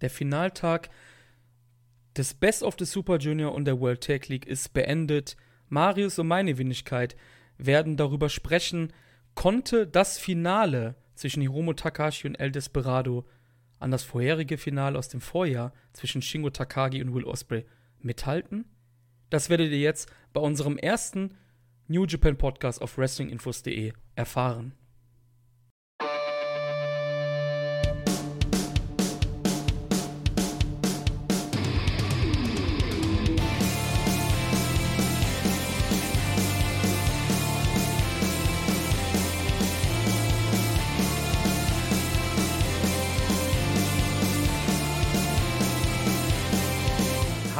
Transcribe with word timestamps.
Der 0.00 0.10
Finaltag 0.10 0.90
des 2.16 2.34
Best 2.34 2.62
of 2.62 2.76
the 2.78 2.84
Super 2.84 3.18
Junior 3.18 3.54
und 3.54 3.64
der 3.64 3.80
World 3.80 4.02
Tag 4.02 4.28
League 4.28 4.46
ist 4.46 4.72
beendet. 4.72 5.36
Marius 5.68 6.18
und 6.18 6.26
meine 6.26 6.58
Wenigkeit 6.58 7.16
werden 7.56 7.96
darüber 7.96 8.28
sprechen, 8.28 8.92
konnte 9.34 9.86
das 9.86 10.18
Finale 10.18 10.96
zwischen 11.14 11.42
Hiromu 11.42 11.74
Takashi 11.74 12.26
und 12.26 12.34
El 12.36 12.50
Desperado 12.50 13.26
an 13.78 13.90
das 13.90 14.02
vorherige 14.02 14.58
Finale 14.58 14.98
aus 14.98 15.08
dem 15.08 15.20
Vorjahr 15.20 15.72
zwischen 15.92 16.22
Shingo 16.22 16.50
Takagi 16.50 17.02
und 17.02 17.14
Will 17.14 17.24
Ospreay 17.24 17.64
mithalten? 18.00 18.64
Das 19.30 19.48
werdet 19.48 19.70
ihr 19.70 19.78
jetzt 19.78 20.10
bei 20.32 20.40
unserem 20.40 20.76
ersten 20.76 21.36
New 21.88 22.04
Japan 22.04 22.36
Podcast 22.36 22.82
auf 22.82 22.98
WrestlingInfos.de 22.98 23.92
erfahren. 24.14 24.72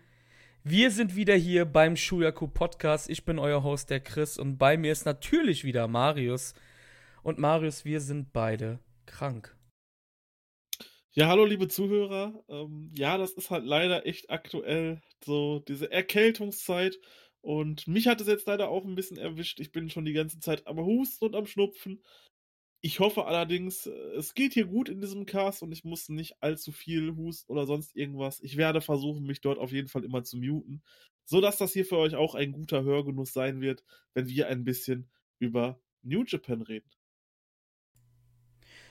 Wir 0.63 0.91
sind 0.91 1.15
wieder 1.17 1.35
hier 1.35 1.65
beim 1.65 1.97
Shuyaku 1.97 2.47
Podcast. 2.47 3.09
Ich 3.09 3.25
bin 3.25 3.37
euer 3.37 3.63
Host, 3.63 3.89
der 3.89 3.99
Chris, 3.99 4.37
und 4.37 4.57
bei 4.57 4.77
mir 4.77 4.93
ist 4.93 5.03
natürlich 5.03 5.65
wieder 5.65 5.89
Marius. 5.89 6.53
Und 7.21 7.37
Marius, 7.37 7.83
wir 7.83 7.99
sind 7.99 8.31
beide 8.31 8.79
krank. 9.05 9.57
Ja, 11.11 11.27
hallo 11.27 11.43
liebe 11.43 11.67
Zuhörer. 11.67 12.45
Ähm, 12.47 12.93
ja, 12.97 13.17
das 13.17 13.33
ist 13.33 13.51
halt 13.51 13.65
leider 13.65 14.05
echt 14.05 14.29
aktuell 14.29 15.01
so 15.21 15.59
diese 15.67 15.91
Erkältungszeit. 15.91 16.97
Und 17.41 17.89
mich 17.89 18.07
hat 18.07 18.21
es 18.21 18.27
jetzt 18.27 18.47
leider 18.47 18.69
auch 18.69 18.85
ein 18.85 18.95
bisschen 18.95 19.17
erwischt. 19.17 19.59
Ich 19.59 19.73
bin 19.73 19.89
schon 19.89 20.05
die 20.05 20.13
ganze 20.13 20.39
Zeit 20.39 20.65
am 20.65 20.79
Husten 20.79 21.25
und 21.25 21.35
am 21.35 21.45
Schnupfen. 21.45 22.01
Ich 22.83 22.99
hoffe 22.99 23.25
allerdings, 23.25 23.85
es 23.85 24.33
geht 24.33 24.53
hier 24.53 24.65
gut 24.65 24.89
in 24.89 25.01
diesem 25.01 25.27
Cast 25.27 25.61
und 25.61 25.71
ich 25.71 25.83
muss 25.83 26.09
nicht 26.09 26.41
allzu 26.41 26.71
viel 26.71 27.15
husten 27.15 27.51
oder 27.51 27.67
sonst 27.67 27.95
irgendwas. 27.95 28.39
Ich 28.41 28.57
werde 28.57 28.81
versuchen, 28.81 29.23
mich 29.25 29.39
dort 29.39 29.59
auf 29.59 29.71
jeden 29.71 29.87
Fall 29.87 30.03
immer 30.03 30.23
zu 30.23 30.37
muten, 30.37 30.81
sodass 31.23 31.59
das 31.59 31.73
hier 31.73 31.85
für 31.85 31.97
euch 31.97 32.15
auch 32.15 32.33
ein 32.33 32.51
guter 32.51 32.83
Hörgenuss 32.83 33.33
sein 33.33 33.61
wird, 33.61 33.83
wenn 34.15 34.27
wir 34.27 34.47
ein 34.47 34.63
bisschen 34.63 35.11
über 35.37 35.79
New 36.01 36.23
Japan 36.25 36.63
reden. 36.63 36.89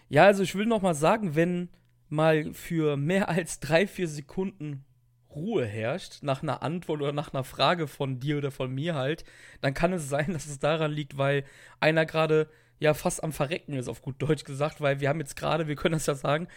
Ja, 0.08 0.24
also 0.24 0.44
ich 0.44 0.54
will 0.54 0.66
noch 0.66 0.82
mal 0.82 0.94
sagen, 0.94 1.34
wenn 1.34 1.68
mal 2.08 2.52
für 2.54 2.96
mehr 2.96 3.28
als 3.28 3.58
drei, 3.58 3.88
vier 3.88 4.06
Sekunden 4.06 4.84
Ruhe 5.30 5.64
herrscht, 5.64 6.22
nach 6.22 6.42
einer 6.42 6.62
Antwort 6.62 7.02
oder 7.02 7.12
nach 7.12 7.32
einer 7.32 7.44
Frage 7.44 7.86
von 7.86 8.20
dir 8.20 8.38
oder 8.38 8.50
von 8.50 8.72
mir 8.72 8.94
halt, 8.94 9.24
dann 9.60 9.74
kann 9.74 9.92
es 9.92 10.08
sein, 10.08 10.32
dass 10.32 10.46
es 10.46 10.60
daran 10.60 10.92
liegt, 10.92 11.18
weil 11.18 11.44
einer 11.80 12.06
gerade 12.06 12.48
ja 12.80 12.94
fast 12.94 13.22
am 13.22 13.32
Verrecken 13.32 13.74
ist, 13.74 13.88
auf 13.88 14.02
gut 14.02 14.20
Deutsch 14.20 14.44
gesagt, 14.44 14.80
weil 14.80 15.00
wir 15.00 15.08
haben 15.08 15.20
jetzt 15.20 15.36
gerade, 15.36 15.68
wir 15.68 15.76
können 15.76 15.92
das 15.92 16.06
ja 16.06 16.14
sagen, 16.14 16.48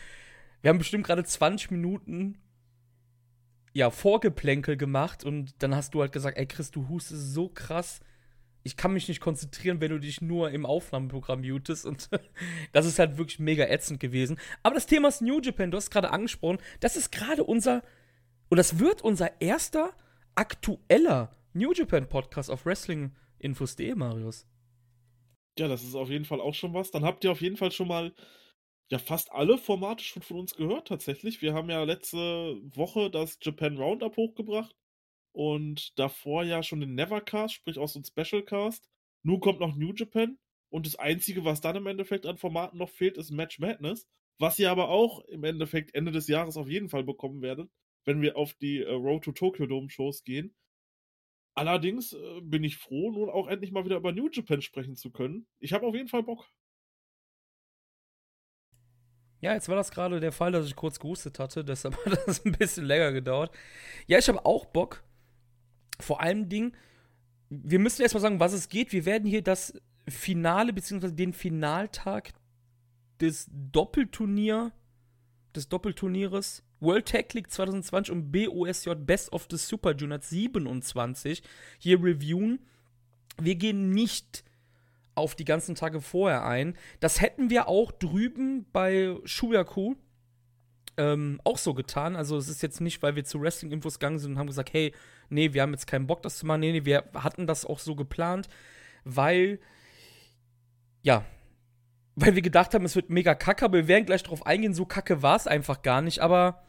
wir 0.62 0.70
haben 0.70 0.80
bestimmt 0.80 1.06
gerade 1.06 1.24
20 1.24 1.70
Minuten 1.70 2.40
ja, 3.74 3.90
Vorgeplänkel 3.90 4.78
gemacht 4.78 5.24
und 5.24 5.62
dann 5.62 5.76
hast 5.76 5.94
du 5.94 6.02
halt 6.02 6.14
gesagt, 6.14 6.38
ey 6.38 6.46
Chris, 6.46 6.72
du 6.72 6.88
hustest 6.88 7.34
so 7.34 7.50
krass, 7.50 8.00
ich 8.64 8.78
kann 8.78 8.94
mich 8.94 9.10
nicht 9.10 9.20
konzentrieren, 9.20 9.82
wenn 9.82 9.92
du 9.92 10.00
dich 10.00 10.22
nur 10.22 10.52
im 10.52 10.66
Aufnahmeprogramm 10.66 11.42
mutest 11.42 11.86
und 11.86 12.10
das 12.72 12.86
ist 12.86 13.00
halt 13.00 13.18
wirklich 13.18 13.40
mega 13.40 13.66
ätzend 13.66 14.00
gewesen. 14.00 14.40
Aber 14.64 14.76
das 14.76 14.86
Thema 14.86 15.10
ist 15.10 15.22
New 15.22 15.42
Japan, 15.42 15.72
du 15.72 15.78
hast 15.78 15.92
gerade 15.92 16.12
angesprochen, 16.12 16.60
das 16.80 16.96
ist 16.96 17.12
gerade 17.12 17.44
unser, 17.44 17.84
und 18.48 18.58
das 18.58 18.80
wird 18.80 19.02
unser 19.02 19.42
erster 19.42 19.92
aktueller 20.36 21.36
New 21.52 21.74
Japan 21.74 22.08
Podcast 22.08 22.50
auf 22.50 22.66
Wrestling-Infos.de, 22.66 23.94
Marius. 23.96 24.48
Ja, 25.60 25.68
das 25.68 25.84
ist 25.84 25.96
auf 25.96 26.10
jeden 26.10 26.26
Fall 26.26 26.42
auch 26.42 26.54
schon 26.56 26.74
was. 26.74 26.92
Dann 26.92 27.04
habt 27.06 27.24
ihr 27.24 27.32
auf 27.32 27.42
jeden 27.42 27.58
Fall 27.58 27.72
schon 27.72 27.88
mal 27.88 28.14
ja 28.92 29.00
fast 29.00 29.32
alle 29.32 29.58
Formate 29.58 30.04
schon 30.04 30.22
von 30.24 30.40
uns 30.40 30.56
gehört 30.56 30.88
tatsächlich. 30.90 31.42
Wir 31.42 31.54
haben 31.54 31.70
ja 31.70 31.84
letzte 31.84 32.18
Woche 32.76 33.10
das 33.12 33.40
Japan 33.42 33.78
Roundup 33.78 34.18
hochgebracht 34.18 34.76
und 35.34 35.98
davor 36.00 36.44
ja 36.44 36.64
schon 36.64 36.82
den 36.82 36.96
Nevercast, 36.96 37.56
sprich 37.56 37.80
auch 37.80 37.90
so 37.90 38.00
ein 38.00 38.06
Specialcast. 38.06 38.90
Nun 39.24 39.40
kommt 39.42 39.60
noch 39.62 39.76
New 39.76 39.94
Japan 39.96 40.38
und 40.72 40.88
das 40.88 40.98
Einzige, 40.98 41.46
was 41.46 41.62
dann 41.62 41.78
im 41.78 41.88
Endeffekt 41.88 42.26
an 42.28 42.38
Formaten 42.38 42.80
noch 42.80 42.90
fehlt, 42.90 43.18
ist 43.18 43.32
Match 43.32 43.60
Madness, 43.60 44.08
was 44.40 44.60
ihr 44.60 44.72
aber 44.72 44.90
auch 44.90 45.22
im 45.28 45.44
Endeffekt 45.46 45.96
Ende 45.96 46.12
des 46.12 46.28
Jahres 46.28 46.58
auf 46.58 46.70
jeden 46.70 46.90
Fall 46.90 47.04
bekommen 47.04 47.42
werdet, 47.42 47.72
wenn 48.06 48.22
wir 48.22 48.38
auf 48.38 48.54
die 48.56 48.80
äh, 48.82 48.92
Road 48.92 49.24
to 49.26 49.32
Tokyo 49.34 49.68
Dome 49.68 49.90
Shows 49.90 50.24
gehen. 50.24 50.56
Allerdings 51.56 52.14
äh, 52.14 52.42
bin 52.42 52.64
ich 52.64 52.78
froh, 52.78 53.12
nun 53.12 53.30
auch 53.30 53.48
endlich 53.48 53.72
mal 53.72 53.86
wieder 53.86 53.98
über 53.98 54.12
New 54.12 54.30
Japan 54.32 54.62
sprechen 54.62 54.96
zu 54.96 55.12
können. 55.12 55.46
Ich 55.60 55.74
habe 55.74 55.86
auf 55.86 55.96
jeden 55.96 56.08
Fall 56.08 56.24
Bock. 56.24 56.50
Ja, 59.40 59.54
jetzt 59.54 59.68
war 59.68 59.76
das 59.76 59.92
gerade 59.92 60.20
der 60.20 60.32
Fall, 60.32 60.52
dass 60.52 60.66
ich 60.66 60.76
kurz 60.76 61.00
gehustet 61.00 61.38
hatte, 61.38 61.64
deshalb 61.66 61.98
hat 62.06 62.18
das 62.26 62.46
ein 62.46 62.54
bisschen 62.54 62.86
länger 62.86 63.12
gedauert. 63.12 63.54
Ja, 64.08 64.18
ich 64.18 64.28
habe 64.28 64.46
auch 64.46 64.66
Bock. 64.66 65.04
Vor 66.00 66.22
allem 66.22 66.50
Ding, 66.50 66.76
wir 67.50 67.80
müssen 67.80 68.02
erstmal 68.02 68.22
sagen, 68.22 68.40
was 68.40 68.54
es 68.54 68.68
geht. 68.68 68.92
Wir 68.94 69.06
werden 69.06 69.30
hier 69.30 69.44
das 69.44 69.80
Finale 70.08 70.74
bzw. 70.74 71.12
den 71.12 71.34
Finaltag 71.34 72.34
des 73.22 73.48
Doppelturnier 73.52 74.72
des 75.56 75.70
Doppelturnieres 75.70 76.64
World 76.84 77.08
Tag 77.08 77.34
League 77.34 77.50
2020 77.50 78.12
und 78.12 78.32
BOSJ 78.32 78.92
Best 78.98 79.34
of 79.34 79.48
the 79.50 79.58
Super 79.58 79.96
Junior 79.96 80.20
27 80.22 81.42
hier 81.80 82.04
reviewen. 82.04 82.60
Wir 83.42 83.56
gehen 83.56 83.90
nicht 83.92 84.44
auf 85.16 85.36
die 85.36 85.46
ganzen 85.46 85.76
Tage 85.76 86.02
vorher 86.02 86.46
ein. 86.46 86.76
Das 87.00 87.22
hätten 87.22 87.50
wir 87.50 87.68
auch 87.68 87.92
drüben 87.92 88.66
bei 88.72 89.16
Shuyaku 89.26 89.96
ähm, 90.98 91.40
auch 91.44 91.58
so 91.58 91.74
getan. 91.74 92.16
Also 92.16 92.38
es 92.38 92.50
ist 92.50 92.62
jetzt 92.62 92.82
nicht, 92.82 93.02
weil 93.02 93.16
wir 93.16 93.24
zu 93.24 93.42
Wrestling-Infos 93.42 94.00
gegangen 94.00 94.20
sind 94.20 94.34
und 94.34 94.40
haben 94.40 94.48
gesagt, 94.48 94.74
hey, 94.74 94.94
nee, 95.30 95.54
wir 95.54 95.62
haben 95.62 95.72
jetzt 95.72 95.88
keinen 95.88 96.08
Bock, 96.08 96.22
das 96.22 96.38
zu 96.38 96.46
machen. 96.46 96.62
Nee, 96.62 96.72
nee, 96.72 96.86
wir 96.86 97.04
hatten 97.16 97.48
das 97.48 97.66
auch 97.66 97.80
so 97.80 97.96
geplant, 97.96 98.48
weil, 99.04 99.60
ja, 101.02 101.26
weil 102.16 102.36
wir 102.36 102.44
gedacht 102.44 102.74
haben, 102.74 102.86
es 102.86 102.96
wird 102.96 103.10
mega 103.10 103.34
kacke, 103.34 103.66
aber 103.66 103.78
wir 103.80 103.88
werden 103.88 104.06
gleich 104.06 104.24
drauf 104.24 104.46
eingehen, 104.46 104.74
so 104.74 104.86
kacke 104.86 105.22
war 105.24 105.36
es 105.36 105.48
einfach 105.48 105.82
gar 105.82 106.02
nicht. 106.02 106.20
Aber 106.20 106.64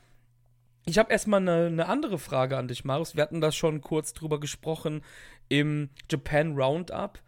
ich 0.87 0.99
habe 0.99 1.13
erstmal 1.13 1.41
eine, 1.41 1.67
eine 1.67 1.87
andere 1.87 2.19
Frage 2.19 2.57
an 2.57 2.69
dich, 2.69 2.85
Marius. 2.85 3.17
Wir 3.17 3.23
hatten 3.23 3.41
das 3.41 3.57
schon 3.57 3.81
kurz 3.81 4.13
drüber 4.13 4.39
gesprochen 4.39 5.03
im 5.49 5.91
Japan 6.11 6.57
Roundup, 6.57 7.21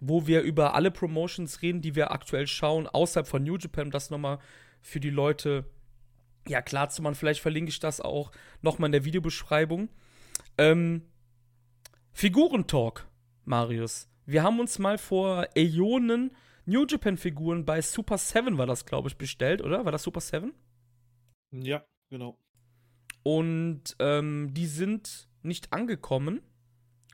wo 0.00 0.26
wir 0.26 0.42
über 0.42 0.74
alle 0.74 0.90
Promotions 0.90 1.62
reden, 1.62 1.82
die 1.82 1.94
wir 1.94 2.10
aktuell 2.10 2.46
schauen, 2.46 2.86
außerhalb 2.86 3.26
von 3.26 3.44
New 3.44 3.56
Japan, 3.56 3.86
um 3.86 3.90
das 3.90 4.10
nochmal 4.10 4.38
für 4.80 5.00
die 5.00 5.10
Leute 5.10 5.64
ja 6.48 6.62
klar 6.62 6.88
zu 6.88 7.02
machen. 7.02 7.14
Vielleicht 7.14 7.40
verlinke 7.40 7.70
ich 7.70 7.80
das 7.80 8.00
auch 8.00 8.32
nochmal 8.62 8.88
in 8.88 8.92
der 8.92 9.04
Videobeschreibung. 9.04 9.88
Ähm, 10.56 11.02
Figurentalk, 12.12 13.06
Marius. 13.44 14.08
Wir 14.26 14.42
haben 14.42 14.60
uns 14.60 14.78
mal 14.78 14.98
vor 14.98 15.48
Äonen 15.54 16.32
New 16.66 16.84
Japan-Figuren 16.86 17.64
bei 17.64 17.80
Super 17.80 18.18
7 18.18 18.58
war 18.58 18.66
das, 18.66 18.84
glaube 18.84 19.08
ich, 19.08 19.16
bestellt, 19.16 19.62
oder? 19.62 19.86
War 19.86 19.92
das 19.92 20.02
Super 20.02 20.20
7? 20.20 20.52
Ja, 21.50 21.82
genau. 22.10 22.36
Und 23.22 23.96
ähm, 23.98 24.52
die 24.54 24.66
sind 24.66 25.28
nicht 25.42 25.72
angekommen 25.72 26.42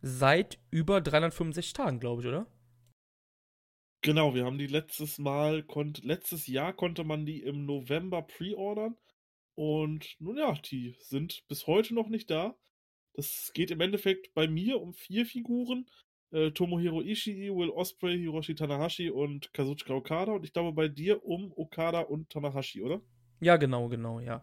seit 0.03 0.59
über 0.71 1.01
365 1.01 1.73
Tagen, 1.73 2.01
glaube 2.01 2.23
ich, 2.23 2.29
oder? 2.29 2.47
Genau, 4.03 4.35
wir 4.35 4.45
haben 4.45 4.59
die 4.59 4.67
letztes 4.67 5.19
Mal, 5.19 5.63
konnt, 5.63 6.05
letztes 6.05 6.47
Jahr 6.47 6.75
konnte 6.75 7.05
man 7.05 7.25
die 7.25 7.43
im 7.43 7.65
November 7.65 8.23
pre-ordern. 8.23 8.97
Und 9.55 10.17
nun 10.19 10.37
ja, 10.37 10.53
die 10.71 10.95
sind 10.99 11.45
bis 11.49 11.67
heute 11.67 11.95
noch 11.95 12.09
nicht 12.09 12.31
da. 12.31 12.55
Das 13.15 13.53
geht 13.55 13.71
im 13.71 13.81
Endeffekt 13.81 14.35
bei 14.35 14.47
mir 14.47 14.81
um 14.81 14.93
vier 14.93 15.25
Figuren 15.25 15.87
äh, 16.33 16.51
Tomohiro 16.51 17.01
Ishii, 17.01 17.49
Will 17.51 17.71
Osprey, 17.71 18.19
Hiroshi 18.19 18.55
Tanahashi 18.55 19.09
und 19.09 19.53
Kazuchika 19.55 19.95
Okada. 19.95 20.33
Und 20.33 20.45
ich 20.45 20.53
glaube 20.53 20.73
bei 20.73 20.89
dir 20.89 21.25
um 21.25 21.53
Okada 21.57 22.01
und 22.01 22.29
Tanahashi, 22.29 22.83
oder? 22.83 23.01
Ja, 23.41 23.57
genau, 23.57 23.89
genau, 23.89 24.21
ja. 24.21 24.43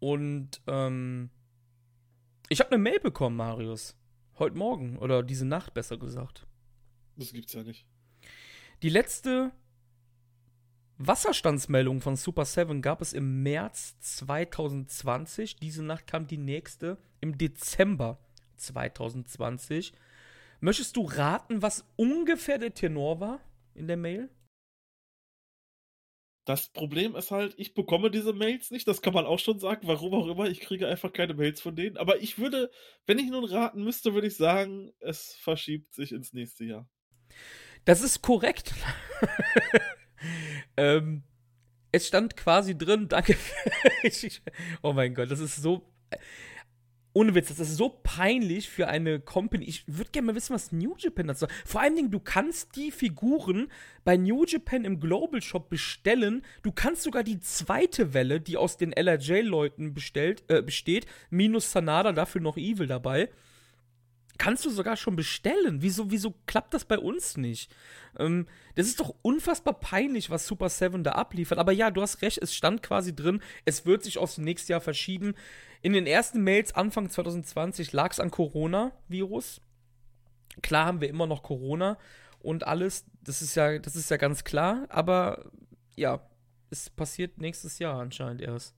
Und 0.00 0.60
ähm, 0.66 1.30
ich 2.48 2.60
habe 2.60 2.72
eine 2.72 2.82
Mail 2.82 3.00
bekommen, 3.00 3.36
Marius. 3.36 3.96
Heute 4.38 4.56
Morgen 4.56 4.98
oder 4.98 5.22
diese 5.22 5.44
Nacht 5.44 5.74
besser 5.74 5.96
gesagt. 5.96 6.46
Das 7.16 7.32
gibt's 7.32 7.52
ja 7.52 7.62
nicht. 7.62 7.86
Die 8.82 8.88
letzte 8.88 9.50
Wasserstandsmeldung 10.98 12.00
von 12.00 12.16
Super 12.16 12.44
7 12.44 12.82
gab 12.82 13.00
es 13.00 13.12
im 13.12 13.42
März 13.42 13.98
2020. 14.00 15.56
Diese 15.56 15.82
Nacht 15.82 16.06
kam 16.06 16.26
die 16.26 16.38
nächste 16.38 16.98
im 17.20 17.36
Dezember 17.38 18.18
2020. 18.56 19.92
Möchtest 20.60 20.96
du 20.96 21.02
raten, 21.02 21.62
was 21.62 21.84
ungefähr 21.96 22.58
der 22.58 22.74
Tenor 22.74 23.20
war 23.20 23.40
in 23.74 23.86
der 23.86 23.96
Mail? 23.96 24.28
Das 26.48 26.70
Problem 26.70 27.14
ist 27.14 27.30
halt, 27.30 27.52
ich 27.58 27.74
bekomme 27.74 28.10
diese 28.10 28.32
Mails 28.32 28.70
nicht, 28.70 28.88
das 28.88 29.02
kann 29.02 29.12
man 29.12 29.26
auch 29.26 29.38
schon 29.38 29.58
sagen, 29.58 29.86
warum 29.86 30.14
auch 30.14 30.26
immer, 30.28 30.48
ich 30.48 30.60
kriege 30.60 30.88
einfach 30.88 31.12
keine 31.12 31.34
Mails 31.34 31.60
von 31.60 31.76
denen. 31.76 31.98
Aber 31.98 32.22
ich 32.22 32.38
würde, 32.38 32.70
wenn 33.04 33.18
ich 33.18 33.28
nun 33.28 33.44
raten 33.44 33.84
müsste, 33.84 34.14
würde 34.14 34.28
ich 34.28 34.36
sagen, 34.38 34.90
es 34.98 35.34
verschiebt 35.34 35.92
sich 35.92 36.10
ins 36.10 36.32
nächste 36.32 36.64
Jahr. 36.64 36.88
Das 37.84 38.00
ist 38.00 38.22
korrekt. 38.22 38.72
ähm, 40.78 41.22
es 41.92 42.08
stand 42.08 42.34
quasi 42.34 42.78
drin, 42.78 43.08
danke. 43.08 43.36
oh 44.82 44.94
mein 44.94 45.12
Gott, 45.12 45.30
das 45.30 45.40
ist 45.40 45.56
so. 45.56 45.86
Ohne 47.14 47.34
Witz, 47.34 47.48
das 47.48 47.60
ist 47.60 47.76
so 47.76 48.00
peinlich 48.02 48.68
für 48.68 48.88
eine 48.88 49.18
Company. 49.18 49.64
Ich 49.64 49.84
würde 49.86 50.10
gerne 50.10 50.26
mal 50.26 50.34
wissen, 50.34 50.54
was 50.54 50.72
New 50.72 50.94
Japan 50.98 51.28
dazu 51.28 51.40
sagt. 51.40 51.54
Vor 51.66 51.80
allen 51.80 51.96
Dingen, 51.96 52.10
du 52.10 52.20
kannst 52.20 52.76
die 52.76 52.90
Figuren 52.90 53.68
bei 54.04 54.16
New 54.16 54.44
Japan 54.44 54.84
im 54.84 55.00
Global 55.00 55.42
Shop 55.42 55.68
bestellen. 55.68 56.42
Du 56.62 56.70
kannst 56.70 57.02
sogar 57.02 57.24
die 57.24 57.40
zweite 57.40 58.14
Welle, 58.14 58.40
die 58.40 58.56
aus 58.56 58.76
den 58.76 58.92
LRJ-Leuten 58.92 59.94
äh, 60.48 60.62
besteht, 60.62 61.06
minus 61.30 61.72
Sanada, 61.72 62.12
dafür 62.12 62.40
noch 62.40 62.56
Evil 62.56 62.86
dabei 62.86 63.28
kannst 64.38 64.64
du 64.64 64.70
sogar 64.70 64.96
schon 64.96 65.16
bestellen. 65.16 65.82
Wieso, 65.82 66.10
wieso 66.10 66.34
klappt 66.46 66.72
das 66.72 66.84
bei 66.84 66.98
uns 66.98 67.36
nicht? 67.36 67.70
Ähm, 68.18 68.46
das 68.76 68.86
ist 68.86 69.00
doch 69.00 69.14
unfassbar 69.22 69.74
peinlich, 69.74 70.30
was 70.30 70.46
Super 70.46 70.68
7 70.68 71.04
da 71.04 71.12
abliefert. 71.12 71.58
Aber 71.58 71.72
ja, 71.72 71.90
du 71.90 72.00
hast 72.00 72.22
recht, 72.22 72.38
es 72.38 72.54
stand 72.54 72.82
quasi 72.82 73.14
drin, 73.14 73.42
es 73.64 73.84
wird 73.84 74.04
sich 74.04 74.18
aufs 74.18 74.38
nächste 74.38 74.72
Jahr 74.72 74.80
verschieben. 74.80 75.34
In 75.82 75.92
den 75.92 76.06
ersten 76.06 76.42
Mails 76.42 76.74
Anfang 76.74 77.10
2020 77.10 77.92
lag 77.92 78.12
es 78.12 78.20
an 78.20 78.30
Corona-Virus. 78.30 79.60
Klar 80.62 80.86
haben 80.86 81.00
wir 81.00 81.08
immer 81.08 81.26
noch 81.26 81.42
Corona 81.42 81.98
und 82.40 82.66
alles, 82.66 83.04
das 83.22 83.42
ist 83.42 83.54
ja, 83.54 83.78
das 83.78 83.96
ist 83.96 84.10
ja 84.10 84.16
ganz 84.16 84.44
klar, 84.44 84.86
aber 84.88 85.50
ja, 85.96 86.20
es 86.70 86.90
passiert 86.90 87.38
nächstes 87.38 87.78
Jahr 87.78 88.00
anscheinend 88.00 88.40
erst. 88.40 88.74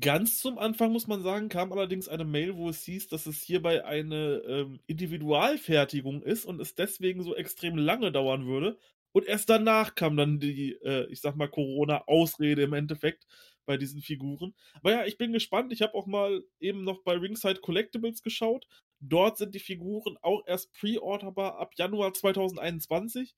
Ganz 0.00 0.38
zum 0.38 0.58
Anfang, 0.58 0.92
muss 0.92 1.08
man 1.08 1.22
sagen, 1.22 1.48
kam 1.48 1.72
allerdings 1.72 2.08
eine 2.08 2.24
Mail, 2.24 2.56
wo 2.56 2.68
es 2.68 2.84
hieß, 2.84 3.08
dass 3.08 3.26
es 3.26 3.42
hierbei 3.42 3.84
eine 3.84 4.36
ähm, 4.46 4.80
Individualfertigung 4.86 6.22
ist 6.22 6.44
und 6.44 6.60
es 6.60 6.76
deswegen 6.76 7.22
so 7.24 7.34
extrem 7.34 7.76
lange 7.76 8.12
dauern 8.12 8.46
würde. 8.46 8.78
Und 9.10 9.26
erst 9.26 9.50
danach 9.50 9.94
kam 9.96 10.16
dann 10.16 10.38
die, 10.38 10.72
äh, 10.82 11.06
ich 11.10 11.20
sag 11.20 11.34
mal, 11.36 11.48
Corona-Ausrede 11.48 12.62
im 12.62 12.72
Endeffekt 12.74 13.26
bei 13.66 13.76
diesen 13.76 14.00
Figuren. 14.02 14.54
Aber 14.74 14.92
ja, 14.92 15.04
ich 15.04 15.18
bin 15.18 15.32
gespannt. 15.32 15.72
Ich 15.72 15.82
habe 15.82 15.94
auch 15.94 16.06
mal 16.06 16.44
eben 16.60 16.84
noch 16.84 17.02
bei 17.02 17.14
Ringside 17.16 17.60
Collectibles 17.60 18.22
geschaut. 18.22 18.66
Dort 19.00 19.36
sind 19.36 19.52
die 19.54 19.58
Figuren 19.60 20.16
auch 20.22 20.42
erst 20.46 20.72
pre-orderbar 20.74 21.58
ab 21.58 21.72
Januar 21.76 22.14
2021. 22.14 23.34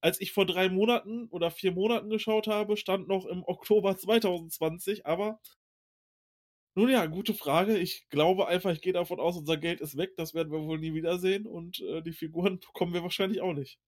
Als 0.00 0.20
ich 0.20 0.32
vor 0.32 0.46
drei 0.46 0.68
Monaten 0.68 1.26
oder 1.30 1.50
vier 1.50 1.72
Monaten 1.72 2.08
geschaut 2.08 2.46
habe, 2.46 2.76
stand 2.76 3.08
noch 3.08 3.26
im 3.26 3.42
Oktober 3.44 3.96
2020, 3.96 5.06
aber 5.06 5.40
nun 6.78 6.90
ja, 6.90 7.06
gute 7.06 7.34
Frage. 7.34 7.76
Ich 7.76 8.08
glaube 8.08 8.46
einfach, 8.46 8.70
ich 8.70 8.80
gehe 8.80 8.92
davon 8.92 9.18
aus, 9.18 9.36
unser 9.36 9.56
Geld 9.56 9.80
ist 9.80 9.96
weg. 9.96 10.16
Das 10.16 10.32
werden 10.32 10.52
wir 10.52 10.60
wohl 10.60 10.78
nie 10.78 10.94
wiedersehen. 10.94 11.44
Und 11.44 11.80
äh, 11.80 12.02
die 12.02 12.12
Figuren 12.12 12.60
bekommen 12.72 12.94
wir 12.94 13.02
wahrscheinlich 13.02 13.40
auch 13.40 13.52
nicht. 13.52 13.80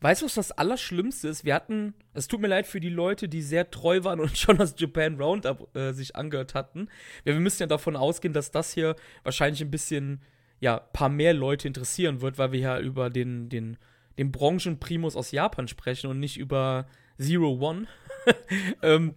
Weißt 0.00 0.20
du, 0.20 0.26
was 0.26 0.34
das 0.34 0.52
Allerschlimmste 0.52 1.28
ist? 1.28 1.44
Wir 1.46 1.54
hatten, 1.54 1.94
es 2.12 2.28
tut 2.28 2.40
mir 2.40 2.48
leid 2.48 2.66
für 2.66 2.80
die 2.80 2.90
Leute, 2.90 3.28
die 3.28 3.40
sehr 3.40 3.70
treu 3.70 4.04
waren 4.04 4.20
und 4.20 4.36
schon 4.38 4.58
das 4.58 4.74
Japan 4.78 5.16
Roundup 5.18 5.74
äh, 5.74 5.92
sich 5.92 6.14
angehört 6.14 6.54
hatten. 6.54 6.88
Ja, 7.24 7.32
wir 7.32 7.40
müssen 7.40 7.62
ja 7.62 7.66
davon 7.66 7.96
ausgehen, 7.96 8.34
dass 8.34 8.50
das 8.50 8.74
hier 8.74 8.94
wahrscheinlich 9.22 9.62
ein 9.62 9.70
bisschen, 9.70 10.22
ja, 10.60 10.78
paar 10.78 11.08
mehr 11.08 11.32
Leute 11.32 11.68
interessieren 11.68 12.20
wird, 12.20 12.36
weil 12.36 12.52
wir 12.52 12.60
ja 12.60 12.78
über 12.78 13.08
den, 13.08 13.48
den, 13.48 13.78
den 14.18 14.30
Branchenprimus 14.30 15.16
aus 15.16 15.32
Japan 15.32 15.68
sprechen 15.68 16.10
und 16.10 16.20
nicht 16.20 16.36
über 16.36 16.86
Zero 17.18 17.58
One. 17.60 17.86
ähm, 18.82 19.14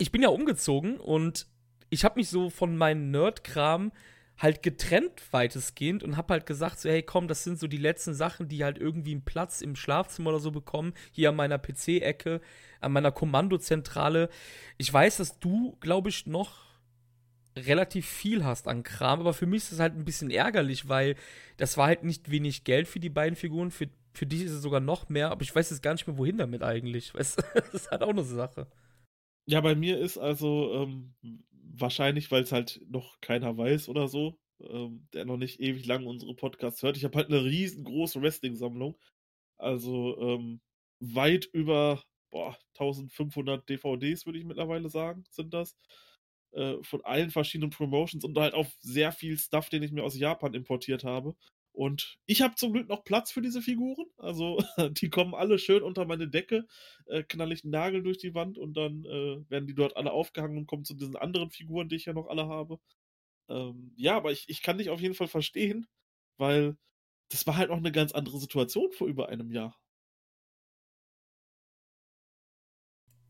ich 0.00 0.10
bin 0.10 0.22
ja 0.22 0.30
umgezogen 0.30 0.98
und 0.98 1.46
ich 1.90 2.04
habe 2.04 2.18
mich 2.18 2.30
so 2.30 2.48
von 2.48 2.76
meinem 2.76 3.10
Nerd-Kram 3.10 3.92
halt 4.38 4.62
getrennt 4.62 5.22
weitestgehend 5.32 6.02
und 6.02 6.16
habe 6.16 6.32
halt 6.32 6.46
gesagt 6.46 6.80
so 6.80 6.88
hey 6.88 7.02
komm 7.02 7.28
das 7.28 7.44
sind 7.44 7.58
so 7.58 7.66
die 7.66 7.76
letzten 7.76 8.14
Sachen 8.14 8.48
die 8.48 8.64
halt 8.64 8.78
irgendwie 8.78 9.12
einen 9.12 9.24
Platz 9.24 9.60
im 9.60 9.76
Schlafzimmer 9.76 10.30
oder 10.30 10.40
so 10.40 10.50
bekommen 10.50 10.94
hier 11.12 11.28
an 11.28 11.36
meiner 11.36 11.58
PC-Ecke 11.58 12.40
an 12.80 12.92
meiner 12.92 13.12
Kommandozentrale. 13.12 14.30
Ich 14.78 14.90
weiß 14.90 15.18
dass 15.18 15.38
du 15.38 15.76
glaube 15.80 16.08
ich 16.08 16.24
noch 16.24 16.70
relativ 17.58 18.06
viel 18.06 18.42
hast 18.42 18.66
an 18.66 18.82
Kram 18.82 19.20
aber 19.20 19.34
für 19.34 19.46
mich 19.46 19.64
ist 19.64 19.72
es 19.72 19.80
halt 19.80 19.94
ein 19.94 20.06
bisschen 20.06 20.30
ärgerlich 20.30 20.88
weil 20.88 21.16
das 21.58 21.76
war 21.76 21.88
halt 21.88 22.04
nicht 22.04 22.30
wenig 22.30 22.64
Geld 22.64 22.88
für 22.88 23.00
die 23.00 23.10
beiden 23.10 23.36
Figuren 23.36 23.70
für 23.70 23.88
für 24.14 24.26
dich 24.26 24.42
ist 24.42 24.52
es 24.52 24.62
sogar 24.62 24.80
noch 24.80 25.10
mehr 25.10 25.30
aber 25.30 25.42
ich 25.42 25.54
weiß 25.54 25.68
jetzt 25.68 25.82
gar 25.82 25.92
nicht 25.92 26.06
mehr 26.06 26.16
wohin 26.16 26.38
damit 26.38 26.62
eigentlich. 26.62 27.14
Weißt, 27.14 27.44
das 27.54 27.74
ist 27.74 27.90
halt 27.90 28.02
auch 28.02 28.08
eine 28.08 28.24
Sache 28.24 28.66
ja, 29.50 29.60
bei 29.60 29.74
mir 29.74 29.98
ist 29.98 30.18
also 30.18 30.72
ähm, 30.74 31.14
wahrscheinlich, 31.52 32.30
weil 32.30 32.42
es 32.42 32.52
halt 32.52 32.80
noch 32.88 33.20
keiner 33.20 33.56
weiß 33.56 33.88
oder 33.88 34.08
so, 34.08 34.38
ähm, 34.60 35.08
der 35.12 35.24
noch 35.24 35.36
nicht 35.36 35.60
ewig 35.60 35.86
lang 35.86 36.06
unsere 36.06 36.34
Podcasts 36.34 36.82
hört. 36.82 36.96
Ich 36.96 37.04
habe 37.04 37.16
halt 37.18 37.28
eine 37.28 37.44
riesengroße 37.44 38.20
Wrestling-Sammlung. 38.22 38.98
Also 39.58 40.18
ähm, 40.20 40.60
weit 41.00 41.46
über 41.52 42.02
boah, 42.30 42.56
1500 42.74 43.68
DVDs, 43.68 44.26
würde 44.26 44.38
ich 44.38 44.44
mittlerweile 44.44 44.88
sagen, 44.90 45.24
sind 45.30 45.54
das. 45.54 45.76
Äh, 46.52 46.82
von 46.82 47.04
allen 47.04 47.30
verschiedenen 47.30 47.70
Promotions 47.70 48.24
und 48.24 48.36
halt 48.38 48.54
auch 48.54 48.66
sehr 48.80 49.12
viel 49.12 49.38
Stuff, 49.38 49.68
den 49.70 49.82
ich 49.84 49.92
mir 49.92 50.02
aus 50.04 50.18
Japan 50.18 50.54
importiert 50.54 51.04
habe. 51.04 51.36
Und 51.72 52.18
ich 52.26 52.42
habe 52.42 52.56
zum 52.56 52.72
Glück 52.72 52.88
noch 52.88 53.04
Platz 53.04 53.30
für 53.30 53.42
diese 53.42 53.62
Figuren. 53.62 54.06
Also 54.18 54.62
die 54.90 55.08
kommen 55.08 55.34
alle 55.34 55.58
schön 55.58 55.82
unter 55.82 56.04
meine 56.04 56.28
Decke, 56.28 56.66
äh, 57.06 57.22
knall 57.22 57.52
ich 57.52 57.64
einen 57.64 57.72
Nagel 57.72 58.02
durch 58.02 58.18
die 58.18 58.34
Wand 58.34 58.58
und 58.58 58.76
dann 58.76 59.04
äh, 59.04 59.50
werden 59.50 59.66
die 59.66 59.74
dort 59.74 59.96
alle 59.96 60.12
aufgehangen 60.12 60.58
und 60.58 60.66
kommen 60.66 60.84
zu 60.84 60.94
diesen 60.94 61.16
anderen 61.16 61.50
Figuren, 61.50 61.88
die 61.88 61.96
ich 61.96 62.06
ja 62.06 62.12
noch 62.12 62.28
alle 62.28 62.48
habe. 62.48 62.80
Ähm, 63.48 63.92
ja, 63.96 64.16
aber 64.16 64.32
ich, 64.32 64.48
ich 64.48 64.62
kann 64.62 64.78
dich 64.78 64.90
auf 64.90 65.00
jeden 65.00 65.14
Fall 65.14 65.28
verstehen, 65.28 65.86
weil 66.38 66.76
das 67.30 67.46
war 67.46 67.56
halt 67.56 67.70
auch 67.70 67.76
eine 67.76 67.92
ganz 67.92 68.12
andere 68.12 68.38
Situation 68.38 68.92
vor 68.92 69.06
über 69.06 69.28
einem 69.28 69.50
Jahr. 69.50 69.78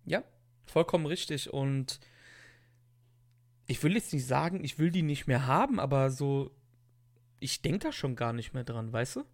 Ja, 0.05 0.25
vollkommen 0.65 1.07
richtig. 1.07 1.53
Und 1.53 2.01
ich 3.67 3.83
will 3.83 3.95
jetzt 3.95 4.13
nicht 4.13 4.27
sagen, 4.27 4.65
ich 4.65 4.79
will 4.79 4.91
die 4.91 5.03
nicht 5.03 5.27
mehr 5.27 5.47
haben, 5.47 5.79
aber 5.79 6.11
so 6.11 6.51
ich 7.41 7.63
denke 7.63 7.81
da 7.81 7.93
schon 7.93 8.17
gar 8.17 8.33
nicht 8.33 8.55
mehr 8.55 8.65
dran, 8.65 8.93
weißt 8.93 9.17
du? 9.17 9.25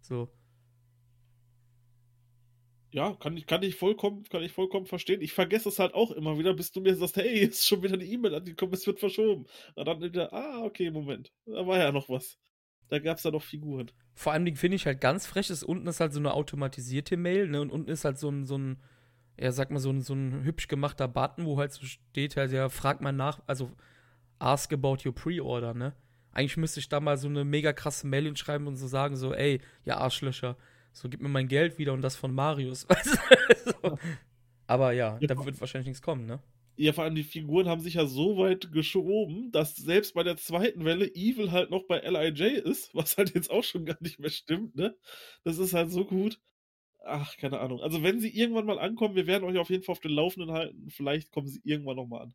So. 0.00 0.28
Ja, 2.92 3.14
kann 3.14 3.36
ich, 3.36 3.46
kann 3.46 3.62
ich 3.62 3.76
vollkommen, 3.76 4.24
kann 4.24 4.42
ich 4.42 4.52
vollkommen 4.52 4.86
verstehen. 4.86 5.22
Ich 5.22 5.32
vergesse 5.32 5.68
es 5.70 5.78
halt 5.78 5.94
auch 5.94 6.10
immer 6.10 6.38
wieder, 6.38 6.52
bis 6.54 6.72
du 6.72 6.80
mir 6.80 6.94
sagst, 6.94 7.16
hey, 7.16 7.38
ist 7.40 7.66
schon 7.66 7.82
wieder 7.82 7.94
eine 7.94 8.04
E-Mail 8.04 8.34
angekommen, 8.34 8.74
es 8.74 8.86
wird 8.86 9.00
verschoben. 9.00 9.46
Und 9.74 9.88
dann 9.88 10.02
wieder, 10.02 10.32
ah, 10.32 10.62
okay, 10.62 10.90
Moment. 10.90 11.32
Da 11.46 11.66
war 11.66 11.78
ja 11.78 11.90
noch 11.90 12.08
was. 12.08 12.38
Da 12.88 12.98
gab 12.98 13.16
es 13.16 13.24
ja 13.24 13.30
noch 13.30 13.42
Figuren. 13.42 13.90
Vor 14.14 14.32
allem 14.32 14.54
finde 14.56 14.76
ich 14.76 14.84
halt 14.84 15.00
ganz 15.00 15.26
frech, 15.26 15.48
ist 15.48 15.62
unten 15.62 15.86
ist 15.86 16.00
halt 16.00 16.12
so 16.12 16.20
eine 16.20 16.34
automatisierte 16.34 17.16
Mail, 17.16 17.48
ne? 17.48 17.62
Und 17.62 17.70
unten 17.70 17.90
ist 17.90 18.04
halt 18.04 18.18
so 18.18 18.28
ein, 18.28 18.44
so 18.44 18.58
ein, 18.58 18.82
ja, 19.40 19.50
sag 19.52 19.70
mal, 19.70 19.78
so 19.78 19.88
ein, 19.88 20.02
so 20.02 20.12
ein 20.12 20.44
hübsch 20.44 20.68
gemachter 20.68 21.08
Button, 21.08 21.46
wo 21.46 21.58
halt 21.58 21.72
so 21.72 21.86
steht, 21.86 22.36
halt, 22.36 22.52
ja, 22.52 22.68
frag 22.68 23.00
mal 23.00 23.12
nach, 23.12 23.40
also 23.46 23.70
ask 24.38 24.70
about 24.70 24.98
your 25.06 25.14
pre-order, 25.14 25.72
ne? 25.72 25.94
Eigentlich 26.32 26.56
müsste 26.56 26.80
ich 26.80 26.88
da 26.88 27.00
mal 27.00 27.16
so 27.16 27.28
eine 27.28 27.44
mega 27.44 27.72
krasse 27.72 28.06
Mail 28.06 28.24
hinschreiben 28.24 28.66
und 28.66 28.76
so 28.76 28.86
sagen, 28.86 29.16
so, 29.16 29.34
ey, 29.34 29.60
ja, 29.84 29.98
Arschlöcher, 29.98 30.56
so 30.92 31.08
gib 31.08 31.20
mir 31.20 31.28
mein 31.28 31.48
Geld 31.48 31.78
wieder 31.78 31.92
und 31.92 32.02
das 32.02 32.16
von 32.16 32.34
Marius. 32.34 32.86
so. 33.64 33.98
Aber 34.66 34.92
ja, 34.92 35.18
ja, 35.20 35.26
da 35.26 35.44
wird 35.44 35.60
wahrscheinlich 35.60 35.88
nichts 35.88 36.02
kommen, 36.02 36.26
ne? 36.26 36.40
Ja, 36.76 36.94
vor 36.94 37.04
allem 37.04 37.14
die 37.14 37.22
Figuren 37.22 37.68
haben 37.68 37.82
sich 37.82 37.94
ja 37.94 38.06
so 38.06 38.38
weit 38.38 38.72
geschoben, 38.72 39.52
dass 39.52 39.76
selbst 39.76 40.14
bei 40.14 40.22
der 40.22 40.38
zweiten 40.38 40.84
Welle 40.86 41.06
Evil 41.06 41.52
halt 41.52 41.70
noch 41.70 41.86
bei 41.86 41.98
LIJ 42.00 42.60
ist, 42.60 42.94
was 42.94 43.18
halt 43.18 43.34
jetzt 43.34 43.50
auch 43.50 43.64
schon 43.64 43.84
gar 43.84 43.98
nicht 44.00 44.18
mehr 44.18 44.30
stimmt, 44.30 44.74
ne? 44.76 44.96
Das 45.44 45.58
ist 45.58 45.74
halt 45.74 45.90
so 45.90 46.04
gut. 46.04 46.40
Ach, 47.04 47.36
keine 47.36 47.60
Ahnung. 47.60 47.80
Also, 47.80 48.02
wenn 48.02 48.20
sie 48.20 48.30
irgendwann 48.30 48.66
mal 48.66 48.78
ankommen, 48.78 49.16
wir 49.16 49.26
werden 49.26 49.44
euch 49.44 49.58
auf 49.58 49.70
jeden 49.70 49.82
Fall 49.82 49.94
auf 49.94 50.00
den 50.00 50.12
Laufenden 50.12 50.52
halten. 50.52 50.88
Vielleicht 50.88 51.32
kommen 51.32 51.48
sie 51.48 51.60
irgendwann 51.64 51.96
nochmal 51.96 52.22
an. 52.22 52.34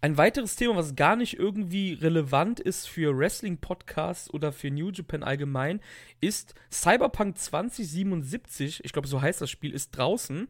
Ein 0.00 0.16
weiteres 0.16 0.54
Thema, 0.54 0.76
was 0.76 0.94
gar 0.94 1.16
nicht 1.16 1.38
irgendwie 1.38 1.94
relevant 1.94 2.60
ist 2.60 2.88
für 2.88 3.18
Wrestling-Podcasts 3.18 4.32
oder 4.32 4.52
für 4.52 4.70
New 4.70 4.90
Japan 4.90 5.24
allgemein, 5.24 5.80
ist 6.20 6.54
Cyberpunk 6.70 7.36
2077, 7.36 8.84
ich 8.84 8.92
glaube, 8.92 9.08
so 9.08 9.20
heißt 9.20 9.40
das 9.40 9.50
Spiel, 9.50 9.72
ist 9.72 9.90
draußen. 9.90 10.46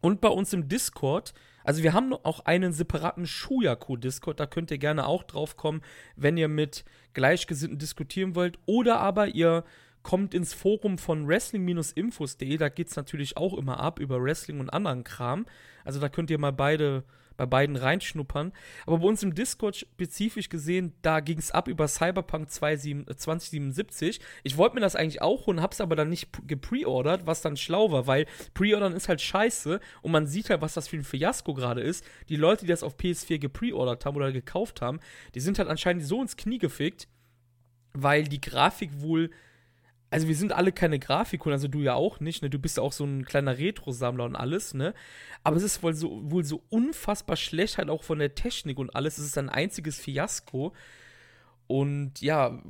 Und 0.00 0.20
bei 0.20 0.28
uns 0.28 0.52
im 0.52 0.68
Discord, 0.68 1.34
also 1.62 1.84
wir 1.84 1.92
haben 1.92 2.12
auch 2.12 2.40
einen 2.46 2.72
separaten 2.72 3.26
Shuyaku-Discord, 3.26 4.40
da 4.40 4.46
könnt 4.46 4.72
ihr 4.72 4.78
gerne 4.78 5.06
auch 5.06 5.22
drauf 5.22 5.56
kommen, 5.56 5.82
wenn 6.16 6.36
ihr 6.36 6.48
mit 6.48 6.84
Gleichgesinnten 7.12 7.78
diskutieren 7.78 8.34
wollt. 8.34 8.58
Oder 8.66 8.98
aber 8.98 9.28
ihr 9.28 9.62
kommt 10.02 10.34
ins 10.34 10.52
Forum 10.52 10.98
von 10.98 11.28
wrestling-infos.de, 11.28 12.56
da 12.56 12.68
geht 12.70 12.88
es 12.88 12.96
natürlich 12.96 13.36
auch 13.36 13.56
immer 13.56 13.78
ab 13.78 14.00
über 14.00 14.20
Wrestling 14.20 14.58
und 14.58 14.70
anderen 14.70 15.04
Kram. 15.04 15.46
Also 15.84 16.00
da 16.00 16.08
könnt 16.08 16.30
ihr 16.30 16.38
mal 16.38 16.52
beide 16.52 17.04
bei 17.38 17.46
beiden 17.46 17.76
reinschnuppern. 17.76 18.52
Aber 18.84 18.98
bei 18.98 19.06
uns 19.06 19.22
im 19.22 19.34
Discord 19.34 19.76
spezifisch 19.76 20.50
gesehen, 20.50 20.92
da 21.00 21.20
ging 21.20 21.38
es 21.38 21.50
ab 21.50 21.68
über 21.68 21.88
Cyberpunk 21.88 22.50
2077. 22.50 24.20
Ich 24.42 24.56
wollte 24.58 24.74
mir 24.74 24.80
das 24.82 24.96
eigentlich 24.96 25.22
auch 25.22 25.46
holen, 25.46 25.62
hab's 25.62 25.80
aber 25.80 25.96
dann 25.96 26.10
nicht 26.10 26.28
gepreordert, 26.46 27.26
was 27.26 27.40
dann 27.40 27.56
schlau 27.56 27.90
war, 27.90 28.06
weil 28.06 28.26
Preordern 28.52 28.92
ist 28.92 29.08
halt 29.08 29.22
scheiße 29.22 29.80
und 30.02 30.12
man 30.12 30.26
sieht 30.26 30.50
halt, 30.50 30.60
was 30.60 30.74
das 30.74 30.88
für 30.88 30.96
ein 30.96 31.04
Fiasko 31.04 31.54
gerade 31.54 31.80
ist. 31.80 32.04
Die 32.28 32.36
Leute, 32.36 32.66
die 32.66 32.70
das 32.70 32.82
auf 32.82 32.96
PS4 32.96 33.38
gepreordert 33.38 34.04
haben 34.04 34.16
oder 34.16 34.32
gekauft 34.32 34.82
haben, 34.82 34.98
die 35.34 35.40
sind 35.40 35.58
halt 35.58 35.68
anscheinend 35.68 36.04
so 36.04 36.20
ins 36.20 36.36
Knie 36.36 36.58
gefickt, 36.58 37.06
weil 37.92 38.24
die 38.24 38.40
Grafik 38.40 39.00
wohl 39.00 39.30
also 40.10 40.26
wir 40.28 40.36
sind 40.36 40.52
alle 40.52 40.72
keine 40.72 40.98
Grafikkunden, 40.98 41.54
also 41.54 41.68
du 41.68 41.80
ja 41.80 41.94
auch 41.94 42.20
nicht, 42.20 42.42
ne? 42.42 42.48
Du 42.48 42.58
bist 42.58 42.78
ja 42.78 42.82
auch 42.82 42.92
so 42.92 43.04
ein 43.04 43.24
kleiner 43.24 43.58
Retro-Sammler 43.58 44.24
und 44.24 44.36
alles, 44.36 44.72
ne? 44.72 44.94
Aber 45.44 45.56
es 45.56 45.62
ist 45.62 45.82
wohl 45.82 45.94
so, 45.94 46.30
wohl 46.30 46.44
so 46.44 46.62
unfassbar 46.70 47.36
schlecht 47.36 47.78
halt 47.78 47.90
auch 47.90 48.02
von 48.02 48.18
der 48.18 48.34
Technik 48.34 48.78
und 48.78 48.94
alles. 48.96 49.18
Es 49.18 49.26
ist 49.26 49.38
ein 49.38 49.50
einziges 49.50 49.98
Fiasko. 49.98 50.72
Und 51.66 52.22
ja, 52.22 52.62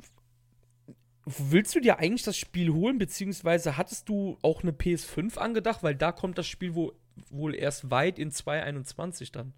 willst 1.25 1.75
du 1.75 1.79
dir 1.79 1.99
eigentlich 1.99 2.23
das 2.23 2.37
Spiel 2.37 2.73
holen, 2.73 2.97
beziehungsweise 2.97 3.77
hattest 3.77 4.09
du 4.09 4.37
auch 4.41 4.61
eine 4.63 4.71
PS5 4.71 5.37
angedacht? 5.37 5.81
Weil 5.81 5.95
da 5.95 6.11
kommt 6.11 6.37
das 6.37 6.47
Spiel 6.47 6.75
wohl, 6.75 6.93
wohl 7.29 7.55
erst 7.55 7.89
weit 7.89 8.19
in 8.19 8.31
2021 8.31 9.31
dann. 9.31 9.53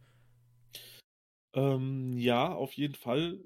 Ähm, 1.53 2.15
ja, 2.15 2.53
auf 2.53 2.73
jeden 2.73 2.95
Fall 2.95 3.39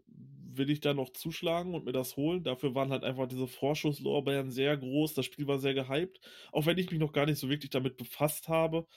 will 0.58 0.70
ich 0.70 0.80
da 0.82 0.94
noch 0.94 1.12
zuschlagen 1.12 1.74
und 1.76 1.86
mir 1.86 1.92
das 1.92 2.16
holen. 2.18 2.44
Dafür 2.44 2.76
waren 2.76 2.92
halt 2.92 3.04
einfach 3.04 3.28
diese 3.28 3.48
Vorschusslorbeeren 3.48 4.52
sehr 4.52 4.78
groß. 4.78 5.14
Das 5.14 5.26
Spiel 5.26 5.48
war 5.48 5.60
sehr 5.60 5.74
gehypt, 5.74 6.20
auch 6.52 6.66
wenn 6.66 6.78
ich 6.78 6.92
mich 6.92 7.00
noch 7.00 7.14
gar 7.14 7.26
nicht 7.26 7.40
so 7.40 7.50
wirklich 7.50 7.72
damit 7.72 7.98
befasst 7.98 8.48
habe. 8.50 8.88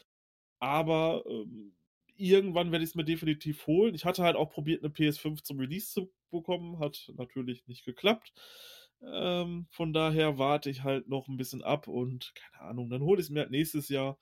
Aber 0.60 1.24
ähm, 1.28 1.74
irgendwann 2.16 2.72
werde 2.72 2.84
ich 2.84 2.90
es 2.90 2.96
mir 2.96 3.04
definitiv 3.04 3.66
holen. 3.66 3.94
Ich 3.94 4.04
hatte 4.04 4.22
halt 4.24 4.36
auch 4.36 4.50
probiert, 4.50 4.82
eine 4.82 4.92
PS5 4.92 5.42
zum 5.42 5.58
Release 5.60 5.92
zu 5.92 6.12
bekommen. 6.30 6.78
Hat 6.80 7.12
natürlich 7.16 7.66
nicht 7.66 7.84
geklappt. 7.84 8.32
Ähm, 9.02 9.66
von 9.70 9.92
daher 9.92 10.38
warte 10.38 10.70
ich 10.70 10.82
halt 10.82 11.08
noch 11.08 11.28
ein 11.28 11.36
bisschen 11.36 11.62
ab 11.62 11.86
und 11.88 12.34
keine 12.34 12.62
Ahnung, 12.70 12.90
dann 12.90 13.02
hole 13.02 13.20
ich 13.20 13.26
es 13.26 13.30
mir 13.30 13.40
halt 13.40 13.50
nächstes 13.50 13.88
Jahr. 13.88 14.18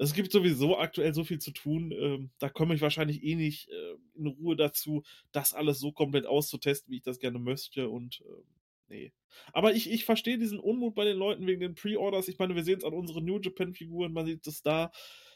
Es 0.00 0.14
gibt 0.14 0.32
sowieso 0.32 0.78
aktuell 0.78 1.12
so 1.12 1.24
viel 1.24 1.40
zu 1.40 1.50
tun. 1.50 1.92
Ähm, 1.92 2.30
da 2.38 2.48
komme 2.48 2.74
ich 2.74 2.80
wahrscheinlich 2.80 3.22
eh 3.22 3.34
nicht 3.34 3.68
äh, 3.68 3.96
in 4.14 4.28
Ruhe 4.28 4.56
dazu, 4.56 5.02
das 5.30 5.52
alles 5.52 5.78
so 5.78 5.92
komplett 5.92 6.24
auszutesten, 6.24 6.90
wie 6.90 6.96
ich 6.96 7.02
das 7.02 7.18
gerne 7.18 7.38
möchte. 7.38 7.90
Und 7.90 8.22
äh, 8.22 8.42
nee. 8.88 9.12
Aber 9.52 9.74
ich, 9.74 9.90
ich 9.90 10.06
verstehe 10.06 10.38
diesen 10.38 10.58
Unmut 10.58 10.94
bei 10.94 11.04
den 11.04 11.18
Leuten 11.18 11.46
wegen 11.46 11.60
den 11.60 11.74
Pre-Orders. 11.74 12.28
Ich 12.28 12.38
meine, 12.38 12.54
wir 12.54 12.64
sehen 12.64 12.78
es 12.78 12.84
an 12.84 12.94
unseren 12.94 13.26
New 13.26 13.40
Japan-Figuren, 13.40 14.14
man 14.14 14.24
sieht 14.24 14.46
es 14.46 14.62
da. 14.62 14.90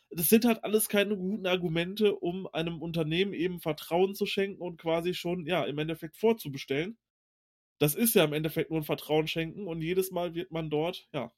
Das 0.09 0.31
sind 0.31 0.47
halt 0.47 0.65
alles 0.65 0.89
keine 0.89 1.15
guten 1.15 1.47
Argumente, 1.47 2.15
um 2.15 2.47
einem 2.47 2.81
Unternehmen 2.81 3.35
eben 3.35 3.61
Vertrauen 3.61 4.15
zu 4.15 4.25
schenken 4.25 4.63
und 4.63 4.81
quasi 4.81 5.13
schon, 5.13 5.45
ja, 5.45 5.65
im 5.65 5.77
Endeffekt 5.77 6.17
vorzubestellen. 6.17 6.97
Das 7.79 7.95
ist 7.95 8.15
ja 8.15 8.25
im 8.25 8.33
Endeffekt 8.33 8.71
nur 8.71 8.81
ein 8.81 8.85
Vertrauen 8.85 9.27
schenken 9.27 9.67
und 9.67 9.83
jedes 9.83 10.11
Mal 10.11 10.35
wird 10.35 10.53
man 10.53 10.71
dort, 10.71 11.07
ja, 11.13 11.33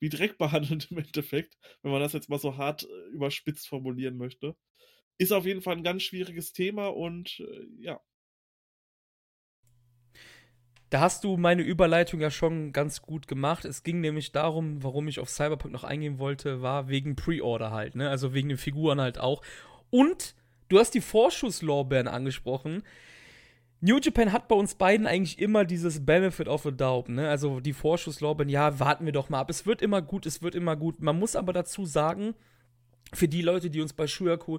wie 0.00 0.08
Dreck 0.08 0.38
behandelt 0.38 0.88
im 0.90 0.98
Endeffekt, 0.98 1.56
wenn 1.82 1.92
man 1.92 2.00
das 2.00 2.12
jetzt 2.12 2.28
mal 2.28 2.38
so 2.38 2.56
hart 2.56 2.84
äh, 2.84 3.08
überspitzt 3.12 3.68
formulieren 3.68 4.16
möchte. 4.16 4.56
Ist 5.18 5.32
auf 5.32 5.44
jeden 5.44 5.62
Fall 5.62 5.76
ein 5.76 5.84
ganz 5.84 6.02
schwieriges 6.02 6.52
Thema 6.52 6.88
und 6.88 7.40
äh, 7.40 7.66
ja. 7.78 8.00
Da 10.88 11.00
hast 11.00 11.22
du 11.22 11.36
meine 11.36 11.62
Überleitung 11.62 12.20
ja 12.20 12.32
schon 12.32 12.72
ganz 12.72 13.00
gut 13.00 13.28
gemacht. 13.28 13.64
Es 13.64 13.84
ging 13.84 14.00
nämlich 14.00 14.32
darum, 14.32 14.82
warum 14.82 15.06
ich 15.06 15.20
auf 15.20 15.30
Cyberpunk 15.30 15.72
noch 15.72 15.84
eingehen 15.84 16.18
wollte, 16.18 16.62
war 16.62 16.88
wegen 16.88 17.14
Pre-Order 17.14 17.70
halt, 17.70 17.94
ne? 17.94 18.10
Also 18.10 18.34
wegen 18.34 18.48
den 18.48 18.58
Figuren 18.58 19.00
halt 19.00 19.18
auch. 19.18 19.42
Und 19.90 20.34
du 20.68 20.80
hast 20.80 20.94
die 20.94 21.00
Vorschusslorbeeren 21.00 22.08
angesprochen. 22.08 22.82
New 23.82 23.98
Japan 23.98 24.32
hat 24.32 24.48
bei 24.48 24.54
uns 24.54 24.74
beiden 24.74 25.06
eigentlich 25.06 25.38
immer 25.38 25.64
dieses 25.64 26.04
Benefit 26.04 26.48
of 26.48 26.66
a 26.66 26.70
Doubt, 26.70 27.08
ne? 27.08 27.28
Also 27.28 27.60
die 27.60 27.72
Vorschusslorbeeren, 27.72 28.50
ja, 28.50 28.78
warten 28.78 29.06
wir 29.06 29.12
doch 29.12 29.30
mal 29.30 29.40
ab. 29.40 29.48
Es 29.48 29.64
wird 29.64 29.80
immer 29.80 30.02
gut, 30.02 30.26
es 30.26 30.42
wird 30.42 30.54
immer 30.54 30.76
gut. 30.76 31.00
Man 31.00 31.18
muss 31.18 31.34
aber 31.34 31.52
dazu 31.54 31.86
sagen, 31.86 32.34
für 33.14 33.26
die 33.26 33.42
Leute, 33.42 33.70
die 33.70 33.80
uns 33.80 33.94
bei 33.94 34.06
Shuyaku 34.06 34.58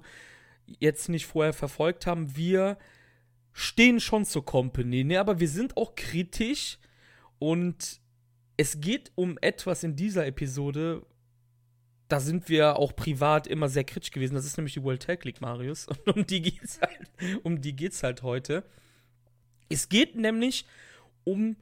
jetzt 0.80 1.08
nicht 1.08 1.26
vorher 1.26 1.52
verfolgt 1.52 2.06
haben, 2.06 2.36
wir 2.36 2.78
stehen 3.52 4.00
schon 4.00 4.24
zur 4.24 4.44
Company, 4.44 5.04
ne? 5.04 5.20
Aber 5.20 5.38
wir 5.38 5.48
sind 5.48 5.76
auch 5.76 5.94
kritisch 5.94 6.78
und 7.38 8.00
es 8.56 8.80
geht 8.80 9.12
um 9.14 9.38
etwas 9.40 9.84
in 9.84 9.94
dieser 9.94 10.26
Episode, 10.26 11.06
da 12.08 12.20
sind 12.20 12.48
wir 12.48 12.76
auch 12.76 12.94
privat 12.94 13.46
immer 13.46 13.68
sehr 13.68 13.84
kritisch 13.84 14.10
gewesen. 14.10 14.34
Das 14.34 14.44
ist 14.44 14.56
nämlich 14.56 14.74
die 14.74 14.82
World 14.82 15.02
Tag 15.02 15.24
League, 15.24 15.40
Marius. 15.40 15.86
Und 16.06 16.08
um 16.08 16.26
die 16.26 16.42
geht's 16.42 16.78
halt, 16.80 17.10
um 17.42 17.60
die 17.60 17.74
geht's 17.74 18.02
halt 18.02 18.22
heute. 18.22 18.64
Es 19.72 19.88
geht 19.88 20.16
nämlich 20.16 20.66
um, 21.24 21.56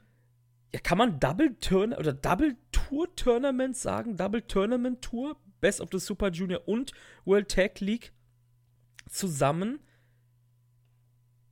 ja, 0.73 0.81
kann 0.81 0.99
man 0.99 1.21
Double 1.21 1.57
Turn 1.61 1.93
oder 1.93 2.13
Double 2.13 2.57
Tour 2.73 3.15
Tournament 3.17 3.77
sagen? 3.77 4.17
Double 4.17 4.43
Tournament 4.43 5.03
Tour, 5.03 5.37
Best 5.61 5.81
of 5.81 5.89
the 5.93 5.99
Super 5.99 6.31
Junior 6.31 6.67
und 6.67 6.93
World 7.25 7.51
Tag 7.51 7.81
League 7.81 8.13
zusammen. 9.09 9.81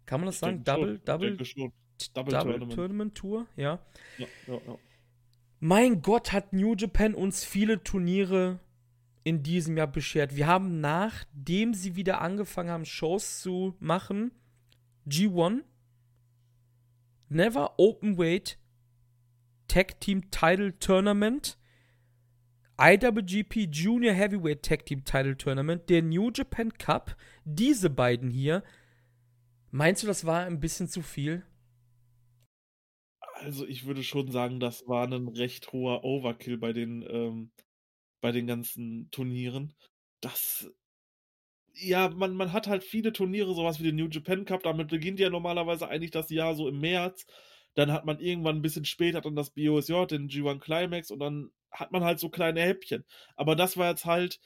Kann 0.06 0.20
man 0.20 0.26
das 0.26 0.38
sagen? 0.38 0.64
Double. 0.64 0.98
Double, 1.00 1.36
Double, 1.36 1.72
Double 2.14 2.32
Tournament. 2.32 2.72
Tournament 2.72 3.14
Tour, 3.14 3.46
ja. 3.56 3.78
Ja, 4.16 4.26
ja, 4.46 4.60
ja. 4.66 4.78
Mein 5.60 6.02
Gott, 6.02 6.32
hat 6.32 6.52
New 6.52 6.74
Japan 6.76 7.14
uns 7.14 7.44
viele 7.44 7.82
Turniere 7.82 8.60
in 9.24 9.42
diesem 9.42 9.76
Jahr 9.76 9.88
beschert. 9.88 10.36
Wir 10.36 10.46
haben, 10.46 10.80
nachdem 10.80 11.74
sie 11.74 11.96
wieder 11.96 12.20
angefangen 12.20 12.70
haben, 12.70 12.84
Shows 12.84 13.42
zu 13.42 13.74
machen, 13.80 14.30
G1, 15.06 15.62
Never 17.28 17.78
Open 17.78 18.16
Weight 18.18 18.58
Tag 19.68 20.00
Team 20.00 20.30
Title 20.30 20.78
Tournament, 20.78 21.58
IWGP 22.78 23.68
Junior 23.70 24.14
Heavyweight 24.14 24.62
Tag 24.62 24.86
Team 24.86 25.04
Title 25.04 25.36
Tournament, 25.36 25.90
der 25.90 26.02
New 26.02 26.30
Japan 26.34 26.72
Cup, 26.72 27.16
diese 27.44 27.90
beiden 27.90 28.30
hier. 28.30 28.62
Meinst 29.70 30.02
du, 30.02 30.06
das 30.06 30.24
war 30.24 30.46
ein 30.46 30.60
bisschen 30.60 30.88
zu 30.88 31.02
viel? 31.02 31.44
Also 33.34 33.66
ich 33.66 33.84
würde 33.84 34.02
schon 34.02 34.30
sagen, 34.30 34.58
das 34.58 34.88
war 34.88 35.06
ein 35.06 35.28
recht 35.28 35.72
hoher 35.72 36.02
Overkill 36.02 36.56
bei 36.56 36.72
den, 36.72 37.02
ähm, 37.02 37.52
bei 38.20 38.32
den 38.32 38.46
ganzen 38.46 39.10
Turnieren. 39.10 39.74
Das 40.20 40.68
ja, 41.80 42.08
man, 42.10 42.34
man 42.34 42.52
hat 42.52 42.66
halt 42.66 42.84
viele 42.84 43.12
Turniere, 43.12 43.54
sowas 43.54 43.78
wie 43.80 43.84
den 43.84 43.96
New 43.96 44.08
Japan 44.08 44.44
Cup, 44.44 44.62
damit 44.62 44.88
beginnt 44.88 45.20
ja 45.20 45.30
normalerweise 45.30 45.88
eigentlich 45.88 46.10
das 46.10 46.30
Jahr 46.30 46.54
so 46.54 46.68
im 46.68 46.80
März. 46.80 47.26
Dann 47.74 47.92
hat 47.92 48.04
man 48.04 48.18
irgendwann 48.20 48.56
ein 48.56 48.62
bisschen 48.62 48.84
später 48.84 49.20
dann 49.20 49.36
das 49.36 49.50
BOSJ, 49.50 50.06
den 50.06 50.28
G1 50.28 50.60
Climax 50.60 51.10
und 51.10 51.20
dann 51.20 51.50
hat 51.70 51.92
man 51.92 52.04
halt 52.04 52.18
so 52.18 52.28
kleine 52.30 52.60
Häppchen. 52.62 53.04
Aber 53.36 53.54
das 53.56 53.76
war 53.76 53.90
jetzt 53.90 54.04
halt 54.04 54.40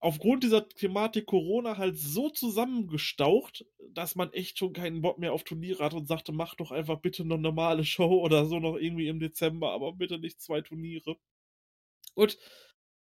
aufgrund 0.00 0.42
dieser 0.42 0.68
Thematik 0.68 1.26
Corona 1.26 1.78
halt 1.78 1.96
so 1.96 2.28
zusammengestaucht, 2.28 3.64
dass 3.90 4.16
man 4.16 4.32
echt 4.32 4.58
schon 4.58 4.72
keinen 4.72 5.00
Bock 5.00 5.18
mehr 5.18 5.32
auf 5.32 5.44
Turniere 5.44 5.84
hat 5.84 5.94
und 5.94 6.08
sagte, 6.08 6.32
mach 6.32 6.56
doch 6.56 6.72
einfach 6.72 7.00
bitte 7.00 7.22
eine 7.22 7.38
normale 7.38 7.84
Show 7.84 8.20
oder 8.22 8.46
so 8.46 8.58
noch 8.58 8.76
irgendwie 8.76 9.08
im 9.08 9.20
Dezember, 9.20 9.70
aber 9.72 9.92
bitte 9.92 10.18
nicht 10.18 10.40
zwei 10.40 10.60
Turniere. 10.60 11.16
Und 12.14 12.36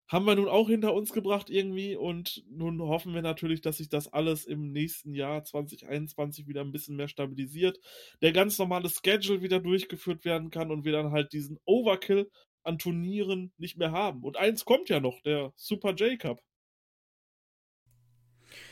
haben 0.08 0.26
wir 0.26 0.36
nun 0.36 0.48
auch 0.48 0.68
hinter 0.68 0.94
uns 0.94 1.12
gebracht 1.14 1.50
irgendwie 1.50 1.96
und 1.96 2.44
nun 2.50 2.82
hoffen 2.82 3.14
wir 3.14 3.22
natürlich, 3.22 3.62
dass 3.62 3.78
sich 3.78 3.90
das 3.90 4.12
alles 4.12 4.46
im 4.46 4.72
nächsten 4.72 5.14
Jahr 5.14 5.44
2021 5.44 6.48
wieder 6.48 6.62
ein 6.62 6.72
bisschen 6.72 6.96
mehr 6.96 7.08
stabilisiert, 7.08 7.80
der 8.22 8.32
ganz 8.32 8.58
normale 8.58 8.90
Schedule 8.90 9.42
wieder 9.42 9.60
durchgeführt 9.60 10.26
werden 10.26 10.50
kann 10.50 10.72
und 10.72 10.86
wir 10.86 10.92
dann 10.92 11.12
halt 11.12 11.34
diesen 11.34 11.58
Overkill 11.66 12.30
an 12.64 12.78
Turnieren 12.78 13.54
nicht 13.58 13.78
mehr 13.78 13.92
haben. 13.92 14.24
Und 14.24 14.38
eins 14.38 14.66
kommt 14.66 14.90
ja 14.90 15.00
noch, 15.00 15.22
der 15.22 15.54
Super 15.56 15.94
J 15.94 16.20
Cup. 16.20 16.42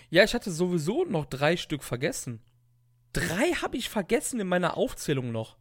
Ja, 0.09 0.23
ich 0.23 0.33
hatte 0.33 0.51
sowieso 0.51 1.05
noch 1.05 1.25
drei 1.25 1.57
Stück 1.57 1.83
vergessen. 1.83 2.43
Drei 3.13 3.53
habe 3.53 3.77
ich 3.77 3.89
vergessen 3.89 4.39
in 4.39 4.47
meiner 4.47 4.77
Aufzählung 4.77 5.31
noch. 5.31 5.57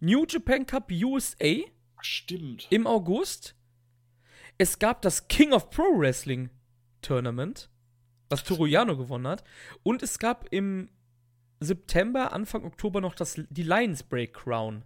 New 0.00 0.24
Japan 0.28 0.66
Cup 0.66 0.90
USA. 0.90 1.54
Stimmt. 2.00 2.66
Im 2.70 2.86
August 2.86 3.56
es 4.62 4.78
gab 4.78 5.02
das 5.02 5.26
King 5.26 5.52
of 5.52 5.70
Pro 5.70 5.82
Wrestling 5.98 6.48
Tournament, 7.00 7.68
was 8.28 8.44
Toru 8.44 8.66
gewonnen 8.66 9.26
hat. 9.26 9.42
Und 9.82 10.04
es 10.04 10.20
gab 10.20 10.46
im 10.52 10.88
September, 11.58 12.32
Anfang 12.32 12.62
Oktober 12.62 13.00
noch 13.00 13.16
das, 13.16 13.40
die 13.50 13.64
Lions 13.64 14.04
Break 14.04 14.34
Crown. 14.34 14.84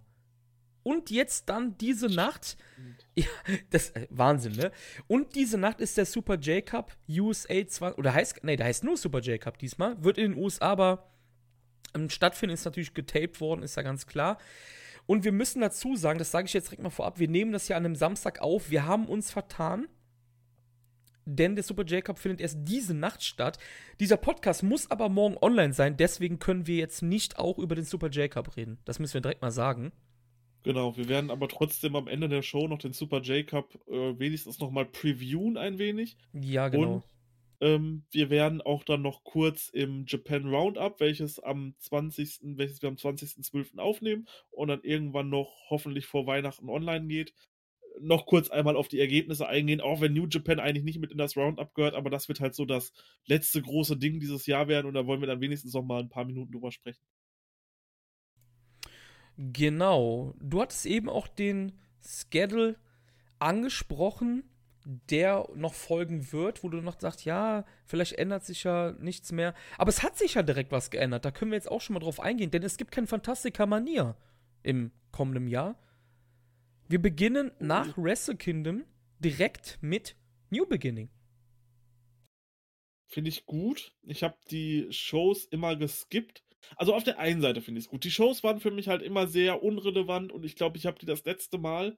Und 0.81 1.11
jetzt 1.11 1.49
dann 1.49 1.77
diese 1.77 2.07
Nacht. 2.07 2.57
Ja, 3.19 3.25
das 3.71 3.89
äh, 3.89 4.05
Wahnsinn, 4.11 4.51
ne? 4.51 4.71
Und 5.07 5.33
diese 5.33 5.57
Nacht 5.57 5.81
ist 5.81 5.97
der 5.97 6.05
Super 6.05 6.35
J 6.35 6.63
Cup 6.63 6.95
USA 7.09 7.65
20 7.67 7.97
oder 7.97 8.13
heißt 8.13 8.43
nee, 8.43 8.55
der 8.55 8.67
heißt 8.67 8.83
nur 8.83 8.95
Super 8.95 9.21
J 9.21 9.41
Cup 9.41 9.57
diesmal, 9.57 10.03
wird 10.03 10.19
in 10.19 10.33
den 10.33 10.43
USA 10.43 10.67
aber 10.67 11.09
ähm, 11.95 12.11
stattfinden, 12.11 12.53
ist 12.53 12.65
natürlich 12.65 12.93
getaped 12.93 13.41
worden, 13.41 13.63
ist 13.63 13.75
ja 13.75 13.81
ganz 13.81 14.05
klar. 14.05 14.37
Und 15.07 15.23
wir 15.23 15.31
müssen 15.31 15.61
dazu 15.61 15.95
sagen, 15.95 16.19
das 16.19 16.29
sage 16.31 16.45
ich 16.45 16.53
jetzt 16.53 16.67
direkt 16.67 16.83
mal 16.83 16.89
vorab, 16.91 17.17
wir 17.17 17.27
nehmen 17.27 17.51
das 17.53 17.67
ja 17.69 17.77
an 17.77 17.85
einem 17.85 17.95
Samstag 17.95 18.39
auf, 18.41 18.69
wir 18.69 18.85
haben 18.85 19.07
uns 19.07 19.31
vertan. 19.31 19.87
denn 21.25 21.55
der 21.55 21.63
Super 21.63 21.83
J-Cup 21.83 22.19
findet 22.19 22.39
erst 22.39 22.59
diese 22.61 22.93
Nacht 22.93 23.21
statt. 23.23 23.57
Dieser 23.99 24.15
Podcast 24.17 24.63
muss 24.63 24.89
aber 24.89 25.09
morgen 25.09 25.37
online 25.41 25.73
sein, 25.73 25.97
deswegen 25.97 26.39
können 26.39 26.67
wir 26.67 26.77
jetzt 26.77 27.01
nicht 27.01 27.37
auch 27.37 27.57
über 27.59 27.75
den 27.75 27.83
Super 27.83 28.07
J-Cup 28.09 28.55
reden. 28.55 28.77
Das 28.85 28.99
müssen 28.99 29.15
wir 29.15 29.21
direkt 29.21 29.41
mal 29.41 29.51
sagen. 29.51 29.91
Genau, 30.63 30.95
wir 30.97 31.07
werden 31.07 31.31
aber 31.31 31.47
trotzdem 31.47 31.95
am 31.95 32.07
Ende 32.07 32.29
der 32.29 32.41
Show 32.41 32.67
noch 32.67 32.79
den 32.79 32.93
Super 32.93 33.21
J-Cup 33.21 33.75
äh, 33.87 34.19
wenigstens 34.19 34.59
nochmal 34.59 34.85
previewen 34.85 35.57
ein 35.57 35.77
wenig. 35.79 36.17
Ja, 36.33 36.67
genau. 36.69 36.95
Und 36.95 37.03
ähm, 37.59 38.05
wir 38.11 38.29
werden 38.29 38.61
auch 38.61 38.83
dann 38.83 39.01
noch 39.01 39.23
kurz 39.23 39.69
im 39.69 40.05
Japan 40.07 40.47
Roundup, 40.47 40.99
welches 40.99 41.39
am 41.39 41.75
20., 41.79 42.39
welches 42.57 42.81
wir 42.81 42.89
am 42.89 42.95
20.12. 42.95 43.79
aufnehmen 43.79 44.27
und 44.51 44.67
dann 44.67 44.83
irgendwann 44.83 45.29
noch 45.29 45.55
hoffentlich 45.69 46.05
vor 46.05 46.27
Weihnachten 46.27 46.69
online 46.69 47.07
geht, 47.07 47.33
noch 47.99 48.27
kurz 48.27 48.49
einmal 48.49 48.75
auf 48.75 48.87
die 48.87 48.99
Ergebnisse 48.99 49.47
eingehen, 49.47 49.81
auch 49.81 50.01
wenn 50.01 50.13
New 50.13 50.27
Japan 50.27 50.59
eigentlich 50.59 50.83
nicht 50.83 50.99
mit 50.99 51.11
in 51.11 51.17
das 51.17 51.35
Roundup 51.35 51.73
gehört, 51.73 51.95
aber 51.95 52.11
das 52.11 52.27
wird 52.27 52.39
halt 52.39 52.53
so 52.53 52.65
das 52.65 52.93
letzte 53.25 53.61
große 53.61 53.97
Ding 53.97 54.19
dieses 54.19 54.45
Jahr 54.45 54.67
werden 54.67 54.85
und 54.85 54.93
da 54.93 55.07
wollen 55.07 55.21
wir 55.21 55.27
dann 55.27 55.41
wenigstens 55.41 55.73
noch 55.73 55.83
mal 55.83 56.01
ein 56.01 56.09
paar 56.09 56.25
Minuten 56.25 56.51
drüber 56.51 56.71
sprechen. 56.71 57.01
Genau. 59.37 60.33
Du 60.39 60.61
hattest 60.61 60.85
eben 60.85 61.09
auch 61.09 61.27
den 61.27 61.73
Schedule 62.01 62.75
angesprochen 63.39 64.43
der 64.89 65.49
noch 65.53 65.73
folgen 65.73 66.31
wird, 66.31 66.63
wo 66.63 66.69
du 66.69 66.77
noch 66.77 66.97
sagst, 66.97 67.25
ja, 67.25 67.65
vielleicht 67.85 68.13
ändert 68.13 68.45
sich 68.45 68.63
ja 68.63 68.93
nichts 68.99 69.33
mehr. 69.33 69.53
Aber 69.77 69.89
es 69.89 70.01
hat 70.01 70.17
sich 70.17 70.35
ja 70.35 70.43
direkt 70.43 70.71
was 70.71 70.91
geändert. 70.91 71.25
Da 71.25 71.31
können 71.31 71.51
wir 71.51 71.57
jetzt 71.57 71.69
auch 71.69 71.81
schon 71.81 71.93
mal 71.93 71.99
drauf 71.99 72.21
eingehen, 72.21 72.51
denn 72.51 72.63
es 72.63 72.77
gibt 72.77 72.91
kein 72.91 73.05
Fantastica 73.05 73.65
Manier 73.65 74.15
im 74.63 74.91
kommenden 75.11 75.47
Jahr. 75.47 75.77
Wir 76.87 77.01
beginnen 77.01 77.51
nach 77.59 77.97
Wrestle 77.97 78.37
Kingdom 78.37 78.85
direkt 79.19 79.77
mit 79.81 80.15
New 80.51 80.65
Beginning. 80.65 81.09
Finde 83.07 83.29
ich 83.29 83.45
gut. 83.45 83.93
Ich 84.03 84.23
habe 84.23 84.37
die 84.49 84.87
Shows 84.91 85.45
immer 85.45 85.75
geskippt. 85.75 86.45
Also 86.77 86.93
auf 86.93 87.03
der 87.03 87.19
einen 87.19 87.41
Seite 87.41 87.61
finde 87.61 87.79
ich 87.79 87.85
es 87.85 87.89
gut. 87.89 88.05
Die 88.05 88.11
Shows 88.11 88.41
waren 88.43 88.61
für 88.61 88.71
mich 88.71 88.87
halt 88.87 89.01
immer 89.01 89.27
sehr 89.27 89.63
unrelevant 89.63 90.31
und 90.31 90.45
ich 90.45 90.55
glaube, 90.55 90.77
ich 90.77 90.85
habe 90.85 90.97
die 90.97 91.05
das 91.05 91.25
letzte 91.25 91.57
Mal 91.57 91.97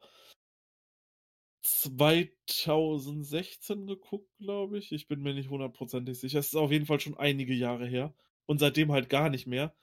2016 1.62 3.88
geguckt, 3.88 4.30
glaube 4.38 4.78
ich. 4.78 4.92
Ich 4.92 5.08
bin 5.08 5.22
mir 5.22 5.34
nicht 5.34 5.50
hundertprozentig 5.50 6.20
sicher. 6.20 6.40
Es 6.40 6.48
ist 6.48 6.56
auf 6.56 6.72
jeden 6.72 6.86
Fall 6.86 7.00
schon 7.00 7.18
einige 7.18 7.54
Jahre 7.54 7.88
her. 7.88 8.14
Und 8.46 8.60
seitdem 8.60 8.92
halt 8.92 9.10
gar 9.10 9.30
nicht 9.30 9.48
mehr. 9.48 9.74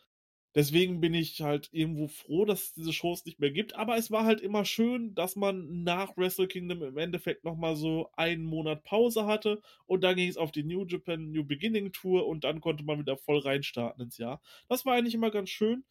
Deswegen 0.57 1.03
bin 1.03 1.13
ich 1.13 1.43
halt 1.43 1.69
irgendwo 1.73 2.09
froh, 2.09 2.47
dass 2.47 2.63
es 2.63 2.73
diese 2.73 2.95
Shows 2.95 3.27
nicht 3.27 3.39
mehr 3.39 3.51
gibt. 3.51 3.77
Aber 3.77 3.99
es 3.99 4.11
war 4.11 4.25
halt 4.25 4.41
immer 4.41 4.65
schön, 4.65 5.15
dass 5.15 5.37
man 5.37 5.83
nach 5.83 6.17
Wrestle 6.17 6.49
Kingdom 6.49 6.83
im 6.83 6.97
Endeffekt 6.97 7.45
nochmal 7.45 7.77
so 7.77 8.09
einen 8.15 8.43
Monat 8.43 8.83
Pause 8.83 9.27
hatte. 9.27 9.61
Und 9.85 10.03
dann 10.03 10.17
ging 10.17 10.31
es 10.31 10.39
auf 10.39 10.53
die 10.53 10.65
New 10.65 10.87
Japan 10.87 11.31
New 11.31 11.45
Beginning 11.45 11.93
Tour 11.93 12.27
und 12.27 12.45
dann 12.45 12.63
konnte 12.63 12.85
man 12.85 12.99
wieder 12.99 13.19
voll 13.19 13.41
reinstarten 13.41 14.03
ins 14.03 14.17
Jahr. 14.17 14.41
Das 14.69 14.87
war 14.87 14.95
eigentlich 14.95 15.15
immer 15.15 15.31
ganz 15.31 15.51
schön. 15.51 15.85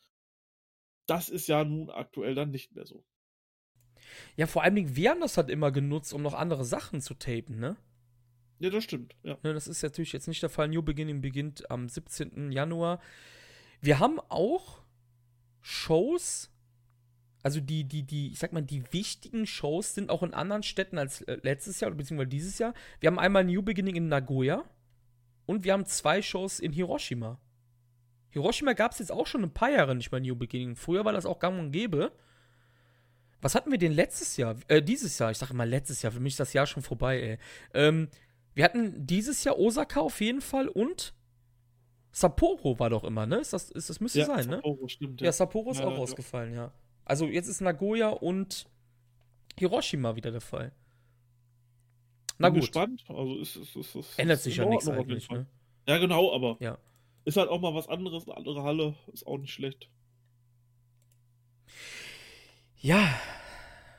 Das 1.06 1.30
ist 1.30 1.48
ja 1.48 1.64
nun 1.64 1.92
aktuell 1.92 2.34
dann 2.34 2.50
nicht 2.50 2.74
mehr 2.74 2.88
so. 2.88 3.06
Ja, 4.36 4.48
vor 4.48 4.64
allem, 4.64 4.96
wir 4.96 5.10
haben 5.10 5.22
das 5.22 5.38
halt 5.38 5.50
immer 5.50 5.72
genutzt, 5.72 6.14
um 6.14 6.22
noch 6.22 6.34
andere 6.34 6.66
Sachen 6.66 7.02
zu 7.02 7.14
tapen, 7.14 7.60
ne? 7.60 7.78
Ja, 8.60 8.70
das 8.70 8.84
stimmt, 8.84 9.16
ja. 9.24 9.38
Ne, 9.44 9.54
das 9.54 9.68
ist 9.68 9.84
natürlich 9.84 10.14
jetzt 10.14 10.28
nicht 10.28 10.42
der 10.42 10.50
Fall. 10.50 10.70
New 10.70 10.82
Beginning 10.82 11.22
beginnt 11.22 11.70
am 11.70 11.90
17. 11.90 12.52
Januar. 12.52 13.02
Wir 13.82 14.00
haben 14.00 14.20
auch 14.30 14.82
Shows, 15.62 16.52
also 17.44 17.60
die, 17.60 17.84
die, 17.84 18.04
die, 18.04 18.32
ich 18.32 18.40
sag 18.40 18.54
mal, 18.54 18.62
die 18.62 18.84
wichtigen 18.94 19.46
Shows 19.46 19.94
sind 19.94 20.10
auch 20.10 20.24
in 20.24 20.34
anderen 20.34 20.64
Städten 20.64 20.98
als 20.98 21.24
letztes 21.28 21.80
Jahr, 21.80 21.92
beziehungsweise 21.92 22.30
dieses 22.30 22.58
Jahr. 22.58 22.74
Wir 23.00 23.08
haben 23.08 23.20
einmal 23.20 23.44
New 23.44 23.62
Beginning 23.62 23.96
in 23.96 24.08
Nagoya 24.08 24.64
und 25.46 25.64
wir 25.64 25.74
haben 25.74 25.86
zwei 25.86 26.22
Shows 26.22 26.60
in 26.60 26.72
Hiroshima. 26.72 27.40
Hiroshima 28.30 28.74
gab 28.74 28.92
es 28.92 29.00
jetzt 29.00 29.12
auch 29.12 29.28
schon 29.28 29.44
ein 29.44 29.54
paar 29.54 29.72
Jahre 29.72 29.96
nicht 29.96 30.12
mehr 30.12 30.22
New 30.22 30.36
Beginning. 30.36 30.76
Früher 30.76 31.06
war 31.06 31.14
das 31.14 31.26
auch 31.26 31.40
gang 31.40 31.60
und 31.60 31.72
gäbe. 31.72 32.12
Was 33.46 33.54
hatten 33.54 33.70
wir 33.70 33.78
denn 33.78 33.92
letztes 33.92 34.38
Jahr? 34.38 34.56
Äh, 34.70 34.82
dieses 34.82 35.20
Jahr. 35.20 35.30
Ich 35.30 35.38
sage 35.38 35.54
immer 35.54 35.68
letztes 35.68 36.02
Jahr. 36.02 36.12
Für 36.12 36.20
mich 36.20 36.34
ist 36.34 36.40
das 36.40 36.54
Jahr 36.54 36.66
schon 36.66 36.82
vorbei, 36.82 37.22
ey. 37.22 37.38
Ähm, 37.76 38.08
wir 38.56 38.64
hatten 38.64 39.06
dieses 39.06 39.44
Jahr 39.44 39.60
Osaka 39.60 40.00
auf 40.00 40.20
jeden 40.20 40.42
Fall 40.42 40.68
und 40.68 41.14
Sapporo 42.12 42.80
war 42.80 42.90
doch 42.90 43.04
immer, 43.04 43.28
ne? 43.28 43.36
Ist 43.36 43.54
das, 43.54 43.70
ist, 43.70 43.88
das 43.88 44.00
müsste 44.00 44.18
ja, 44.18 44.26
sein, 44.26 44.48
ne? 44.48 44.56
Sapporo, 44.56 44.82
ne? 44.82 44.90
Stimmt, 44.90 45.22
ja. 45.22 45.26
ja, 45.26 45.32
Sapporo 45.32 45.70
ist 45.70 45.80
ja, 45.80 45.86
auch 45.86 45.96
rausgefallen, 45.96 46.56
ja. 46.56 46.72
Also 47.04 47.28
jetzt 47.28 47.48
ist 47.48 47.62
Nagoya 47.62 48.10
und 48.10 48.66
Hiroshima 49.60 50.16
wieder 50.16 50.32
der 50.32 50.42
Fall. 50.42 50.72
Na 52.40 52.50
Bin 52.50 52.62
gut. 52.62 52.62
gespannt. 52.62 53.06
Also 53.10 53.38
ist, 53.38 53.58
ist, 53.58 53.76
ist, 53.76 53.96
ist 53.96 54.18
Ändert 54.18 54.40
sich 54.40 54.58
ja 54.58 54.66
nichts 54.66 54.88
eigentlich, 54.88 55.30
ne? 55.30 55.46
Ja, 55.88 56.00
genau, 56.00 56.34
aber 56.34 56.58
ja. 56.62 56.80
ist 57.26 57.38
halt 57.38 57.50
auch 57.50 57.62
mal 57.62 57.76
was 57.76 57.90
anderes. 57.90 58.28
Eine 58.28 58.38
andere 58.38 58.64
Halle 58.64 58.96
ist 59.14 59.28
auch 59.28 59.38
nicht 59.38 59.54
schlecht. 59.54 59.88
Ja, 62.82 63.20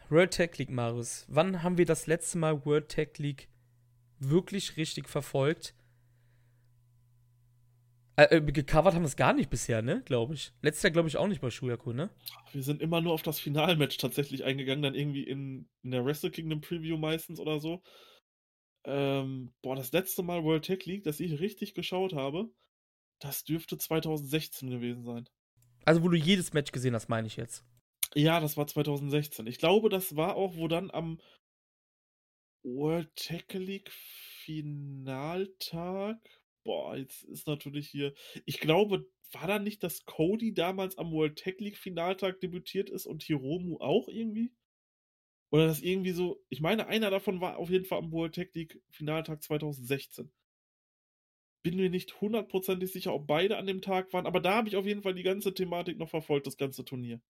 World 0.08 0.32
Tech 0.32 0.58
League, 0.58 0.70
Marius. 0.70 1.24
Wann 1.28 1.62
haben 1.62 1.78
wir 1.78 1.86
das 1.86 2.06
letzte 2.06 2.38
Mal 2.38 2.64
World 2.64 2.88
Tech 2.88 3.18
League 3.18 3.48
wirklich 4.18 4.76
richtig 4.76 5.08
verfolgt? 5.08 5.74
Äh, 8.16 8.36
äh, 8.36 8.40
gecovert 8.40 8.94
haben 8.94 9.02
wir 9.02 9.08
es 9.08 9.16
gar 9.16 9.34
nicht 9.34 9.50
bisher, 9.50 9.82
ne? 9.82 10.02
Glaube 10.04 10.34
ich. 10.34 10.52
Letztes 10.62 10.84
Jahr, 10.84 10.92
glaube 10.92 11.08
ich, 11.08 11.16
auch 11.18 11.26
nicht 11.26 11.40
bei 11.40 11.50
Shuyaku, 11.50 11.92
ne? 11.92 12.10
Wir 12.52 12.62
sind 12.62 12.80
immer 12.80 13.00
nur 13.02 13.12
auf 13.12 13.22
das 13.22 13.38
Finalmatch 13.38 13.98
tatsächlich 13.98 14.44
eingegangen, 14.44 14.82
dann 14.82 14.94
irgendwie 14.94 15.24
in, 15.24 15.68
in 15.82 15.90
der 15.90 16.04
Wrestle 16.04 16.30
Kingdom 16.30 16.62
Preview 16.62 16.96
meistens 16.96 17.40
oder 17.40 17.60
so. 17.60 17.82
Ähm, 18.84 19.52
boah, 19.62 19.76
das 19.76 19.92
letzte 19.92 20.22
Mal 20.22 20.44
World 20.44 20.64
Tech 20.64 20.86
League, 20.86 21.04
das 21.04 21.20
ich 21.20 21.40
richtig 21.40 21.74
geschaut 21.74 22.14
habe, 22.14 22.48
das 23.18 23.44
dürfte 23.44 23.76
2016 23.76 24.70
gewesen 24.70 25.04
sein. 25.04 25.28
Also, 25.84 26.02
wo 26.02 26.08
du 26.08 26.16
jedes 26.16 26.52
Match 26.54 26.72
gesehen 26.72 26.94
hast, 26.94 27.08
meine 27.08 27.26
ich 27.26 27.36
jetzt. 27.36 27.64
Ja, 28.16 28.40
das 28.40 28.56
war 28.56 28.66
2016. 28.66 29.46
Ich 29.46 29.58
glaube, 29.58 29.88
das 29.90 30.16
war 30.16 30.34
auch, 30.36 30.56
wo 30.56 30.66
dann 30.68 30.90
am 30.90 31.18
World 32.64 33.14
Tackle 33.16 33.60
League 33.60 33.90
Finaltag. 34.44 36.18
Boah, 36.64 36.96
jetzt 36.96 37.22
ist 37.24 37.46
natürlich 37.46 37.88
hier. 37.88 38.12
Ich 38.44 38.60
glaube, 38.60 39.06
war 39.32 39.46
da 39.46 39.58
nicht, 39.58 39.82
dass 39.82 40.04
Cody 40.04 40.52
damals 40.52 40.98
am 40.98 41.12
World 41.12 41.38
Tag 41.38 41.60
League 41.60 41.78
Finaltag 41.78 42.40
debütiert 42.40 42.90
ist 42.90 43.06
und 43.06 43.22
Hiromu 43.22 43.78
auch 43.78 44.08
irgendwie? 44.08 44.52
Oder 45.50 45.66
das 45.66 45.82
irgendwie 45.82 46.12
so. 46.12 46.40
Ich 46.50 46.60
meine, 46.60 46.86
einer 46.88 47.10
davon 47.10 47.40
war 47.40 47.56
auf 47.58 47.70
jeden 47.70 47.84
Fall 47.84 47.98
am 47.98 48.12
World 48.12 48.34
Tag 48.36 48.54
League 48.54 48.80
Finaltag 48.90 49.42
2016. 49.42 50.30
Bin 51.62 51.76
mir 51.76 51.90
nicht 51.90 52.18
hundertprozentig 52.22 52.90
sicher, 52.92 53.12
ob 53.12 53.26
beide 53.26 53.58
an 53.58 53.66
dem 53.66 53.82
Tag 53.82 54.10
waren, 54.14 54.24
aber 54.26 54.40
da 54.40 54.54
habe 54.54 54.68
ich 54.68 54.76
auf 54.76 54.86
jeden 54.86 55.02
Fall 55.02 55.12
die 55.14 55.22
ganze 55.22 55.52
Thematik 55.52 55.98
noch 55.98 56.08
verfolgt, 56.08 56.46
das 56.46 56.56
ganze 56.56 56.82
Turnier. 56.84 57.20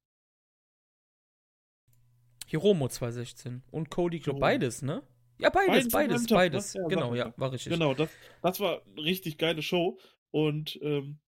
Hiromo 2.46 2.88
2016 2.88 3.62
und 3.70 3.90
Cody, 3.90 4.20
glaube 4.20 4.40
beides, 4.40 4.82
ne? 4.82 5.02
Ja, 5.38 5.50
beides, 5.50 5.88
beides, 5.88 6.26
beides. 6.26 6.26
beides. 6.28 6.74
Ja, 6.74 6.86
genau, 6.86 7.14
ja, 7.14 7.34
war 7.36 7.52
richtig. 7.52 7.72
Genau, 7.72 7.92
das, 7.92 8.08
das 8.42 8.60
war 8.60 8.82
eine 8.86 9.02
richtig 9.02 9.36
geile 9.36 9.62
Show. 9.62 9.98
Und 10.30 10.78
ähm, 10.82 11.18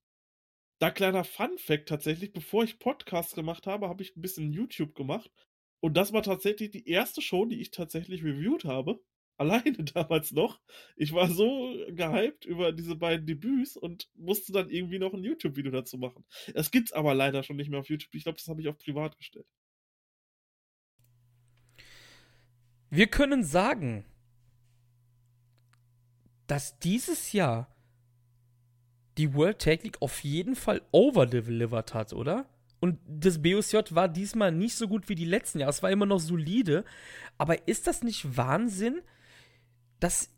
da 0.78 0.90
kleiner 0.90 1.24
Fun-Fact 1.24 1.88
tatsächlich, 1.88 2.32
bevor 2.32 2.64
ich 2.64 2.78
Podcasts 2.78 3.34
gemacht 3.34 3.66
habe, 3.66 3.88
habe 3.88 4.02
ich 4.02 4.16
ein 4.16 4.22
bisschen 4.22 4.52
YouTube 4.52 4.94
gemacht. 4.94 5.30
Und 5.80 5.96
das 5.96 6.12
war 6.12 6.22
tatsächlich 6.22 6.70
die 6.70 6.88
erste 6.88 7.20
Show, 7.20 7.44
die 7.44 7.60
ich 7.60 7.70
tatsächlich 7.70 8.22
reviewed 8.24 8.64
habe. 8.64 9.00
Alleine 9.38 9.84
damals 9.84 10.32
noch. 10.32 10.60
Ich 10.96 11.12
war 11.12 11.28
so 11.30 11.72
gehypt 11.90 12.44
über 12.44 12.72
diese 12.72 12.96
beiden 12.96 13.24
Debüts 13.24 13.76
und 13.76 14.10
musste 14.16 14.52
dann 14.52 14.68
irgendwie 14.68 14.98
noch 14.98 15.14
ein 15.14 15.22
YouTube-Video 15.22 15.70
dazu 15.70 15.96
machen. 15.96 16.24
Das 16.54 16.72
gibt's 16.72 16.92
aber 16.92 17.14
leider 17.14 17.44
schon 17.44 17.56
nicht 17.56 17.70
mehr 17.70 17.78
auf 17.78 17.88
YouTube. 17.88 18.12
Ich 18.14 18.24
glaube, 18.24 18.38
das 18.38 18.48
habe 18.48 18.60
ich 18.60 18.68
auf 18.68 18.78
privat 18.78 19.16
gestellt. 19.16 19.46
Wir 22.90 23.06
können 23.06 23.44
sagen, 23.44 24.04
dass 26.46 26.78
dieses 26.78 27.32
Jahr 27.32 27.74
die 29.18 29.34
World 29.34 29.60
Tag 29.60 29.82
League 29.82 30.00
auf 30.00 30.22
jeden 30.24 30.56
Fall 30.56 30.80
overdelivered 30.92 31.92
hat, 31.92 32.12
oder? 32.12 32.48
Und 32.80 32.98
das 33.08 33.42
BOSJ 33.42 33.78
war 33.90 34.08
diesmal 34.08 34.52
nicht 34.52 34.76
so 34.76 34.86
gut 34.86 35.08
wie 35.08 35.16
die 35.16 35.24
letzten 35.24 35.58
Jahre. 35.58 35.70
Es 35.70 35.82
war 35.82 35.90
immer 35.90 36.06
noch 36.06 36.20
solide. 36.20 36.84
Aber 37.36 37.66
ist 37.66 37.86
das 37.88 38.02
nicht 38.02 38.36
Wahnsinn, 38.36 39.02
dass 39.98 40.30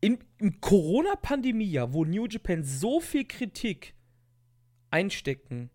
in, 0.00 0.18
im 0.38 0.60
Corona-Pandemie-Jahr, 0.60 1.92
wo 1.92 2.04
New 2.04 2.26
Japan 2.26 2.62
so 2.62 3.00
viel 3.00 3.24
Kritik 3.24 3.94
einstecken 4.90 5.70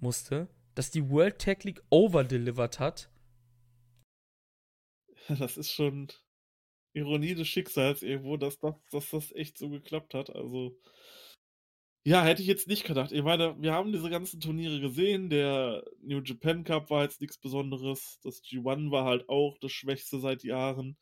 musste, 0.00 0.48
dass 0.74 0.90
die 0.90 1.08
World 1.08 1.38
Tag 1.38 1.62
League 1.62 1.82
overdelivered 1.90 2.80
hat? 2.80 3.11
das 5.38 5.56
ist 5.56 5.72
schon 5.72 6.08
Ironie 6.94 7.34
des 7.34 7.48
Schicksals 7.48 8.02
irgendwo, 8.02 8.36
dass 8.36 8.58
das, 8.58 8.74
dass 8.90 9.10
das 9.10 9.32
echt 9.32 9.58
so 9.58 9.70
geklappt 9.70 10.14
hat. 10.14 10.30
Also, 10.30 10.78
ja, 12.04 12.24
hätte 12.24 12.42
ich 12.42 12.48
jetzt 12.48 12.66
nicht 12.68 12.84
gedacht. 12.84 13.12
Ich 13.12 13.22
meine, 13.22 13.56
wir 13.60 13.72
haben 13.72 13.92
diese 13.92 14.10
ganzen 14.10 14.40
Turniere 14.40 14.80
gesehen. 14.80 15.30
Der 15.30 15.84
New 16.00 16.20
Japan 16.20 16.64
Cup 16.64 16.90
war 16.90 17.04
jetzt 17.04 17.20
nichts 17.20 17.38
Besonderes. 17.38 18.18
Das 18.22 18.42
G1 18.42 18.90
war 18.90 19.04
halt 19.04 19.28
auch 19.28 19.56
das 19.58 19.72
Schwächste 19.72 20.18
seit 20.18 20.42
Jahren. 20.42 20.96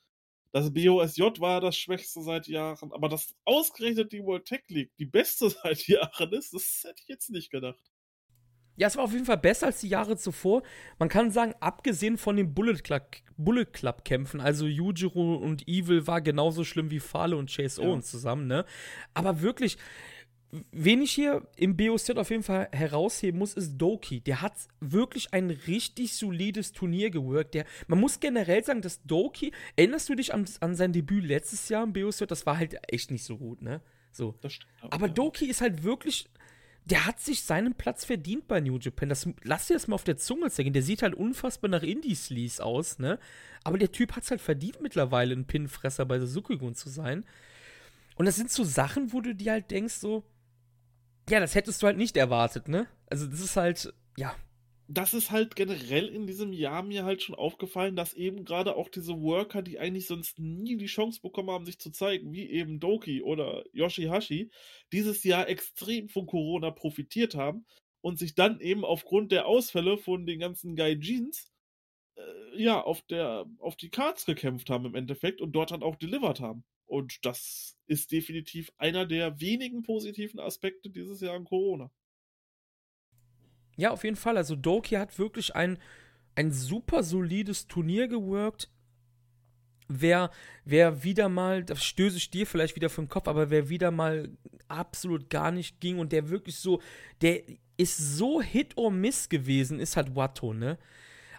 Das 0.53 0.73
BOSJ 0.73 1.23
war 1.41 1.61
das 1.61 1.77
Schwächste 1.77 2.23
seit 2.23 2.49
Jahren, 2.49 2.93
aber 2.93 3.09
dass 3.09 3.37
ausgerechnet 3.45 4.13
die 4.13 4.23
World 4.25 4.47
Tech 4.47 4.65
League 4.69 4.93
die 4.99 5.07
beste 5.07 5.49
seit 5.51 5.87
Jahren 5.87 6.33
ist, 6.33 6.53
das 6.55 6.83
hätte 6.85 7.03
ich 7.03 7.09
jetzt 7.09 7.31
nicht 7.31 7.51
gedacht. 7.51 7.90
Ja, 8.81 8.87
es 8.87 8.97
war 8.97 9.05
auf 9.05 9.13
jeden 9.13 9.27
Fall 9.27 9.37
besser 9.37 9.67
als 9.67 9.81
die 9.81 9.89
Jahre 9.89 10.17
zuvor. 10.17 10.63
Man 10.99 11.11
kann 11.11 11.31
sagen, 11.31 11.53
abgesehen 11.61 12.17
von 12.17 12.37
den 12.37 12.55
Bullet 12.55 12.79
Club, 12.79 13.11
Bullet 13.37 13.67
Club 13.67 14.07
Kämpfen, 14.07 14.41
also 14.41 14.67
Yujiro 14.67 15.35
und 15.35 15.69
Evil 15.69 16.07
war 16.07 16.23
genauso 16.23 16.65
schlimm 16.65 16.91
wie 16.91 16.99
Fale 16.99 17.37
und 17.37 17.55
Chase 17.55 17.83
ja. 17.83 17.87
Owens 17.87 18.11
zusammen, 18.11 18.47
ne? 18.47 18.65
Aber 19.13 19.43
wirklich, 19.43 19.77
wen 20.73 21.03
ich 21.03 21.13
hier 21.13 21.47
im 21.57 21.77
BOZ 21.77 22.13
auf 22.13 22.31
jeden 22.31 22.43
Fall 22.43 22.71
herausheben 22.73 23.39
muss, 23.39 23.53
ist 23.53 23.77
Doki. 23.77 24.23
Der 24.23 24.41
hat 24.41 24.55
wirklich 24.81 25.35
ein 25.35 25.51
richtig 25.51 26.15
solides 26.15 26.73
Turnier 26.73 27.11
geworkt. 27.11 27.53
Der, 27.53 27.67
man 27.87 28.01
muss 28.01 28.19
generell 28.19 28.65
sagen, 28.65 28.81
dass 28.81 29.03
Doki, 29.03 29.53
erinnerst 29.77 30.09
du 30.09 30.15
dich 30.15 30.33
an, 30.33 30.47
an 30.61 30.75
sein 30.75 30.95
Debüt 30.95 31.27
letztes 31.27 31.69
Jahr 31.69 31.85
im 31.85 31.93
BOZ? 31.93 32.25
Das 32.29 32.47
war 32.47 32.57
halt 32.57 32.79
echt 32.91 33.11
nicht 33.11 33.25
so 33.25 33.37
gut, 33.37 33.61
ne? 33.61 33.83
So. 34.11 34.35
Aber 34.91 35.11
Doki 35.11 35.45
ist 35.45 35.61
halt 35.61 35.83
wirklich 35.85 36.31
der 36.85 37.07
hat 37.07 37.21
sich 37.21 37.43
seinen 37.45 37.75
Platz 37.75 38.05
verdient 38.05 38.49
bei 38.49 38.61
New 38.61 38.79
Japan. 38.79 39.09
Das, 39.09 39.29
lass 39.43 39.67
dir 39.67 39.75
das 39.75 39.87
mal 39.87 39.95
auf 39.95 40.05
der 40.05 40.17
Zunge 40.17 40.51
zeigen. 40.51 40.73
Der 40.73 40.83
sieht 40.83 41.03
halt 41.03 41.15
unfassbar 41.15 41.71
nach 41.71 41.83
Indie-Sleaze 41.83 42.65
aus, 42.65 42.99
ne? 42.99 43.19
Aber 43.63 43.79
der 43.79 43.93
Typ 43.93 44.17
hat 44.17 44.25
es 44.25 44.31
halt 44.31 44.41
verdient, 44.41 44.81
mittlerweile 44.81 45.35
ein 45.35 45.47
Pinfresser 45.47 46.07
bei 46.07 46.19
Suzuki-Gun 46.19 46.75
zu 46.75 46.89
sein. 46.89 47.25
Und 48.17 48.27
das 48.27 48.37
sind 48.37 48.51
so 48.51 48.65
Sachen, 48.65 49.13
wo 49.13 49.21
du 49.21 49.35
dir 49.35 49.53
halt 49.53 49.71
denkst, 49.71 49.95
so, 49.95 50.25
ja, 51.29 51.39
das 51.41 51.55
hättest 51.55 51.83
du 51.83 51.87
halt 51.87 51.97
nicht 51.97 52.17
erwartet, 52.17 52.69
ne? 52.69 52.87
Also, 53.07 53.27
das 53.27 53.41
ist 53.41 53.57
halt, 53.57 53.93
ja, 54.17 54.35
das 54.93 55.15
ist 55.15 55.31
halt 55.31 55.55
generell 55.55 56.09
in 56.09 56.27
diesem 56.27 56.53
Jahr 56.53 56.83
mir 56.83 57.05
halt 57.05 57.23
schon 57.23 57.37
aufgefallen, 57.37 57.95
dass 57.95 58.13
eben 58.13 58.45
gerade 58.45 58.75
auch 58.75 58.89
diese 58.89 59.21
Worker, 59.21 59.63
die 59.63 59.79
eigentlich 59.79 60.09
sonst 60.09 60.41
nie 60.41 60.77
die 60.77 60.87
Chance 60.87 61.21
bekommen 61.21 61.51
haben, 61.51 61.65
sich 61.65 61.79
zu 61.79 61.93
zeigen, 61.93 62.33
wie 62.33 62.51
eben 62.51 62.81
Doki 62.81 63.23
oder 63.23 63.63
Yoshihashi, 63.73 64.51
dieses 64.93 65.23
Jahr 65.23 65.49
extrem 65.49 66.09
von 66.09 66.27
Corona 66.27 66.73
profitiert 66.73 67.37
haben 67.37 67.67
und 68.01 68.19
sich 68.19 68.35
dann 68.35 68.59
eben 68.61 68.85
aufgrund 68.85 69.31
der 69.31 69.47
Ausfälle 69.47 69.97
von 69.97 70.27
den 70.27 70.41
ganzen 70.41 70.75
Gaijins 70.75 71.53
äh, 72.17 72.63
ja, 72.63 72.81
auf, 72.83 73.03
der, 73.03 73.47
auf 73.59 73.77
die 73.77 73.91
Cards 73.91 74.27
gekämpft 74.27 74.71
haben 74.71 74.87
im 74.87 74.97
Endeffekt 74.97 75.41
und 75.41 75.53
dort 75.53 75.71
dann 75.71 75.85
auch 75.85 75.95
delivered 75.95 76.41
haben. 76.41 76.65
Und 76.87 77.25
das 77.25 77.79
ist 77.87 78.11
definitiv 78.11 78.73
einer 78.77 79.07
der 79.07 79.41
wenigen 79.41 79.83
positiven 79.85 80.41
Aspekte 80.41 80.91
dieses 80.91 81.21
Jahr 81.21 81.37
an 81.37 81.45
Corona. 81.45 81.93
Ja, 83.81 83.93
auf 83.93 84.05
jeden 84.05 84.17
Fall. 84.17 84.37
Also 84.37 84.57
Doki 84.57 84.97
hat 84.97 85.19
wirklich 85.19 85.57
ein, 85.57 85.79
ein 86.35 86.53
super 86.53 87.03
solides 87.03 87.67
Turnier 87.67 88.09
geworkt. 88.09 88.69
Wer, 89.89 90.31
wer 90.67 91.03
wieder 91.03 91.31
mal, 91.31 91.65
das 91.65 91.83
stöße 91.83 92.19
ich 92.19 92.31
dir 92.31 92.47
vielleicht 92.47 92.77
wieder 92.77 92.91
vom 92.91 93.09
Kopf, 93.09 93.27
aber 93.27 93.49
wer 93.49 93.71
wieder 93.71 93.91
mal 93.91 94.29
absolut 94.69 95.31
gar 95.31 95.51
nicht 95.51 95.81
ging 95.81 95.99
und 95.99 96.13
der 96.13 96.29
wirklich 96.29 96.57
so, 96.57 96.83
der 97.23 97.41
ist 97.79 97.97
so 97.97 98.43
Hit 98.43 98.77
or 98.77 98.91
Miss 98.91 99.31
gewesen, 99.31 99.81
ist 99.81 99.97
halt 99.97 100.15
Watto, 100.15 100.53
ne? 100.53 100.79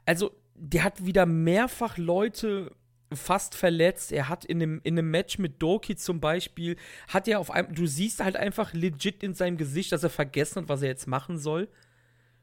Also, 0.08 0.32
der 0.56 0.84
hat 0.84 1.06
wieder 1.06 1.28
mehrfach 1.28 2.00
Leute 2.00 2.76
fast 3.14 3.54
verletzt. 3.54 4.12
Er 4.12 4.30
hat 4.30 4.46
in 4.46 4.64
einem, 4.64 4.82
in 4.84 4.98
einem 4.98 5.12
Match 5.12 5.38
mit 5.38 5.62
Doki 5.62 5.96
zum 5.96 6.20
Beispiel, 6.20 6.76
hat 7.08 7.28
er 7.28 7.40
auf 7.40 7.52
einem, 7.52 7.76
du 7.76 7.86
siehst 7.86 8.20
halt 8.20 8.36
einfach 8.36 8.74
legit 8.74 9.22
in 9.22 9.36
seinem 9.36 9.58
Gesicht, 9.58 9.92
dass 9.92 10.02
er 10.04 10.10
vergessen 10.10 10.64
hat, 10.64 10.70
was 10.70 10.82
er 10.82 10.88
jetzt 10.88 11.08
machen 11.08 11.38
soll. 11.38 11.70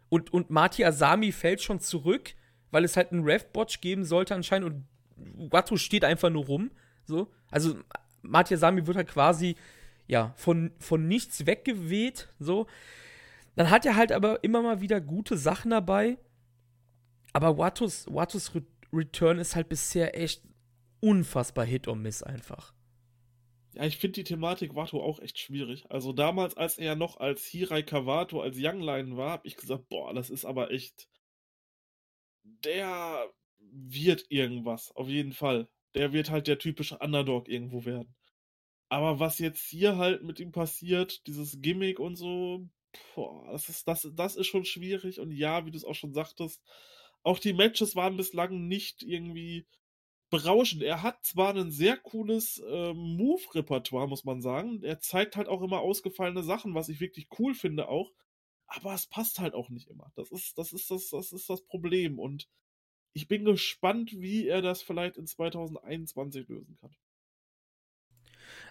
Und, 0.08 0.32
und 0.32 0.50
Marty 0.50 0.84
Asami 0.84 1.32
fällt 1.32 1.62
schon 1.62 1.80
zurück, 1.80 2.34
weil 2.70 2.84
es 2.84 2.96
halt 2.96 3.12
einen 3.12 3.24
Ref-Botch 3.24 3.80
geben 3.80 4.04
sollte 4.04 4.34
anscheinend 4.34 4.66
und 4.66 5.50
Watto 5.52 5.76
steht 5.76 6.04
einfach 6.04 6.30
nur 6.30 6.46
rum. 6.46 6.70
So. 7.04 7.32
Also 7.50 7.76
Marty 8.22 8.54
Asami 8.54 8.86
wird 8.86 8.96
halt 8.96 9.08
quasi 9.08 9.56
ja, 10.06 10.32
von, 10.36 10.72
von 10.78 11.06
nichts 11.06 11.46
weggeweht. 11.46 12.28
So. 12.38 12.66
Dann 13.56 13.70
hat 13.70 13.84
er 13.84 13.96
halt 13.96 14.12
aber 14.12 14.42
immer 14.42 14.62
mal 14.62 14.80
wieder 14.80 15.00
gute 15.00 15.36
Sachen 15.36 15.70
dabei. 15.70 16.18
Aber 17.32 17.58
Wattos, 17.58 18.06
Wattos 18.08 18.52
Return 18.92 19.38
ist 19.38 19.54
halt 19.54 19.68
bisher 19.68 20.18
echt 20.18 20.42
unfassbar 21.00 21.66
Hit 21.66 21.88
und 21.88 22.02
Miss 22.02 22.22
einfach. 22.22 22.72
Ja, 23.74 23.84
ich 23.84 23.98
finde 23.98 24.14
die 24.14 24.24
Thematik 24.24 24.74
Wato 24.74 25.02
auch 25.02 25.20
echt 25.20 25.38
schwierig. 25.38 25.84
Also 25.90 26.12
damals, 26.12 26.56
als 26.56 26.78
er 26.78 26.96
noch 26.96 27.18
als 27.18 27.44
Hirai 27.44 27.82
Kawato, 27.82 28.40
als 28.40 28.56
Young 28.58 28.80
Lion 28.80 29.16
war, 29.16 29.30
habe 29.32 29.46
ich 29.46 29.56
gesagt, 29.56 29.88
boah, 29.88 30.12
das 30.14 30.30
ist 30.30 30.44
aber 30.44 30.70
echt. 30.70 31.08
Der 32.64 33.30
wird 33.58 34.26
irgendwas, 34.30 34.90
auf 34.96 35.08
jeden 35.08 35.32
Fall. 35.32 35.68
Der 35.94 36.12
wird 36.12 36.30
halt 36.30 36.46
der 36.46 36.58
typische 36.58 36.98
Underdog 36.98 37.48
irgendwo 37.48 37.84
werden. 37.84 38.14
Aber 38.88 39.20
was 39.20 39.38
jetzt 39.38 39.64
hier 39.68 39.98
halt 39.98 40.22
mit 40.24 40.40
ihm 40.40 40.52
passiert, 40.52 41.26
dieses 41.26 41.60
Gimmick 41.60 42.00
und 42.00 42.16
so, 42.16 42.68
boah, 43.14 43.50
das 43.52 43.68
ist, 43.68 43.86
das, 43.86 44.08
das 44.14 44.36
ist 44.36 44.46
schon 44.46 44.64
schwierig. 44.64 45.20
Und 45.20 45.32
ja, 45.32 45.66
wie 45.66 45.70
du 45.70 45.76
es 45.76 45.84
auch 45.84 45.94
schon 45.94 46.14
sagtest, 46.14 46.62
auch 47.22 47.38
die 47.38 47.52
Matches 47.52 47.96
waren 47.96 48.16
bislang 48.16 48.66
nicht 48.68 49.02
irgendwie 49.02 49.66
berauschend. 50.30 50.82
Er 50.82 51.02
hat 51.02 51.24
zwar 51.24 51.54
ein 51.54 51.70
sehr 51.70 51.96
cooles 51.96 52.58
äh, 52.58 52.92
Move-Repertoire, 52.94 54.08
muss 54.08 54.24
man 54.24 54.40
sagen. 54.40 54.82
Er 54.82 55.00
zeigt 55.00 55.36
halt 55.36 55.48
auch 55.48 55.62
immer 55.62 55.80
ausgefallene 55.80 56.42
Sachen, 56.42 56.74
was 56.74 56.88
ich 56.88 57.00
wirklich 57.00 57.28
cool 57.38 57.54
finde 57.54 57.88
auch. 57.88 58.12
Aber 58.66 58.94
es 58.94 59.06
passt 59.06 59.38
halt 59.38 59.54
auch 59.54 59.70
nicht 59.70 59.88
immer. 59.88 60.12
Das 60.14 60.30
ist, 60.30 60.58
das 60.58 60.72
ist 60.72 60.90
das, 60.90 61.10
das 61.10 61.32
ist 61.32 61.48
das 61.48 61.62
Problem. 61.62 62.18
Und 62.18 62.48
ich 63.14 63.26
bin 63.26 63.44
gespannt, 63.44 64.12
wie 64.20 64.46
er 64.46 64.60
das 64.60 64.82
vielleicht 64.82 65.16
in 65.16 65.26
2021 65.26 66.48
lösen 66.48 66.76
kann. 66.80 66.94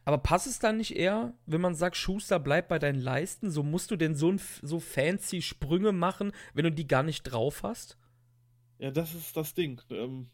Aber 0.06 0.20
passt 0.20 0.48
es 0.48 0.60
dann 0.60 0.78
nicht 0.78 0.96
eher, 0.96 1.34
wenn 1.46 1.62
man 1.62 1.76
sagt, 1.76 1.98
Schuster, 1.98 2.40
bleib 2.40 2.70
bei 2.70 2.80
deinen 2.80 3.02
Leisten? 3.02 3.52
So 3.52 3.64
musst 3.64 3.92
du 3.92 3.96
denn 3.96 4.16
so, 4.16 4.34
so 4.62 4.80
fancy 4.80 5.42
Sprünge 5.42 5.92
machen, 5.92 6.32
wenn 6.54 6.64
du 6.64 6.72
die 6.72 6.88
gar 6.88 7.04
nicht 7.04 7.24
drauf 7.24 7.64
hast? 7.64 7.98
Ja, 8.80 8.92
das 8.92 9.16
ist 9.16 9.36
das 9.36 9.54
Ding. 9.54 9.82
Ähm, 9.90 10.30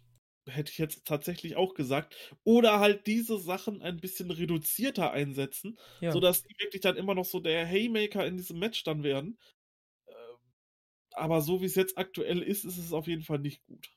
hätte 0.47 0.71
ich 0.71 0.77
jetzt 0.77 1.05
tatsächlich 1.05 1.55
auch 1.55 1.73
gesagt. 1.73 2.15
Oder 2.43 2.79
halt 2.79 3.07
diese 3.07 3.37
Sachen 3.39 3.81
ein 3.81 3.97
bisschen 3.97 4.31
reduzierter 4.31 5.11
einsetzen, 5.11 5.77
ja. 6.01 6.11
sodass 6.11 6.43
die 6.43 6.55
wirklich 6.59 6.81
dann 6.81 6.97
immer 6.97 7.15
noch 7.15 7.25
so 7.25 7.39
der 7.39 7.65
Haymaker 7.65 8.25
in 8.25 8.37
diesem 8.37 8.59
Match 8.59 8.83
dann 8.83 9.03
werden. 9.03 9.37
Ähm, 10.07 10.37
aber 11.11 11.41
so 11.41 11.61
wie 11.61 11.65
es 11.65 11.75
jetzt 11.75 11.97
aktuell 11.97 12.41
ist, 12.41 12.65
ist 12.65 12.77
es 12.77 12.93
auf 12.93 13.07
jeden 13.07 13.23
Fall 13.23 13.39
nicht 13.39 13.65
gut. 13.65 13.89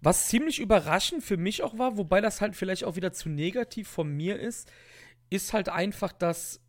Was 0.00 0.28
ziemlich 0.28 0.60
überraschend 0.60 1.24
für 1.24 1.36
mich 1.36 1.62
auch 1.62 1.76
war, 1.76 1.96
wobei 1.96 2.20
das 2.20 2.40
halt 2.40 2.54
vielleicht 2.54 2.84
auch 2.84 2.96
wieder 2.96 3.12
zu 3.12 3.28
negativ 3.28 3.88
von 3.88 4.08
mir 4.08 4.38
ist, 4.38 4.70
ist 5.28 5.52
halt 5.52 5.68
einfach, 5.68 6.12
dass 6.12 6.60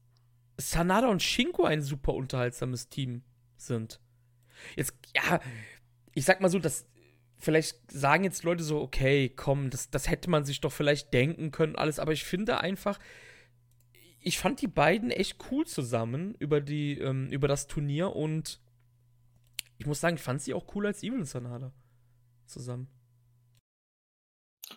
Sanada 0.58 1.08
und 1.08 1.22
Shinko 1.22 1.64
ein 1.64 1.82
super 1.82 2.14
unterhaltsames 2.14 2.90
Team 2.90 3.24
sind. 3.56 4.00
Jetzt, 4.76 4.94
ja, 5.16 5.40
ich 6.16 6.26
sag 6.26 6.42
mal 6.42 6.50
so, 6.50 6.60
das 6.60 6.89
vielleicht 7.40 7.92
sagen 7.92 8.24
jetzt 8.26 8.44
Leute 8.44 8.64
so, 8.64 8.80
okay, 8.82 9.30
komm, 9.30 9.70
das, 9.70 9.90
das 9.90 10.10
hätte 10.10 10.30
man 10.30 10.46
sich 10.46 10.62
doch 10.62 10.72
vielleicht 10.72 11.14
denken 11.14 11.52
können, 11.52 11.76
alles, 11.76 12.00
aber 12.00 12.12
ich 12.12 12.24
finde 12.24 12.60
einfach, 12.60 13.00
ich 14.22 14.38
fand 14.38 14.62
die 14.62 14.68
beiden 14.68 15.12
echt 15.12 15.38
cool 15.50 15.66
zusammen 15.66 16.36
über, 16.40 16.60
die, 16.60 17.00
ähm, 17.00 17.30
über 17.32 17.48
das 17.48 17.68
Turnier 17.68 18.16
und 18.16 18.60
ich 19.78 19.86
muss 19.86 20.02
sagen, 20.02 20.18
ich 20.18 20.22
fand 20.22 20.42
sie 20.42 20.54
auch 20.54 20.68
cooler 20.68 20.90
als 20.90 21.02
Evil 21.02 21.20
und 21.20 21.26
Sanada 21.26 21.72
zusammen. 22.46 22.90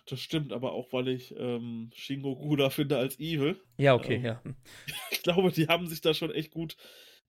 Das 0.07 0.19
stimmt, 0.19 0.53
aber 0.53 0.71
auch 0.71 0.91
weil 0.93 1.09
ich 1.09 1.35
ähm, 1.37 1.91
Shingo 1.93 2.35
cooler 2.35 2.71
finde 2.71 2.97
als 2.97 3.19
Evil. 3.19 3.61
Ja, 3.77 3.93
okay, 3.93 4.15
ähm, 4.15 4.23
ja. 4.23 4.41
Ich 5.11 5.21
glaube, 5.21 5.51
die 5.51 5.67
haben 5.67 5.87
sich 5.87 6.01
da 6.01 6.13
schon 6.13 6.31
echt 6.31 6.51
gut 6.51 6.77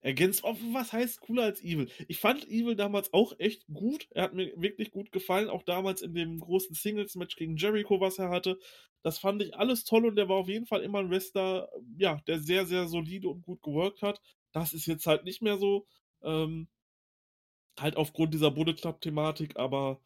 ergänzt. 0.05 0.45
Oh, 0.45 0.55
was 0.73 0.93
heißt 0.93 1.21
cooler 1.23 1.45
als 1.45 1.63
Evil? 1.63 1.89
Ich 2.09 2.19
fand 2.19 2.47
Evil 2.47 2.77
damals 2.77 3.13
auch 3.15 3.33
echt 3.39 3.67
gut. 3.73 4.07
Er 4.11 4.25
hat 4.25 4.35
mir 4.35 4.53
wirklich 4.61 4.91
gut 4.91 5.11
gefallen. 5.13 5.49
Auch 5.49 5.63
damals 5.63 6.03
in 6.03 6.15
dem 6.15 6.39
großen 6.39 6.75
Singles-Match 6.75 7.37
gegen 7.37 7.57
Jericho, 7.57 8.01
was 8.01 8.19
er 8.19 8.29
hatte. 8.29 8.59
Das 9.03 9.19
fand 9.19 9.43
ich 9.43 9.57
alles 9.57 9.85
toll 9.85 10.05
und 10.05 10.17
der 10.17 10.29
war 10.29 10.37
auf 10.37 10.49
jeden 10.49 10.67
Fall 10.67 10.83
immer 10.83 10.99
ein 10.99 11.11
Wrestler, 11.11 11.71
ja, 11.97 12.21
der 12.27 12.39
sehr, 12.39 12.67
sehr 12.67 12.87
solide 12.87 13.29
und 13.29 13.43
gut 13.43 13.63
geworkt 13.63 14.03
hat. 14.03 14.21
Das 14.53 14.75
ist 14.75 14.87
jetzt 14.87 15.07
halt 15.07 15.25
nicht 15.25 15.41
mehr 15.41 15.57
so. 15.57 15.87
Ähm, 16.23 16.69
halt 17.81 17.97
aufgrund 17.97 18.35
dieser 18.35 18.51
Bullet 18.51 18.75
Club-Thematik, 18.75 19.57
aber 19.57 20.01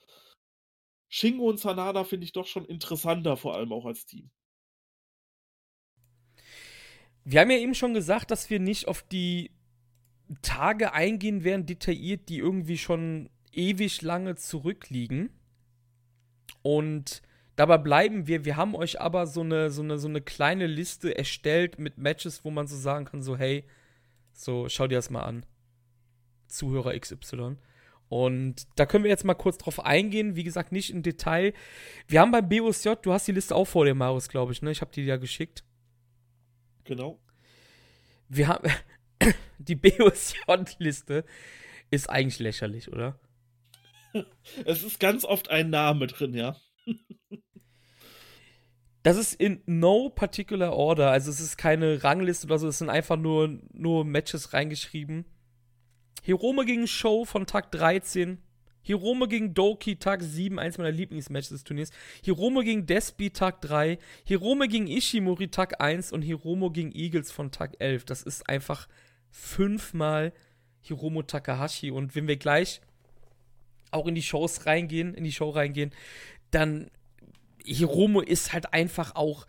Shingo 1.08 1.48
und 1.48 1.58
Sanada 1.58 2.04
finde 2.04 2.24
ich 2.24 2.32
doch 2.32 2.46
schon 2.46 2.64
interessanter, 2.64 3.36
vor 3.36 3.54
allem 3.54 3.72
auch 3.72 3.84
als 3.84 4.06
Team. 4.06 4.30
Wir 7.24 7.40
haben 7.40 7.50
ja 7.50 7.58
eben 7.58 7.74
schon 7.74 7.92
gesagt, 7.92 8.30
dass 8.30 8.48
wir 8.48 8.58
nicht 8.58 8.88
auf 8.88 9.02
die 9.02 9.50
Tage 10.42 10.92
eingehen 10.92 11.44
werden, 11.44 11.66
detailliert, 11.66 12.28
die 12.28 12.38
irgendwie 12.38 12.78
schon 12.78 13.30
ewig 13.52 14.02
lange 14.02 14.36
zurückliegen. 14.36 15.30
Und 16.62 17.22
dabei 17.56 17.78
bleiben 17.78 18.26
wir. 18.26 18.44
Wir 18.44 18.56
haben 18.56 18.74
euch 18.74 19.00
aber 19.00 19.26
so 19.26 19.40
eine, 19.40 19.70
so 19.70 19.82
eine, 19.82 19.98
so 19.98 20.08
eine 20.08 20.20
kleine 20.20 20.66
Liste 20.66 21.16
erstellt 21.16 21.78
mit 21.78 21.98
Matches, 21.98 22.44
wo 22.44 22.50
man 22.50 22.66
so 22.66 22.76
sagen 22.76 23.06
kann: 23.06 23.22
so, 23.22 23.36
hey, 23.36 23.64
so, 24.32 24.68
schau 24.68 24.86
dir 24.86 24.96
das 24.96 25.10
mal 25.10 25.22
an. 25.22 25.46
Zuhörer 26.46 26.98
XY. 26.98 27.56
Und 28.08 28.66
da 28.76 28.86
können 28.86 29.04
wir 29.04 29.10
jetzt 29.10 29.24
mal 29.24 29.34
kurz 29.34 29.58
drauf 29.58 29.84
eingehen. 29.84 30.34
Wie 30.34 30.44
gesagt, 30.44 30.72
nicht 30.72 30.90
im 30.90 31.02
Detail. 31.02 31.52
Wir 32.06 32.20
haben 32.20 32.30
beim 32.30 32.48
BOSJ, 32.48 32.94
du 33.02 33.12
hast 33.12 33.28
die 33.28 33.32
Liste 33.32 33.54
auch 33.54 33.66
vor 33.66 33.84
dir, 33.84 33.94
Marius, 33.94 34.28
glaube 34.28 34.52
ich, 34.52 34.62
ne? 34.62 34.70
Ich 34.70 34.80
habe 34.80 34.90
die 34.92 35.02
ja 35.02 35.16
geschickt. 35.16 35.62
Genau. 36.84 37.18
Wir 38.28 38.48
haben. 38.48 38.70
die 39.58 39.74
BOSJ-Liste 39.76 41.24
ist 41.90 42.10
eigentlich 42.10 42.38
lächerlich, 42.38 42.92
oder? 42.92 43.18
Es 44.64 44.82
ist 44.82 45.00
ganz 45.00 45.24
oft 45.24 45.50
ein 45.50 45.70
Name 45.70 46.06
drin, 46.06 46.34
ja. 46.34 46.56
Das 49.04 49.16
ist 49.16 49.34
in 49.40 49.62
no 49.64 50.10
particular 50.10 50.74
order. 50.74 51.10
Also 51.10 51.30
es 51.30 51.40
ist 51.40 51.56
keine 51.56 52.02
Rangliste 52.04 52.46
oder 52.46 52.58
so, 52.58 52.68
es 52.68 52.78
sind 52.78 52.90
einfach 52.90 53.16
nur, 53.16 53.58
nur 53.72 54.04
Matches 54.04 54.52
reingeschrieben. 54.52 55.24
Hirome 56.22 56.66
gegen 56.66 56.86
Show 56.86 57.24
von 57.24 57.46
Tag 57.46 57.70
13. 57.72 58.42
Hirome 58.82 59.28
gegen 59.28 59.54
Doki 59.54 59.96
Tag 59.96 60.22
7, 60.22 60.58
eins 60.58 60.78
meiner 60.78 60.90
Lieblingsmatches 60.90 61.50
des 61.50 61.64
Turniers. 61.64 61.90
Hirome 62.22 62.64
gegen 62.64 62.86
Despi 62.86 63.30
Tag 63.30 63.60
3. 63.62 63.98
Hirome 64.24 64.68
gegen 64.68 64.88
Ishimori 64.88 65.48
Tag 65.48 65.80
1 65.80 66.12
und 66.12 66.22
Hiromo 66.22 66.70
gegen 66.70 66.92
Eagles 66.92 67.30
von 67.30 67.50
Tag 67.50 67.76
11. 67.78 68.04
Das 68.04 68.22
ist 68.22 68.48
einfach 68.48 68.88
fünfmal 69.30 70.32
Hiromo 70.80 71.22
Takahashi. 71.22 71.90
Und 71.90 72.14
wenn 72.14 72.28
wir 72.28 72.36
gleich 72.36 72.80
auch 73.90 74.06
in 74.06 74.14
die 74.14 74.22
Shows 74.22 74.66
reingehen, 74.66 75.14
in 75.14 75.24
die 75.24 75.32
Show 75.32 75.50
reingehen, 75.50 75.92
dann 76.50 76.90
Hiromo 77.64 78.20
ist 78.20 78.52
halt 78.52 78.72
einfach 78.72 79.14
auch. 79.14 79.46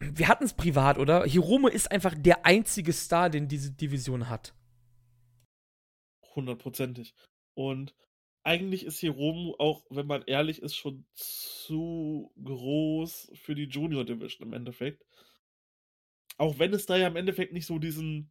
Wir 0.00 0.28
hatten 0.28 0.44
es 0.44 0.54
privat, 0.54 0.98
oder? 0.98 1.24
Hiromo 1.24 1.68
ist 1.68 1.90
einfach 1.90 2.14
der 2.16 2.44
einzige 2.44 2.92
Star, 2.92 3.30
den 3.30 3.48
diese 3.48 3.70
Division 3.70 4.28
hat. 4.28 4.54
Hundertprozentig. 6.34 7.14
Und 7.54 7.94
eigentlich 8.42 8.84
ist 8.84 8.98
Hiromu 8.98 9.54
auch, 9.58 9.86
wenn 9.88 10.06
man 10.06 10.22
ehrlich 10.26 10.60
ist, 10.60 10.76
schon 10.76 11.06
zu 11.14 12.32
groß 12.42 13.32
für 13.34 13.54
die 13.54 13.64
Junior 13.64 14.04
Division 14.04 14.48
im 14.48 14.52
Endeffekt. 14.52 15.04
Auch 16.36 16.58
wenn 16.58 16.74
es 16.74 16.86
da 16.86 16.96
ja 16.96 17.06
im 17.06 17.16
Endeffekt 17.16 17.52
nicht 17.52 17.66
so 17.66 17.78
diesen 17.78 18.30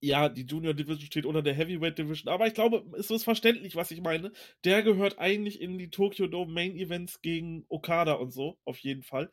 ja, 0.00 0.28
die 0.28 0.42
Junior 0.42 0.74
Division 0.74 1.06
steht 1.06 1.26
unter 1.26 1.42
der 1.42 1.54
Heavyweight 1.54 1.98
Division, 1.98 2.32
aber 2.32 2.46
ich 2.46 2.54
glaube, 2.54 2.84
es 2.98 3.10
ist 3.10 3.24
verständlich, 3.24 3.76
was 3.76 3.90
ich 3.90 4.00
meine. 4.02 4.32
Der 4.64 4.82
gehört 4.82 5.18
eigentlich 5.18 5.60
in 5.60 5.78
die 5.78 5.90
Tokyo 5.90 6.26
Dome 6.26 6.52
Main 6.52 6.76
Events 6.76 7.22
gegen 7.22 7.64
Okada 7.68 8.14
und 8.14 8.30
so, 8.30 8.58
auf 8.64 8.78
jeden 8.78 9.02
Fall. 9.02 9.30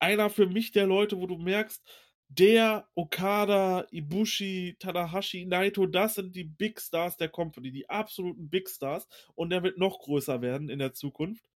Einer 0.00 0.30
für 0.30 0.46
mich 0.46 0.72
der 0.72 0.86
Leute, 0.86 1.18
wo 1.18 1.26
du 1.26 1.38
merkst, 1.38 1.82
der 2.28 2.88
Okada, 2.94 3.86
Ibushi, 3.90 4.76
Tanahashi, 4.78 5.44
Naito, 5.46 5.86
das 5.86 6.14
sind 6.14 6.34
die 6.34 6.44
Big 6.44 6.80
Stars 6.80 7.16
der 7.16 7.28
Company, 7.28 7.70
die 7.70 7.88
absoluten 7.90 8.48
Big 8.48 8.68
Stars 8.70 9.06
und 9.34 9.50
der 9.50 9.62
wird 9.62 9.78
noch 9.78 9.98
größer 10.00 10.40
werden 10.42 10.68
in 10.70 10.78
der 10.78 10.94
Zukunft. 10.94 11.51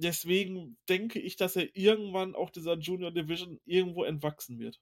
Deswegen 0.00 0.76
denke 0.88 1.18
ich, 1.18 1.36
dass 1.36 1.56
er 1.56 1.74
irgendwann 1.74 2.34
auch 2.34 2.50
dieser 2.50 2.78
Junior 2.78 3.10
Division 3.10 3.58
irgendwo 3.64 4.04
entwachsen 4.04 4.58
wird. 4.58 4.80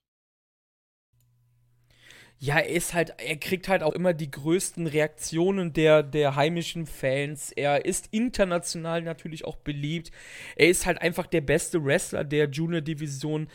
Ja, 2.38 2.58
er 2.58 2.68
ist 2.68 2.92
halt, 2.92 3.14
er 3.18 3.38
kriegt 3.38 3.66
halt 3.68 3.82
auch 3.82 3.94
immer 3.94 4.12
die 4.12 4.30
größten 4.30 4.86
Reaktionen 4.86 5.72
der, 5.72 6.02
der 6.02 6.36
heimischen 6.36 6.84
Fans. 6.84 7.50
Er 7.50 7.86
ist 7.86 8.08
international 8.10 9.00
natürlich 9.00 9.46
auch 9.46 9.56
beliebt. 9.56 10.10
Er 10.54 10.68
ist 10.68 10.84
halt 10.84 11.00
einfach 11.00 11.26
der 11.26 11.40
beste 11.40 11.82
Wrestler 11.82 12.24
der 12.24 12.50
Junior 12.50 12.82
Division. 12.82 13.48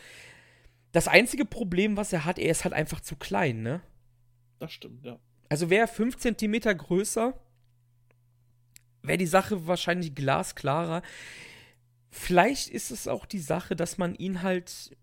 Das 0.94 1.08
einzige 1.08 1.46
Problem, 1.46 1.96
was 1.96 2.12
er 2.12 2.26
hat, 2.26 2.40
er 2.40 2.50
ist 2.50 2.64
halt 2.64 2.74
einfach 2.74 3.02
zu 3.02 3.16
klein, 3.16 3.62
ne? 3.62 3.82
Das 4.58 4.74
stimmt, 4.74 5.06
ja. 5.06 5.20
Also 5.48 5.70
wäre 5.70 5.82
er 5.82 5.88
5 5.88 6.18
cm 6.18 6.76
größer, 6.76 7.40
wäre 9.04 9.18
die 9.18 9.28
Sache 9.28 9.68
wahrscheinlich 9.68 10.16
glasklarer. 10.16 11.04
Vielleicht 12.12 12.70
ist 12.70 12.92
es 12.92 13.08
auch 13.08 13.26
die 13.26 13.40
Sache, 13.40 13.76
dass 13.76 13.98
man 13.98 14.14
ihn 14.16 14.44
halt 14.44 14.96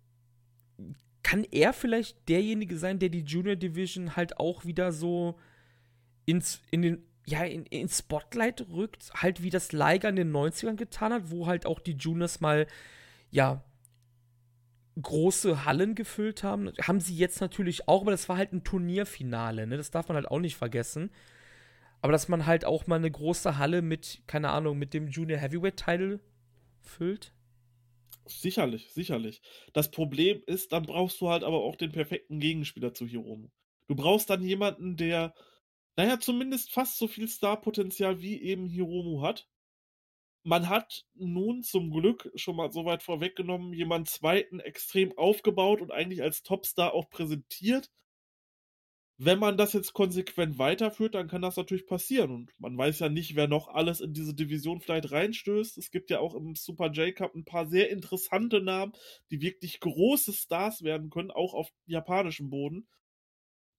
kann 1.29 1.45
er 1.45 1.75
vielleicht 1.75 2.27
derjenige 2.31 2.79
sein, 2.79 2.99
der 2.99 3.11
die 3.11 3.21
Junior 3.21 3.55
Division 3.55 4.17
halt 4.17 4.39
auch 4.39 4.65
wieder 4.65 4.93
so 4.93 5.39
ins, 6.25 6.63
in 6.71 6.81
den, 6.81 7.03
ja, 7.27 7.45
in, 7.45 7.67
ins 7.67 7.99
Spotlight 7.99 8.67
rückt, 8.71 9.11
halt 9.15 9.43
wie 9.43 9.51
das 9.51 9.73
Liger 9.73 10.09
in 10.09 10.17
den 10.17 10.33
90ern 10.33 10.77
getan 10.77 11.13
hat, 11.13 11.31
wo 11.31 11.47
halt 11.47 11.67
auch 11.67 11.81
die 11.81 11.93
Juniors 11.93 12.41
mal, 12.41 12.67
ja, 13.31 13.63
große 15.03 15.67
Hallen 15.67 15.95
gefüllt 15.95 16.43
haben. 16.43 16.73
Haben 16.81 17.01
sie 17.01 17.15
jetzt 17.15 17.43
natürlich 17.43 17.89
auch, 17.89 18.01
aber 18.03 18.11
das 18.13 18.31
war 18.31 18.39
halt 18.39 18.55
ein 18.55 18.65
Turnierfinale, 18.65 19.67
ne? 19.67 19.77
Das 19.77 19.91
darf 19.91 20.09
man 20.09 20.17
halt 20.17 20.29
auch 20.29 20.41
nicht 20.41 20.57
vergessen. 20.57 21.11
Aber 22.01 22.13
dass 22.13 22.29
man 22.29 22.47
halt 22.47 22.65
auch 22.65 22.87
mal 22.87 22.97
eine 22.97 23.11
große 23.11 23.59
Halle 23.59 23.83
mit, 23.83 24.23
keine 24.27 24.49
Ahnung, 24.49 24.79
mit 24.79 24.95
dem 24.95 25.09
Junior 25.09 25.39
Heavyweight 25.39 25.77
Title 25.77 26.21
füllt. 26.83 27.35
Sicherlich, 28.27 28.93
sicherlich. 28.93 29.41
Das 29.73 29.91
Problem 29.91 30.43
ist, 30.47 30.73
dann 30.73 30.85
brauchst 30.85 31.21
du 31.21 31.29
halt 31.31 31.45
aber 31.45 31.63
auch 31.63 31.77
den 31.77 31.93
perfekten 31.93 32.41
Gegenspieler 32.41 32.93
zu 32.95 33.07
Hiromu. 33.07 33.49
Du 33.89 33.95
brauchst 33.97 34.29
dann 34.29 34.43
jemanden, 34.43 34.97
der, 34.97 35.35
naja, 35.97 36.21
zumindest 36.21 36.71
fast 36.71 36.99
so 36.99 37.09
viel 37.09 37.29
Starpotenzial 37.29 38.21
wie 38.21 38.41
eben 38.43 38.67
Hiromu 38.67 39.23
hat. 39.23 39.49
Man 40.45 40.69
hat 40.69 41.07
nun 41.15 41.63
zum 41.63 41.91
Glück 41.91 42.31
schon 42.35 42.57
mal 42.57 42.71
so 42.71 42.85
weit 42.85 43.03
vorweggenommen, 43.03 43.73
jemanden 43.73 44.07
zweiten 44.07 44.61
extrem 44.61 45.17
aufgebaut 45.17 45.81
und 45.81 45.91
eigentlich 45.91 46.23
als 46.23 46.43
Topstar 46.43 46.95
auch 46.95 47.11
präsentiert, 47.11 47.91
wenn 49.21 49.41
man 49.41 49.57
das 49.57 49.73
jetzt 49.73 49.95
konsequent 49.95 50.59
weiterführt, 50.59 51.17
dann 51.17 51.27
kann 51.27 51.43
das 51.43 51.57
natürlich 51.57 51.87
passieren. 51.87 52.31
Und 52.31 52.53
man 52.59 52.79
weiß 52.79 53.01
ja 53.01 53.09
nicht, 53.09 53.35
wer 53.35 53.49
noch 53.49 53.67
alles 53.67 54.01
in 54.01 54.15
diese 54.15 54.33
Division 54.33 54.81
vielleicht 54.81 55.11
reinstößt. 55.11 55.77
Es 55.77 55.91
gibt 55.91 56.11
ja 56.11 56.21
auch 56.21 56.37
im 56.37 56.55
Super 56.55 56.93
J-Cup 56.93 57.35
ein 57.35 57.45
paar 57.45 57.67
sehr 57.67 57.91
interessante 57.91 58.61
Namen, 58.61 58.93
die 59.33 59.41
wirklich 59.41 59.81
große 59.81 60.33
Stars 60.33 60.85
werden 60.85 61.11
können, 61.11 61.33
auch 61.33 61.53
auf 61.53 61.69
japanischem 61.87 62.49
Boden. 62.49 62.87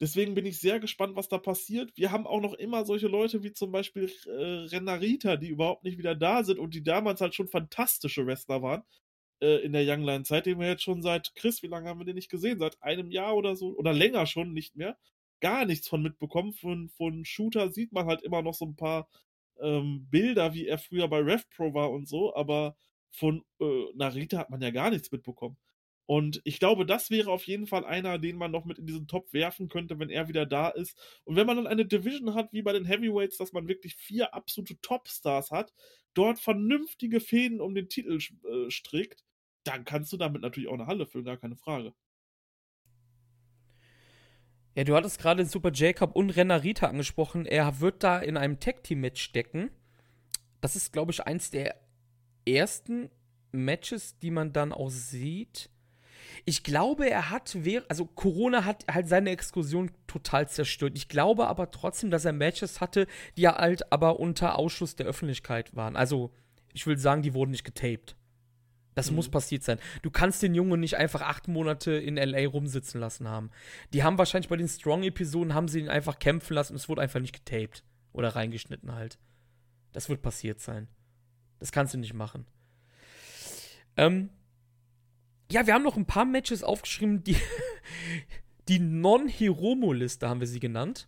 Deswegen 0.01 0.33
bin 0.33 0.45
ich 0.45 0.59
sehr 0.59 0.81
gespannt, 0.81 1.15
was 1.15 1.29
da 1.29 1.37
passiert. 1.37 1.91
Wir 1.95 2.11
haben 2.11 2.27
auch 2.27 2.41
noch 2.41 2.53
immer 2.53 2.83
solche 2.83 3.07
Leute 3.07 3.41
wie 3.41 3.53
zum 3.53 3.71
Beispiel 3.71 4.11
äh, 4.25 4.31
Renarita, 4.31 5.37
die 5.37 5.49
überhaupt 5.49 5.85
nicht 5.85 5.97
wieder 5.97 6.15
da 6.15 6.43
sind 6.43 6.59
und 6.59 6.73
die 6.73 6.83
damals 6.83 7.21
halt 7.21 7.33
schon 7.33 7.47
fantastische 7.47 8.25
Wrestler 8.25 8.61
waren 8.61 8.83
äh, 9.41 9.61
in 9.63 9.71
der 9.71 9.83
Young 9.85 10.03
Line 10.03 10.23
Zeit, 10.23 10.45
den 10.45 10.59
wir 10.59 10.67
jetzt 10.67 10.83
schon 10.83 11.01
seit 11.01 11.33
Chris, 11.35 11.63
wie 11.63 11.67
lange 11.67 11.87
haben 11.87 11.99
wir 11.99 12.05
den 12.05 12.15
nicht 12.15 12.29
gesehen? 12.29 12.59
Seit 12.59 12.81
einem 12.81 13.09
Jahr 13.11 13.35
oder 13.35 13.55
so 13.55 13.75
oder 13.77 13.93
länger 13.93 14.25
schon 14.25 14.53
nicht 14.53 14.75
mehr 14.75 14.97
gar 15.41 15.65
nichts 15.65 15.87
von 15.87 16.01
mitbekommen. 16.01 16.53
Von, 16.53 16.89
von 16.89 17.25
Shooter 17.25 17.71
sieht 17.71 17.91
man 17.91 18.07
halt 18.07 18.21
immer 18.23 18.41
noch 18.41 18.53
so 18.53 18.65
ein 18.65 18.75
paar 18.75 19.09
ähm, 19.59 20.07
Bilder, 20.09 20.53
wie 20.53 20.67
er 20.67 20.77
früher 20.77 21.07
bei 21.07 21.19
RevPro 21.19 21.73
war 21.73 21.91
und 21.91 22.07
so, 22.07 22.35
aber 22.35 22.75
von 23.11 23.43
äh, 23.59 23.85
Narita 23.95 24.37
hat 24.37 24.49
man 24.49 24.61
ja 24.61 24.71
gar 24.71 24.89
nichts 24.91 25.11
mitbekommen. 25.11 25.57
Und 26.05 26.41
ich 26.43 26.59
glaube, 26.59 26.87
das 26.87 27.11
wäre 27.11 27.29
auf 27.31 27.43
jeden 27.45 27.67
Fall 27.67 27.85
einer, 27.85 28.17
den 28.17 28.35
man 28.35 28.49
noch 28.49 28.65
mit 28.65 28.79
in 28.79 28.87
diesen 28.87 29.07
Top 29.07 29.31
werfen 29.31 29.69
könnte, 29.69 29.99
wenn 29.99 30.09
er 30.09 30.27
wieder 30.27 30.47
da 30.47 30.69
ist. 30.69 30.97
Und 31.23 31.35
wenn 31.35 31.45
man 31.45 31.57
dann 31.57 31.67
eine 31.67 31.85
Division 31.85 32.33
hat, 32.33 32.51
wie 32.51 32.63
bei 32.63 32.73
den 32.73 32.85
Heavyweights, 32.85 33.37
dass 33.37 33.53
man 33.53 33.67
wirklich 33.67 33.95
vier 33.95 34.33
absolute 34.33 34.81
Topstars 34.81 35.51
hat, 35.51 35.71
dort 36.15 36.39
vernünftige 36.39 37.19
Fäden 37.19 37.61
um 37.61 37.75
den 37.75 37.89
Titel 37.89 38.17
äh, 38.17 38.71
strickt, 38.71 39.23
dann 39.63 39.85
kannst 39.85 40.11
du 40.11 40.17
damit 40.17 40.41
natürlich 40.41 40.67
auch 40.67 40.73
eine 40.73 40.87
Halle 40.87 41.05
füllen, 41.05 41.25
gar 41.25 41.37
keine 41.37 41.57
Frage. 41.57 41.93
Ja, 44.75 44.83
du 44.83 44.95
hattest 44.95 45.19
gerade 45.19 45.45
Super 45.45 45.71
Jacob 45.73 46.15
und 46.15 46.29
Renarita 46.29 46.87
angesprochen. 46.87 47.45
Er 47.45 47.79
wird 47.79 48.03
da 48.03 48.19
in 48.19 48.37
einem 48.37 48.59
Tag-Team-Match 48.59 49.21
stecken. 49.21 49.71
Das 50.61 50.75
ist, 50.75 50.93
glaube 50.93 51.11
ich, 51.11 51.25
eins 51.25 51.49
der 51.49 51.75
ersten 52.47 53.09
Matches, 53.51 54.17
die 54.19 54.31
man 54.31 54.53
dann 54.53 54.71
auch 54.71 54.89
sieht. 54.89 55.69
Ich 56.45 56.63
glaube, 56.63 57.09
er 57.09 57.29
hat, 57.29 57.57
also 57.89 58.05
Corona 58.05 58.65
hat 58.65 58.85
halt 58.91 59.07
seine 59.07 59.31
Exkursion 59.31 59.91
total 60.07 60.47
zerstört. 60.47 60.93
Ich 60.95 61.09
glaube 61.09 61.47
aber 61.47 61.71
trotzdem, 61.71 62.11
dass 62.11 62.25
er 62.25 62.33
Matches 62.33 62.81
hatte, 62.81 63.07
die 63.37 63.47
halt 63.47 63.91
aber 63.91 64.19
unter 64.19 64.57
Ausschluss 64.57 64.95
der 64.95 65.07
Öffentlichkeit 65.07 65.75
waren. 65.75 65.95
Also, 65.95 66.31
ich 66.73 66.85
will 66.87 66.97
sagen, 66.97 67.21
die 67.21 67.33
wurden 67.33 67.51
nicht 67.51 67.65
getaped. 67.65 68.15
Das 68.99 69.11
mhm. 69.11 69.15
muss 69.15 69.29
passiert 69.29 69.63
sein. 69.63 69.79
Du 70.01 70.11
kannst 70.11 70.43
den 70.43 70.53
Jungen 70.53 70.79
nicht 70.81 70.97
einfach 70.97 71.21
acht 71.21 71.47
Monate 71.47 71.93
in 71.93 72.17
LA 72.17 72.49
rumsitzen 72.49 72.99
lassen 72.99 73.29
haben. 73.29 73.49
Die 73.93 74.03
haben 74.03 74.17
wahrscheinlich 74.17 74.49
bei 74.49 74.57
den 74.57 74.67
Strong-Episoden 74.67 75.53
haben 75.53 75.69
sie 75.69 75.79
ihn 75.79 75.87
einfach 75.87 76.19
kämpfen 76.19 76.53
lassen 76.53 76.73
und 76.73 76.77
es 76.77 76.89
wurde 76.89 77.01
einfach 77.01 77.21
nicht 77.21 77.45
getaped. 77.45 77.83
Oder 78.11 78.35
reingeschnitten 78.35 78.93
halt. 78.93 79.17
Das 79.93 80.09
wird 80.09 80.21
passiert 80.21 80.59
sein. 80.59 80.89
Das 81.59 81.71
kannst 81.71 81.93
du 81.93 81.97
nicht 81.97 82.13
machen. 82.13 82.45
Ähm, 83.95 84.29
ja, 85.51 85.65
wir 85.65 85.73
haben 85.73 85.83
noch 85.83 85.97
ein 85.97 86.05
paar 86.05 86.25
Matches 86.25 86.63
aufgeschrieben, 86.63 87.23
die, 87.23 87.37
die 88.67 88.79
Non-Hiromo-Liste 88.79 90.27
haben 90.27 90.41
wir 90.41 90.47
sie 90.47 90.59
genannt. 90.59 91.07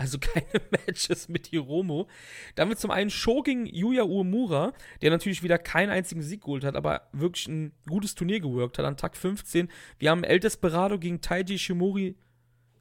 Also 0.00 0.18
keine 0.18 0.46
Matches 0.70 1.28
mit 1.28 1.48
Hiromo. 1.48 2.08
Dann 2.54 2.64
haben 2.64 2.70
wir 2.70 2.78
zum 2.78 2.90
einen 2.90 3.10
Show 3.10 3.42
gegen 3.42 3.66
Yuya 3.66 4.04
Uemura, 4.04 4.72
der 5.02 5.10
natürlich 5.10 5.42
wieder 5.42 5.58
keinen 5.58 5.90
einzigen 5.90 6.22
Sieg 6.22 6.40
geholt 6.40 6.64
hat, 6.64 6.74
aber 6.74 7.10
wirklich 7.12 7.48
ein 7.48 7.72
gutes 7.86 8.14
Turnier 8.14 8.40
gewirkt 8.40 8.78
hat 8.78 8.86
an 8.86 8.96
Tag 8.96 9.14
15. 9.14 9.68
Wir 9.98 10.10
haben 10.10 10.24
El 10.24 10.40
Desperado 10.40 10.98
gegen 10.98 11.20
Taiji 11.20 11.58
Shimori 11.58 12.16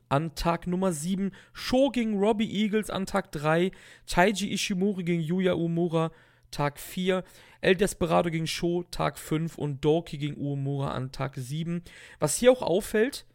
an 0.07 0.33
Tag 0.33 0.65
Nummer 0.65 0.93
7, 0.93 1.31
Sho 1.51 1.89
gegen 1.89 2.17
Robbie 2.17 2.49
Eagles 2.49 2.89
an 2.89 3.05
Tag 3.05 3.33
3, 3.33 3.71
Taiji 4.07 4.53
Ishimori 4.53 5.03
gegen 5.03 5.21
Yuya 5.21 5.55
Uemura 5.55 6.13
Tag 6.51 6.79
4, 6.79 7.25
El 7.59 7.75
Desperado 7.75 8.31
gegen 8.31 8.47
Sho 8.47 8.83
Tag 8.91 9.17
5 9.17 9.57
und 9.57 9.83
Doki 9.83 10.17
gegen 10.17 10.37
Uemura 10.37 10.91
an 10.93 11.11
Tag 11.11 11.35
7. 11.35 11.83
Was 12.19 12.37
hier 12.37 12.53
auch 12.53 12.61
auffällt, 12.61 13.25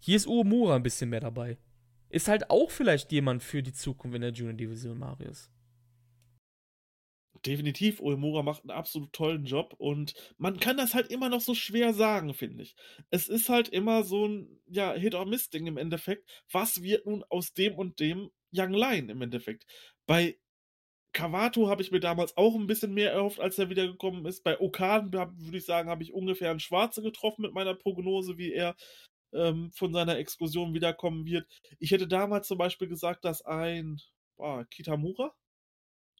hier 0.00 0.16
ist 0.16 0.26
Uemura 0.26 0.74
ein 0.74 0.82
bisschen 0.82 1.10
mehr 1.10 1.20
dabei. 1.20 1.56
Ist 2.12 2.28
halt 2.28 2.50
auch 2.50 2.70
vielleicht 2.70 3.10
jemand 3.10 3.42
für 3.42 3.62
die 3.62 3.72
Zukunft 3.72 4.14
in 4.14 4.20
der 4.20 4.32
Junior 4.32 4.52
Division, 4.52 4.98
Marius. 4.98 5.50
Definitiv, 7.46 8.00
Uemura 8.00 8.42
macht 8.42 8.64
einen 8.64 8.70
absolut 8.70 9.14
tollen 9.14 9.46
Job 9.46 9.74
und 9.78 10.12
man 10.36 10.60
kann 10.60 10.76
das 10.76 10.92
halt 10.92 11.10
immer 11.10 11.30
noch 11.30 11.40
so 11.40 11.54
schwer 11.54 11.94
sagen, 11.94 12.34
finde 12.34 12.64
ich. 12.64 12.76
Es 13.08 13.28
ist 13.28 13.48
halt 13.48 13.70
immer 13.70 14.04
so 14.04 14.28
ein 14.28 14.60
ja, 14.66 14.92
Hit-or-Miss-Ding 14.92 15.66
im 15.66 15.78
Endeffekt. 15.78 16.30
Was 16.50 16.82
wird 16.82 17.06
nun 17.06 17.24
aus 17.30 17.54
dem 17.54 17.76
und 17.76 17.98
dem 17.98 18.30
Young 18.54 18.74
Lion 18.74 19.08
im 19.08 19.22
Endeffekt? 19.22 19.64
Bei 20.04 20.38
Kawato 21.14 21.68
habe 21.68 21.80
ich 21.80 21.92
mir 21.92 22.00
damals 22.00 22.36
auch 22.36 22.54
ein 22.54 22.66
bisschen 22.66 22.92
mehr 22.92 23.12
erhofft, 23.12 23.40
als 23.40 23.58
er 23.58 23.70
wiedergekommen 23.70 24.26
ist. 24.26 24.44
Bei 24.44 24.60
Okan 24.60 25.12
würde 25.14 25.56
ich 25.56 25.64
sagen, 25.64 25.88
habe 25.88 26.02
ich 26.02 26.12
ungefähr 26.12 26.50
einen 26.50 26.60
Schwarze 26.60 27.00
getroffen 27.00 27.42
mit 27.42 27.54
meiner 27.54 27.74
Prognose, 27.74 28.36
wie 28.36 28.52
er 28.52 28.76
ähm, 29.32 29.70
von 29.72 29.92
seiner 29.92 30.18
Exkursion 30.18 30.74
wiederkommen 30.74 31.26
wird. 31.26 31.46
Ich 31.78 31.90
hätte 31.90 32.08
damals 32.08 32.48
zum 32.48 32.58
Beispiel 32.58 32.88
gesagt, 32.88 33.24
dass 33.24 33.42
ein 33.42 34.00
boah, 34.36 34.64
Kitamura, 34.70 35.34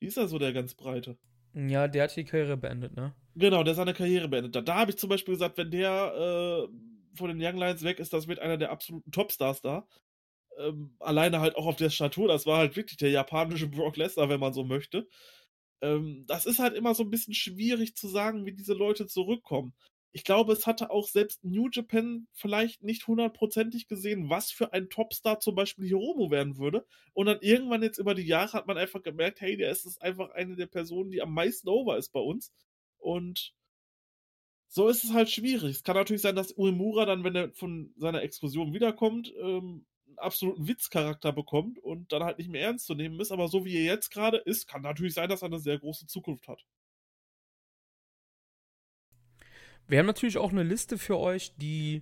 wie 0.00 0.06
ist 0.06 0.16
er 0.16 0.28
so 0.28 0.38
der 0.38 0.52
ganz 0.52 0.74
breite? 0.74 1.18
Ja, 1.54 1.86
der 1.88 2.04
hat 2.04 2.16
die 2.16 2.24
Karriere 2.24 2.56
beendet, 2.56 2.96
ne? 2.96 3.14
Genau, 3.34 3.62
der 3.62 3.74
seine 3.74 3.94
Karriere 3.94 4.28
beendet 4.28 4.56
hat. 4.56 4.68
Da 4.68 4.76
habe 4.76 4.90
ich 4.90 4.96
zum 4.96 5.10
Beispiel 5.10 5.34
gesagt, 5.34 5.58
wenn 5.58 5.70
der 5.70 6.68
äh, 6.70 7.16
von 7.16 7.28
den 7.28 7.42
Young 7.42 7.58
Lions 7.58 7.82
weg 7.82 7.98
ist, 7.98 8.12
das 8.12 8.26
wird 8.26 8.38
einer 8.38 8.56
der 8.56 8.70
absoluten 8.70 9.10
Topstars 9.10 9.60
da. 9.60 9.86
Ähm, 10.58 10.96
alleine 10.98 11.40
halt 11.40 11.56
auch 11.56 11.66
auf 11.66 11.76
der 11.76 11.90
Statur, 11.90 12.28
das 12.28 12.46
war 12.46 12.58
halt 12.58 12.76
wirklich 12.76 12.96
der 12.98 13.10
japanische 13.10 13.68
Brock 13.68 13.96
Lesnar, 13.96 14.28
wenn 14.28 14.40
man 14.40 14.52
so 14.52 14.64
möchte. 14.64 15.08
Ähm, 15.82 16.24
das 16.26 16.46
ist 16.46 16.58
halt 16.58 16.74
immer 16.74 16.94
so 16.94 17.02
ein 17.02 17.10
bisschen 17.10 17.34
schwierig 17.34 17.96
zu 17.96 18.08
sagen, 18.08 18.46
wie 18.46 18.52
diese 18.52 18.74
Leute 18.74 19.06
zurückkommen. 19.06 19.74
Ich 20.12 20.24
glaube, 20.24 20.52
es 20.52 20.66
hatte 20.66 20.90
auch 20.90 21.08
selbst 21.08 21.42
New 21.44 21.68
Japan 21.72 22.26
vielleicht 22.32 22.82
nicht 22.82 23.06
hundertprozentig 23.06 23.88
gesehen, 23.88 24.28
was 24.28 24.50
für 24.50 24.72
ein 24.72 24.90
Topstar 24.90 25.40
zum 25.40 25.54
Beispiel 25.54 25.86
Hiromo 25.86 26.30
werden 26.30 26.58
würde. 26.58 26.86
Und 27.14 27.26
dann 27.26 27.38
irgendwann 27.40 27.82
jetzt 27.82 27.98
über 27.98 28.14
die 28.14 28.22
Jahre 28.26 28.52
hat 28.52 28.66
man 28.66 28.76
einfach 28.78 29.02
gemerkt, 29.02 29.40
hey, 29.40 29.56
der 29.56 29.70
ist 29.70 30.00
einfach 30.02 30.30
eine 30.32 30.54
der 30.56 30.66
Personen, 30.66 31.10
die 31.10 31.22
am 31.22 31.32
meisten 31.32 31.68
over 31.68 31.96
ist 31.96 32.10
bei 32.12 32.20
uns. 32.20 32.52
Und 32.98 33.54
so 34.68 34.88
ist 34.88 35.04
es 35.04 35.12
halt 35.12 35.30
schwierig. 35.30 35.76
Es 35.76 35.82
kann 35.84 35.96
natürlich 35.96 36.22
sein, 36.22 36.34
dass 36.36 36.56
Uemura 36.56 37.04
dann, 37.06 37.24
wenn 37.24 37.36
er 37.36 37.52
von 37.52 37.92
seiner 37.96 38.22
Exkursion 38.22 38.72
wiederkommt, 38.72 39.32
ähm, 39.38 39.86
einen 40.06 40.18
absoluten 40.18 40.66
Witzcharakter 40.68 41.32
bekommt 41.32 41.78
und 41.78 42.12
dann 42.12 42.22
halt 42.24 42.38
nicht 42.38 42.50
mehr 42.50 42.62
ernst 42.62 42.86
zu 42.86 42.94
nehmen 42.94 43.20
ist. 43.20 43.32
Aber 43.32 43.48
so 43.48 43.64
wie 43.64 43.76
er 43.76 43.84
jetzt 43.84 44.10
gerade 44.10 44.38
ist, 44.38 44.66
kann 44.66 44.82
natürlich 44.82 45.14
sein, 45.14 45.28
dass 45.28 45.42
er 45.42 45.46
eine 45.46 45.58
sehr 45.60 45.78
große 45.78 46.06
Zukunft 46.06 46.48
hat. 46.48 46.64
Wir 49.92 49.98
haben 49.98 50.06
natürlich 50.06 50.38
auch 50.38 50.52
eine 50.52 50.62
Liste 50.62 50.96
für 50.96 51.18
euch, 51.18 51.52
die 51.58 52.00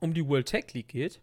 um 0.00 0.14
die 0.14 0.26
World 0.26 0.48
Tag 0.48 0.72
League 0.74 0.88
geht. 0.88 1.20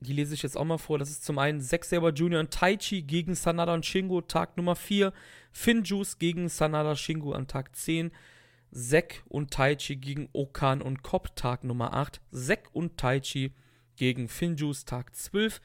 Die 0.00 0.12
lese 0.12 0.34
ich 0.34 0.42
jetzt 0.42 0.58
auch 0.58 0.66
mal 0.66 0.76
vor. 0.76 0.98
Das 0.98 1.08
ist 1.08 1.24
zum 1.24 1.38
einen 1.38 1.62
Zack 1.62 1.86
Saber 1.86 2.10
Jr. 2.10 2.40
und 2.40 2.50
Taichi 2.50 3.00
gegen 3.00 3.34
Sanada 3.34 3.72
und 3.72 3.86
Shingo, 3.86 4.20
Tag 4.20 4.58
Nummer 4.58 4.76
4. 4.76 5.10
Finjuice 5.52 6.18
gegen 6.18 6.50
Sanada 6.50 6.96
Shingo 6.96 7.32
an 7.32 7.46
Tag 7.46 7.74
10. 7.74 8.10
Zack 8.72 9.22
und 9.26 9.52
Taichi 9.52 9.96
gegen 9.96 10.28
Okan 10.34 10.82
und 10.82 11.02
Cobb, 11.02 11.34
Tag 11.34 11.64
Nummer 11.64 11.94
8. 11.94 12.20
Zack 12.30 12.68
und 12.74 12.98
Taichi 12.98 13.54
gegen 13.96 14.28
Finjuice, 14.28 14.84
Tag 14.84 15.16
12. 15.16 15.62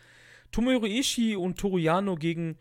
Tomohiro 0.53 0.85
Ishii 0.85 1.35
und 1.35 1.59
Toruyano 1.59 2.15
gegen 2.15 2.57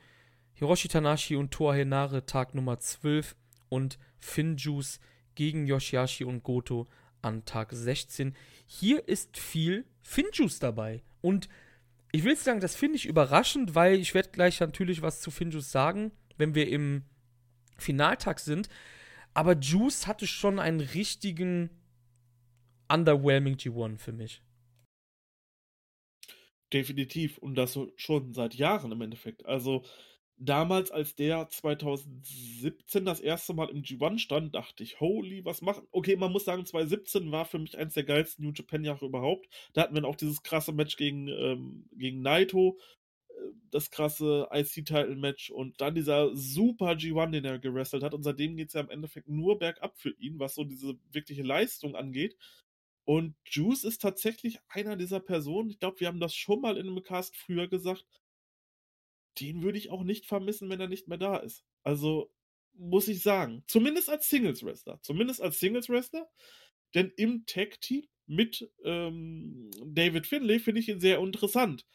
Hiroshi 0.55 0.89
Tanashi 0.89 1.37
und 1.37 1.53
Toa 1.53 1.75
Henare, 1.75 2.27
Tag 2.27 2.57
Nummer 2.57 2.81
12. 2.81 3.37
Und 3.69 4.01
Finjuice 4.19 4.99
gegen 4.99 5.09
Yoshihashi 5.39 6.25
und 6.25 6.43
Goto 6.43 6.89
an 7.23 7.45
Tag 7.45 7.73
16. 7.73 8.35
Hier 8.67 9.07
ist 9.09 9.39
viel 9.39 9.85
Finjuice 10.03 10.59
dabei. 10.59 11.03
Und 11.21 11.49
ich 12.13 12.25
will 12.25 12.37
sagen, 12.37 12.61
das 12.61 12.77
finde 12.77 12.97
ich 12.97 13.07
überraschend, 13.07 13.75
weil 13.75 13.99
ich 13.99 14.15
werde 14.15 14.31
gleich 14.31 14.61
natürlich 14.61 15.03
was 15.03 15.21
zu 15.21 15.31
Finjuice 15.31 15.71
sagen, 15.71 16.13
wenn 16.37 16.55
wir 16.55 16.69
im 16.69 17.05
Finaltag 17.77 18.41
sind. 18.41 18.69
Aber 19.35 19.57
Juice 19.57 20.07
hatte 20.07 20.27
schon 20.27 20.59
einen 20.59 20.81
richtigen 20.81 21.71
underwhelming 22.89 23.57
G1 23.57 23.99
für 23.99 24.13
mich. 24.13 24.43
Definitiv. 26.73 27.39
Und 27.39 27.55
das 27.55 27.79
schon 27.97 28.35
seit 28.35 28.55
Jahren 28.55 28.93
im 28.93 29.01
Endeffekt. 29.01 29.47
Also 29.47 29.85
damals, 30.39 30.91
als 30.91 31.15
der 31.15 31.49
2017 31.49 33.05
das 33.05 33.21
erste 33.21 33.55
Mal 33.55 33.69
im 33.71 33.83
G1 33.83 34.19
stand, 34.19 34.55
dachte 34.55 34.83
ich, 34.83 35.01
holy, 35.01 35.45
was 35.45 35.63
machen. 35.63 35.87
Okay, 35.91 36.17
man 36.17 36.33
muss 36.33 36.45
sagen, 36.45 36.65
2017 36.65 37.31
war 37.33 37.45
für 37.45 37.59
mich 37.59 37.77
eins 37.77 37.95
der 37.95 38.05
geilsten 38.05 38.45
New 38.45 38.53
Japan-Jahre 38.53 39.07
überhaupt. 39.07 39.49
Da 39.73 39.83
hatten 39.83 39.95
wir 39.95 40.05
auch 40.05 40.17
dieses 40.17 40.43
krasse 40.43 40.73
Match 40.73 40.97
gegen, 40.97 41.29
ähm, 41.29 41.89
gegen 41.93 42.23
Naito, 42.23 42.79
äh, 43.29 43.33
das 43.71 43.91
krasse 43.91 44.49
IC-Title-Match 44.53 45.51
und 45.51 45.81
dann 45.81 45.95
dieser 45.95 46.35
super 46.37 46.93
G1, 46.93 47.31
den 47.33 47.45
er 47.45 47.59
gewrestelt 47.59 48.03
hat. 48.03 48.15
Und 48.15 48.23
seitdem 48.23 48.57
geht 48.57 48.69
es 48.69 48.75
ja 48.75 48.81
im 48.81 48.91
Endeffekt 48.91 49.29
nur 49.29 49.59
bergab 49.59 49.99
für 49.99 50.11
ihn, 50.19 50.39
was 50.39 50.55
so 50.55 50.65
diese 50.65 50.95
wirkliche 51.13 51.43
Leistung 51.43 51.97
angeht. 51.97 52.37
Und 53.05 53.35
Juice 53.47 53.85
ist 53.85 54.03
tatsächlich 54.03 54.59
einer 54.69 54.97
dieser 54.97 55.21
Personen, 55.21 55.71
ich 55.71 55.79
glaube, 55.79 56.01
wir 56.01 56.09
haben 56.09 56.21
das 56.21 56.35
schon 56.35 56.61
mal 56.61 56.77
in 56.77 56.89
einem 56.89 57.03
Cast 57.03 57.37
früher 57.37 57.67
gesagt, 57.67 58.05
den 59.41 59.63
würde 59.63 59.79
ich 59.79 59.91
auch 59.91 60.03
nicht 60.03 60.27
vermissen, 60.27 60.69
wenn 60.71 60.81
er 60.81 60.89
nicht 60.89 61.09
mehr 61.09 61.19
da 61.19 61.37
ist. 61.37 61.65
Also 61.83 62.33
muss 62.75 63.09
ich 63.09 63.23
sagen, 63.23 63.65
zumindest 63.67 64.09
als 64.09 64.29
Singles 64.29 64.65
Wrestler, 64.65 65.01
zumindest 65.03 65.43
als 65.43 65.59
Singles 65.59 65.89
Wrestler, 65.89 66.29
denn 66.95 67.13
im 67.17 67.45
Tag 67.47 67.81
Team 67.81 68.07
mit 68.27 68.71
ähm, 68.85 69.71
David 69.85 70.27
Finlay 70.27 70.59
finde 70.59 70.81
ich 70.81 70.89
ihn 70.89 71.01
sehr 71.01 71.19
interessant. 71.19 71.87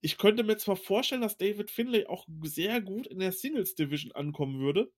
Ich 0.00 0.18
könnte 0.18 0.42
mir 0.42 0.56
zwar 0.56 0.76
vorstellen, 0.76 1.20
dass 1.20 1.36
David 1.36 1.70
Finlay 1.70 2.06
auch 2.06 2.26
sehr 2.42 2.80
gut 2.80 3.06
in 3.06 3.18
der 3.18 3.32
Singles 3.32 3.74
Division 3.74 4.12
ankommen 4.12 4.60
würde, 4.60 4.92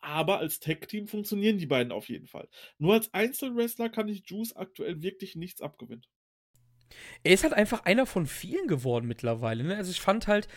aber 0.00 0.38
als 0.38 0.60
Tag-Team 0.60 1.06
funktionieren 1.06 1.58
die 1.58 1.66
beiden 1.66 1.92
auf 1.92 2.08
jeden 2.08 2.26
Fall. 2.26 2.48
Nur 2.78 2.94
als 2.94 3.14
Einzelwrestler 3.14 3.88
kann 3.88 4.08
ich 4.08 4.24
Juice 4.26 4.54
aktuell 4.54 5.02
wirklich 5.02 5.36
nichts 5.36 5.62
abgewinnen. 5.62 6.04
Er 7.22 7.32
ist 7.32 7.44
halt 7.44 7.54
einfach 7.54 7.84
einer 7.84 8.04
von 8.04 8.26
vielen 8.26 8.66
geworden 8.66 9.06
mittlerweile. 9.06 9.64
Ne? 9.64 9.76
Also 9.76 9.90
ich 9.90 10.00
fand 10.00 10.26
halt, 10.26 10.48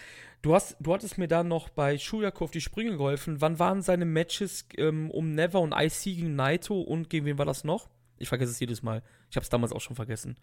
du 0.45 0.53
hast, 0.53 0.77
du 0.79 0.93
hattest 0.93 1.17
mir 1.17 1.27
da 1.27 1.43
noch 1.43 1.69
bei 1.69 1.97
Shuyaku 1.97 2.43
auf 2.43 2.51
die 2.51 2.62
Sprünge 2.62 2.91
geholfen. 2.97 3.41
Wann 3.41 3.58
waren 3.58 3.81
seine 3.81 4.05
Matches 4.05 4.67
ähm, 4.77 5.10
um 5.10 5.31
Never 5.31 5.60
und 5.60 5.73
IC 5.73 6.03
gegen 6.03 6.36
Naito 6.36 6.79
und 6.79 7.10
gegen 7.10 7.25
wen 7.25 7.38
war 7.39 7.45
das 7.45 7.63
noch? 7.63 7.89
Ich 8.17 8.29
vergesse 8.29 8.51
es 8.51 8.60
jedes 8.60 8.84
Mal. 8.84 9.01
Ich 9.31 9.36
habe 9.36 9.43
es 9.43 9.49
damals 9.49 9.73
auch 9.73 9.81
schon 9.81 9.95
vergessen. 9.95 10.36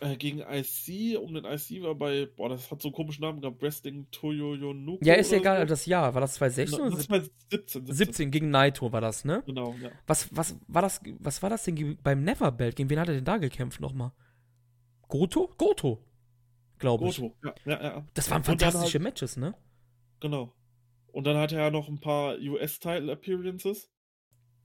Äh, 0.00 0.16
gegen 0.16 0.38
IC, 0.38 1.18
um 1.18 1.34
den 1.34 1.44
IC 1.44 1.82
war 1.82 1.96
bei, 1.96 2.28
boah, 2.36 2.50
das 2.50 2.70
hat 2.70 2.80
so 2.80 2.88
einen 2.88 2.94
komischen 2.94 3.22
Namen 3.22 3.40
gehabt, 3.40 3.60
Wrestling 3.60 4.06
Toyo 4.12 4.54
Yonuko. 4.54 5.04
Ja, 5.04 5.14
ist 5.14 5.32
egal, 5.32 5.62
so. 5.62 5.66
das 5.66 5.86
Jahr, 5.86 6.14
war 6.14 6.20
das 6.20 6.34
2016 6.34 6.80
oder 6.80 6.96
2017, 6.96 7.86
17, 7.86 7.94
17? 7.96 8.30
gegen 8.30 8.50
Naito 8.50 8.92
war 8.92 9.00
das, 9.00 9.24
ne? 9.24 9.42
Genau, 9.44 9.74
ja. 9.82 9.90
Was, 10.06 10.28
was, 10.30 10.56
war 10.68 10.82
das, 10.82 11.00
was 11.18 11.42
war 11.42 11.50
das 11.50 11.64
denn 11.64 11.98
beim 12.04 12.22
Neverbelt? 12.22 12.76
Gegen 12.76 12.90
wen 12.90 13.00
hat 13.00 13.08
er 13.08 13.14
denn 13.14 13.24
da 13.24 13.38
gekämpft 13.38 13.80
nochmal? 13.80 14.12
Goto? 15.08 15.52
Goto, 15.56 16.04
glaube 16.78 17.08
ich. 17.08 17.16
Goto, 17.16 17.36
ja, 17.44 17.54
ja, 17.64 17.82
ja. 17.82 18.06
Das 18.14 18.30
waren 18.30 18.44
fantastische 18.44 18.98
halt, 18.98 19.02
Matches, 19.02 19.36
ne? 19.36 19.54
Genau. 20.20 20.54
Und 21.12 21.26
dann 21.26 21.36
hatte 21.36 21.56
er 21.56 21.70
noch 21.70 21.88
ein 21.88 22.00
paar 22.00 22.38
US-Title-Appearances. 22.38 23.90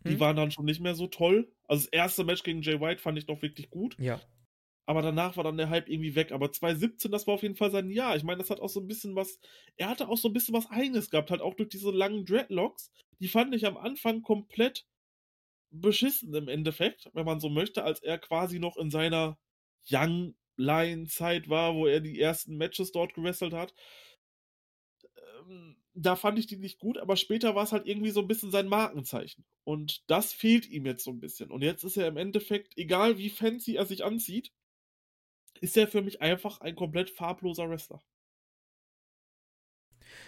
Die 0.06 0.14
hm? 0.14 0.20
waren 0.20 0.36
dann 0.36 0.52
schon 0.52 0.66
nicht 0.66 0.82
mehr 0.82 0.96
so 0.96 1.08
toll. 1.08 1.52
Also 1.68 1.86
das 1.86 1.94
erste 1.94 2.24
Match 2.24 2.44
gegen 2.44 2.62
Jay 2.62 2.80
White 2.80 3.02
fand 3.02 3.18
ich 3.18 3.28
noch 3.28 3.42
wirklich 3.42 3.70
gut. 3.70 3.96
Ja. 4.00 4.20
Aber 4.86 5.02
danach 5.02 5.38
war 5.38 5.46
dann 5.46 5.58
der 5.58 5.70
Hype 5.70 5.90
irgendwie 5.90 6.16
weg. 6.16 6.32
Aber 6.34 6.52
2017, 6.52 7.10
das 7.10 7.26
war 7.26 7.36
auf 7.36 7.44
jeden 7.44 7.56
Fall 7.56 7.72
sein 7.72 7.90
Jahr. 7.90 8.16
Ich 8.16 8.24
meine, 8.24 8.40
das 8.40 8.50
hat 8.50 8.60
auch 8.60 8.70
so 8.70 8.82
ein 8.82 8.88
bisschen 8.88 9.16
was. 9.16 9.40
Er 9.78 9.90
hatte 9.90 10.10
auch 10.10 10.18
so 10.18 10.28
ein 10.28 10.34
bisschen 10.34 10.54
was 10.54 10.70
Eigenes 10.70 11.10
gehabt, 11.10 11.32
halt 11.32 11.42
auch 11.42 11.54
durch 11.54 11.70
diese 11.70 11.92
langen 11.92 12.26
Dreadlocks. 12.26 12.92
Die 13.20 13.30
fand 13.30 13.56
ich 13.56 13.66
am 13.66 13.78
Anfang 13.78 14.22
komplett 14.22 14.86
beschissen 15.72 16.34
im 16.34 16.50
Endeffekt, 16.50 17.10
wenn 17.14 17.26
man 17.26 17.40
so 17.40 17.50
möchte, 17.50 17.84
als 17.84 18.02
er 18.04 18.18
quasi 18.20 18.60
noch 18.60 18.78
in 18.78 18.92
seiner 18.92 19.38
Young 19.90 20.36
Lion 20.56 21.08
Zeit 21.08 21.50
war, 21.50 21.76
wo 21.76 21.88
er 21.88 22.00
die 22.00 22.20
ersten 22.20 22.58
Matches 22.58 22.92
dort 22.92 23.14
gewrestelt 23.14 23.54
hat. 23.54 23.74
Ähm, 25.40 25.78
da 25.94 26.16
fand 26.16 26.40
ich 26.40 26.48
die 26.48 26.58
nicht 26.58 26.80
gut, 26.80 26.98
aber 26.98 27.16
später 27.16 27.56
war 27.56 27.64
es 27.64 27.72
halt 27.72 27.88
irgendwie 27.88 28.12
so 28.12 28.22
ein 28.22 28.28
bisschen 28.28 28.52
sein 28.52 28.68
Markenzeichen. 28.68 29.46
Und 29.64 30.10
das 30.10 30.34
fehlt 30.34 30.68
ihm 30.70 30.86
jetzt 30.86 31.04
so 31.04 31.12
ein 31.12 31.20
bisschen. 31.20 31.52
Und 31.52 31.62
jetzt 31.62 31.84
ist 31.84 31.98
er 31.98 32.08
im 32.08 32.18
Endeffekt, 32.18 32.78
egal 32.78 33.18
wie 33.18 33.30
fancy 33.30 33.76
er 33.76 33.86
sich 33.86 34.04
anzieht, 34.04 34.52
ist 35.62 35.78
er 35.78 35.88
für 35.88 36.02
mich 36.02 36.22
einfach 36.22 36.62
ein 36.62 36.76
komplett 36.76 37.10
farbloser 37.10 37.70
Wrestler. 37.70 38.02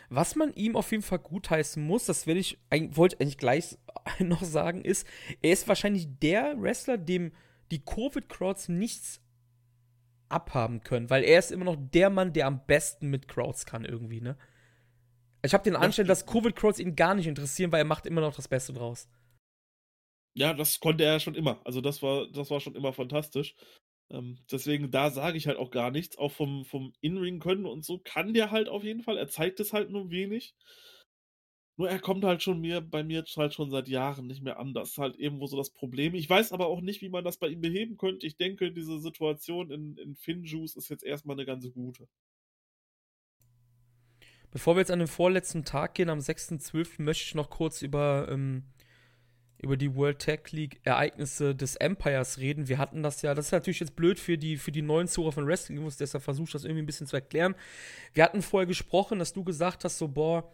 Was 0.10 0.36
man 0.36 0.54
ihm 0.54 0.76
auf 0.76 0.92
jeden 0.92 1.04
Fall 1.04 1.20
gutheißen 1.20 1.84
muss, 1.84 2.06
das 2.06 2.28
will 2.28 2.38
ich, 2.38 2.60
wollte 2.92 3.20
eigentlich 3.20 3.38
gleich 3.38 3.78
noch 4.20 4.44
sagen, 4.44 4.84
ist, 4.84 5.08
er 5.42 5.52
ist 5.52 5.68
wahrscheinlich 5.68 6.08
der 6.20 6.62
Wrestler, 6.62 6.98
dem 6.98 7.34
die 7.72 7.84
Covid-Crowds 7.84 8.70
nichts 8.70 9.22
abhaben 10.30 10.82
können, 10.82 11.10
weil 11.10 11.24
er 11.24 11.40
ist 11.40 11.52
immer 11.52 11.66
noch 11.66 11.78
der 11.78 12.10
Mann, 12.10 12.34
der 12.34 12.48
am 12.48 12.66
besten 12.66 13.10
mit 13.10 13.28
Crowds 13.28 13.66
kann 13.66 13.86
irgendwie, 13.86 14.22
ne? 14.22 14.38
Ich 15.44 15.54
habe 15.54 15.64
den 15.64 15.76
Anschein, 15.76 16.08
dass 16.08 16.26
Covid-Crowds 16.26 16.80
ihn 16.80 16.96
gar 16.96 17.14
nicht 17.14 17.28
interessieren, 17.28 17.72
weil 17.72 17.82
er 17.82 17.86
macht 17.86 18.08
immer 18.08 18.22
noch 18.22 18.36
das 18.36 18.48
Beste 18.48 18.74
draus. 18.74 19.08
Ja, 20.34 20.54
das 20.54 20.80
konnte 20.80 21.04
er 21.04 21.20
schon 21.20 21.36
immer. 21.36 21.62
Also 21.64 21.82
das 21.82 22.02
war, 22.02 22.28
das 22.32 22.50
war 22.50 22.60
schon 22.60 22.76
immer 22.76 22.94
fantastisch. 22.94 23.56
Ähm, 24.10 24.40
deswegen, 24.52 24.92
da 24.92 25.12
sage 25.12 25.38
ich 25.38 25.48
halt 25.48 25.58
auch 25.58 25.72
gar 25.72 25.92
nichts. 25.92 26.18
Auch 26.18 26.32
vom, 26.32 26.66
vom 26.66 26.94
In-Ring-Können 27.02 27.66
und 27.66 27.86
so 27.86 28.00
kann 28.00 28.34
der 28.34 28.52
halt 28.52 28.70
auf 28.70 28.84
jeden 28.84 29.02
Fall. 29.02 29.18
Er 29.18 29.28
zeigt 29.28 29.60
es 29.60 29.72
halt 29.72 29.92
nur 29.92 30.10
wenig. 30.10 30.56
Nur 31.78 31.90
er 31.90 32.00
kommt 32.00 32.24
halt 32.24 32.42
schon 32.42 32.62
mir, 32.62 32.80
bei 32.80 33.04
mir 33.04 33.26
halt 33.36 33.54
schon 33.54 33.70
seit 33.70 33.90
Jahren 33.90 34.28
nicht 34.28 34.42
mehr 34.42 34.60
an. 34.60 34.74
Das 34.74 34.92
ist 34.92 34.98
halt 34.98 35.20
irgendwo 35.20 35.46
so 35.48 35.58
das 35.58 35.72
Problem. 35.72 36.16
Ich 36.16 36.30
weiß 36.30 36.54
aber 36.54 36.68
auch 36.68 36.80
nicht, 36.80 37.02
wie 37.02 37.10
man 37.10 37.26
das 37.26 37.38
bei 37.38 37.50
ihm 37.50 37.60
beheben 37.60 37.98
könnte. 37.98 38.26
Ich 38.26 38.38
denke, 38.38 38.72
diese 38.72 39.00
Situation 39.00 39.72
in, 39.72 39.98
in 39.98 40.16
Finjuice 40.16 40.78
ist 40.78 40.90
jetzt 40.90 41.04
erstmal 41.04 41.36
eine 41.36 41.46
ganz 41.46 41.70
gute. 41.74 42.08
Bevor 44.52 44.78
wir 44.78 44.80
jetzt 44.80 44.92
an 44.92 45.00
den 45.00 45.10
vorletzten 45.10 45.66
Tag 45.66 45.96
gehen, 45.96 46.10
am 46.10 46.20
6.12., 46.20 47.02
möchte 47.02 47.26
ich 47.26 47.36
noch 47.36 47.50
kurz 47.50 47.82
über, 47.82 48.30
ähm, 48.32 48.64
über 49.58 49.76
die 49.76 49.96
World 49.96 50.22
Tag 50.22 50.54
League 50.54 50.80
Ereignisse 50.84 51.54
des 51.54 51.76
Empires 51.76 52.38
reden. 52.38 52.70
Wir 52.70 52.78
hatten 52.78 53.04
das 53.04 53.22
ja, 53.22 53.34
das 53.34 53.48
ist 53.48 53.52
natürlich 53.52 53.82
jetzt 53.82 53.98
blöd 53.98 54.18
für 54.18 54.38
die, 54.38 54.56
für 54.56 54.72
die 54.72 54.82
neuen 54.82 55.10
Zuhörer 55.10 55.34
von 55.34 55.46
Wrestling, 55.46 55.80
ich 55.80 55.84
muss 55.84 55.98
deshalb 55.98 56.24
versuche 56.24 56.54
das 56.54 56.64
irgendwie 56.64 56.84
ein 56.84 56.86
bisschen 56.86 57.06
zu 57.06 57.18
erklären. 57.18 57.54
Wir 58.14 58.24
hatten 58.24 58.42
vorher 58.42 58.66
gesprochen, 58.66 59.20
dass 59.20 59.34
du 59.34 59.44
gesagt 59.44 59.84
hast, 59.84 59.98
so, 59.98 60.08
boah, 60.08 60.50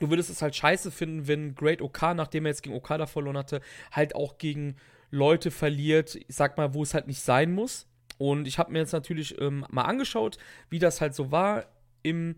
du 0.00 0.10
würdest 0.10 0.30
es 0.30 0.42
halt 0.42 0.56
scheiße 0.56 0.90
finden, 0.90 1.28
wenn 1.28 1.54
Great 1.54 1.80
Oka, 1.80 2.14
nachdem 2.14 2.44
er 2.44 2.50
jetzt 2.50 2.62
gegen 2.62 2.74
Okada 2.74 3.06
verloren 3.06 3.38
hatte, 3.38 3.60
halt 3.92 4.14
auch 4.14 4.38
gegen 4.38 4.76
Leute 5.10 5.50
verliert, 5.50 6.16
ich 6.16 6.34
sag 6.34 6.56
mal, 6.56 6.74
wo 6.74 6.82
es 6.82 6.94
halt 6.94 7.06
nicht 7.06 7.20
sein 7.20 7.52
muss. 7.52 7.86
Und 8.18 8.46
ich 8.46 8.58
habe 8.58 8.72
mir 8.72 8.80
jetzt 8.80 8.92
natürlich 8.92 9.40
ähm, 9.40 9.64
mal 9.70 9.84
angeschaut, 9.84 10.38
wie 10.68 10.78
das 10.78 11.00
halt 11.00 11.14
so 11.14 11.30
war 11.30 11.66
im 12.02 12.36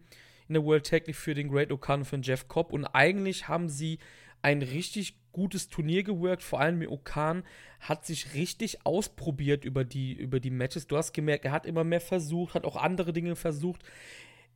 in 0.49 0.55
der 0.55 0.65
World 0.65 0.87
Tag 0.87 1.07
League 1.07 1.17
für 1.17 1.35
den 1.35 1.49
Great 1.49 1.73
Okan 1.73 2.05
für 2.05 2.19
den 2.19 2.23
Jeff 2.23 2.47
Cobb. 2.47 2.73
Und 2.73 2.85
eigentlich 2.85 3.49
haben 3.49 3.71
sie 3.71 3.99
ein 4.43 4.61
richtig 4.61 5.17
gutes 5.33 5.69
Turnier 5.69 6.03
geworkt. 6.03 6.43
Vor 6.43 6.61
allem 6.61 6.83
Okan 6.83 7.43
hat 7.81 8.05
sich 8.05 8.35
richtig 8.35 8.85
ausprobiert 8.85 9.65
über 9.65 9.85
die, 9.85 10.13
über 10.13 10.41
die 10.41 10.51
Matches. 10.51 10.87
Du 10.87 10.97
hast 10.97 11.15
gemerkt, 11.15 11.45
er 11.45 11.53
hat 11.53 11.65
immer 11.65 11.85
mehr 11.85 12.03
versucht, 12.03 12.55
hat 12.55 12.65
auch 12.65 12.77
andere 12.77 13.13
Dinge 13.13 13.35
versucht. 13.35 13.83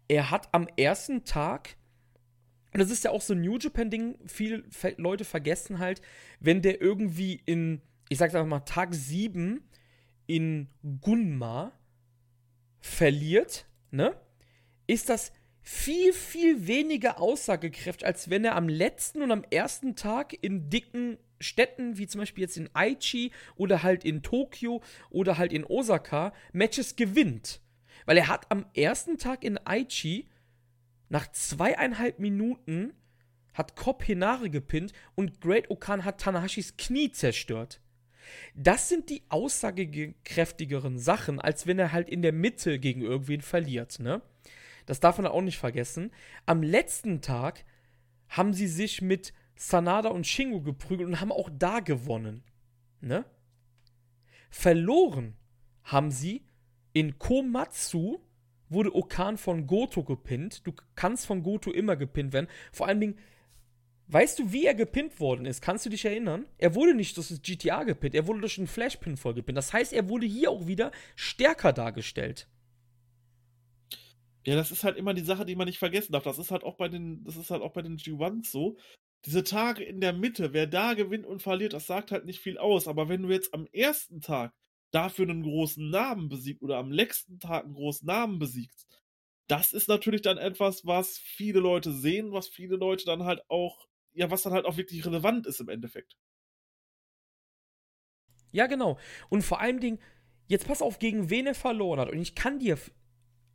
Er 0.08 0.30
hat 0.30 0.48
am 0.52 0.68
ersten 0.76 1.24
Tag, 1.24 1.76
und 2.76 2.80
das 2.80 2.90
ist 2.90 3.04
ja 3.04 3.10
auch 3.10 3.22
so 3.22 3.32
ein 3.32 3.40
New 3.40 3.56
Japan-Ding, 3.56 4.18
viele 4.26 4.62
Leute 4.98 5.24
vergessen 5.24 5.78
halt, 5.78 6.02
wenn 6.40 6.60
der 6.60 6.82
irgendwie 6.82 7.40
in, 7.46 7.80
ich 8.10 8.18
sag's 8.18 8.34
einfach 8.34 8.46
mal, 8.46 8.60
Tag 8.60 8.92
7 8.92 9.66
in 10.26 10.68
Gunma 11.00 11.72
verliert, 12.78 13.64
ne? 13.90 14.14
Ist 14.86 15.08
das 15.08 15.32
viel, 15.62 16.12
viel 16.12 16.66
weniger 16.66 17.18
aussagekräftig, 17.18 18.06
als 18.06 18.28
wenn 18.28 18.44
er 18.44 18.56
am 18.56 18.68
letzten 18.68 19.22
und 19.22 19.32
am 19.32 19.44
ersten 19.50 19.96
Tag 19.96 20.36
in 20.42 20.68
dicken 20.68 21.16
Städten, 21.40 21.96
wie 21.96 22.06
zum 22.06 22.18
Beispiel 22.18 22.42
jetzt 22.42 22.58
in 22.58 22.68
Aichi 22.74 23.32
oder 23.56 23.82
halt 23.84 24.04
in 24.04 24.22
Tokio 24.22 24.82
oder 25.08 25.38
halt 25.38 25.54
in 25.54 25.64
Osaka, 25.64 26.34
Matches 26.52 26.94
gewinnt. 26.94 27.62
Weil 28.04 28.18
er 28.18 28.28
hat 28.28 28.50
am 28.50 28.66
ersten 28.74 29.16
Tag 29.16 29.44
in 29.44 29.58
Aichi 29.66 30.28
nach 31.08 31.30
zweieinhalb 31.32 32.18
Minuten 32.18 32.92
hat 33.54 33.76
Cobb 33.76 34.02
Hinare 34.02 34.50
gepinnt 34.50 34.92
und 35.14 35.40
Great 35.40 35.70
Okan 35.70 36.04
hat 36.04 36.20
Tanahashis 36.20 36.76
Knie 36.76 37.10
zerstört. 37.10 37.80
Das 38.54 38.88
sind 38.88 39.08
die 39.08 39.22
aussagekräftigeren 39.28 40.98
Sachen, 40.98 41.40
als 41.40 41.66
wenn 41.66 41.78
er 41.78 41.92
halt 41.92 42.08
in 42.10 42.22
der 42.22 42.32
Mitte 42.32 42.78
gegen 42.78 43.02
irgendwen 43.02 43.40
verliert, 43.40 44.00
ne? 44.00 44.20
Das 44.84 45.00
darf 45.00 45.18
man 45.18 45.26
auch 45.26 45.42
nicht 45.42 45.58
vergessen. 45.58 46.12
Am 46.46 46.62
letzten 46.62 47.20
Tag 47.20 47.64
haben 48.28 48.52
sie 48.52 48.68
sich 48.68 49.02
mit 49.02 49.32
Sanada 49.56 50.10
und 50.10 50.26
Shingo 50.26 50.60
geprügelt 50.60 51.08
und 51.08 51.20
haben 51.20 51.32
auch 51.32 51.50
da 51.52 51.80
gewonnen. 51.80 52.44
Ne? 53.00 53.24
Verloren 54.48 55.36
haben 55.82 56.10
sie 56.10 56.46
in 56.92 57.18
Komatsu 57.18 58.20
wurde 58.68 58.94
Okan 58.94 59.38
von 59.38 59.66
Goto 59.66 60.02
gepinnt. 60.02 60.66
Du 60.66 60.72
kannst 60.94 61.26
von 61.26 61.42
Goto 61.42 61.70
immer 61.70 61.96
gepinnt 61.96 62.32
werden. 62.32 62.48
Vor 62.72 62.86
allen 62.86 63.00
Dingen, 63.00 63.18
weißt 64.08 64.38
du, 64.38 64.52
wie 64.52 64.66
er 64.66 64.74
gepinnt 64.74 65.20
worden 65.20 65.46
ist? 65.46 65.62
Kannst 65.62 65.86
du 65.86 65.90
dich 65.90 66.04
erinnern? 66.04 66.46
Er 66.58 66.74
wurde 66.74 66.94
nicht 66.94 67.16
durch 67.16 67.28
das 67.28 67.42
GTA 67.42 67.84
gepinnt, 67.84 68.14
er 68.14 68.26
wurde 68.26 68.40
durch 68.40 68.58
einen 68.58 68.66
Flashpin 68.66 69.16
voll 69.16 69.34
gepinnt. 69.34 69.58
Das 69.58 69.72
heißt, 69.72 69.92
er 69.92 70.08
wurde 70.08 70.26
hier 70.26 70.50
auch 70.50 70.66
wieder 70.66 70.90
stärker 71.14 71.72
dargestellt. 71.72 72.48
Ja, 74.46 74.54
das 74.54 74.70
ist 74.70 74.84
halt 74.84 74.96
immer 74.96 75.12
die 75.12 75.24
Sache, 75.24 75.44
die 75.44 75.56
man 75.56 75.66
nicht 75.66 75.78
vergessen 75.78 76.12
darf. 76.12 76.22
Das 76.22 76.38
ist 76.38 76.52
halt 76.52 76.62
auch 76.62 76.76
bei 76.76 76.88
den, 76.88 77.24
das 77.24 77.36
ist 77.36 77.50
halt 77.50 77.62
auch 77.62 77.72
bei 77.72 77.82
den 77.82 77.98
G1s 77.98 78.50
so. 78.50 78.76
Diese 79.24 79.42
Tage 79.42 79.82
in 79.82 80.00
der 80.00 80.12
Mitte, 80.12 80.52
wer 80.52 80.68
da 80.68 80.94
gewinnt 80.94 81.26
und 81.26 81.42
verliert, 81.42 81.72
das 81.72 81.88
sagt 81.88 82.12
halt 82.12 82.26
nicht 82.26 82.38
viel 82.38 82.56
aus. 82.56 82.86
Aber 82.86 83.08
wenn 83.08 83.22
du 83.22 83.30
jetzt 83.30 83.52
am 83.54 83.66
ersten 83.72 84.20
Tag 84.20 84.52
dafür 84.96 85.28
einen 85.28 85.42
großen 85.42 85.90
Namen 85.90 86.30
besiegst 86.30 86.62
oder 86.62 86.78
am 86.78 86.90
letzten 86.90 87.38
Tag 87.38 87.64
einen 87.64 87.74
großen 87.74 88.06
Namen 88.06 88.38
besiegst, 88.38 88.88
das 89.46 89.74
ist 89.74 89.88
natürlich 89.88 90.22
dann 90.22 90.38
etwas, 90.38 90.86
was 90.86 91.18
viele 91.18 91.60
Leute 91.60 91.92
sehen, 91.92 92.32
was 92.32 92.48
viele 92.48 92.76
Leute 92.76 93.04
dann 93.04 93.24
halt 93.24 93.42
auch, 93.48 93.86
ja, 94.14 94.30
was 94.30 94.42
dann 94.42 94.54
halt 94.54 94.64
auch 94.64 94.78
wirklich 94.78 95.04
relevant 95.04 95.46
ist 95.46 95.60
im 95.60 95.68
Endeffekt. 95.68 96.16
Ja, 98.52 98.66
genau. 98.66 98.98
Und 99.28 99.42
vor 99.42 99.60
allem 99.60 99.80
Dingen, 99.80 99.98
jetzt 100.46 100.66
pass 100.66 100.80
auf, 100.80 100.98
gegen 100.98 101.28
wen 101.28 101.46
er 101.46 101.54
verloren 101.54 102.00
hat. 102.00 102.10
Und 102.10 102.18
ich 102.18 102.34
kann 102.34 102.58
dir 102.58 102.78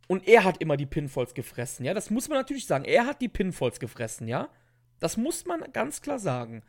und 0.06 0.28
er 0.28 0.44
hat 0.44 0.62
immer 0.62 0.76
die 0.76 0.86
Pinfalls 0.86 1.34
gefressen, 1.34 1.84
ja. 1.84 1.92
Das 1.92 2.10
muss 2.10 2.28
man 2.28 2.38
natürlich 2.38 2.66
sagen. 2.66 2.84
Er 2.84 3.06
hat 3.06 3.20
die 3.20 3.28
Pinfalls 3.28 3.80
gefressen, 3.80 4.28
ja. 4.28 4.48
Das 5.00 5.16
muss 5.16 5.44
man 5.44 5.60
ganz 5.72 6.02
klar 6.02 6.20
sagen. 6.20 6.62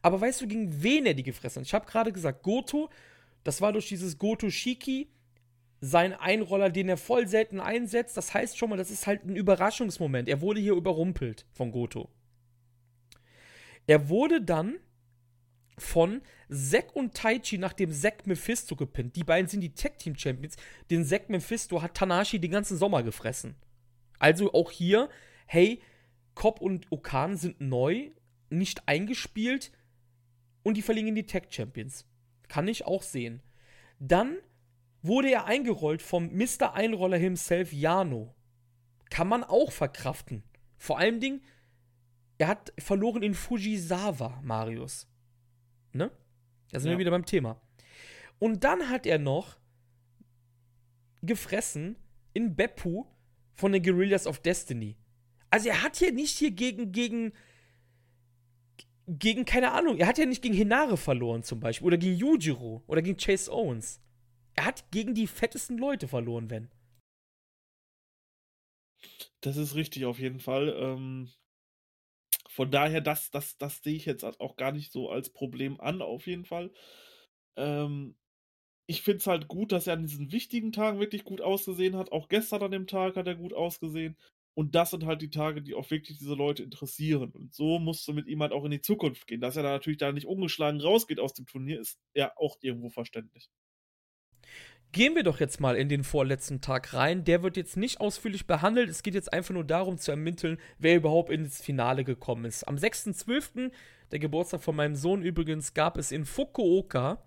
Aber 0.00 0.20
weißt 0.20 0.40
du, 0.40 0.48
gegen 0.48 0.82
wen 0.82 1.04
er 1.04 1.14
die 1.14 1.22
gefressen 1.22 1.60
hat? 1.60 1.66
Ich 1.66 1.74
habe 1.74 1.86
gerade 1.86 2.12
gesagt, 2.12 2.42
Goto, 2.42 2.88
das 3.44 3.60
war 3.60 3.72
durch 3.72 3.88
dieses 3.88 4.18
Goto 4.18 4.50
Shiki, 4.50 5.08
sein 5.80 6.14
Einroller, 6.14 6.70
den 6.70 6.88
er 6.88 6.96
voll 6.96 7.28
selten 7.28 7.60
einsetzt. 7.60 8.16
Das 8.16 8.32
heißt 8.32 8.56
schon 8.56 8.70
mal, 8.70 8.76
das 8.76 8.90
ist 8.90 9.06
halt 9.06 9.24
ein 9.24 9.36
Überraschungsmoment. 9.36 10.28
Er 10.28 10.40
wurde 10.40 10.60
hier 10.60 10.72
überrumpelt 10.72 11.44
von 11.52 11.70
Goto. 11.70 12.08
Er 13.86 14.08
wurde 14.08 14.40
dann 14.40 14.76
von 15.76 16.22
Zack 16.48 16.96
und 16.96 17.14
Taichi 17.14 17.58
nach 17.58 17.74
dem 17.74 17.92
Zack 17.92 18.26
Mephisto 18.26 18.76
gepinnt. 18.76 19.16
Die 19.16 19.24
beiden 19.24 19.48
sind 19.48 19.60
die 19.60 19.74
Tag 19.74 19.98
Team 19.98 20.16
Champions. 20.16 20.56
Den 20.90 21.04
Zack 21.04 21.28
Mephisto 21.28 21.82
hat 21.82 21.94
Tanashi 21.94 22.38
den 22.38 22.52
ganzen 22.52 22.78
Sommer 22.78 23.02
gefressen. 23.02 23.54
Also 24.18 24.54
auch 24.54 24.70
hier, 24.70 25.10
hey, 25.46 25.82
Cobb 26.34 26.60
und 26.60 26.90
Okan 26.90 27.36
sind 27.36 27.60
neu, 27.60 28.10
nicht 28.48 28.88
eingespielt 28.88 29.70
und 30.62 30.76
die 30.76 30.82
verlieren 30.82 31.14
die 31.14 31.26
Tag 31.26 31.52
Champions. 31.52 32.06
Kann 32.54 32.68
ich 32.68 32.86
auch 32.86 33.02
sehen. 33.02 33.42
Dann 33.98 34.38
wurde 35.02 35.28
er 35.28 35.46
eingerollt 35.46 36.00
vom 36.00 36.28
Mr. 36.32 36.74
Einroller 36.74 37.16
himself, 37.18 37.72
Jano. 37.72 38.32
Kann 39.10 39.26
man 39.26 39.42
auch 39.42 39.72
verkraften. 39.72 40.44
Vor 40.76 41.00
allem 41.00 41.18
Ding, 41.18 41.42
er 42.38 42.46
hat 42.46 42.72
verloren 42.78 43.24
in 43.24 43.34
Fujisawa, 43.34 44.40
Marius. 44.44 45.08
Ne? 45.92 46.12
Da 46.70 46.78
sind 46.78 46.92
ja. 46.92 46.94
wir 46.94 47.00
wieder 47.00 47.10
beim 47.10 47.26
Thema. 47.26 47.60
Und 48.38 48.62
dann 48.62 48.88
hat 48.88 49.04
er 49.04 49.18
noch 49.18 49.56
gefressen 51.22 51.96
in 52.34 52.54
Beppu 52.54 53.04
von 53.52 53.72
den 53.72 53.82
Guerrillas 53.82 54.28
of 54.28 54.38
Destiny. 54.38 54.96
Also 55.50 55.70
er 55.70 55.82
hat 55.82 55.96
hier 55.96 56.12
nicht 56.12 56.38
hier 56.38 56.52
gegen, 56.52 56.92
gegen, 56.92 57.32
gegen, 59.06 59.44
keine 59.44 59.72
Ahnung, 59.72 59.98
er 59.98 60.06
hat 60.06 60.18
ja 60.18 60.26
nicht 60.26 60.42
gegen 60.42 60.54
Hinare 60.54 60.96
verloren 60.96 61.42
zum 61.42 61.60
Beispiel 61.60 61.86
oder 61.86 61.98
gegen 61.98 62.16
Yujiro 62.16 62.82
oder 62.86 63.02
gegen 63.02 63.18
Chase 63.18 63.52
Owens. 63.52 64.00
Er 64.54 64.66
hat 64.66 64.90
gegen 64.90 65.14
die 65.14 65.26
fettesten 65.26 65.78
Leute 65.78 66.08
verloren, 66.08 66.50
wenn. 66.50 66.70
Das 69.40 69.56
ist 69.56 69.74
richtig 69.74 70.04
auf 70.06 70.18
jeden 70.18 70.40
Fall. 70.40 70.74
Ähm, 70.78 71.30
von 72.48 72.70
daher, 72.70 73.00
das, 73.00 73.30
das, 73.30 73.58
das 73.58 73.82
sehe 73.82 73.96
ich 73.96 74.06
jetzt 74.06 74.24
auch 74.24 74.56
gar 74.56 74.72
nicht 74.72 74.92
so 74.92 75.10
als 75.10 75.30
Problem 75.30 75.80
an, 75.80 76.02
auf 76.02 76.26
jeden 76.26 76.44
Fall. 76.44 76.72
Ähm, 77.56 78.16
ich 78.86 79.02
finde 79.02 79.18
es 79.18 79.26
halt 79.26 79.48
gut, 79.48 79.72
dass 79.72 79.86
er 79.86 79.94
an 79.94 80.06
diesen 80.06 80.30
wichtigen 80.32 80.72
Tagen 80.72 81.00
wirklich 81.00 81.24
gut 81.24 81.40
ausgesehen 81.40 81.96
hat. 81.96 82.12
Auch 82.12 82.28
gestern 82.28 82.62
an 82.62 82.70
dem 82.70 82.86
Tag 82.86 83.16
hat 83.16 83.26
er 83.26 83.34
gut 83.34 83.52
ausgesehen. 83.54 84.16
Und 84.54 84.74
das 84.74 84.90
sind 84.90 85.04
halt 85.04 85.20
die 85.20 85.30
Tage, 85.30 85.62
die 85.62 85.74
auch 85.74 85.90
wirklich 85.90 86.18
diese 86.18 86.34
Leute 86.34 86.62
interessieren. 86.62 87.30
Und 87.32 87.52
so 87.52 87.78
musst 87.78 88.06
du 88.06 88.12
mit 88.12 88.28
ihm 88.28 88.40
halt 88.40 88.52
auch 88.52 88.64
in 88.64 88.70
die 88.70 88.80
Zukunft 88.80 89.26
gehen. 89.26 89.40
Dass 89.40 89.56
er 89.56 89.64
da 89.64 89.70
natürlich 89.70 89.98
da 89.98 90.12
nicht 90.12 90.26
ungeschlagen 90.26 90.80
rausgeht 90.80 91.18
aus 91.18 91.34
dem 91.34 91.46
Turnier, 91.46 91.80
ist 91.80 91.98
ja 92.14 92.32
auch 92.36 92.56
irgendwo 92.60 92.88
verständlich. 92.88 93.50
Gehen 94.92 95.16
wir 95.16 95.24
doch 95.24 95.40
jetzt 95.40 95.60
mal 95.60 95.76
in 95.76 95.88
den 95.88 96.04
vorletzten 96.04 96.60
Tag 96.60 96.94
rein. 96.94 97.24
Der 97.24 97.42
wird 97.42 97.56
jetzt 97.56 97.76
nicht 97.76 98.00
ausführlich 98.00 98.46
behandelt. 98.46 98.88
Es 98.88 99.02
geht 99.02 99.14
jetzt 99.14 99.32
einfach 99.32 99.52
nur 99.52 99.64
darum 99.64 99.98
zu 99.98 100.12
ermitteln, 100.12 100.58
wer 100.78 100.94
überhaupt 100.94 101.30
ins 101.30 101.60
Finale 101.60 102.04
gekommen 102.04 102.44
ist. 102.44 102.68
Am 102.68 102.76
6.12., 102.76 103.72
der 104.12 104.18
Geburtstag 104.20 104.62
von 104.62 104.76
meinem 104.76 104.94
Sohn 104.94 105.22
übrigens, 105.22 105.74
gab 105.74 105.98
es 105.98 106.12
in 106.12 106.24
Fukuoka 106.24 107.20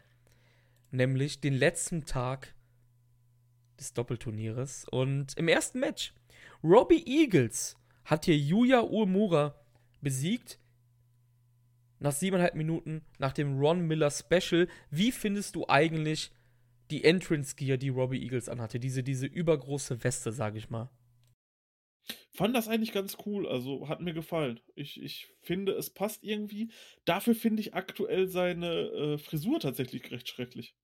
nämlich 0.91 1.41
den 1.41 1.53
letzten 1.53 2.05
Tag 2.05 2.55
des 3.80 3.93
Doppelturnieres. 3.93 4.86
Und 4.89 5.38
im 5.38 5.47
ersten 5.47 5.80
Match, 5.80 6.13
Robbie 6.63 7.03
Eagles 7.05 7.77
hat 8.05 8.25
hier 8.25 8.37
Yuya 8.37 8.81
Uemura 8.81 9.55
besiegt. 10.01 10.59
Nach 11.99 12.11
siebeneinhalb 12.11 12.55
Minuten, 12.55 13.03
nach 13.17 13.33
dem 13.33 13.59
Ron 13.59 13.87
Miller 13.87 14.11
Special. 14.11 14.67
Wie 14.91 15.11
findest 15.11 15.55
du 15.55 15.67
eigentlich 15.67 16.31
die 16.91 17.03
Entrance 17.03 17.55
Gear, 17.55 17.77
die 17.77 17.89
Robbie 17.89 18.21
Eagles 18.21 18.49
anhatte? 18.49 18.79
Diese, 18.79 19.03
diese 19.03 19.25
übergroße 19.25 20.03
Weste, 20.03 20.31
sag 20.31 20.55
ich 20.55 20.69
mal. 20.69 20.89
Fand 22.31 22.55
das 22.55 22.67
eigentlich 22.67 22.93
ganz 22.93 23.17
cool, 23.25 23.47
also 23.47 23.89
hat 23.89 23.99
mir 23.99 24.13
gefallen. 24.13 24.59
Ich, 24.75 25.01
ich 25.01 25.27
finde, 25.41 25.73
es 25.73 25.89
passt 25.89 26.23
irgendwie. 26.23 26.71
Dafür 27.03 27.35
finde 27.35 27.61
ich 27.61 27.73
aktuell 27.73 28.27
seine 28.27 28.89
äh, 28.91 29.17
Frisur 29.17 29.59
tatsächlich 29.59 30.11
recht 30.11 30.29
schrecklich. 30.29 30.75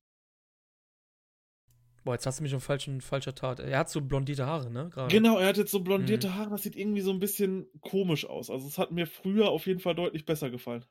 Boah, 2.04 2.16
jetzt 2.16 2.26
hast 2.26 2.40
du 2.40 2.44
mich 2.44 2.54
auf 2.54 2.64
falschen, 2.64 3.00
falscher 3.00 3.34
Tat. 3.34 3.60
Er 3.60 3.80
hat 3.80 3.90
so 3.90 4.02
blondierte 4.02 4.46
Haare, 4.46 4.70
ne? 4.70 4.90
Gerade. 4.90 5.14
Genau, 5.14 5.38
er 5.38 5.48
hat 5.48 5.58
jetzt 5.58 5.72
so 5.72 5.80
blondierte 5.80 6.28
mhm. 6.28 6.36
Haare, 6.36 6.50
das 6.50 6.64
sieht 6.64 6.76
irgendwie 6.76 7.02
so 7.02 7.12
ein 7.12 7.20
bisschen 7.20 7.68
komisch 7.80 8.26
aus. 8.26 8.50
Also 8.50 8.68
es 8.68 8.78
hat 8.78 8.92
mir 8.92 9.08
früher 9.08 9.50
auf 9.50 9.68
jeden 9.68 9.80
Fall 9.80 9.96
deutlich 9.96 10.26
besser 10.26 10.50
gefallen. 10.50 10.86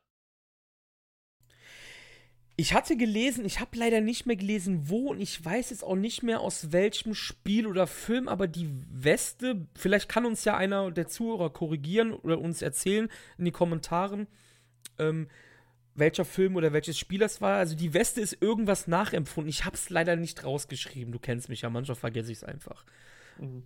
Ich 2.55 2.73
hatte 2.73 2.95
gelesen, 2.97 3.45
ich 3.45 3.59
habe 3.59 3.77
leider 3.77 3.99
nicht 3.99 4.27
mehr 4.27 4.35
gelesen, 4.35 4.87
wo 4.87 5.09
und 5.09 5.19
ich 5.19 5.43
weiß 5.43 5.71
jetzt 5.71 5.83
auch 5.83 5.95
nicht 5.95 6.21
mehr 6.21 6.39
aus 6.39 6.71
welchem 6.71 7.15
Spiel 7.15 7.65
oder 7.65 7.87
Film, 7.87 8.27
aber 8.27 8.47
die 8.47 8.69
Weste, 8.91 9.67
vielleicht 9.75 10.07
kann 10.07 10.27
uns 10.27 10.45
ja 10.45 10.55
einer 10.55 10.91
der 10.91 11.07
Zuhörer 11.07 11.49
korrigieren 11.49 12.13
oder 12.13 12.39
uns 12.39 12.61
erzählen 12.61 13.09
in 13.39 13.45
den 13.45 13.53
Kommentaren, 13.53 14.27
ähm, 14.99 15.29
welcher 15.95 16.25
Film 16.25 16.55
oder 16.55 16.73
welches 16.73 16.97
Spiel 16.97 17.19
das 17.19 17.41
war. 17.41 17.57
Also 17.57 17.75
die 17.75 17.93
Weste 17.93 18.21
ist 18.21 18.37
irgendwas 18.41 18.87
nachempfunden. 18.87 19.49
Ich 19.49 19.65
habe 19.65 19.75
es 19.75 19.89
leider 19.89 20.15
nicht 20.15 20.43
rausgeschrieben. 20.43 21.11
Du 21.11 21.19
kennst 21.19 21.49
mich 21.49 21.61
ja, 21.61 21.69
manchmal 21.69 21.95
vergesse 21.95 22.31
ich 22.31 22.39
es 22.39 22.43
einfach. 22.43 22.85
Mhm. 23.39 23.63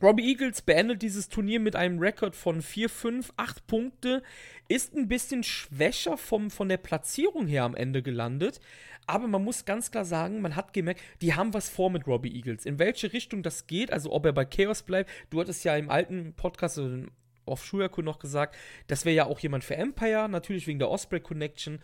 Robbie 0.00 0.28
Eagles 0.30 0.62
beendet 0.62 1.02
dieses 1.02 1.28
Turnier 1.28 1.60
mit 1.60 1.76
einem 1.76 2.00
Rekord 2.00 2.34
von 2.34 2.60
4, 2.60 2.88
5, 2.88 3.32
8 3.36 3.66
Punkte. 3.68 4.22
Ist 4.66 4.94
ein 4.94 5.06
bisschen 5.06 5.44
schwächer 5.44 6.16
vom, 6.16 6.50
von 6.50 6.68
der 6.68 6.78
Platzierung 6.78 7.46
her 7.46 7.62
am 7.62 7.76
Ende 7.76 8.02
gelandet. 8.02 8.60
Aber 9.06 9.28
man 9.28 9.44
muss 9.44 9.64
ganz 9.64 9.90
klar 9.90 10.04
sagen, 10.04 10.40
man 10.40 10.56
hat 10.56 10.72
gemerkt, 10.72 11.00
die 11.20 11.34
haben 11.34 11.54
was 11.54 11.68
vor 11.68 11.90
mit 11.90 12.06
Robbie 12.06 12.34
Eagles. 12.34 12.66
In 12.66 12.78
welche 12.78 13.12
Richtung 13.12 13.42
das 13.42 13.66
geht, 13.66 13.92
also 13.92 14.12
ob 14.12 14.26
er 14.26 14.32
bei 14.32 14.44
Chaos 14.44 14.82
bleibt. 14.82 15.10
Du 15.30 15.40
hattest 15.40 15.64
ja 15.64 15.76
im 15.76 15.90
alten 15.90 16.34
Podcast, 16.34 16.78
also 16.78 17.06
auf 17.44 17.64
Shuyaku 17.64 18.02
noch 18.02 18.18
gesagt, 18.18 18.56
das 18.86 19.04
wäre 19.04 19.16
ja 19.16 19.26
auch 19.26 19.40
jemand 19.40 19.64
für 19.64 19.76
Empire, 19.76 20.28
natürlich 20.28 20.66
wegen 20.66 20.78
der 20.78 20.90
Osprey 20.90 21.20
Connection. 21.20 21.80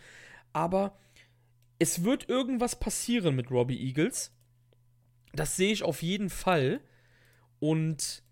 Aber 0.53 0.97
es 1.79 2.03
wird 2.03 2.29
irgendwas 2.29 2.79
passieren 2.79 3.35
mit 3.35 3.51
Robbie 3.51 3.79
Eagles. 3.79 4.31
Das 5.33 5.55
sehe 5.55 5.71
ich 5.71 5.83
auf 5.83 6.01
jeden 6.01 6.29
Fall. 6.29 6.81
Und 7.59 8.23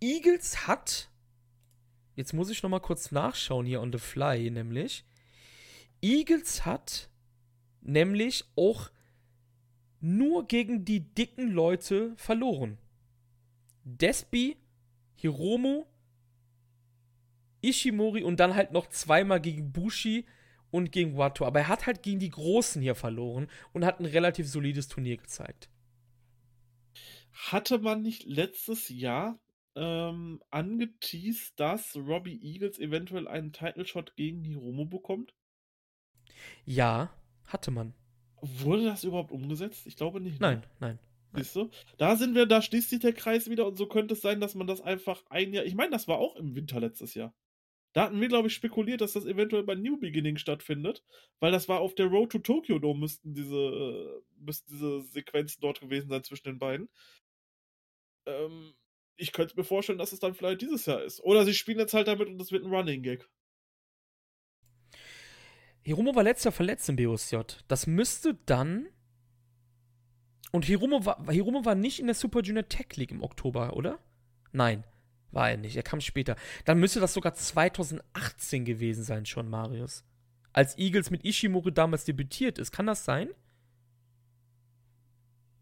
Eagles 0.00 0.66
hat, 0.66 1.10
jetzt 2.16 2.32
muss 2.32 2.50
ich 2.50 2.62
noch 2.62 2.70
mal 2.70 2.80
kurz 2.80 3.12
nachschauen 3.12 3.66
hier 3.66 3.80
on 3.80 3.92
the 3.92 3.98
fly, 3.98 4.50
nämlich, 4.50 5.04
Eagles 6.00 6.64
hat 6.66 7.08
nämlich 7.80 8.44
auch 8.56 8.90
nur 10.00 10.46
gegen 10.48 10.84
die 10.84 11.00
dicken 11.00 11.50
Leute 11.52 12.14
verloren. 12.16 12.78
Despi, 13.84 14.56
Hiromu, 15.22 15.84
Ishimori 17.60 18.24
und 18.24 18.40
dann 18.40 18.56
halt 18.56 18.72
noch 18.72 18.88
zweimal 18.88 19.40
gegen 19.40 19.72
Bushi 19.72 20.26
und 20.72 20.90
gegen 20.90 21.16
Wato. 21.16 21.46
Aber 21.46 21.60
er 21.60 21.68
hat 21.68 21.86
halt 21.86 22.02
gegen 22.02 22.18
die 22.18 22.30
Großen 22.30 22.82
hier 22.82 22.96
verloren 22.96 23.48
und 23.72 23.84
hat 23.84 24.00
ein 24.00 24.06
relativ 24.06 24.48
solides 24.48 24.88
Turnier 24.88 25.16
gezeigt. 25.16 25.70
Hatte 27.32 27.78
man 27.78 28.02
nicht 28.02 28.24
letztes 28.24 28.88
Jahr 28.88 29.38
ähm, 29.76 30.42
angeteased, 30.50 31.52
dass 31.54 31.94
Robbie 31.94 32.40
Eagles 32.42 32.80
eventuell 32.80 33.28
einen 33.28 33.52
Title 33.52 33.86
Shot 33.86 34.16
gegen 34.16 34.42
Hiromo 34.42 34.86
bekommt? 34.86 35.34
Ja, 36.64 37.14
hatte 37.44 37.70
man. 37.70 37.94
Wurde 38.40 38.86
das 38.86 39.04
überhaupt 39.04 39.30
umgesetzt? 39.30 39.86
Ich 39.86 39.94
glaube 39.94 40.20
nicht. 40.20 40.40
Ne? 40.40 40.48
Nein, 40.48 40.66
nein. 40.80 40.98
Siehst 41.34 41.56
du? 41.56 41.70
Da 41.98 42.16
sind 42.16 42.34
wir, 42.34 42.46
da 42.46 42.60
schließt 42.60 42.90
sich 42.90 43.00
der 43.00 43.12
Kreis 43.12 43.48
wieder 43.48 43.66
und 43.66 43.76
so 43.76 43.86
könnte 43.86 44.14
es 44.14 44.20
sein, 44.20 44.40
dass 44.40 44.54
man 44.54 44.66
das 44.66 44.80
einfach 44.80 45.24
ein 45.30 45.52
Jahr. 45.52 45.64
Ich 45.64 45.74
meine, 45.74 45.90
das 45.90 46.08
war 46.08 46.18
auch 46.18 46.36
im 46.36 46.54
Winter 46.54 46.80
letztes 46.80 47.14
Jahr. 47.14 47.34
Da 47.94 48.04
hatten 48.04 48.20
wir, 48.20 48.28
glaube 48.28 48.48
ich, 48.48 48.54
spekuliert, 48.54 49.02
dass 49.02 49.12
das 49.12 49.26
eventuell 49.26 49.64
bei 49.64 49.74
New 49.74 49.98
Beginning 49.98 50.38
stattfindet, 50.38 51.04
weil 51.40 51.52
das 51.52 51.68
war 51.68 51.80
auf 51.80 51.94
der 51.94 52.06
Road 52.06 52.32
to 52.32 52.38
Tokyo 52.38 52.78
Dome, 52.78 53.00
müssten 53.00 53.34
diese, 53.34 53.56
äh, 53.56 54.22
müssten 54.38 54.72
diese 54.72 55.02
Sequenzen 55.02 55.60
dort 55.60 55.80
gewesen 55.80 56.08
sein 56.08 56.24
zwischen 56.24 56.48
den 56.48 56.58
beiden. 56.58 56.88
Ähm, 58.26 58.74
ich 59.16 59.32
könnte 59.32 59.56
mir 59.56 59.64
vorstellen, 59.64 59.98
dass 59.98 60.12
es 60.12 60.20
dann 60.20 60.34
vielleicht 60.34 60.62
dieses 60.62 60.86
Jahr 60.86 61.02
ist. 61.02 61.20
Oder 61.20 61.44
sie 61.44 61.54
spielen 61.54 61.78
jetzt 61.78 61.94
halt 61.94 62.08
damit 62.08 62.28
und 62.28 62.38
das 62.38 62.50
wird 62.50 62.64
ein 62.64 62.72
Running 62.72 63.02
Gag. 63.02 63.28
Hiromo 65.82 66.14
war 66.14 66.22
letzter 66.22 66.52
verletzt 66.52 66.88
im 66.88 66.96
BOSJ. 66.96 67.38
Das 67.68 67.86
müsste 67.86 68.38
dann. 68.46 68.88
Und 70.52 70.66
Hiromo 70.66 71.04
war, 71.04 71.24
Hiromo 71.30 71.64
war 71.64 71.74
nicht 71.74 71.98
in 71.98 72.06
der 72.06 72.14
Super 72.14 72.40
Junior 72.40 72.68
Tech 72.68 72.94
League 72.96 73.10
im 73.10 73.22
Oktober, 73.22 73.74
oder? 73.74 73.98
Nein, 74.52 74.84
war 75.32 75.50
er 75.50 75.56
nicht. 75.56 75.76
Er 75.76 75.82
kam 75.82 76.00
später. 76.00 76.36
Dann 76.66 76.78
müsste 76.78 77.00
das 77.00 77.14
sogar 77.14 77.34
2018 77.34 78.64
gewesen 78.64 79.02
sein, 79.02 79.26
schon, 79.26 79.48
Marius. 79.48 80.04
Als 80.52 80.76
Eagles 80.76 81.10
mit 81.10 81.24
Ishimori 81.24 81.72
damals 81.72 82.04
debütiert 82.04 82.58
ist. 82.58 82.70
Kann 82.70 82.86
das 82.86 83.06
sein? 83.06 83.30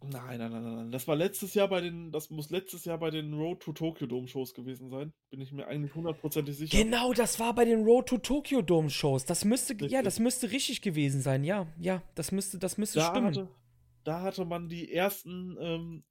Nein, 0.03 0.39
nein, 0.39 0.51
nein, 0.51 0.63
nein. 0.63 0.91
Das 0.91 1.07
war 1.07 1.15
letztes 1.15 1.53
Jahr 1.55 1.69
bei 1.69 1.83
den, 1.83 2.11
das 2.11 2.31
muss 2.31 2.51
letztes 2.51 2.87
Jahr 2.87 2.99
bei 2.99 3.11
den 3.11 3.35
Road 3.35 3.61
to 3.61 3.73
Tokyo 3.73 4.07
Dome 4.07 4.27
Shows 4.27 4.55
gewesen 4.55 4.89
sein. 4.89 5.13
Bin 5.31 5.41
ich 5.41 5.53
mir 5.53 5.67
eigentlich 5.67 5.95
hundertprozentig 5.95 6.57
sicher. 6.57 6.83
Genau, 6.83 7.13
das 7.13 7.39
war 7.39 7.55
bei 7.55 7.67
den 7.67 7.85
Road 7.85 8.09
to 8.09 8.19
Tokyo 8.19 8.63
Dome 8.63 8.89
Shows. 8.89 9.27
Das 9.27 9.45
müsste, 9.45 9.75
richtig. 9.75 9.93
ja, 9.93 10.03
das 10.03 10.19
müsste 10.19 10.51
richtig 10.51 10.81
gewesen 10.81 11.21
sein. 11.21 11.45
Ja, 11.45 11.67
ja, 11.79 12.03
das 12.15 12.33
müsste, 12.33 12.59
das 12.59 12.79
müsste 12.79 13.01
da 13.01 13.11
stimmen. 13.11 13.27
Hatte, 13.29 13.49
da 14.05 14.23
hatte 14.23 14.45
man 14.45 14.69
die 14.69 14.93
ersten, 14.93 15.57
ähm, 15.61 16.05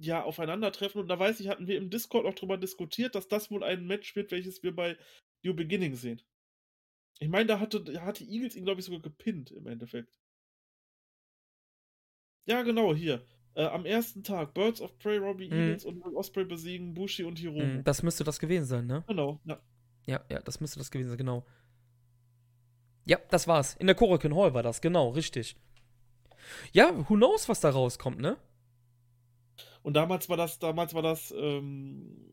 ja, 0.00 0.22
Aufeinandertreffen 0.22 1.00
und 1.00 1.08
da 1.08 1.18
weiß 1.18 1.40
ich, 1.40 1.48
hatten 1.48 1.66
wir 1.66 1.76
im 1.76 1.90
Discord 1.90 2.26
auch 2.26 2.34
drüber 2.34 2.58
diskutiert, 2.58 3.14
dass 3.14 3.28
das 3.28 3.50
wohl 3.50 3.62
ein 3.62 3.86
Match 3.86 4.16
wird, 4.16 4.30
welches 4.32 4.62
wir 4.62 4.74
bei 4.74 4.96
New 5.44 5.54
Beginning 5.54 5.94
sehen. 5.94 6.20
Ich 7.18 7.28
meine, 7.28 7.46
da 7.46 7.60
hatte, 7.60 7.82
da 7.82 8.02
hatte 8.02 8.24
Eagles 8.24 8.56
ihn, 8.56 8.64
glaube 8.64 8.80
ich, 8.80 8.86
sogar 8.86 9.00
gepinnt 9.00 9.50
im 9.52 9.66
Endeffekt. 9.66 10.18
Ja, 12.46 12.62
genau, 12.62 12.94
hier. 12.94 13.24
Äh, 13.54 13.64
am 13.64 13.86
ersten 13.86 14.22
Tag 14.22 14.54
Birds 14.54 14.80
of 14.80 14.98
Prey, 14.98 15.16
Robbie 15.16 15.48
mhm. 15.48 15.54
Eagles 15.54 15.84
und 15.84 16.02
Osprey 16.14 16.44
besiegen 16.44 16.94
Bushi 16.94 17.24
und 17.24 17.38
Hiromu. 17.38 17.64
Mhm, 17.64 17.84
das 17.84 18.02
müsste 18.02 18.22
das 18.22 18.38
gewesen 18.38 18.66
sein, 18.66 18.86
ne? 18.86 19.02
Genau, 19.06 19.40
ja. 19.44 19.60
Ja, 20.06 20.24
ja, 20.30 20.40
das 20.40 20.60
müsste 20.60 20.78
das 20.78 20.90
gewesen 20.90 21.08
sein, 21.08 21.18
genau. 21.18 21.46
Ja, 23.06 23.18
das 23.30 23.48
war's. 23.48 23.74
In 23.76 23.86
der 23.86 23.96
Korakin 23.96 24.34
Hall 24.34 24.52
war 24.52 24.62
das, 24.62 24.80
genau, 24.80 25.10
richtig. 25.10 25.56
Ja, 26.72 26.92
who 27.08 27.14
knows, 27.14 27.48
was 27.48 27.60
da 27.60 27.70
rauskommt, 27.70 28.18
ne? 28.18 28.36
Und 29.82 29.94
damals 29.94 30.28
war 30.28 30.36
das, 30.36 30.58
damals 30.58 30.94
war 30.94 31.02
das 31.02 31.32
ähm, 31.36 32.26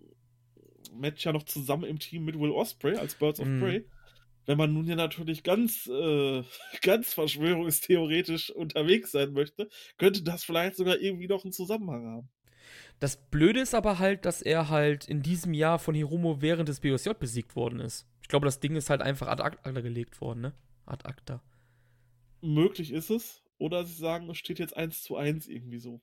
Match 0.91 1.25
ja 1.25 1.33
noch 1.33 1.43
zusammen 1.43 1.83
im 1.83 1.99
Team 1.99 2.25
mit 2.25 2.39
Will 2.39 2.51
Osprey 2.51 2.95
als 2.95 3.15
Birds 3.15 3.39
of 3.39 3.47
mm. 3.47 3.59
Prey. 3.59 3.85
Wenn 4.45 4.57
man 4.57 4.73
nun 4.73 4.85
ja 4.87 4.95
natürlich 4.95 5.43
ganz, 5.43 5.87
äh, 5.87 6.43
ganz 6.81 7.13
verschwörungstheoretisch 7.13 8.49
unterwegs 8.49 9.11
sein 9.11 9.33
möchte, 9.33 9.69
könnte 9.97 10.23
das 10.23 10.43
vielleicht 10.43 10.75
sogar 10.75 10.97
irgendwie 10.99 11.27
noch 11.27 11.43
einen 11.43 11.53
Zusammenhang 11.53 12.05
haben. 12.07 12.29
Das 12.99 13.17
Blöde 13.17 13.59
ist 13.59 13.75
aber 13.75 13.99
halt, 13.99 14.25
dass 14.25 14.41
er 14.41 14.69
halt 14.69 15.07
in 15.07 15.21
diesem 15.21 15.53
Jahr 15.53 15.79
von 15.79 15.93
Hiromo 15.93 16.41
während 16.41 16.69
des 16.69 16.79
BOSJ 16.79 17.11
besiegt 17.19 17.55
worden 17.55 17.79
ist. 17.79 18.07
Ich 18.21 18.29
glaube, 18.29 18.45
das 18.45 18.59
Ding 18.59 18.75
ist 18.75 18.89
halt 18.89 19.01
einfach 19.01 19.27
ad 19.27 19.43
acta 19.43 19.71
gelegt 19.71 20.21
worden, 20.21 20.41
ne? 20.41 20.53
Ad 20.85 21.05
acta. 21.05 21.41
Möglich 22.41 22.91
ist 22.91 23.09
es. 23.09 23.42
Oder 23.63 23.85
sie 23.85 23.93
sagen, 23.93 24.29
es 24.29 24.37
steht 24.37 24.59
jetzt 24.59 24.75
1 24.75 25.03
zu 25.03 25.15
1 25.15 25.47
irgendwie 25.47 25.79
so. 25.79 26.01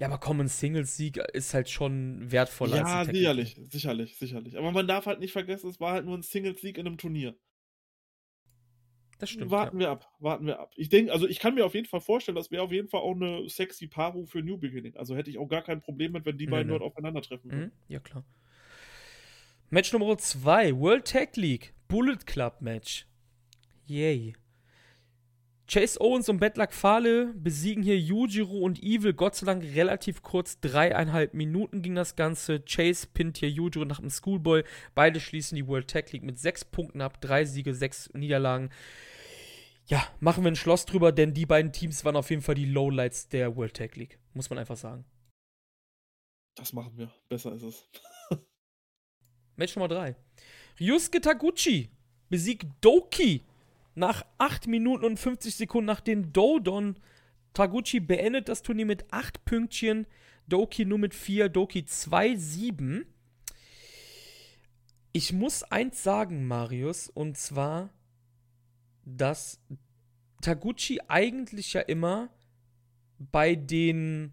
Ja, 0.00 0.06
aber 0.06 0.16
Common 0.16 0.48
Singles-Sieg 0.48 1.18
ist 1.18 1.52
halt 1.52 1.68
schon 1.68 2.32
wertvoller. 2.32 2.76
Ja, 2.76 3.04
sicherlich, 3.04 3.60
sicherlich, 3.68 4.16
sicherlich. 4.16 4.56
Aber 4.56 4.72
man 4.72 4.88
darf 4.88 5.04
halt 5.04 5.20
nicht 5.20 5.32
vergessen, 5.32 5.68
es 5.68 5.78
war 5.78 5.92
halt 5.92 6.06
nur 6.06 6.16
ein 6.16 6.22
Singles-Sieg 6.22 6.78
in 6.78 6.86
einem 6.86 6.96
Turnier. 6.96 7.36
Das 9.18 9.28
stimmt. 9.28 9.50
Warten 9.50 9.76
ja. 9.76 9.80
wir 9.80 9.90
ab, 9.90 10.10
warten 10.20 10.46
wir 10.46 10.58
ab. 10.58 10.72
Ich 10.74 10.88
denke, 10.88 11.12
also 11.12 11.28
ich 11.28 11.38
kann 11.38 11.54
mir 11.54 11.66
auf 11.66 11.74
jeden 11.74 11.86
Fall 11.86 12.00
vorstellen, 12.00 12.36
das 12.36 12.50
wäre 12.50 12.62
auf 12.62 12.72
jeden 12.72 12.88
Fall 12.88 13.02
auch 13.02 13.14
eine 13.14 13.46
sexy 13.50 13.88
Paarung 13.88 14.26
für 14.26 14.42
New 14.42 14.56
Beginning. 14.56 14.96
Also 14.96 15.14
hätte 15.14 15.28
ich 15.28 15.36
auch 15.36 15.48
gar 15.48 15.62
kein 15.62 15.82
Problem 15.82 16.12
mit, 16.12 16.24
wenn 16.24 16.38
die 16.38 16.46
beiden 16.46 16.68
nee, 16.68 16.78
dort 16.78 16.82
aufeinandertreffen 16.82 17.50
würden. 17.50 17.64
Mhm, 17.66 17.72
ja, 17.88 18.00
klar. 18.00 18.24
Match 19.68 19.92
Nummer 19.92 20.16
2, 20.16 20.78
World 20.78 21.06
Tag 21.06 21.36
League, 21.36 21.74
Bullet 21.88 22.24
Club 22.24 22.62
Match. 22.62 23.06
Yay. 23.84 24.34
Chase 25.72 25.98
Owens 26.02 26.28
und 26.28 26.38
Bedlack 26.38 26.74
Fale 26.74 27.32
besiegen 27.32 27.82
hier 27.82 27.98
Yujiro 27.98 28.58
und 28.58 28.82
Evil. 28.82 29.14
Gott 29.14 29.36
sei 29.36 29.46
Dank 29.46 29.64
relativ 29.64 30.20
kurz, 30.20 30.60
dreieinhalb 30.60 31.32
Minuten 31.32 31.80
ging 31.80 31.94
das 31.94 32.14
Ganze. 32.14 32.60
Chase 32.60 33.06
pinnt 33.06 33.38
hier 33.38 33.48
Yujiro 33.48 33.86
nach 33.86 33.98
dem 33.98 34.10
Schoolboy. 34.10 34.64
Beide 34.94 35.18
schließen 35.18 35.56
die 35.56 35.66
World 35.66 35.88
Tag 35.88 36.12
League 36.12 36.24
mit 36.24 36.38
sechs 36.38 36.62
Punkten 36.62 37.00
ab. 37.00 37.22
Drei 37.22 37.46
Siege, 37.46 37.72
sechs 37.72 38.12
Niederlagen. 38.12 38.68
ja, 39.86 40.06
machen 40.20 40.44
wir 40.44 40.50
ein 40.50 40.56
Schloss 40.56 40.84
drüber, 40.84 41.10
denn 41.10 41.32
die 41.32 41.46
beiden 41.46 41.72
Teams 41.72 42.04
waren 42.04 42.16
auf 42.16 42.28
jeden 42.28 42.42
Fall 42.42 42.54
die 42.54 42.66
Lowlights 42.66 43.30
der 43.30 43.56
World 43.56 43.72
Tag 43.72 43.96
League. 43.96 44.18
Muss 44.34 44.50
man 44.50 44.58
einfach 44.58 44.76
sagen. 44.76 45.06
Das 46.54 46.74
machen 46.74 46.98
wir. 46.98 47.10
Besser 47.30 47.54
ist 47.54 47.62
es. 47.62 47.88
Match 49.56 49.74
Nummer 49.74 49.88
3. 49.88 50.16
Ryusuke 50.78 51.22
Taguchi 51.22 51.88
besiegt 52.28 52.66
Doki 52.82 53.40
nach 53.94 54.24
8 54.38 54.66
Minuten 54.66 55.04
und 55.04 55.18
50 55.18 55.54
Sekunden 55.54 55.86
nach 55.86 56.00
den 56.00 56.32
Dodon. 56.32 56.98
Taguchi 57.54 58.00
beendet 58.00 58.48
das 58.48 58.62
Turnier 58.62 58.86
mit 58.86 59.12
8 59.12 59.44
Pünktchen. 59.44 60.06
Doki 60.48 60.84
nur 60.84 60.98
mit 60.98 61.14
4. 61.14 61.48
Doki 61.48 61.80
2-7. 61.80 63.04
Ich 65.12 65.32
muss 65.32 65.62
eins 65.62 66.02
sagen, 66.02 66.46
Marius, 66.46 67.08
und 67.08 67.36
zwar, 67.36 67.90
dass 69.04 69.60
Taguchi 70.40 71.00
eigentlich 71.08 71.74
ja 71.74 71.82
immer 71.82 72.30
bei 73.18 73.54
den 73.54 74.32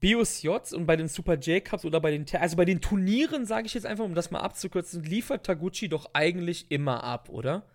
BOSJs 0.00 0.74
und 0.74 0.86
bei 0.86 0.96
den 0.96 1.08
Super 1.08 1.34
J-Cups 1.34 1.84
oder 1.84 2.00
bei 2.00 2.10
den, 2.10 2.26
also 2.34 2.56
bei 2.56 2.64
den 2.64 2.80
Turnieren, 2.80 3.46
sage 3.46 3.66
ich 3.66 3.74
jetzt 3.74 3.86
einfach, 3.86 4.04
um 4.04 4.14
das 4.14 4.30
mal 4.30 4.40
abzukürzen, 4.40 5.02
liefert 5.02 5.46
Taguchi 5.46 5.88
doch 5.88 6.10
eigentlich 6.12 6.70
immer 6.70 7.02
ab, 7.02 7.28
oder? 7.28 7.66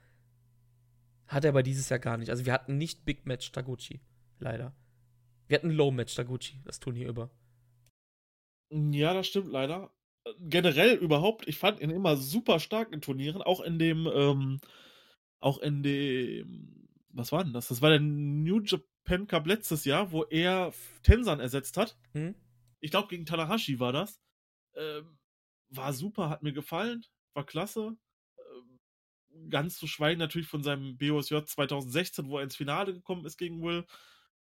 Hat 1.28 1.46
er 1.46 1.50
aber 1.50 1.64
dieses 1.64 1.90
Jahr 1.90 2.00
gar 2.00 2.18
nicht. 2.18 2.30
Also 2.30 2.46
wir 2.46 2.54
hatten 2.54 2.78
nicht 2.78 3.06
Big 3.06 3.26
Match 3.26 3.52
Taguchi, 3.52 4.02
leider. 4.40 4.76
Wir 5.48 5.58
hatten 5.58 5.72
Low 5.72 5.92
Match 5.92 6.14
Taguchi, 6.14 6.62
das 6.64 6.80
Turnier 6.80 7.08
über. 7.10 7.32
Ja, 8.70 9.14
das 9.14 9.28
stimmt 9.28 9.52
leider. 9.52 9.92
Generell 10.40 10.96
überhaupt, 10.96 11.48
ich 11.48 11.58
fand 11.58 11.80
ihn 11.80 11.90
immer 11.90 12.18
super 12.18 12.60
stark 12.60 12.94
in 12.94 13.02
Turnieren, 13.02 13.42
auch 13.42 13.62
in 13.62 13.80
dem, 13.80 14.08
ähm, 14.14 14.60
auch 15.40 15.58
in 15.58 15.82
dem, 15.82 16.88
was 17.10 17.32
war 17.32 17.44
denn 17.44 17.54
das? 17.54 17.70
Das 17.70 17.82
war 17.82 17.90
der 17.90 18.00
New 18.00 18.60
Japan 18.62 18.91
Pen 19.04 19.28
Cup 19.28 19.48
letztes 19.48 19.86
Jahr, 19.86 20.12
wo 20.12 20.24
er 20.24 20.74
Tensan 21.04 21.40
ersetzt 21.40 21.78
hat. 21.78 21.98
Hm? 22.14 22.36
Ich 22.80 22.92
glaube, 22.92 23.08
gegen 23.08 23.26
Tanahashi 23.26 23.80
war 23.80 23.94
das. 23.94 24.20
Ähm, 24.76 25.18
war 25.70 25.94
super, 25.94 26.30
hat 26.30 26.44
mir 26.44 26.54
gefallen, 26.54 27.06
war 27.34 27.46
klasse. 27.46 27.96
Ähm, 28.38 29.50
ganz 29.50 29.78
zu 29.78 29.88
schweigen 29.88 30.20
natürlich 30.20 30.48
von 30.48 30.64
seinem 30.64 30.98
BOSJ 30.98 31.44
2016, 31.46 32.28
wo 32.28 32.38
er 32.38 32.44
ins 32.44 32.56
Finale 32.56 32.94
gekommen 32.94 33.26
ist 33.26 33.38
gegen 33.38 33.62
Will, 33.64 33.86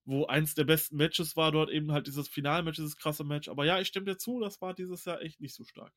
wo 0.05 0.25
eins 0.25 0.55
der 0.55 0.63
besten 0.63 0.97
Matches 0.97 1.35
war 1.35 1.51
dort 1.51 1.69
eben 1.69 1.91
halt 1.91 2.07
dieses 2.07 2.27
Finalmatch, 2.27 2.77
dieses 2.77 2.97
krasse 2.97 3.23
Match. 3.23 3.47
Aber 3.47 3.65
ja, 3.65 3.79
ich 3.79 3.87
stimme 3.87 4.05
dir 4.05 4.17
zu, 4.17 4.39
das 4.39 4.61
war 4.61 4.73
dieses 4.73 5.05
Jahr 5.05 5.21
echt 5.21 5.39
nicht 5.39 5.55
so 5.55 5.63
stark. 5.63 5.93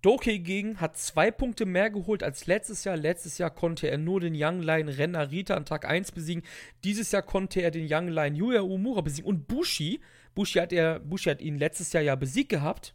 Doki 0.00 0.34
hingegen 0.34 0.80
hat 0.80 0.96
zwei 0.96 1.32
Punkte 1.32 1.66
mehr 1.66 1.90
geholt 1.90 2.22
als 2.22 2.46
letztes 2.46 2.84
Jahr. 2.84 2.96
Letztes 2.96 3.38
Jahr 3.38 3.50
konnte 3.50 3.90
er 3.90 3.98
nur 3.98 4.20
den 4.20 4.34
Young 4.36 4.62
Lion 4.62 4.88
Ren 4.88 5.10
Narita 5.12 5.54
an 5.54 5.64
Tag 5.64 5.84
1 5.84 6.12
besiegen. 6.12 6.44
Dieses 6.84 7.10
Jahr 7.10 7.22
konnte 7.22 7.60
er 7.60 7.72
den 7.72 7.88
Young 7.90 8.06
Lion 8.06 8.36
Yuya 8.36 8.60
Umura 8.60 9.00
besiegen. 9.00 9.28
Und 9.28 9.48
Bushi, 9.48 10.00
Bushi 10.36 10.60
hat, 10.60 10.72
er, 10.72 11.00
Bushi 11.00 11.30
hat 11.30 11.40
ihn 11.40 11.58
letztes 11.58 11.92
Jahr 11.92 12.04
ja 12.04 12.14
besiegt 12.14 12.50
gehabt 12.50 12.94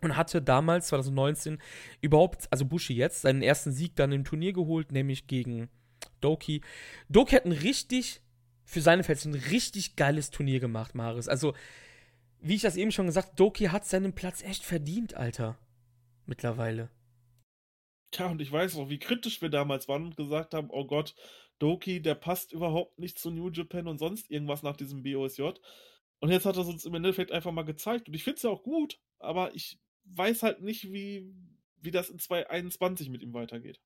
und 0.00 0.16
hatte 0.16 0.40
damals, 0.40 0.88
2019, 0.88 1.58
überhaupt, 2.00 2.46
also 2.50 2.64
Bushi 2.64 2.94
jetzt, 2.94 3.22
seinen 3.22 3.42
ersten 3.42 3.72
Sieg 3.72 3.94
dann 3.96 4.12
im 4.12 4.24
Turnier 4.24 4.54
geholt, 4.54 4.92
nämlich 4.92 5.26
gegen 5.26 5.68
Doki. 6.22 6.62
Doki 7.10 7.34
hat 7.34 7.44
ein 7.44 7.52
richtig, 7.52 8.22
für 8.64 8.80
seine 8.80 9.04
Fans, 9.04 9.26
ein 9.26 9.34
richtig 9.34 9.96
geiles 9.96 10.30
Turnier 10.30 10.60
gemacht, 10.60 10.94
Maris. 10.94 11.28
Also, 11.28 11.52
wie 12.40 12.54
ich 12.54 12.62
das 12.62 12.76
eben 12.76 12.92
schon 12.92 13.06
gesagt, 13.06 13.38
Doki 13.38 13.66
hat 13.66 13.84
seinen 13.84 14.14
Platz 14.14 14.42
echt 14.42 14.64
verdient, 14.64 15.14
Alter 15.14 15.58
mittlerweile. 16.28 16.90
Tja, 18.10 18.26
und 18.28 18.40
ich 18.40 18.50
weiß 18.50 18.76
noch, 18.76 18.88
wie 18.88 18.98
kritisch 18.98 19.42
wir 19.42 19.50
damals 19.50 19.88
waren 19.88 20.06
und 20.06 20.16
gesagt 20.16 20.54
haben, 20.54 20.68
oh 20.70 20.86
Gott, 20.86 21.14
Doki, 21.58 22.00
der 22.00 22.14
passt 22.14 22.52
überhaupt 22.52 22.98
nicht 22.98 23.18
zu 23.18 23.30
New 23.30 23.50
Japan 23.50 23.88
und 23.88 23.98
sonst 23.98 24.30
irgendwas 24.30 24.62
nach 24.62 24.76
diesem 24.76 25.02
BOSJ. 25.02 25.50
Und 26.20 26.30
jetzt 26.30 26.46
hat 26.46 26.56
er 26.56 26.62
es 26.62 26.68
uns 26.68 26.84
im 26.84 26.94
Endeffekt 26.94 27.32
einfach 27.32 27.52
mal 27.52 27.64
gezeigt. 27.64 28.08
Und 28.08 28.14
ich 28.14 28.24
finde 28.24 28.36
es 28.36 28.42
ja 28.42 28.50
auch 28.50 28.62
gut, 28.62 29.00
aber 29.18 29.54
ich 29.54 29.78
weiß 30.04 30.42
halt 30.42 30.62
nicht, 30.62 30.92
wie, 30.92 31.30
wie 31.80 31.90
das 31.90 32.10
in 32.10 32.18
2021 32.18 33.10
mit 33.10 33.22
ihm 33.22 33.34
weitergeht. 33.34 33.80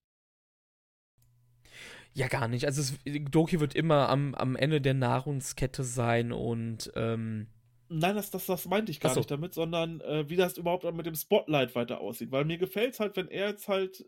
Ja, 2.14 2.28
gar 2.28 2.48
nicht. 2.48 2.66
Also 2.66 2.80
es, 2.82 2.98
Doki 3.30 3.58
wird 3.58 3.74
immer 3.74 4.08
am, 4.08 4.34
am 4.34 4.54
Ende 4.54 4.80
der 4.80 4.94
Nahrungskette 4.94 5.82
sein 5.82 6.32
und 6.32 6.92
ähm, 6.94 7.48
Nein, 7.94 8.16
das, 8.16 8.30
das, 8.30 8.46
das 8.46 8.66
meinte 8.66 8.90
ich 8.90 9.00
gar 9.00 9.12
so. 9.12 9.20
nicht 9.20 9.30
damit, 9.30 9.52
sondern 9.52 10.00
äh, 10.00 10.28
wie 10.28 10.36
das 10.36 10.56
überhaupt 10.56 10.84
mit 10.94 11.04
dem 11.04 11.14
Spotlight 11.14 11.74
weiter 11.74 12.00
aussieht. 12.00 12.32
Weil 12.32 12.46
mir 12.46 12.56
gefällt 12.56 12.94
es 12.94 13.00
halt, 13.00 13.16
wenn 13.16 13.28
er 13.28 13.50
jetzt 13.50 13.68
halt 13.68 14.00
äh, 14.00 14.04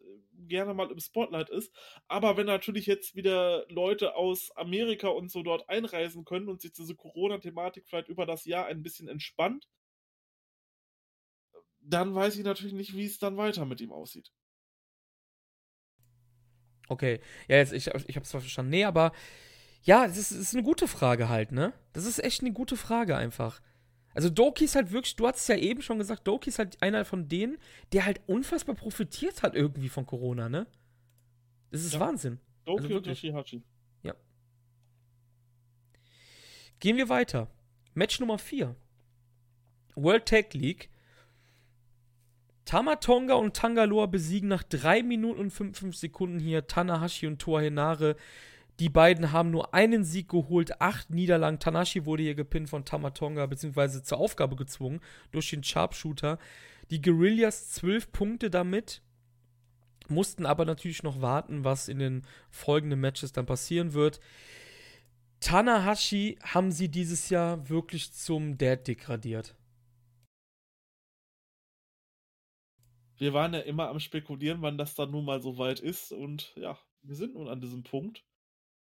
gerne 0.49 0.73
mal 0.73 0.91
im 0.91 0.99
Spotlight 0.99 1.51
ist. 1.51 1.71
Aber 2.09 2.39
wenn 2.39 2.47
natürlich 2.47 2.87
jetzt 2.87 3.15
wieder 3.15 3.67
Leute 3.69 4.17
aus 4.17 4.51
Amerika 4.57 5.09
und 5.09 5.31
so 5.31 5.43
dort 5.43 5.69
einreisen 5.69 6.25
können 6.25 6.49
und 6.49 6.63
sich 6.63 6.73
diese 6.73 6.95
Corona-Thematik 6.95 7.87
vielleicht 7.87 8.09
über 8.09 8.25
das 8.25 8.47
Jahr 8.47 8.67
ein 8.67 8.83
bisschen 8.83 9.07
entspannt, 9.07 9.69
dann 11.81 12.15
weiß 12.15 12.39
ich 12.39 12.45
natürlich 12.45 12.73
nicht, 12.73 12.97
wie 12.97 13.05
es 13.05 13.19
dann 13.19 13.37
weiter 13.37 13.67
mit 13.67 13.83
ihm 13.83 13.93
aussieht. 13.93 14.33
Okay, 16.89 17.21
ja, 17.49 17.57
jetzt, 17.57 17.73
ich, 17.73 17.87
ich 17.87 18.17
habe 18.17 18.25
es 18.25 18.31
verstanden. 18.31 18.71
Nee, 18.71 18.85
aber 18.85 19.13
ja, 19.83 20.07
das 20.07 20.17
ist, 20.17 20.31
das 20.31 20.39
ist 20.39 20.55
eine 20.55 20.63
gute 20.63 20.89
Frage 20.89 21.29
halt, 21.29 21.53
ne? 21.53 21.75
Das 21.93 22.07
ist 22.07 22.23
echt 22.23 22.41
eine 22.41 22.53
gute 22.53 22.77
Frage 22.77 23.17
einfach. 23.17 23.61
Also 24.15 24.31
Doki 24.31 24.65
ist 24.65 24.77
halt 24.77 24.93
wirklich, 24.93 25.17
du 25.17 25.27
hast 25.27 25.41
es 25.41 25.49
ja 25.49 25.57
eben 25.57 25.83
schon 25.83 25.99
gesagt, 25.99 26.27
Doki 26.27 26.49
ist 26.49 26.61
halt 26.61 26.81
einer 26.83 27.05
von 27.05 27.29
denen, 27.29 27.59
der 27.93 28.07
halt 28.07 28.21
unfassbar 28.27 28.77
profitiert 28.77 29.43
hat 29.43 29.57
irgendwie 29.57 29.89
von 29.89 30.07
Corona, 30.07 30.49
ne? 30.49 30.67
Das 31.71 31.85
ist 31.85 31.95
ja. 31.95 32.01
Wahnsinn. 32.01 32.39
Doki 32.65 32.85
also 32.85 32.97
und 32.97 33.07
Yoshihachi. 33.09 33.63
Ja. 34.03 34.15
Gehen 36.79 36.97
wir 36.97 37.09
weiter. 37.09 37.51
Match 37.95 38.21
Nummer 38.21 38.39
4. 38.39 38.77
World 39.97 40.27
Tag 40.27 40.55
League. 40.55 40.91
Tamatonga 42.65 43.35
und 43.35 43.55
Tangaloa 43.55 44.07
besiegen 44.07 44.49
nach 44.49 44.63
3 44.63 45.03
Minuten 45.03 45.41
und 45.41 45.51
55 45.51 46.01
Sekunden 46.01 46.39
hier 46.39 46.67
Tanahashi 46.67 47.27
und 47.27 47.41
Toa 47.41 47.61
Henare 47.61 48.17
die 48.81 48.89
beiden 48.89 49.33
haben 49.33 49.51
nur 49.51 49.73
einen 49.73 50.05
Sieg 50.05 50.29
geholt, 50.29 50.81
acht 50.81 51.11
Niederlagen. 51.11 51.61
Tanashi 51.61 52.07
wurde 52.07 52.25
hier 52.25 52.35
gepinnt 52.35 52.69
von 52.69 52.85
Tamatonga, 52.85 53.47
beziehungsweise 53.47 54.03
zur 54.03 54.19
Aufgabe 54.19 54.57
gezwungen 54.57 55.01
durch 55.31 55.51
den 55.51 55.63
Sharpshooter. 55.63 56.39
Die 56.91 57.01
Guerillas 57.01 57.71
zwölf 57.71 58.11
Punkte 58.11 58.51
damit, 58.51 59.01
mussten 60.09 60.47
aber 60.47 60.65
natürlich 60.65 61.03
noch 61.03 61.21
warten, 61.21 61.65
was 61.65 61.89
in 61.89 61.99
den 61.99 62.27
folgenden 62.51 63.01
Matches 63.01 63.33
dann 63.33 63.47
passieren 63.47 63.95
wird. 63.95 64.21
Tanahashi 65.41 66.39
haben 66.43 66.73
sie 66.73 66.89
dieses 66.89 67.31
Jahr 67.31 67.69
wirklich 67.69 68.13
zum 68.13 68.57
Dad 68.57 68.87
degradiert. 68.87 69.55
Wir 73.17 73.33
waren 73.33 73.55
ja 73.55 73.61
immer 73.61 73.89
am 73.89 74.01
Spekulieren, 74.01 74.63
wann 74.63 74.79
das 74.79 74.95
dann 74.95 75.11
nun 75.11 75.25
mal 75.25 75.41
so 75.41 75.57
weit 75.57 75.81
ist. 75.81 76.13
Und 76.13 76.53
ja, 76.57 76.79
wir 77.03 77.15
sind 77.15 77.35
nun 77.35 77.49
an 77.49 77.61
diesem 77.61 77.83
Punkt. 77.83 78.25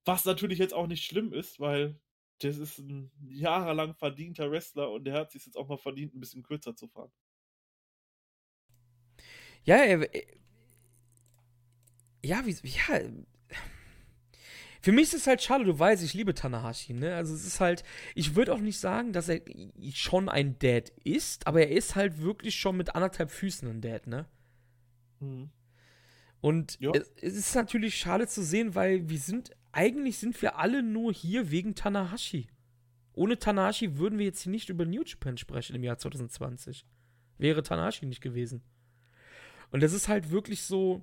Was 0.07 0.25
natürlich 0.25 0.59
jetzt 0.59 0.73
auch 0.73 0.87
nicht 0.87 1.05
schlimm 1.05 1.33
ist, 1.33 1.61
weil 1.61 2.01
das 2.39 2.57
ist 2.57 2.79
ein 2.79 3.11
jahrelang 3.29 3.95
verdienter 3.95 4.51
Wrestler 4.51 4.91
und 4.91 5.05
der 5.05 5.15
hat 5.15 5.33
sich 5.33 5.45
jetzt 5.45 5.57
auch 5.57 5.69
mal 5.69 5.79
verdient, 5.79 6.15
ein 6.15 6.21
bisschen 6.21 6.43
kürzer 6.43 6.75
zu 6.75 6.89
fahren. 6.89 7.11
Ja, 9.65 9.77
er, 9.77 10.09
ja, 12.25 12.47
wie, 12.47 12.57
ja. 12.63 13.01
Für 14.81 14.93
mich 14.93 15.05
ist 15.05 15.15
es 15.15 15.27
halt 15.27 15.43
schade, 15.43 15.65
du 15.65 15.77
weißt, 15.77 16.05
ich 16.05 16.15
liebe 16.15 16.35
Tanahashi, 16.35 16.93
ne? 16.93 17.17
Also 17.17 17.35
es 17.35 17.45
ist 17.45 17.59
halt, 17.59 17.83
ich 18.15 18.37
würde 18.37 18.55
auch 18.55 18.61
nicht 18.61 18.79
sagen, 18.79 19.13
dass 19.13 19.29
er 19.29 19.41
schon 19.93 20.29
ein 20.29 20.59
Dad 20.61 20.93
ist, 21.03 21.47
aber 21.49 21.63
er 21.63 21.71
ist 21.71 21.97
halt 21.97 22.21
wirklich 22.21 22.55
schon 22.55 22.77
mit 22.77 22.95
anderthalb 22.95 23.33
Füßen 23.33 23.69
ein 23.69 23.81
Dad, 23.81 24.07
ne? 24.07 24.27
Mhm. 25.19 25.51
Und 26.41 26.79
ja. 26.79 26.93
es, 26.93 27.11
es 27.21 27.35
ist 27.35 27.55
natürlich 27.57 27.97
schade 27.97 28.29
zu 28.29 28.45
sehen, 28.45 28.77
weil 28.77 29.09
wir 29.09 29.19
sind 29.19 29.51
eigentlich 29.77 30.18
sind 30.18 30.41
wir 30.41 30.59
alle 30.59 30.83
nur 30.83 31.12
hier 31.12 31.51
wegen 31.51 31.74
Tanahashi. 31.74 32.47
Ohne 33.12 33.39
Tanahashi 33.39 33.99
würden 33.99 34.18
wir 34.18 34.24
jetzt 34.24 34.41
hier 34.41 34.51
nicht 34.51 34.70
über 34.70 34.87
New 34.87 35.03
Japan 35.05 35.37
sprechen 35.37 35.77
im 35.77 35.85
Jahr 35.85 35.99
2020. 35.99 36.87
Wäre 37.37 37.62
Tanahashi 37.62 38.07
nicht 38.07 38.22
gewesen. 38.22 38.62
Und 39.70 39.83
das 39.83 39.93
ist 39.93 40.09
halt 40.09 40.31
wirklich 40.31 40.62
so. 40.62 41.03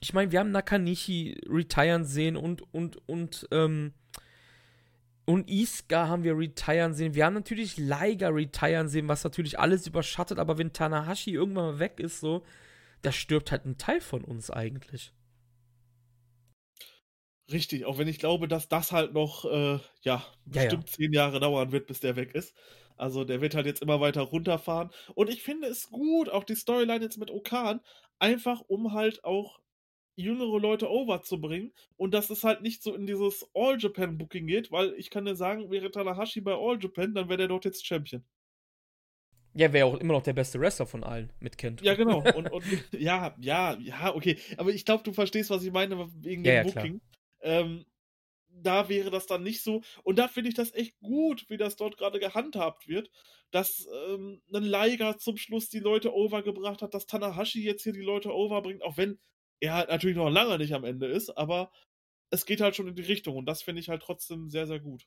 Ich 0.00 0.12
meine, 0.12 0.32
wir 0.32 0.40
haben 0.40 0.50
Nakanishi 0.50 1.40
retiren 1.46 2.04
sehen 2.04 2.36
und, 2.36 2.62
und, 2.74 2.96
und, 3.06 3.46
ähm, 3.52 3.92
und 5.26 5.48
Iska 5.48 6.08
haben 6.08 6.24
wir 6.24 6.36
retiren 6.36 6.94
sehen. 6.94 7.14
Wir 7.14 7.26
haben 7.26 7.34
natürlich 7.34 7.76
Liger 7.76 8.34
retiren 8.34 8.88
sehen, 8.88 9.06
was 9.06 9.22
natürlich 9.22 9.60
alles 9.60 9.86
überschattet. 9.86 10.40
Aber 10.40 10.58
wenn 10.58 10.72
Tanahashi 10.72 11.32
irgendwann 11.34 11.74
mal 11.74 11.78
weg 11.78 12.00
ist, 12.00 12.18
so, 12.18 12.42
da 13.02 13.12
stirbt 13.12 13.52
halt 13.52 13.64
ein 13.64 13.78
Teil 13.78 14.00
von 14.00 14.24
uns 14.24 14.50
eigentlich. 14.50 15.12
Richtig, 17.52 17.84
auch 17.84 17.98
wenn 17.98 18.08
ich 18.08 18.18
glaube, 18.18 18.48
dass 18.48 18.68
das 18.68 18.92
halt 18.92 19.12
noch, 19.12 19.44
äh, 19.44 19.78
ja, 20.02 20.24
bestimmt 20.44 20.84
ja, 20.84 20.90
ja. 20.90 20.96
zehn 20.96 21.12
Jahre 21.12 21.40
dauern 21.40 21.72
wird, 21.72 21.86
bis 21.86 22.00
der 22.00 22.16
weg 22.16 22.34
ist. 22.34 22.54
Also 22.96 23.24
der 23.24 23.40
wird 23.40 23.54
halt 23.54 23.66
jetzt 23.66 23.82
immer 23.82 24.00
weiter 24.00 24.22
runterfahren. 24.22 24.90
Und 25.14 25.28
ich 25.30 25.42
finde 25.42 25.68
es 25.68 25.90
gut, 25.90 26.28
auch 26.28 26.44
die 26.44 26.54
Storyline 26.54 27.02
jetzt 27.04 27.18
mit 27.18 27.30
Okan, 27.30 27.80
einfach 28.18 28.60
um 28.68 28.92
halt 28.92 29.24
auch 29.24 29.60
jüngere 30.16 30.58
Leute 30.60 30.90
over 30.90 31.22
zu 31.22 31.40
bringen 31.40 31.72
und 31.96 32.12
dass 32.14 32.30
es 32.30 32.44
halt 32.44 32.62
nicht 32.62 32.82
so 32.82 32.94
in 32.94 33.06
dieses 33.06 33.48
All 33.54 33.78
Japan 33.78 34.18
Booking 34.18 34.46
geht, 34.46 34.70
weil 34.70 34.92
ich 34.94 35.10
kann 35.10 35.24
dir 35.24 35.36
sagen, 35.36 35.70
wäre 35.70 35.90
Tanahashi 35.90 36.40
bei 36.42 36.52
All 36.54 36.78
Japan, 36.80 37.14
dann 37.14 37.28
wäre 37.28 37.38
der 37.38 37.48
dort 37.48 37.64
jetzt 37.64 37.86
Champion. 37.86 38.22
Ja, 39.54 39.72
wäre 39.72 39.86
auch 39.86 39.96
immer 39.96 40.12
noch 40.14 40.22
der 40.22 40.32
beste 40.32 40.60
Wrestler 40.60 40.86
von 40.86 41.02
allen 41.02 41.32
mit 41.40 41.58
Kent. 41.58 41.82
Ja, 41.82 41.94
genau. 41.94 42.20
Und, 42.36 42.48
und 42.52 42.64
ja, 42.92 43.34
ja, 43.38 43.76
ja, 43.80 44.14
okay. 44.14 44.38
Aber 44.56 44.70
ich 44.70 44.84
glaube, 44.84 45.02
du 45.02 45.12
verstehst, 45.12 45.50
was 45.50 45.64
ich 45.64 45.72
meine 45.72 46.08
wegen 46.22 46.44
Ja, 46.44 46.52
dem 46.62 46.64
ja, 46.64 46.64
klar. 46.64 46.90
Ähm, 47.42 47.86
da 48.48 48.88
wäre 48.88 49.10
das 49.10 49.26
dann 49.26 49.42
nicht 49.42 49.62
so. 49.62 49.82
Und 50.02 50.18
da 50.18 50.28
finde 50.28 50.48
ich 50.48 50.54
das 50.54 50.74
echt 50.74 50.98
gut, 51.00 51.48
wie 51.48 51.56
das 51.56 51.76
dort 51.76 51.96
gerade 51.96 52.18
gehandhabt 52.18 52.88
wird. 52.88 53.10
Dass 53.50 53.86
ähm, 54.08 54.42
ein 54.52 54.64
Liger 54.64 55.18
zum 55.18 55.36
Schluss 55.36 55.68
die 55.68 55.80
Leute 55.80 56.14
overgebracht 56.14 56.82
hat, 56.82 56.94
dass 56.94 57.06
Tanahashi 57.06 57.62
jetzt 57.62 57.82
hier 57.82 57.92
die 57.92 58.00
Leute 58.00 58.34
overbringt, 58.34 58.82
auch 58.82 58.96
wenn 58.96 59.18
er 59.60 59.74
halt 59.74 59.88
natürlich 59.90 60.16
noch 60.16 60.30
lange 60.30 60.58
nicht 60.58 60.74
am 60.74 60.84
Ende 60.84 61.06
ist, 61.06 61.30
aber 61.36 61.70
es 62.30 62.46
geht 62.46 62.60
halt 62.60 62.76
schon 62.76 62.88
in 62.88 62.94
die 62.94 63.02
Richtung 63.02 63.36
und 63.36 63.46
das 63.46 63.62
finde 63.62 63.80
ich 63.80 63.88
halt 63.88 64.02
trotzdem 64.02 64.48
sehr, 64.48 64.66
sehr 64.66 64.80
gut. 64.80 65.06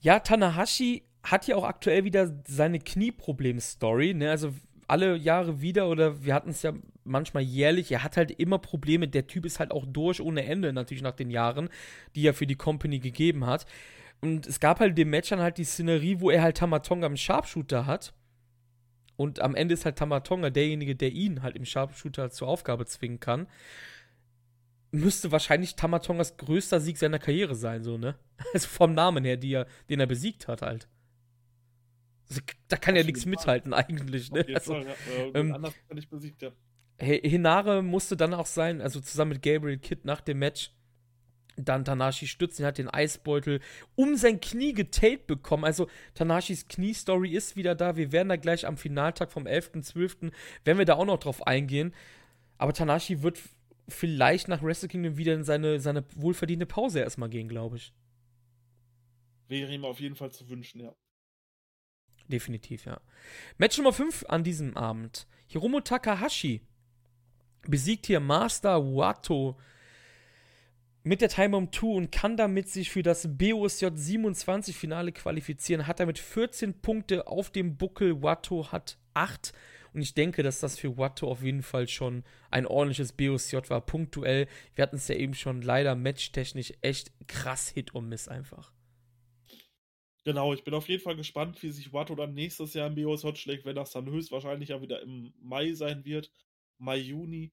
Ja, 0.00 0.20
Tanahashi 0.20 1.08
hat 1.22 1.46
ja 1.46 1.56
auch 1.56 1.64
aktuell 1.64 2.04
wieder 2.04 2.42
seine 2.46 2.78
Knieproblem-Story. 2.78 4.12
Ne? 4.12 4.30
Also 4.30 4.52
alle 4.94 5.16
Jahre 5.16 5.60
wieder 5.60 5.88
oder 5.88 6.24
wir 6.24 6.34
hatten 6.34 6.50
es 6.50 6.62
ja 6.62 6.72
manchmal 7.02 7.42
jährlich. 7.42 7.90
Er 7.90 8.04
hat 8.04 8.16
halt 8.16 8.30
immer 8.30 8.58
Probleme. 8.58 9.08
Der 9.08 9.26
Typ 9.26 9.44
ist 9.44 9.58
halt 9.58 9.72
auch 9.72 9.84
durch 9.86 10.20
ohne 10.20 10.44
Ende, 10.44 10.72
natürlich 10.72 11.02
nach 11.02 11.16
den 11.16 11.30
Jahren, 11.30 11.68
die 12.14 12.24
er 12.24 12.32
für 12.32 12.46
die 12.46 12.54
Company 12.54 13.00
gegeben 13.00 13.44
hat. 13.44 13.66
Und 14.20 14.46
es 14.46 14.60
gab 14.60 14.78
halt 14.78 14.96
dem 14.96 15.10
Match 15.10 15.30
dann 15.30 15.40
halt 15.40 15.58
die 15.58 15.64
Szenerie, 15.64 16.20
wo 16.20 16.30
er 16.30 16.42
halt 16.42 16.58
Tamatonga 16.58 17.08
im 17.08 17.16
Sharpshooter 17.16 17.86
hat. 17.86 18.14
Und 19.16 19.40
am 19.40 19.56
Ende 19.56 19.74
ist 19.74 19.84
halt 19.84 19.96
Tamatonga 19.96 20.50
derjenige, 20.50 20.94
der 20.94 21.10
ihn 21.10 21.42
halt 21.42 21.56
im 21.56 21.64
Sharpshooter 21.64 22.30
zur 22.30 22.46
Aufgabe 22.46 22.86
zwingen 22.86 23.18
kann. 23.18 23.48
Müsste 24.92 25.32
wahrscheinlich 25.32 25.74
Tamatongas 25.74 26.36
größter 26.36 26.78
Sieg 26.78 26.98
seiner 26.98 27.18
Karriere 27.18 27.56
sein, 27.56 27.82
so, 27.82 27.98
ne? 27.98 28.14
Also 28.54 28.68
vom 28.68 28.94
Namen 28.94 29.24
her, 29.24 29.42
er, 29.42 29.66
den 29.90 29.98
er 29.98 30.06
besiegt 30.06 30.46
hat, 30.46 30.62
halt. 30.62 30.86
Da 32.68 32.76
kann 32.76 32.96
ja 32.96 33.04
nichts 33.04 33.26
mithalten, 33.26 33.72
eigentlich, 33.72 34.32
ne? 34.32 34.44
Also, 34.54 34.74
Fall, 34.74 34.86
ja. 34.86 34.92
Äh, 35.14 35.30
ähm, 35.34 35.54
anders 35.54 35.74
kann 35.88 35.98
ich 35.98 36.08
besiegt, 36.08 36.42
ja. 36.42 36.50
Hinare 36.98 37.82
musste 37.82 38.16
dann 38.16 38.34
auch 38.34 38.46
sein, 38.46 38.80
also 38.80 39.00
zusammen 39.00 39.32
mit 39.32 39.42
Gabriel 39.42 39.78
Kidd 39.78 40.02
nach 40.04 40.20
dem 40.20 40.38
Match, 40.38 40.70
dann 41.56 41.84
Tanashi 41.84 42.26
stützen, 42.26 42.62
er 42.62 42.68
hat 42.68 42.78
den 42.78 42.88
Eisbeutel 42.88 43.60
um 43.94 44.16
sein 44.16 44.40
Knie 44.40 44.72
getaped 44.72 45.26
bekommen. 45.26 45.64
Also 45.64 45.88
Tanashis 46.14 46.66
Knie-Story 46.68 47.30
ist 47.30 47.56
wieder 47.56 47.74
da. 47.74 47.96
Wir 47.96 48.12
werden 48.12 48.28
da 48.28 48.36
gleich 48.36 48.66
am 48.66 48.76
Finaltag 48.76 49.30
vom 49.30 49.44
11.12., 49.44 50.32
werden 50.64 50.78
wir 50.78 50.84
da 50.84 50.94
auch 50.94 51.04
noch 51.04 51.18
drauf 51.18 51.46
eingehen. 51.46 51.94
Aber 52.58 52.72
Tanashi 52.72 53.22
wird 53.22 53.40
vielleicht 53.88 54.48
nach 54.48 54.62
Wrestle 54.62 54.88
Kingdom 54.88 55.16
wieder 55.16 55.34
in 55.34 55.44
seine, 55.44 55.80
seine 55.80 56.04
wohlverdiente 56.16 56.66
Pause 56.66 57.00
erstmal 57.00 57.28
gehen, 57.28 57.48
glaube 57.48 57.76
ich. 57.76 57.92
Wäre 59.48 59.72
ihm 59.72 59.84
auf 59.84 60.00
jeden 60.00 60.16
Fall 60.16 60.32
zu 60.32 60.48
wünschen, 60.48 60.80
ja. 60.80 60.94
Definitiv, 62.28 62.86
ja. 62.86 63.00
Match 63.58 63.76
Nummer 63.78 63.92
5 63.92 64.26
an 64.28 64.44
diesem 64.44 64.76
Abend. 64.76 65.26
Hiromu 65.46 65.80
Takahashi 65.80 66.62
besiegt 67.62 68.06
hier 68.06 68.20
Master 68.20 68.82
Wato 68.82 69.58
mit 71.02 71.20
der 71.20 71.28
Time 71.28 71.50
Bomb 71.50 71.74
2 71.74 71.86
und 71.86 72.12
kann 72.12 72.36
damit 72.36 72.68
sich 72.68 72.90
für 72.90 73.02
das 73.02 73.28
BOSJ 73.30 73.88
27 73.94 74.76
Finale 74.76 75.12
qualifizieren. 75.12 75.86
Hat 75.86 76.00
damit 76.00 76.18
14 76.18 76.80
Punkte 76.80 77.26
auf 77.26 77.50
dem 77.50 77.76
Buckel. 77.76 78.22
Wato 78.22 78.72
hat 78.72 78.96
8. 79.12 79.52
Und 79.92 80.00
ich 80.00 80.14
denke, 80.14 80.42
dass 80.42 80.60
das 80.60 80.78
für 80.78 80.96
Wato 80.96 81.30
auf 81.30 81.42
jeden 81.42 81.62
Fall 81.62 81.88
schon 81.88 82.24
ein 82.50 82.66
ordentliches 82.66 83.12
BOSJ 83.12 83.58
war. 83.68 83.82
Punktuell. 83.82 84.48
Wir 84.74 84.82
hatten 84.82 84.96
es 84.96 85.08
ja 85.08 85.14
eben 85.14 85.34
schon 85.34 85.60
leider 85.60 85.94
matchtechnisch 85.94 86.72
echt 86.80 87.12
krass 87.28 87.68
Hit 87.68 87.94
und 87.94 88.08
Miss 88.08 88.26
einfach. 88.26 88.72
Genau, 90.24 90.54
ich 90.54 90.64
bin 90.64 90.72
auf 90.72 90.88
jeden 90.88 91.02
Fall 91.02 91.16
gespannt, 91.16 91.62
wie 91.62 91.70
sich 91.70 91.92
Watto 91.92 92.14
dann 92.14 92.32
nächstes 92.32 92.72
Jahr 92.72 92.86
im 92.86 92.94
BOS 92.94 93.24
Hot 93.24 93.38
schlägt, 93.38 93.66
wenn 93.66 93.76
das 93.76 93.90
dann 93.90 94.10
höchstwahrscheinlich 94.10 94.70
ja 94.70 94.80
wieder 94.80 95.02
im 95.02 95.34
Mai 95.38 95.74
sein 95.74 96.04
wird. 96.04 96.32
Mai, 96.78 96.96
Juni. 96.96 97.52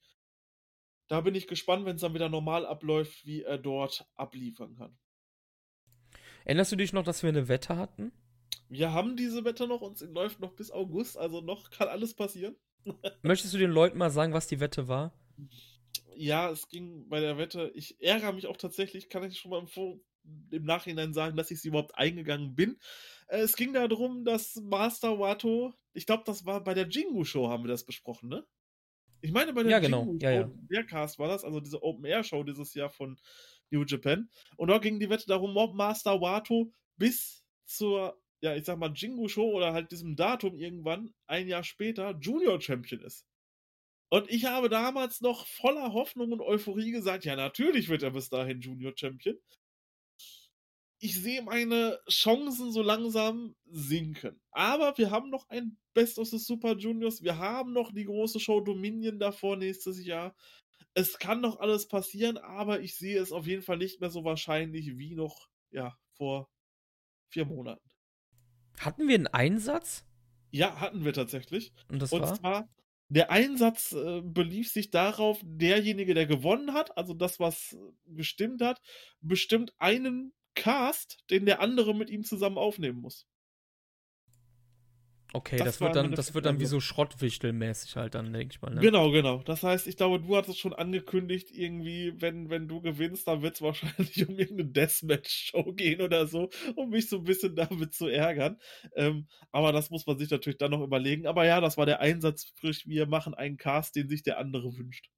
Da 1.09 1.19
bin 1.19 1.35
ich 1.35 1.47
gespannt, 1.47 1.85
wenn 1.85 1.97
es 1.97 2.01
dann 2.01 2.13
wieder 2.13 2.29
normal 2.29 2.65
abläuft, 2.65 3.25
wie 3.25 3.41
er 3.41 3.57
dort 3.57 4.07
abliefern 4.15 4.75
kann. 4.77 4.97
Erinnerst 6.45 6.71
du 6.71 6.77
dich 6.77 6.93
noch, 6.93 7.03
dass 7.03 7.23
wir 7.23 7.29
eine 7.29 7.49
Wette 7.49 7.75
hatten? 7.75 8.13
Wir 8.69 8.93
haben 8.93 9.17
diese 9.17 9.43
Wette 9.43 9.67
noch 9.67 9.81
und 9.81 9.97
sie 9.97 10.07
läuft 10.07 10.39
noch 10.39 10.53
bis 10.53 10.71
August, 10.71 11.17
also 11.17 11.41
noch 11.41 11.69
kann 11.71 11.89
alles 11.89 12.13
passieren. 12.13 12.55
Möchtest 13.21 13.53
du 13.53 13.57
den 13.57 13.71
Leuten 13.71 13.97
mal 13.97 14.09
sagen, 14.09 14.31
was 14.31 14.47
die 14.47 14.61
Wette 14.61 14.87
war? 14.87 15.13
Ja, 16.15 16.49
es 16.49 16.69
ging 16.69 17.09
bei 17.09 17.19
der 17.19 17.37
Wette. 17.37 17.69
Ich 17.75 18.01
ärgere 18.01 18.31
mich 18.31 18.47
auch 18.47 18.55
tatsächlich, 18.55 19.09
kann 19.09 19.23
ich 19.23 19.39
schon 19.39 19.51
mal 19.51 19.59
im, 19.59 19.67
Vor 19.67 19.99
im 20.51 20.63
Nachhinein 20.63 21.13
sagen, 21.13 21.37
dass 21.37 21.51
ich 21.51 21.61
sie 21.61 21.69
überhaupt 21.69 21.95
eingegangen 21.95 22.55
bin. 22.55 22.77
Äh, 23.27 23.39
es 23.39 23.55
ging 23.55 23.73
darum, 23.73 24.25
dass 24.25 24.55
Master 24.55 25.19
Wato, 25.19 25.73
ich 25.93 26.05
glaube, 26.05 26.23
das 26.25 26.45
war 26.45 26.63
bei 26.63 26.73
der 26.73 26.87
Jingu 26.87 27.23
Show, 27.23 27.49
haben 27.49 27.63
wir 27.63 27.69
das 27.69 27.85
besprochen, 27.85 28.29
ne? 28.29 28.45
Ich 29.21 29.31
meine, 29.31 29.53
bei 29.53 29.63
der 29.63 29.71
Ja, 29.71 29.79
genau. 29.79 30.15
Ja, 30.19 30.31
ja. 30.31 30.51
der 30.69 30.85
Cast 30.85 31.19
war 31.19 31.27
das, 31.27 31.43
also 31.43 31.59
diese 31.59 31.83
Open 31.83 32.05
Air 32.05 32.23
Show 32.23 32.43
dieses 32.43 32.73
Jahr 32.73 32.89
von 32.89 33.19
New 33.69 33.83
Japan. 33.85 34.29
Und 34.57 34.69
da 34.69 34.79
ging 34.79 34.99
die 34.99 35.09
Wette 35.09 35.27
darum, 35.27 35.55
ob 35.57 35.75
Master 35.75 36.19
Wato 36.21 36.73
bis 36.97 37.43
zur, 37.65 38.19
ja, 38.41 38.55
ich 38.55 38.65
sag 38.65 38.79
mal, 38.79 38.91
Jingu 38.93 39.27
Show 39.27 39.51
oder 39.51 39.73
halt 39.73 39.91
diesem 39.91 40.15
Datum 40.15 40.57
irgendwann, 40.57 41.13
ein 41.27 41.47
Jahr 41.47 41.63
später, 41.63 42.17
Junior 42.19 42.59
Champion 42.59 43.01
ist. 43.01 43.25
Und 44.09 44.29
ich 44.29 44.45
habe 44.45 44.67
damals 44.67 45.21
noch 45.21 45.47
voller 45.47 45.93
Hoffnung 45.93 46.33
und 46.33 46.41
Euphorie 46.41 46.91
gesagt, 46.91 47.23
ja, 47.23 47.35
natürlich 47.35 47.87
wird 47.87 48.03
er 48.03 48.11
bis 48.11 48.27
dahin 48.27 48.59
Junior 48.59 48.91
Champion. 48.93 49.37
Ich 51.03 51.19
sehe 51.19 51.41
meine 51.41 51.99
Chancen 52.07 52.71
so 52.71 52.83
langsam 52.83 53.55
sinken. 53.65 54.39
Aber 54.51 54.95
wir 54.99 55.09
haben 55.09 55.31
noch 55.31 55.49
ein 55.49 55.77
Best 55.95 56.19
of 56.19 56.27
the 56.27 56.37
Super 56.37 56.77
Juniors. 56.77 57.23
Wir 57.23 57.39
haben 57.39 57.73
noch 57.73 57.91
die 57.91 58.05
große 58.05 58.39
Show 58.39 58.61
Dominion 58.61 59.17
davor 59.17 59.57
nächstes 59.57 60.05
Jahr. 60.05 60.35
Es 60.93 61.17
kann 61.17 61.41
noch 61.41 61.59
alles 61.59 61.87
passieren, 61.87 62.37
aber 62.37 62.81
ich 62.81 62.95
sehe 62.95 63.19
es 63.19 63.31
auf 63.31 63.47
jeden 63.47 63.63
Fall 63.63 63.77
nicht 63.77 63.99
mehr 63.99 64.11
so 64.11 64.23
wahrscheinlich 64.23 64.95
wie 64.99 65.15
noch, 65.15 65.47
ja, 65.71 65.97
vor 66.13 66.51
vier 67.29 67.45
Monaten. 67.45 67.89
Hatten 68.79 69.07
wir 69.07 69.15
einen 69.15 69.27
Einsatz? 69.27 70.05
Ja, 70.51 70.79
hatten 70.79 71.03
wir 71.03 71.13
tatsächlich. 71.13 71.73
Und 71.87 71.99
das 71.99 72.13
Und 72.13 72.21
war? 72.21 72.35
zwar, 72.35 72.69
der 73.09 73.31
Einsatz 73.31 73.93
äh, 73.93 74.21
belief 74.21 74.71
sich 74.71 74.91
darauf, 74.91 75.41
derjenige, 75.43 76.13
der 76.13 76.27
gewonnen 76.27 76.73
hat, 76.73 76.95
also 76.95 77.15
das, 77.15 77.39
was 77.39 77.73
äh, 77.73 77.77
gestimmt 78.05 78.61
hat, 78.61 78.79
bestimmt 79.19 79.73
einen 79.79 80.33
Cast, 80.55 81.19
den 81.29 81.45
der 81.45 81.61
andere 81.61 81.95
mit 81.95 82.09
ihm 82.09 82.23
zusammen 82.23 82.57
aufnehmen 82.57 82.99
muss. 82.99 83.27
Okay, 85.33 85.57
das 85.57 85.65
das, 85.65 85.81
wird 85.81 85.95
dann, 85.95 86.11
das 86.11 86.33
wird 86.33 86.45
dann 86.45 86.59
wie 86.59 86.65
so 86.65 86.81
Schrottwichtelmäßig 86.81 87.95
halt 87.95 88.15
dann, 88.15 88.33
denke 88.33 88.53
ich 88.53 88.61
mal. 88.61 88.73
Ne? 88.73 88.81
Genau, 88.81 89.11
genau. 89.11 89.41
Das 89.43 89.63
heißt, 89.63 89.87
ich 89.87 89.95
glaube, 89.95 90.19
du 90.19 90.35
hattest 90.35 90.59
schon 90.59 90.73
angekündigt, 90.73 91.51
irgendwie, 91.51 92.13
wenn, 92.19 92.49
wenn 92.49 92.67
du 92.67 92.81
gewinnst, 92.81 93.27
dann 93.27 93.41
wird 93.41 93.55
es 93.55 93.61
wahrscheinlich 93.61 94.27
um 94.27 94.37
irgendeine 94.37 94.71
Deathmatch-Show 94.71 95.73
gehen 95.73 96.01
oder 96.01 96.27
so, 96.27 96.49
um 96.75 96.89
mich 96.89 97.07
so 97.07 97.17
ein 97.17 97.23
bisschen 97.23 97.55
damit 97.55 97.93
zu 97.93 98.07
ärgern. 98.07 98.57
Ähm, 98.95 99.27
aber 99.51 99.71
das 99.71 99.89
muss 99.89 100.05
man 100.05 100.17
sich 100.17 100.29
natürlich 100.29 100.57
dann 100.57 100.71
noch 100.71 100.81
überlegen. 100.81 101.27
Aber 101.27 101.45
ja, 101.45 101.61
das 101.61 101.77
war 101.77 101.85
der 101.85 102.01
Einsatz, 102.01 102.51
frisch, 102.55 102.85
wir 102.85 103.07
machen 103.07 103.33
einen 103.33 103.55
Cast, 103.55 103.95
den 103.95 104.09
sich 104.09 104.23
der 104.23 104.37
andere 104.37 104.75
wünscht. 104.75 105.09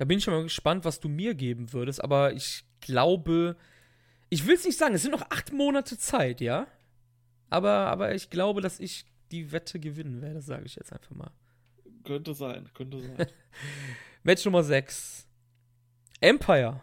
Da 0.00 0.06
bin 0.06 0.16
ich 0.16 0.24
schon 0.24 0.32
mal 0.32 0.42
gespannt, 0.44 0.86
was 0.86 0.98
du 0.98 1.10
mir 1.10 1.34
geben 1.34 1.74
würdest, 1.74 2.02
aber 2.02 2.32
ich 2.32 2.64
glaube, 2.80 3.54
ich 4.30 4.46
will 4.46 4.54
es 4.54 4.64
nicht 4.64 4.78
sagen, 4.78 4.94
es 4.94 5.02
sind 5.02 5.10
noch 5.10 5.30
acht 5.30 5.52
Monate 5.52 5.98
Zeit, 5.98 6.40
ja? 6.40 6.66
Aber, 7.50 7.70
aber 7.70 8.14
ich 8.14 8.30
glaube, 8.30 8.62
dass 8.62 8.80
ich 8.80 9.04
die 9.30 9.52
Wette 9.52 9.78
gewinnen 9.78 10.22
werde, 10.22 10.40
sage 10.40 10.64
ich 10.64 10.76
jetzt 10.76 10.90
einfach 10.90 11.14
mal. 11.14 11.30
Könnte 12.02 12.32
sein, 12.32 12.70
könnte 12.72 12.98
sein. 12.98 13.26
Match 14.22 14.42
Nummer 14.46 14.62
6. 14.62 15.26
Empire 16.22 16.80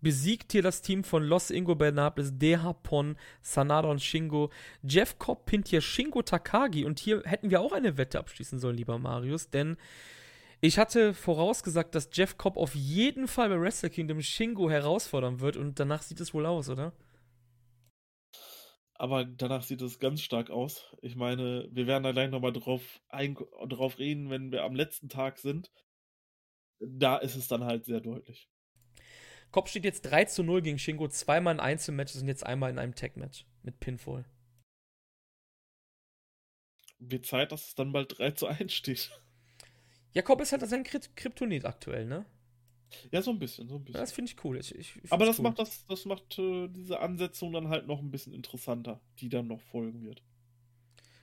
besiegt 0.00 0.52
hier 0.52 0.62
das 0.62 0.80
Team 0.80 1.02
von 1.02 1.24
Los 1.24 1.50
Ingobernables, 1.50 2.38
De 2.38 2.52
Japon, 2.52 3.16
Sanada 3.42 3.88
und 3.88 4.00
Shingo. 4.00 4.50
Jeff 4.84 5.18
Cobb 5.18 5.46
pinnt 5.46 5.66
hier 5.66 5.80
Shingo 5.80 6.22
Takagi 6.22 6.84
und 6.84 7.00
hier 7.00 7.20
hätten 7.24 7.50
wir 7.50 7.60
auch 7.60 7.72
eine 7.72 7.96
Wette 7.96 8.20
abschließen 8.20 8.60
sollen, 8.60 8.76
lieber 8.76 8.96
Marius, 9.00 9.50
denn 9.50 9.76
ich 10.64 10.78
hatte 10.78 11.12
vorausgesagt, 11.12 11.94
dass 11.94 12.08
Jeff 12.10 12.38
Cobb 12.38 12.56
auf 12.56 12.74
jeden 12.74 13.28
Fall 13.28 13.50
bei 13.50 13.60
Wrestle 13.60 13.90
Kingdom 13.90 14.22
Shingo 14.22 14.70
herausfordern 14.70 15.40
wird 15.40 15.58
und 15.58 15.78
danach 15.78 16.00
sieht 16.00 16.20
es 16.20 16.32
wohl 16.32 16.46
aus, 16.46 16.70
oder? 16.70 16.94
Aber 18.94 19.26
danach 19.26 19.62
sieht 19.62 19.82
es 19.82 19.98
ganz 19.98 20.22
stark 20.22 20.48
aus. 20.48 20.96
Ich 21.02 21.16
meine, 21.16 21.68
wir 21.70 21.86
werden 21.86 22.02
da 22.02 22.12
gleich 22.12 22.30
nochmal 22.30 22.54
drauf, 22.54 23.02
ein, 23.10 23.34
drauf 23.68 23.98
reden, 23.98 24.30
wenn 24.30 24.52
wir 24.52 24.64
am 24.64 24.74
letzten 24.74 25.10
Tag 25.10 25.38
sind. 25.38 25.70
Da 26.80 27.18
ist 27.18 27.36
es 27.36 27.46
dann 27.46 27.64
halt 27.64 27.84
sehr 27.84 28.00
deutlich. 28.00 28.48
Cobb 29.50 29.68
steht 29.68 29.84
jetzt 29.84 30.02
3 30.02 30.24
zu 30.24 30.44
0 30.44 30.62
gegen 30.62 30.78
Shingo, 30.78 31.08
zweimal 31.08 31.52
in 31.52 31.60
Einzelmatches 31.60 32.22
und 32.22 32.28
jetzt 32.28 32.46
einmal 32.46 32.70
in 32.70 32.78
einem 32.78 32.94
Tag-Match 32.94 33.44
mit 33.62 33.80
Pinfall. 33.80 34.24
Wird 37.00 37.26
Zeit, 37.26 37.52
dass 37.52 37.68
es 37.68 37.74
dann 37.74 37.92
bald 37.92 38.18
3 38.18 38.30
zu 38.30 38.46
1 38.46 38.72
steht. 38.72 39.10
Jakob 40.14 40.40
ist 40.40 40.52
halt 40.52 40.66
sein 40.68 40.84
Kryptonit 40.84 41.64
aktuell, 41.64 42.06
ne? 42.06 42.24
Ja, 43.10 43.20
so 43.22 43.30
ein 43.32 43.38
bisschen, 43.38 43.68
so 43.68 43.76
ein 43.76 43.84
bisschen. 43.84 44.00
Das 44.00 44.12
finde 44.12 44.30
ich 44.30 44.44
cool. 44.44 44.58
Ich, 44.58 44.74
ich, 44.74 44.96
ich 45.02 45.12
Aber 45.12 45.26
das 45.26 45.38
cool. 45.38 45.44
macht 45.44 45.58
das, 45.58 45.84
das 45.86 46.04
macht 46.04 46.38
äh, 46.38 46.68
diese 46.68 47.00
Ansetzung 47.00 47.52
dann 47.52 47.68
halt 47.68 47.86
noch 47.86 48.00
ein 48.00 48.10
bisschen 48.10 48.32
interessanter, 48.32 49.00
die 49.18 49.28
dann 49.28 49.48
noch 49.48 49.60
folgen 49.60 50.04
wird. 50.04 50.22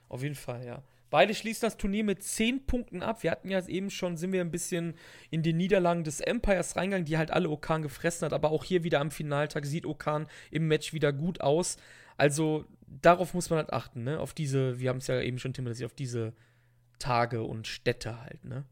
Auf 0.08 0.22
jeden 0.22 0.34
Fall, 0.34 0.64
ja. 0.66 0.82
Beide 1.08 1.34
schließen 1.34 1.66
das 1.66 1.76
Turnier 1.76 2.04
mit 2.04 2.22
10 2.22 2.64
Punkten 2.66 3.02
ab. 3.02 3.22
Wir 3.22 3.30
hatten 3.30 3.50
ja 3.50 3.66
eben 3.66 3.90
schon, 3.90 4.16
sind 4.16 4.32
wir 4.32 4.40
ein 4.40 4.50
bisschen 4.50 4.94
in 5.30 5.42
die 5.42 5.52
Niederlagen 5.52 6.04
des 6.04 6.20
Empires 6.20 6.76
reingegangen, 6.76 7.04
die 7.04 7.18
halt 7.18 7.30
alle 7.30 7.50
Okan 7.50 7.82
gefressen 7.82 8.24
hat. 8.26 8.32
Aber 8.32 8.50
auch 8.50 8.64
hier 8.64 8.82
wieder 8.82 9.00
am 9.00 9.10
Finaltag 9.10 9.66
sieht 9.66 9.84
Okan 9.86 10.26
im 10.50 10.68
Match 10.68 10.92
wieder 10.92 11.12
gut 11.12 11.40
aus. 11.40 11.76
Also 12.16 12.64
darauf 12.86 13.34
muss 13.34 13.50
man 13.50 13.58
halt 13.58 13.72
achten, 13.72 14.04
ne? 14.04 14.20
Auf 14.20 14.32
diese, 14.32 14.78
wir 14.80 14.88
haben 14.90 14.98
es 14.98 15.06
ja 15.06 15.20
eben 15.20 15.38
schon 15.38 15.52
thematisiert, 15.52 15.90
auf 15.90 15.94
diese 15.94 16.34
Tage 16.98 17.42
und 17.42 17.66
Städte 17.66 18.22
halt, 18.22 18.44
ne? 18.44 18.64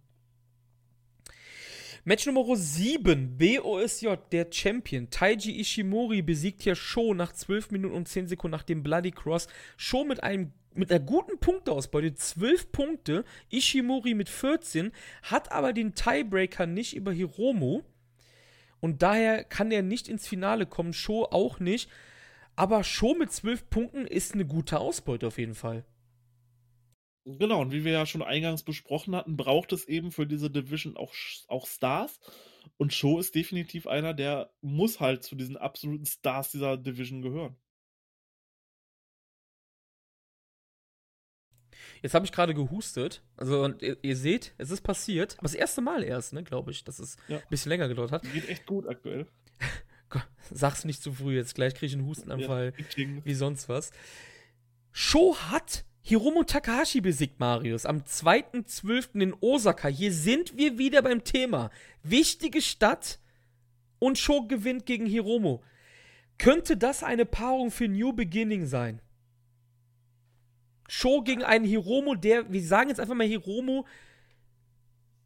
Match 2.05 2.25
Nummer 2.25 2.57
7, 2.57 3.37
BOSJ, 3.37 4.15
der 4.33 4.47
Champion. 4.51 5.11
Taiji 5.11 5.61
Ishimori 5.61 6.23
besiegt 6.23 6.63
hier 6.63 6.75
Sho 6.75 7.13
nach 7.13 7.33
12 7.33 7.73
Minuten 7.73 7.95
und 7.95 8.09
10 8.09 8.27
Sekunden 8.27 8.57
nach 8.57 8.63
dem 8.63 8.83
Bloody 8.83 9.11
Cross. 9.11 9.49
Sho 9.77 10.05
mit 10.05 10.23
einem 10.23 10.53
mit 10.73 10.91
einer 10.91 11.01
guten 11.01 11.39
Punkteausbeute, 11.41 12.15
12 12.15 12.73
Punkte, 12.73 13.25
Ishimori 13.51 14.15
mit 14.15 14.29
14, 14.29 14.93
hat 15.25 15.53
aber 15.53 15.73
den 15.73 15.95
Tiebreaker 15.95 16.65
nicht 16.67 16.95
über 16.95 17.13
Hiromu. 17.13 17.83
Und 18.79 19.03
daher 19.03 19.45
kann 19.45 19.71
er 19.71 19.83
nicht 19.83 20.09
ins 20.09 20.27
Finale 20.27 20.65
kommen, 20.65 20.95
Sho 20.95 21.25
auch 21.25 21.61
nicht. 21.61 21.91
Aber 22.57 22.83
Sho 22.83 23.15
mit 23.15 23.31
12 23.31 23.69
Punkten 23.69 24.07
ist 24.07 24.33
eine 24.33 24.47
gute 24.47 24.79
Ausbeute 24.79 25.27
auf 25.27 25.39
jeden 25.39 25.55
Fall. 25.55 25.85
Genau, 27.39 27.61
und 27.61 27.73
wie 27.73 27.85
wir 27.85 27.93
ja 27.93 28.07
schon 28.07 28.23
eingangs 28.23 28.63
besprochen 28.63 29.15
hatten, 29.15 29.37
braucht 29.37 29.73
es 29.73 29.87
eben 29.87 30.13
für 30.13 30.27
diese 30.27 30.51
Division 30.51 30.97
auch, 30.97 31.15
auch 31.49 31.67
Stars. 31.67 32.21
Und 32.77 32.93
Sho 32.93 33.19
ist 33.19 33.35
definitiv 33.35 33.87
einer, 33.87 34.15
der 34.15 34.53
muss 34.61 35.01
halt 35.01 35.23
zu 35.23 35.35
diesen 35.35 35.57
absoluten 35.57 36.07
Stars 36.07 36.51
dieser 36.51 36.77
Division 36.77 37.23
gehören. 37.23 37.57
Jetzt 42.03 42.15
habe 42.15 42.25
ich 42.25 42.33
gerade 42.33 42.55
gehustet. 42.55 43.23
Also, 43.37 43.63
und 43.63 43.83
ihr, 43.83 43.97
ihr, 44.03 44.17
seht, 44.17 44.55
es 44.59 44.71
ist 44.71 44.83
passiert. 44.83 45.35
Aber 45.35 45.45
das 45.45 45.55
erste 45.55 45.81
Mal 45.81 46.03
erst, 46.03 46.33
ne, 46.33 46.43
glaube 46.43 46.71
ich, 46.71 46.85
dass 46.85 46.99
es 46.99 47.17
ja. 47.29 47.39
ein 47.39 47.43
bisschen 47.51 47.71
länger 47.71 47.89
gedauert 47.89 48.13
hat. 48.13 48.23
Geht 48.33 48.49
echt 48.49 48.67
gut 48.67 48.87
aktuell. 48.87 49.27
Sag's 50.51 50.85
nicht 50.85 51.03
zu 51.03 51.13
früh, 51.13 51.37
jetzt 51.37 51.55
gleich 51.55 51.75
kriege 51.75 51.87
ich 51.87 51.93
einen 51.95 52.07
Hustenanfall. 52.07 52.73
Ja, 52.97 53.07
wie 53.25 53.35
sonst 53.35 53.69
was. 53.69 53.93
Sho 54.93 55.37
hat 55.37 55.85
Hiromu 56.03 56.45
Takahashi 56.45 57.01
besiegt 57.01 57.39
Marius 57.41 57.87
am 57.87 57.99
2.12. 57.99 59.21
in 59.21 59.35
Osaka. 59.41 59.89
Hier 59.89 60.13
sind 60.13 60.57
wir 60.57 60.79
wieder 60.79 61.03
beim 61.03 61.25
Thema. 61.25 61.71
Wichtige 62.03 62.63
Stadt 62.63 63.19
und 63.99 64.19
Sho 64.19 64.47
gewinnt 64.47 64.87
gegen 64.87 65.07
Hiromu. 65.07 65.61
Könnte 66.39 66.77
das 66.77 67.03
eine 67.03 67.27
Paarung 67.27 67.71
für 67.71 67.87
New 67.87 68.15
Beginning 68.15 68.65
sein? 68.67 69.03
Sho 70.89 71.23
gegen 71.23 71.45
einen 71.45 71.67
Hiromu, 71.67 72.15
der, 72.15 72.51
wir 72.51 72.63
sagen 72.63 72.89
jetzt 72.89 72.99
einfach 72.99 73.15
mal 73.15 73.27
Hiromu, 73.27 73.85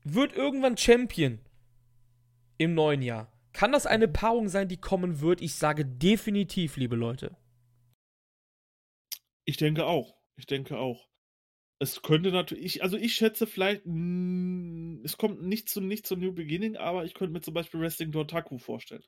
wird 0.02 0.34
irgendwann 0.34 0.76
Champion 0.76 1.38
im 2.58 2.74
neuen 2.74 3.00
Jahr. 3.00 3.32
Kann 3.52 3.72
das 3.72 3.86
eine 3.86 4.08
Paarung 4.08 4.48
sein, 4.48 4.68
die 4.68 4.76
kommen 4.76 5.20
wird? 5.20 5.40
Ich 5.40 5.54
sage 5.54 5.86
definitiv, 5.86 6.76
liebe 6.76 6.96
Leute. 6.96 7.36
Ich 9.44 9.56
denke 9.56 9.86
auch. 9.86 10.16
Ich 10.36 10.46
denke 10.46 10.78
auch. 10.78 11.08
Es 11.80 12.02
könnte 12.02 12.32
natürlich, 12.32 12.82
also 12.82 12.96
ich 12.96 13.14
schätze 13.14 13.46
vielleicht, 13.46 13.82
mh, 13.86 15.00
es 15.04 15.16
kommt 15.18 15.42
nicht 15.42 15.68
zu, 15.68 15.80
nicht 15.80 16.06
zu 16.06 16.16
New 16.16 16.32
Beginning, 16.32 16.76
aber 16.76 17.04
ich 17.04 17.14
könnte 17.14 17.32
mir 17.32 17.40
zum 17.42 17.54
Beispiel 17.54 17.80
Wrestling 17.80 18.12
Dortaku 18.12 18.58
vorstellen. 18.58 19.04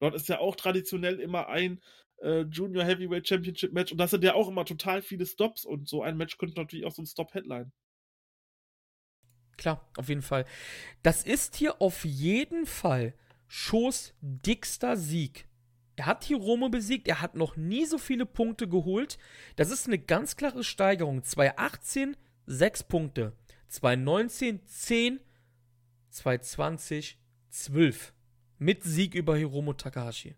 Dort 0.00 0.14
ist 0.14 0.28
ja 0.28 0.40
auch 0.40 0.56
traditionell 0.56 1.20
immer 1.20 1.48
ein 1.48 1.80
äh, 2.22 2.42
Junior 2.42 2.84
Heavyweight 2.84 3.28
Championship 3.28 3.72
Match 3.72 3.92
und 3.92 3.98
das 3.98 4.10
sind 4.12 4.24
ja 4.24 4.34
auch 4.34 4.48
immer 4.48 4.64
total 4.64 5.02
viele 5.02 5.26
Stops 5.26 5.64
und 5.64 5.88
so 5.88 6.02
ein 6.02 6.16
Match 6.16 6.38
könnte 6.38 6.58
natürlich 6.60 6.86
auch 6.86 6.92
so 6.92 7.02
ein 7.02 7.06
Stop-Headline. 7.06 7.72
Klar, 9.56 9.90
auf 9.98 10.08
jeden 10.08 10.22
Fall. 10.22 10.46
Das 11.02 11.22
ist 11.22 11.56
hier 11.56 11.82
auf 11.82 12.04
jeden 12.04 12.64
Fall 12.66 13.14
Schoß 13.46 14.14
dickster 14.22 14.96
Sieg. 14.96 15.49
Er 16.00 16.06
hat 16.06 16.24
Hiromo 16.24 16.70
besiegt, 16.70 17.08
er 17.08 17.20
hat 17.20 17.34
noch 17.34 17.56
nie 17.58 17.84
so 17.84 17.98
viele 17.98 18.24
Punkte 18.24 18.66
geholt. 18.66 19.18
Das 19.56 19.70
ist 19.70 19.86
eine 19.86 19.98
ganz 19.98 20.34
klare 20.34 20.64
Steigerung. 20.64 21.22
2018 21.22 22.16
6 22.46 22.84
Punkte, 22.84 23.36
2019 23.68 24.64
10, 24.64 25.20
2020 26.08 27.18
12. 27.50 28.14
Mit 28.56 28.82
Sieg 28.82 29.14
über 29.14 29.36
Hiromo 29.36 29.74
Takahashi. 29.74 30.36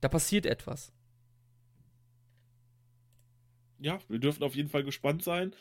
Da 0.00 0.08
passiert 0.08 0.46
etwas. 0.46 0.94
Ja, 3.80 3.98
wir 4.08 4.18
dürfen 4.18 4.44
auf 4.44 4.54
jeden 4.54 4.70
Fall 4.70 4.82
gespannt 4.82 5.22
sein. 5.22 5.54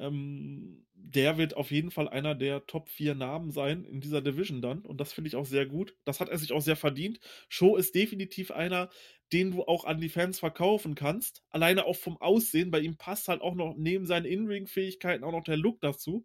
Ähm, 0.00 0.86
der 0.94 1.38
wird 1.38 1.56
auf 1.56 1.70
jeden 1.70 1.90
Fall 1.90 2.08
einer 2.08 2.34
der 2.34 2.66
Top 2.66 2.88
4 2.88 3.14
Namen 3.14 3.50
sein 3.50 3.84
in 3.84 4.00
dieser 4.00 4.22
Division 4.22 4.62
dann. 4.62 4.80
Und 4.80 5.00
das 5.00 5.12
finde 5.12 5.28
ich 5.28 5.36
auch 5.36 5.44
sehr 5.44 5.66
gut. 5.66 5.96
Das 6.04 6.20
hat 6.20 6.28
er 6.28 6.38
sich 6.38 6.52
auch 6.52 6.60
sehr 6.60 6.76
verdient. 6.76 7.20
Show 7.48 7.76
ist 7.76 7.94
definitiv 7.94 8.50
einer, 8.50 8.90
den 9.32 9.50
du 9.50 9.64
auch 9.64 9.84
an 9.84 10.00
die 10.00 10.08
Fans 10.08 10.38
verkaufen 10.38 10.94
kannst. 10.94 11.42
Alleine 11.50 11.84
auch 11.84 11.96
vom 11.96 12.16
Aussehen. 12.18 12.70
Bei 12.70 12.80
ihm 12.80 12.96
passt 12.96 13.28
halt 13.28 13.42
auch 13.42 13.54
noch 13.54 13.74
neben 13.76 14.06
seinen 14.06 14.24
In-Ring-Fähigkeiten 14.24 15.24
auch 15.24 15.32
noch 15.32 15.44
der 15.44 15.56
Look 15.56 15.80
dazu. 15.80 16.24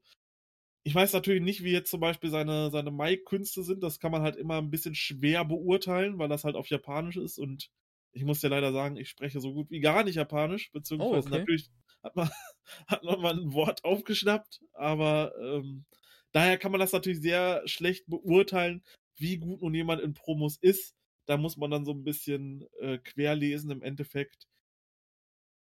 Ich 0.84 0.94
weiß 0.94 1.14
natürlich 1.14 1.42
nicht, 1.42 1.64
wie 1.64 1.72
jetzt 1.72 1.90
zum 1.90 2.00
Beispiel 2.00 2.30
seine, 2.30 2.70
seine 2.70 2.92
Mic-Künste 2.92 3.64
sind. 3.64 3.82
Das 3.82 4.00
kann 4.00 4.12
man 4.12 4.22
halt 4.22 4.36
immer 4.36 4.60
ein 4.60 4.70
bisschen 4.70 4.96
schwer 4.96 5.44
beurteilen, 5.44 6.20
weil 6.20 6.30
das 6.30 6.44
halt 6.44 6.56
auf 6.56 6.68
Japanisch 6.68 7.18
ist. 7.18 7.40
Und 7.40 7.72
ich 8.12 8.24
muss 8.24 8.40
dir 8.40 8.50
leider 8.50 8.72
sagen, 8.72 8.96
ich 8.96 9.10
spreche 9.10 9.40
so 9.40 9.54
gut 9.54 9.72
wie 9.72 9.80
gar 9.80 10.04
nicht 10.04 10.16
Japanisch. 10.16 10.72
Beziehungsweise 10.72 11.28
oh, 11.28 11.32
okay. 11.32 11.40
natürlich 11.40 11.70
hat 12.06 12.16
man, 12.16 12.30
hat 12.88 13.04
man 13.04 13.22
mal 13.22 13.38
ein 13.38 13.54
Wort 13.54 13.84
aufgeschnappt. 13.84 14.62
Aber 14.74 15.34
ähm, 15.42 15.86
daher 16.32 16.58
kann 16.58 16.72
man 16.72 16.80
das 16.80 16.94
natürlich 16.94 17.22
sehr 17.22 17.64
schlecht 17.66 18.06
beurteilen, 18.08 18.84
wie 19.18 19.38
gut 19.38 19.62
nun 19.62 19.74
jemand 19.74 20.02
in 20.02 20.14
Promos 20.14 20.58
ist. 20.58 20.96
Da 21.26 21.38
muss 21.38 21.58
man 21.58 21.72
dann 21.72 21.86
so 21.86 21.92
ein 21.92 22.04
bisschen 22.04 22.68
äh, 22.80 23.00
querlesen 23.00 23.72
im 23.72 23.82
Endeffekt. 23.82 24.48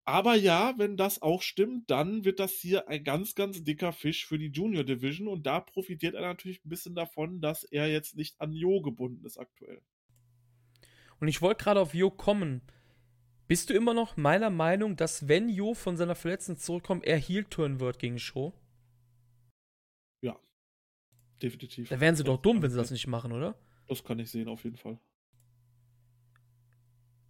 Aber 0.06 0.36
ja, 0.36 0.74
wenn 0.78 0.98
das 0.98 1.22
auch 1.22 1.42
stimmt, 1.42 1.90
dann 1.90 2.26
wird 2.26 2.40
das 2.40 2.54
hier 2.54 2.90
ein 2.90 3.06
ganz, 3.06 3.36
ganz 3.36 3.64
dicker 3.64 3.94
Fisch 3.94 4.26
für 4.26 4.38
die 4.38 4.52
Junior 4.52 4.84
Division 4.84 5.30
und 5.30 5.46
da 5.46 5.62
profitiert 5.62 6.16
er 6.16 6.22
natürlich 6.22 6.66
ein 6.66 6.70
bisschen 6.70 6.94
davon, 6.94 7.40
dass 7.40 7.64
er 7.64 7.88
jetzt 7.88 8.18
nicht 8.18 8.42
an 8.42 8.52
Jo 8.52 8.82
gebunden 8.82 9.24
ist 9.26 9.38
aktuell. 9.38 9.82
Und 11.22 11.30
ich 11.30 11.42
wollte 11.42 11.64
gerade 11.64 11.80
auf 11.80 11.94
Jo 11.94 12.12
kommen. 12.12 12.64
Bist 13.48 13.70
du 13.70 13.74
immer 13.74 13.94
noch 13.94 14.16
meiner 14.18 14.50
Meinung, 14.50 14.96
dass 14.96 15.28
wenn 15.28 15.50
Jo 15.50 15.74
von 15.74 15.98
seiner 15.98 16.16
Verletzung 16.16 16.58
zurückkommt, 16.58 17.04
er 17.04 17.18
Heel-Turn 17.18 17.80
wird 17.80 18.00
gegen 18.00 18.18
Show? 18.18 18.54
Ja, 20.22 20.40
definitiv. 21.42 21.90
Da 21.90 22.00
wären 22.00 22.16
sie 22.16 22.24
doch 22.24 22.42
dumm, 22.42 22.62
wenn 22.62 22.72
sie 22.72 22.78
das 22.78 22.92
nicht 22.92 23.08
machen, 23.08 23.32
oder? 23.32 23.56
Das 23.88 24.04
kann 24.04 24.20
ich 24.20 24.32
sehen, 24.32 24.48
auf 24.48 24.64
jeden 24.64 24.78
Fall. 24.78 24.98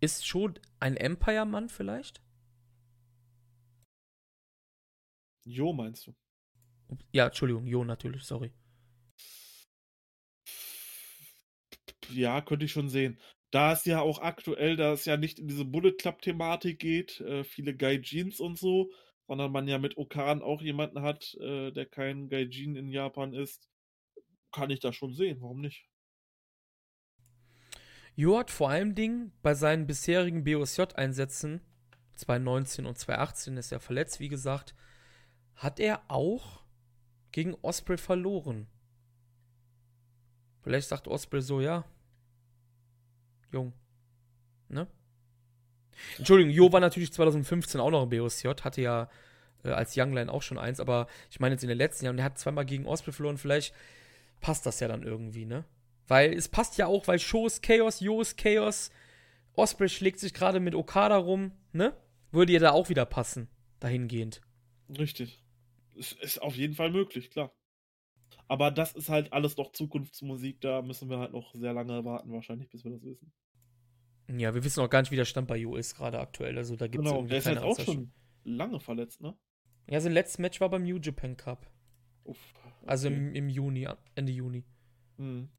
Ist 0.01 0.25
Show 0.25 0.51
ein 0.79 0.97
Empire-Mann 0.97 1.69
vielleicht? 1.69 2.21
Jo, 5.45 5.73
meinst 5.73 6.07
du? 6.07 6.15
Ja, 7.11 7.25
Entschuldigung, 7.27 7.65
Jo 7.65 7.83
natürlich, 7.83 8.23
sorry. 8.23 8.53
Ja, 12.09 12.41
könnte 12.41 12.65
ich 12.65 12.71
schon 12.71 12.89
sehen. 12.89 13.17
Da 13.53 13.73
es 13.73 13.85
ja 13.85 14.01
auch 14.01 14.17
aktuell, 14.17 14.77
da 14.77 14.93
es 14.93 15.05
ja 15.05 15.15
nicht 15.15 15.37
in 15.37 15.47
diese 15.47 15.63
Bullet 15.63 15.91
Club-Thematik 15.91 16.79
geht, 16.79 17.21
äh, 17.21 17.43
viele 17.43 17.75
Gaijins 17.75 18.39
und 18.39 18.57
so, 18.57 18.89
sondern 19.27 19.51
man 19.51 19.67
ja 19.67 19.77
mit 19.77 19.95
Okan 19.95 20.41
auch 20.41 20.59
jemanden 20.63 21.03
hat, 21.03 21.35
äh, 21.35 21.71
der 21.71 21.85
kein 21.85 22.29
Gaijin 22.29 22.75
in 22.75 22.89
Japan 22.89 23.31
ist, 23.31 23.69
kann 24.51 24.71
ich 24.71 24.79
das 24.79 24.95
schon 24.95 25.13
sehen. 25.13 25.37
Warum 25.39 25.61
nicht? 25.61 25.87
Jo 28.15 28.39
hat 28.39 28.49
vor 28.49 28.71
allem 28.71 28.95
Dingen 28.95 29.31
bei 29.43 29.53
seinen 29.53 29.85
bisherigen 29.85 30.43
BOSJ-Einsätzen, 30.43 31.61
2019 32.15 32.87
und 32.87 32.97
2018 32.97 33.57
ist 33.57 33.71
er 33.71 33.79
verletzt, 33.79 34.19
wie 34.19 34.29
gesagt, 34.29 34.73
hat 35.53 35.79
er 35.79 36.01
auch 36.07 36.63
gegen 37.31 37.53
Osprey 37.61 37.97
verloren. 37.97 38.65
Vielleicht 40.63 40.87
sagt 40.87 41.07
Osprey 41.07 41.43
so, 41.43 41.61
ja. 41.61 41.85
Jung. 43.53 43.73
Ne? 44.67 44.87
Entschuldigung, 46.17 46.51
Jo 46.51 46.71
war 46.71 46.79
natürlich 46.79 47.13
2015 47.13 47.79
auch 47.79 47.91
noch 47.91 48.03
im 48.03 48.09
BOSJ, 48.09 48.49
hatte 48.63 48.81
ja 48.81 49.09
äh, 49.63 49.69
als 49.69 49.95
Youngline 49.95 50.31
auch 50.31 50.41
schon 50.41 50.57
eins, 50.57 50.79
aber 50.79 51.07
ich 51.29 51.39
meine 51.39 51.55
jetzt 51.55 51.63
in 51.63 51.69
den 51.69 51.77
letzten 51.77 52.05
Jahren, 52.05 52.17
der 52.17 52.25
hat 52.25 52.37
zweimal 52.37 52.65
gegen 52.65 52.85
Osprey 52.85 53.13
verloren, 53.13 53.37
vielleicht 53.37 53.73
passt 54.41 54.65
das 54.65 54.79
ja 54.79 54.87
dann 54.87 55.03
irgendwie, 55.03 55.45
ne? 55.45 55.63
Weil 56.07 56.33
es 56.33 56.49
passt 56.49 56.77
ja 56.77 56.87
auch, 56.87 57.07
weil 57.07 57.19
Show 57.19 57.47
ist 57.47 57.63
Chaos, 57.63 57.99
Jo 57.99 58.21
ist 58.21 58.37
Chaos, 58.37 58.91
Osprey 59.53 59.87
schlägt 59.87 60.19
sich 60.19 60.33
gerade 60.33 60.59
mit 60.59 60.75
Okada 60.75 61.17
rum, 61.17 61.51
ne? 61.71 61.95
Würde 62.31 62.53
ja 62.53 62.59
da 62.59 62.71
auch 62.71 62.89
wieder 62.89 63.05
passen, 63.05 63.47
dahingehend. 63.79 64.41
Richtig. 64.97 65.39
Es 65.97 66.11
ist 66.13 66.41
auf 66.41 66.55
jeden 66.55 66.73
Fall 66.73 66.91
möglich, 66.91 67.29
klar. 67.29 67.53
Aber 68.47 68.71
das 68.71 68.93
ist 68.93 69.09
halt 69.09 69.31
alles 69.31 69.55
noch 69.57 69.71
Zukunftsmusik, 69.71 70.59
da 70.59 70.81
müssen 70.81 71.09
wir 71.09 71.19
halt 71.19 71.31
noch 71.31 71.53
sehr 71.53 71.73
lange 71.73 72.03
warten, 72.03 72.31
wahrscheinlich, 72.33 72.69
bis 72.69 72.83
wir 72.83 72.91
das 72.91 73.03
wissen. 73.03 73.31
Ja, 74.27 74.55
wir 74.55 74.63
wissen 74.63 74.79
auch 74.79 74.89
gar 74.89 75.01
nicht, 75.01 75.11
wie 75.11 75.15
der 75.17 75.25
Stand 75.25 75.47
bei 75.47 75.57
Ju 75.57 75.75
ist 75.75 75.95
gerade 75.95 76.19
aktuell. 76.19 76.57
Also 76.57 76.75
da 76.75 76.87
gibt 76.87 77.03
es 77.03 77.11
Genau, 77.11 77.25
der 77.25 77.37
ist 77.37 77.47
jetzt 77.47 77.61
auch 77.61 77.79
schon 77.79 78.11
lange 78.43 78.79
verletzt, 78.79 79.21
ne? 79.21 79.35
Ja, 79.89 79.99
sein 79.99 80.13
letztes 80.13 80.39
Match 80.39 80.61
war 80.61 80.69
beim 80.69 80.83
New 80.83 80.97
Japan 80.97 81.35
Cup. 81.35 81.69
Uff, 82.23 82.37
Also 82.85 83.07
okay. 83.07 83.17
im, 83.17 83.35
im 83.35 83.49
Juni, 83.49 83.87
Ende 84.15 84.31
Juni. 84.31 84.63
Hm. 85.17 85.49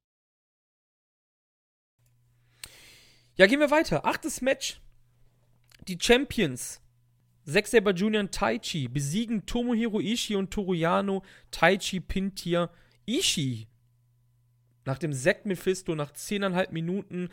Ja, 3.36 3.46
gehen 3.46 3.60
wir 3.60 3.70
weiter. 3.70 4.04
Achtes 4.06 4.40
Match. 4.40 4.80
Die 5.88 5.98
Champions. 6.00 6.80
Zack 7.44 7.66
Saber 7.66 7.90
Jr. 7.92 8.20
und 8.20 8.32
Taichi 8.32 8.88
besiegen 8.88 9.44
Tomohiro 9.44 10.00
Ishii 10.00 10.36
und 10.36 10.50
Toruyano. 10.50 11.22
Taichi 11.50 12.00
pinnt 12.00 12.38
hier 12.38 12.70
Ishii. 13.06 13.68
Nach 14.86 14.98
dem 14.98 15.12
Zack 15.12 15.44
Mephisto 15.44 15.94
nach 15.94 16.12
10,5 16.12 16.72
Minuten. 16.72 17.28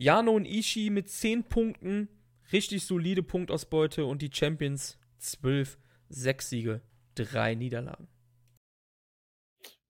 Yano 0.00 0.32
und 0.32 0.46
Ishii 0.46 0.88
mit 0.88 1.10
10 1.10 1.44
Punkten. 1.44 2.08
Richtig 2.52 2.84
solide 2.84 3.22
Punktausbeute. 3.22 4.06
Und 4.06 4.22
die 4.22 4.30
Champions 4.32 4.98
12, 5.18 5.78
6 6.08 6.48
Siege, 6.48 6.80
3 7.16 7.54
Niederlagen. 7.54 8.08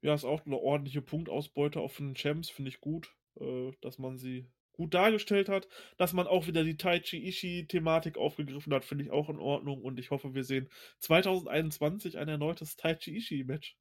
Ja, 0.03 0.15
ist 0.15 0.25
auch 0.25 0.45
eine 0.45 0.57
ordentliche 0.57 1.01
Punktausbeute 1.01 1.89
von 1.89 2.09
den 2.09 2.15
Champs, 2.17 2.51
finde 2.51 2.71
ich 2.71 2.81
gut, 2.81 3.15
äh, 3.39 3.71
dass 3.83 3.99
man 3.99 4.19
sie 4.19 4.51
gut 4.73 4.95
dargestellt 4.95 5.49
hat. 5.49 5.69
Dass 5.97 6.13
man 6.13 6.27
auch 6.27 6.49
wieder 6.49 6.65
die 6.65 6.77
Taichi 6.77 7.29
Ishii-Thematik 7.29 8.19
aufgegriffen 8.19 8.75
hat, 8.75 8.85
finde 8.85 9.05
ich 9.05 9.13
auch 9.13 9.29
in 9.29 9.39
Ordnung. 9.39 9.81
Und 9.81 10.01
ich 10.01 10.11
hoffe, 10.11 10.35
wir 10.35 10.43
sehen 10.43 10.69
2021 10.99 12.19
ein 12.19 12.29
erneutes 12.29 12.75
Taichi 12.75 13.17
Ishii-Match. 13.17 13.77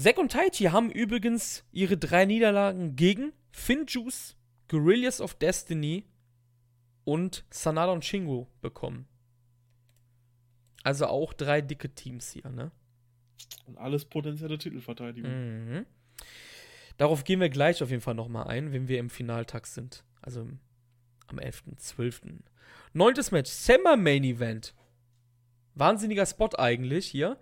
Zack 0.00 0.18
und 0.18 0.30
Taichi 0.30 0.64
haben 0.66 0.92
übrigens 0.92 1.64
ihre 1.72 1.96
drei 1.96 2.24
Niederlagen 2.24 2.94
gegen 2.94 3.32
Finjuice, 3.50 4.36
Guerrillas 4.68 5.20
of 5.20 5.34
Destiny 5.34 6.04
und 7.02 7.44
Sanada 7.50 7.90
und 7.90 8.04
Shingo 8.04 8.46
bekommen. 8.60 9.08
Also 10.84 11.06
auch 11.06 11.32
drei 11.32 11.60
dicke 11.60 11.92
Teams 11.92 12.30
hier, 12.30 12.48
ne? 12.48 12.70
Und 13.66 13.76
alles 13.76 14.04
potenzielle 14.04 14.56
Titelverteidigung. 14.56 15.30
Mhm. 15.30 15.86
Darauf 16.96 17.24
gehen 17.24 17.40
wir 17.40 17.48
gleich 17.48 17.82
auf 17.82 17.90
jeden 17.90 18.02
Fall 18.02 18.14
nochmal 18.14 18.46
ein, 18.46 18.72
wenn 18.72 18.86
wir 18.86 19.00
im 19.00 19.10
Finaltag 19.10 19.66
sind. 19.66 20.04
Also 20.22 20.48
am 21.26 21.38
11.12. 21.38 22.40
Neuntes 22.92 23.32
Match, 23.32 23.50
Summer 23.50 23.96
Main 23.96 24.22
Event. 24.22 24.74
Wahnsinniger 25.74 26.26
Spot 26.26 26.50
eigentlich 26.56 27.06
hier. 27.06 27.38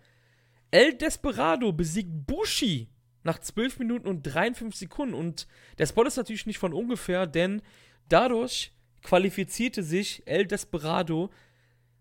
El 0.70 0.94
Desperado 0.94 1.72
besiegt 1.72 2.10
Bushi 2.26 2.88
nach 3.22 3.38
12 3.38 3.78
Minuten 3.80 4.08
und 4.08 4.22
53 4.22 4.88
Sekunden. 4.88 5.14
Und 5.14 5.46
der 5.78 5.86
Spot 5.86 6.04
ist 6.04 6.16
natürlich 6.16 6.46
nicht 6.46 6.58
von 6.58 6.72
ungefähr, 6.72 7.26
denn 7.26 7.62
dadurch 8.08 8.72
qualifizierte 9.02 9.82
sich 9.82 10.26
El 10.26 10.46
Desperado 10.46 11.30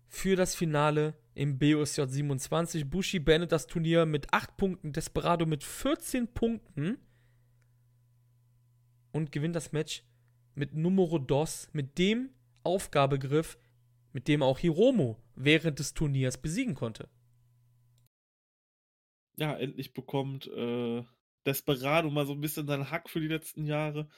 für 0.08 0.36
das 0.36 0.54
Finale 0.54 1.14
im 1.34 1.58
BOSJ 1.58 2.02
27. 2.06 2.88
Bushi 2.88 3.18
beendet 3.18 3.52
das 3.52 3.66
Turnier 3.66 4.06
mit 4.06 4.32
8 4.32 4.56
Punkten, 4.56 4.92
Desperado 4.92 5.46
mit 5.46 5.62
14 5.62 6.28
Punkten 6.28 6.98
und 9.12 9.32
gewinnt 9.32 9.56
das 9.56 9.72
Match 9.72 10.02
mit 10.54 10.74
Numero 10.74 11.18
Dos, 11.18 11.68
mit 11.72 11.98
dem 11.98 12.30
Aufgabegriff, 12.62 13.58
mit 14.12 14.28
dem 14.28 14.42
auch 14.42 14.58
Hiromo 14.58 15.20
während 15.34 15.78
des 15.78 15.92
Turniers 15.92 16.38
besiegen 16.38 16.74
konnte. 16.74 17.08
Ja, 19.36 19.54
endlich 19.56 19.92
bekommt 19.92 20.46
äh, 20.48 21.04
Desperado 21.46 22.10
mal 22.10 22.26
so 22.26 22.32
ein 22.32 22.40
bisschen 22.40 22.66
seinen 22.66 22.90
Hack 22.90 23.08
für 23.10 23.20
die 23.20 23.28
letzten 23.28 23.66
Jahre. 23.66 24.08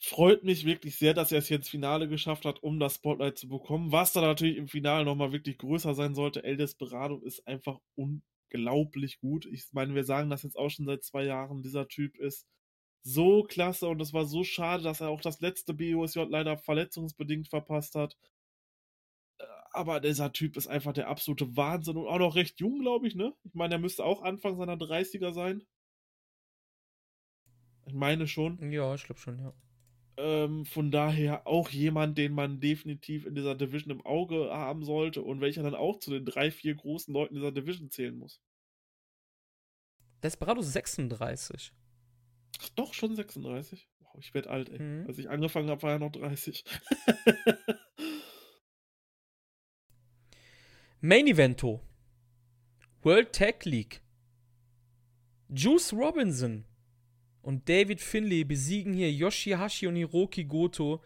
Freut 0.00 0.44
mich 0.44 0.64
wirklich 0.64 0.96
sehr, 0.96 1.14
dass 1.14 1.32
er 1.32 1.38
es 1.38 1.48
hier 1.48 1.56
ins 1.56 1.68
Finale 1.68 2.08
geschafft 2.08 2.44
hat, 2.44 2.62
um 2.62 2.78
das 2.78 2.96
Spotlight 2.96 3.38
zu 3.38 3.48
bekommen. 3.48 3.90
Was 3.90 4.12
dann 4.12 4.24
natürlich 4.24 4.56
im 4.58 4.68
Finale 4.68 5.04
nochmal 5.04 5.32
wirklich 5.32 5.58
größer 5.58 5.94
sein 5.94 6.14
sollte. 6.14 6.44
El 6.44 6.56
Desperado 6.56 7.18
ist 7.18 7.46
einfach 7.46 7.78
unglaublich 7.96 9.18
gut. 9.20 9.46
Ich 9.46 9.66
meine, 9.72 9.94
wir 9.94 10.04
sagen 10.04 10.30
das 10.30 10.42
jetzt 10.42 10.58
auch 10.58 10.68
schon 10.68 10.86
seit 10.86 11.04
zwei 11.04 11.24
Jahren. 11.24 11.62
Dieser 11.62 11.88
Typ 11.88 12.16
ist 12.18 12.46
so 13.02 13.44
klasse 13.44 13.88
und 13.88 14.00
es 14.00 14.12
war 14.12 14.26
so 14.26 14.44
schade, 14.44 14.82
dass 14.82 15.00
er 15.00 15.08
auch 15.10 15.20
das 15.20 15.40
letzte 15.40 15.74
BOSJ 15.74 16.20
leider 16.28 16.58
verletzungsbedingt 16.58 17.48
verpasst 17.48 17.94
hat. 17.94 18.16
Aber 19.74 19.98
dieser 19.98 20.32
Typ 20.32 20.56
ist 20.56 20.68
einfach 20.68 20.92
der 20.92 21.08
absolute 21.08 21.56
Wahnsinn 21.56 21.96
und 21.96 22.06
auch 22.06 22.20
noch 22.20 22.36
recht 22.36 22.60
jung, 22.60 22.78
glaube 22.78 23.08
ich, 23.08 23.16
ne? 23.16 23.34
Ich 23.42 23.54
meine, 23.54 23.74
er 23.74 23.80
müsste 23.80 24.04
auch 24.04 24.22
Anfang 24.22 24.56
seiner 24.56 24.76
30er 24.76 25.32
sein. 25.32 25.64
Ich 27.86 27.92
meine 27.92 28.28
schon. 28.28 28.70
Ja, 28.70 28.94
ich 28.94 29.02
glaube 29.02 29.20
schon, 29.20 29.40
ja. 29.40 29.52
Ähm, 30.16 30.64
von 30.64 30.92
daher 30.92 31.48
auch 31.48 31.70
jemand, 31.70 32.16
den 32.18 32.34
man 32.34 32.60
definitiv 32.60 33.26
in 33.26 33.34
dieser 33.34 33.56
Division 33.56 33.90
im 33.90 34.06
Auge 34.06 34.50
haben 34.52 34.84
sollte 34.84 35.22
und 35.22 35.40
welcher 35.40 35.64
dann 35.64 35.74
auch 35.74 35.98
zu 35.98 36.12
den 36.12 36.24
drei, 36.24 36.52
vier 36.52 36.76
großen 36.76 37.12
Leuten 37.12 37.34
dieser 37.34 37.50
Division 37.50 37.90
zählen 37.90 38.16
muss. 38.16 38.40
Desperado 40.22 40.62
36. 40.62 41.72
Ach, 42.60 42.68
doch, 42.76 42.94
schon 42.94 43.16
36. 43.16 43.88
Wow, 43.98 44.14
ich 44.20 44.32
werde 44.34 44.50
alt, 44.50 44.68
ey. 44.68 44.78
Mhm. 44.78 45.08
Als 45.08 45.18
ich 45.18 45.28
angefangen 45.28 45.68
habe, 45.68 45.82
war 45.82 45.90
er 45.90 45.98
noch 45.98 46.12
30. 46.12 46.64
Main 51.06 51.26
Evento. 51.26 51.82
World 53.02 53.34
Tag 53.34 53.66
League. 53.66 54.00
Juice 55.50 55.92
Robinson 55.92 56.64
und 57.42 57.68
David 57.68 58.00
Finlay 58.00 58.42
besiegen 58.42 58.94
hier 58.94 59.12
Yoshihashi 59.12 59.86
und 59.86 59.96
Hiroki 59.96 60.44
Goto 60.44 61.02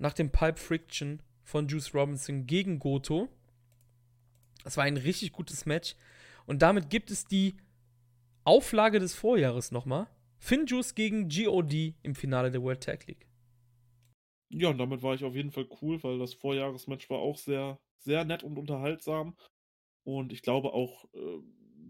nach 0.00 0.14
dem 0.14 0.32
Pipe 0.32 0.56
Friction 0.56 1.22
von 1.44 1.68
Juice 1.68 1.94
Robinson 1.94 2.44
gegen 2.44 2.80
Goto. 2.80 3.28
Das 4.64 4.76
war 4.76 4.82
ein 4.82 4.96
richtig 4.96 5.30
gutes 5.30 5.64
Match. 5.64 5.94
Und 6.44 6.60
damit 6.60 6.90
gibt 6.90 7.12
es 7.12 7.26
die 7.26 7.54
Auflage 8.42 8.98
des 8.98 9.14
Vorjahres 9.14 9.70
nochmal. 9.70 10.08
Finn 10.38 10.66
Juice 10.66 10.96
gegen 10.96 11.28
GOD 11.28 11.94
im 12.02 12.16
Finale 12.16 12.50
der 12.50 12.64
World 12.64 12.82
Tag 12.82 13.06
League. 13.06 13.28
Ja, 14.48 14.70
und 14.70 14.78
damit 14.78 15.02
war 15.02 15.14
ich 15.14 15.22
auf 15.22 15.36
jeden 15.36 15.52
Fall 15.52 15.68
cool, 15.80 16.02
weil 16.02 16.18
das 16.18 16.34
Vorjahresmatch 16.34 17.08
war 17.10 17.18
auch 17.18 17.38
sehr, 17.38 17.78
sehr 18.04 18.24
nett 18.24 18.42
und 18.42 18.58
unterhaltsam. 18.58 19.36
Und 20.04 20.32
ich 20.32 20.42
glaube 20.42 20.72
auch, 20.72 21.04
äh, 21.14 21.18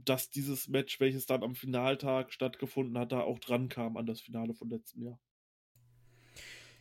dass 0.05 0.31
dieses 0.31 0.69
Match, 0.69 1.01
welches 1.01 1.27
dann 1.27 1.43
am 1.43 1.55
Finaltag 1.55 2.33
stattgefunden 2.33 2.99
hat, 2.99 3.12
da 3.12 3.21
auch 3.21 3.39
dran 3.39 3.69
kam 3.69 3.97
an 3.97 4.07
das 4.07 4.21
Finale 4.21 4.55
von 4.55 4.69
letztem 4.69 5.03
Jahr. 5.03 5.19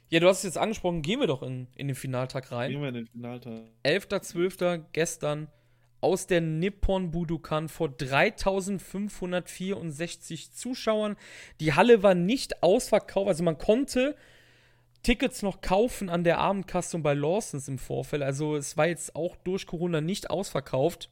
Ja, 0.10 0.20
du 0.20 0.28
hast 0.28 0.40
es 0.40 0.44
jetzt 0.44 0.58
angesprochen, 0.58 1.02
gehen 1.02 1.20
wir 1.20 1.28
doch 1.28 1.42
in, 1.42 1.68
in 1.76 1.88
den 1.88 1.96
Finaltag 1.96 2.52
rein. 2.52 2.72
Gehen 2.72 2.82
wir 2.82 2.90
in 2.90 2.96
den 2.96 3.08
Finaltag. 3.08 3.64
11.12. 3.84 4.84
gestern 4.92 5.48
aus 6.02 6.28
der 6.28 6.42
Nippon 6.42 7.12
Budokan 7.12 7.70
vor 7.70 7.88
3564 7.90 10.52
Zuschauern. 10.52 11.16
Die 11.62 11.74
Halle 11.74 12.04
war 12.04 12.14
nicht 12.14 12.62
ausverkauft, 12.62 13.30
also 13.30 13.44
man 13.44 13.58
konnte 13.58 14.18
Tickets 15.04 15.42
noch 15.42 15.62
kaufen 15.62 16.10
an 16.10 16.24
der 16.24 16.40
Abendkasse 16.40 16.98
und 16.98 17.04
bei 17.04 17.14
Lawsons 17.14 17.68
im 17.68 17.78
Vorfeld. 17.78 18.24
Also 18.24 18.56
es 18.56 18.78
war 18.78 18.88
jetzt 18.88 19.16
auch 19.16 19.36
durch 19.36 19.68
Corona 19.68 20.02
nicht 20.02 20.30
ausverkauft. 20.30 21.10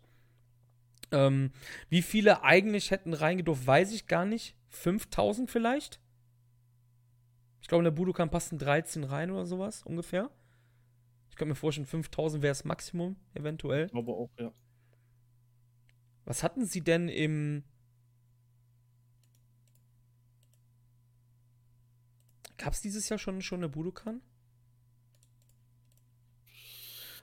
Ähm, 1.11 1.51
wie 1.89 2.01
viele 2.01 2.43
eigentlich 2.43 2.91
hätten 2.91 3.13
reingedurft, 3.13 3.67
weiß 3.67 3.91
ich 3.91 4.07
gar 4.07 4.25
nicht. 4.25 4.55
5000 4.69 5.51
vielleicht? 5.51 5.99
Ich 7.61 7.67
glaube, 7.67 7.81
in 7.81 7.85
der 7.85 7.91
Budokan 7.91 8.29
passen 8.29 8.57
13 8.57 9.03
rein 9.03 9.29
oder 9.29 9.45
sowas 9.45 9.83
ungefähr. 9.83 10.29
Ich 11.29 11.35
könnte 11.35 11.49
mir 11.49 11.55
vorstellen, 11.55 11.85
5000 11.85 12.41
wäre 12.41 12.51
das 12.51 12.65
Maximum, 12.65 13.17
eventuell. 13.33 13.87
Glaube 13.87 14.11
auch, 14.11 14.29
ja. 14.37 14.51
Was 16.25 16.43
hatten 16.43 16.65
sie 16.65 16.81
denn 16.81 17.09
im. 17.09 17.63
Gab 22.62 22.74
es 22.74 22.82
dieses 22.82 23.09
Jahr 23.09 23.18
schon, 23.18 23.41
schon 23.41 23.59
eine 23.59 23.70
Budokan? 23.70 24.22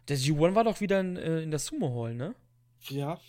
Der 0.08 0.18
G1 0.18 0.54
war 0.56 0.64
doch 0.64 0.80
wieder 0.80 0.98
in, 0.98 1.16
äh, 1.16 1.42
in 1.42 1.50
der 1.50 1.60
Sumo 1.60 1.94
Hall, 1.94 2.14
ne? 2.14 2.34
Ja. 2.88 3.20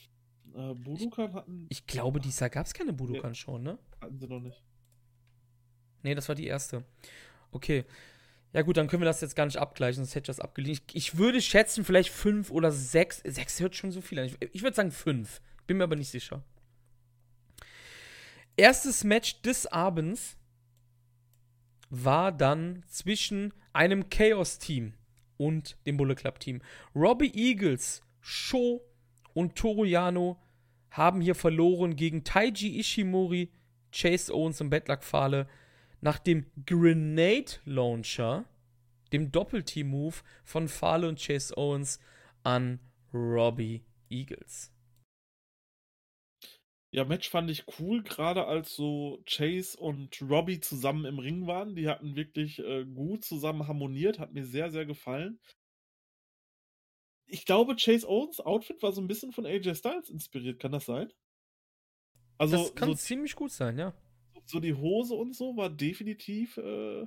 Äh, 0.56 0.74
Budokan 0.74 1.34
hatten, 1.34 1.68
Ich 1.70 1.86
glaube, 1.86 2.20
dieses 2.20 2.40
Jahr 2.40 2.50
gab 2.50 2.66
es 2.66 2.74
keine 2.74 2.94
Budokan 2.94 3.36
schon, 3.36 3.62
ne? 3.62 3.78
hatten 4.02 4.18
sie 4.18 4.28
noch 4.28 4.40
nicht. 4.40 4.64
Nee, 6.02 6.16
das 6.16 6.28
war 6.28 6.36
die 6.36 6.48
erste. 6.48 6.84
Okay. 7.52 7.86
Ja, 8.54 8.64
gut, 8.64 8.78
dann 8.78 8.88
können 8.88 9.04
wir 9.04 9.06
das 9.06 9.22
jetzt 9.22 9.36
gar 9.36 9.46
nicht 9.46 9.58
abgleichen, 9.58 10.04
sonst 10.04 10.16
hätte 10.16 10.32
ich 10.32 10.38
das 10.38 10.40
abgelehnt. 10.40 10.82
Ich, 10.88 10.96
ich 10.96 11.18
würde 11.18 11.40
schätzen, 11.42 11.86
vielleicht 11.86 12.10
fünf 12.10 12.50
oder 12.50 12.72
sechs. 12.72 13.22
Sechs 13.24 13.60
hört 13.60 13.76
schon 13.76 13.92
so 13.92 14.02
viel 14.02 14.18
an. 14.18 14.26
Ich, 14.26 14.38
ich 14.52 14.64
würde 14.64 14.76
sagen 14.76 14.92
fünf. 14.92 15.42
Bin 15.68 15.78
mir 15.78 15.84
aber 15.84 15.96
nicht 15.96 16.10
sicher. 16.10 16.42
Erstes 18.58 19.04
Match 19.04 19.44
des 19.44 19.68
Abends 19.68 20.39
war 21.90 22.32
dann 22.32 22.84
zwischen 22.88 23.54
einem 23.74 24.10
Chaos-Team 24.10 24.94
und 25.38 25.78
dem 25.86 25.98
Bullet 25.98 26.16
Club-Team. 26.16 26.62
Robbie 26.96 27.32
Eagles, 27.34 28.02
Sho 28.20 28.82
und 29.34 29.56
Toru 29.56 29.86
Yano 29.86 30.38
haben 30.92 31.22
hier 31.22 31.36
verloren 31.36 31.96
gegen 31.96 32.24
Taiji 32.24 32.80
Ishimori, 32.80 33.50
Chase 33.92 34.34
Owens 34.34 34.62
und 34.62 34.70
Bedlack 34.70 35.04
Fale 35.04 35.48
nach 36.02 36.20
dem 36.20 36.46
Grenade 36.66 37.54
Launcher, 37.66 38.46
dem 39.12 39.32
Doppelteam-Move 39.32 40.16
von 40.44 40.68
Fale 40.68 41.08
und 41.08 41.20
Chase 41.20 41.58
Owens 41.58 42.00
an 42.44 42.80
Robbie 43.14 43.84
Eagles. 44.10 44.72
Ja, 46.92 47.06
Match 47.06 47.30
fand 47.30 47.52
ich 47.52 47.66
cool, 47.80 48.02
gerade 48.02 48.46
als 48.46 48.76
so 48.76 49.22
Chase 49.26 49.78
und 49.78 50.20
Robbie 50.22 50.60
zusammen 50.60 51.06
im 51.06 51.20
Ring 51.20 51.46
waren. 51.46 51.76
Die 51.76 51.88
hatten 51.88 52.16
wirklich 52.16 52.60
äh, 52.60 52.84
gut 52.86 53.24
zusammen 53.24 53.68
harmoniert, 53.68 54.18
hat 54.18 54.34
mir 54.34 54.46
sehr, 54.46 54.72
sehr 54.72 54.88
gefallen. 54.88 55.40
Ich 57.28 57.46
glaube, 57.46 57.76
Chase 57.76 58.10
Owens 58.10 58.40
Outfit 58.40 58.82
war 58.82 58.92
so 58.92 59.02
ein 59.02 59.08
bisschen 59.08 59.32
von 59.32 59.46
AJ 59.46 59.76
Styles 59.76 60.10
inspiriert, 60.10 60.60
kann 60.60 60.72
das 60.72 60.86
sein? 60.86 61.14
Also, 62.40 62.58
das 62.58 62.74
kann 62.74 62.90
so, 62.90 62.96
ziemlich 62.96 63.36
gut 63.36 63.52
sein, 63.52 63.78
ja. 63.78 63.94
So 64.46 64.60
die 64.60 64.74
Hose 64.74 65.14
und 65.14 65.36
so 65.36 65.56
war 65.58 65.70
definitiv, 65.70 66.58
äh, 66.58 67.06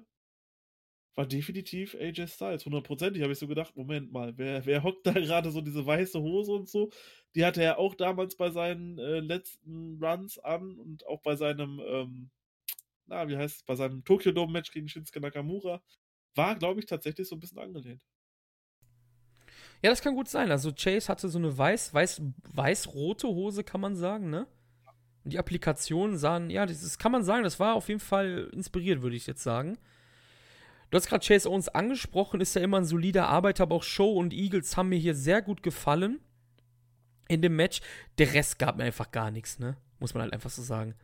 war 1.15 1.27
definitiv 1.27 1.95
AJ 1.95 2.29
Styles, 2.29 2.65
hundertprozentig. 2.65 3.23
Habe 3.23 3.33
ich 3.33 3.39
so 3.39 3.47
gedacht, 3.47 3.77
Moment 3.77 4.13
mal, 4.13 4.37
wer, 4.39 4.65
wer 4.65 4.83
hockt 4.83 5.07
da 5.07 5.13
gerade 5.13 5.51
so 5.51 5.61
diese 5.61 5.85
weiße 5.85 6.21
Hose 6.21 6.53
und 6.53 6.69
so? 6.69 6.91
Die 7.35 7.45
hatte 7.45 7.63
er 7.63 7.79
auch 7.79 7.95
damals 7.95 8.37
bei 8.37 8.51
seinen 8.51 8.99
äh, 8.99 9.21
letzten 9.21 10.03
Runs 10.03 10.39
an 10.39 10.79
und 10.79 11.07
auch 11.07 11.21
bei 11.23 11.37
seinem, 11.37 11.81
ähm, 11.87 12.31
na, 13.07 13.29
wie 13.29 13.37
heißt 13.37 13.57
es, 13.57 13.63
bei 13.65 13.75
seinem 13.75 14.05
Tokyo 14.05 14.33
Dome 14.33 14.53
Match 14.53 14.71
gegen 14.71 14.89
Shinsuke 14.89 15.21
Nakamura. 15.21 15.83
War, 16.35 16.57
glaube 16.57 16.81
ich, 16.81 16.87
tatsächlich 16.87 17.29
so 17.29 17.37
ein 17.37 17.41
bisschen 17.41 17.59
angelehnt. 17.59 18.03
Ja, 19.83 19.91
das 19.91 20.01
kann 20.01 20.15
gut 20.15 20.29
sein. 20.29 20.51
Also 20.51 20.73
Chase 20.73 21.09
hatte 21.09 21.29
so 21.29 21.39
eine 21.39 21.57
weiß, 21.57 21.93
weiß, 21.93 22.23
weiß-rote 22.55 23.27
Hose, 23.27 23.65
kann 23.65 23.81
man 23.81 23.97
sagen, 23.97 24.31
ne? 24.31 24.47
Und 25.25 25.33
die 25.33 25.39
Applikationen 25.39 26.17
sahen, 26.17 26.51
ja, 26.51 26.65
das, 26.67 26.83
das 26.83 26.99
kann 26.99 27.13
man 27.13 27.23
sagen, 27.23 27.45
das 27.45 27.61
war 27.61 27.75
auf 27.75 27.89
jeden 27.89 28.01
Fall 28.01 28.49
inspiriert, 28.53 29.03
würde 29.03 29.17
ich 29.17 29.27
jetzt 29.27 29.43
sagen. 29.43 29.79
Du 30.93 30.97
hast 30.99 31.07
gerade 31.07 31.27
Chase 31.27 31.49
Owens 31.49 31.71
angesprochen, 31.71 32.43
ist 32.43 32.55
ja 32.55 32.61
immer 32.61 32.77
ein 32.77 32.85
solider 32.85 33.27
Arbeiter, 33.27 33.63
aber 33.63 33.77
auch 33.77 33.83
Show 33.83 34.13
und 34.13 34.35
Eagles 34.35 34.77
haben 34.77 34.91
mir 34.91 34.99
hier 34.99 35.15
sehr 35.15 35.41
gut 35.41 35.63
gefallen 35.63 36.21
in 37.29 37.41
dem 37.41 37.57
Match. 37.57 37.81
Der 38.19 38.35
Rest 38.35 38.59
gab 38.59 38.77
mir 38.77 38.85
einfach 38.85 39.11
gar 39.11 39.31
nichts, 39.31 39.59
ne? 39.59 39.79
Muss 40.01 40.13
man 40.13 40.23
halt 40.23 40.35
einfach 40.35 40.51
so 40.51 40.61
sagen. 40.61 40.95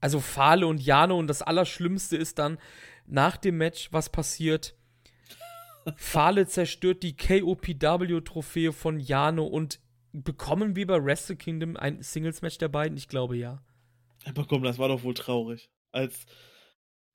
Also 0.00 0.20
Fale 0.20 0.66
und 0.66 0.80
Jano 0.80 1.18
und 1.18 1.26
das 1.26 1.42
Allerschlimmste 1.42 2.16
ist 2.16 2.38
dann 2.38 2.56
nach 3.04 3.36
dem 3.36 3.58
Match, 3.58 3.92
was 3.92 4.08
passiert. 4.08 4.74
Fale 5.96 6.46
zerstört 6.46 7.02
die 7.02 7.14
KOPW-Trophäe 7.14 8.72
von 8.72 8.98
Jano 8.98 9.44
und 9.44 9.80
bekommen 10.12 10.76
wir 10.76 10.86
bei 10.86 11.04
Wrestle 11.04 11.36
Kingdom 11.36 11.76
ein 11.76 12.00
Singles-Match 12.00 12.56
der 12.56 12.68
beiden? 12.68 12.96
Ich 12.96 13.08
glaube 13.08 13.36
ja. 13.36 13.62
Aber 14.24 14.46
komm, 14.46 14.62
das 14.62 14.78
war 14.78 14.88
doch 14.88 15.02
wohl 15.02 15.12
traurig. 15.12 15.68
Als 15.92 16.24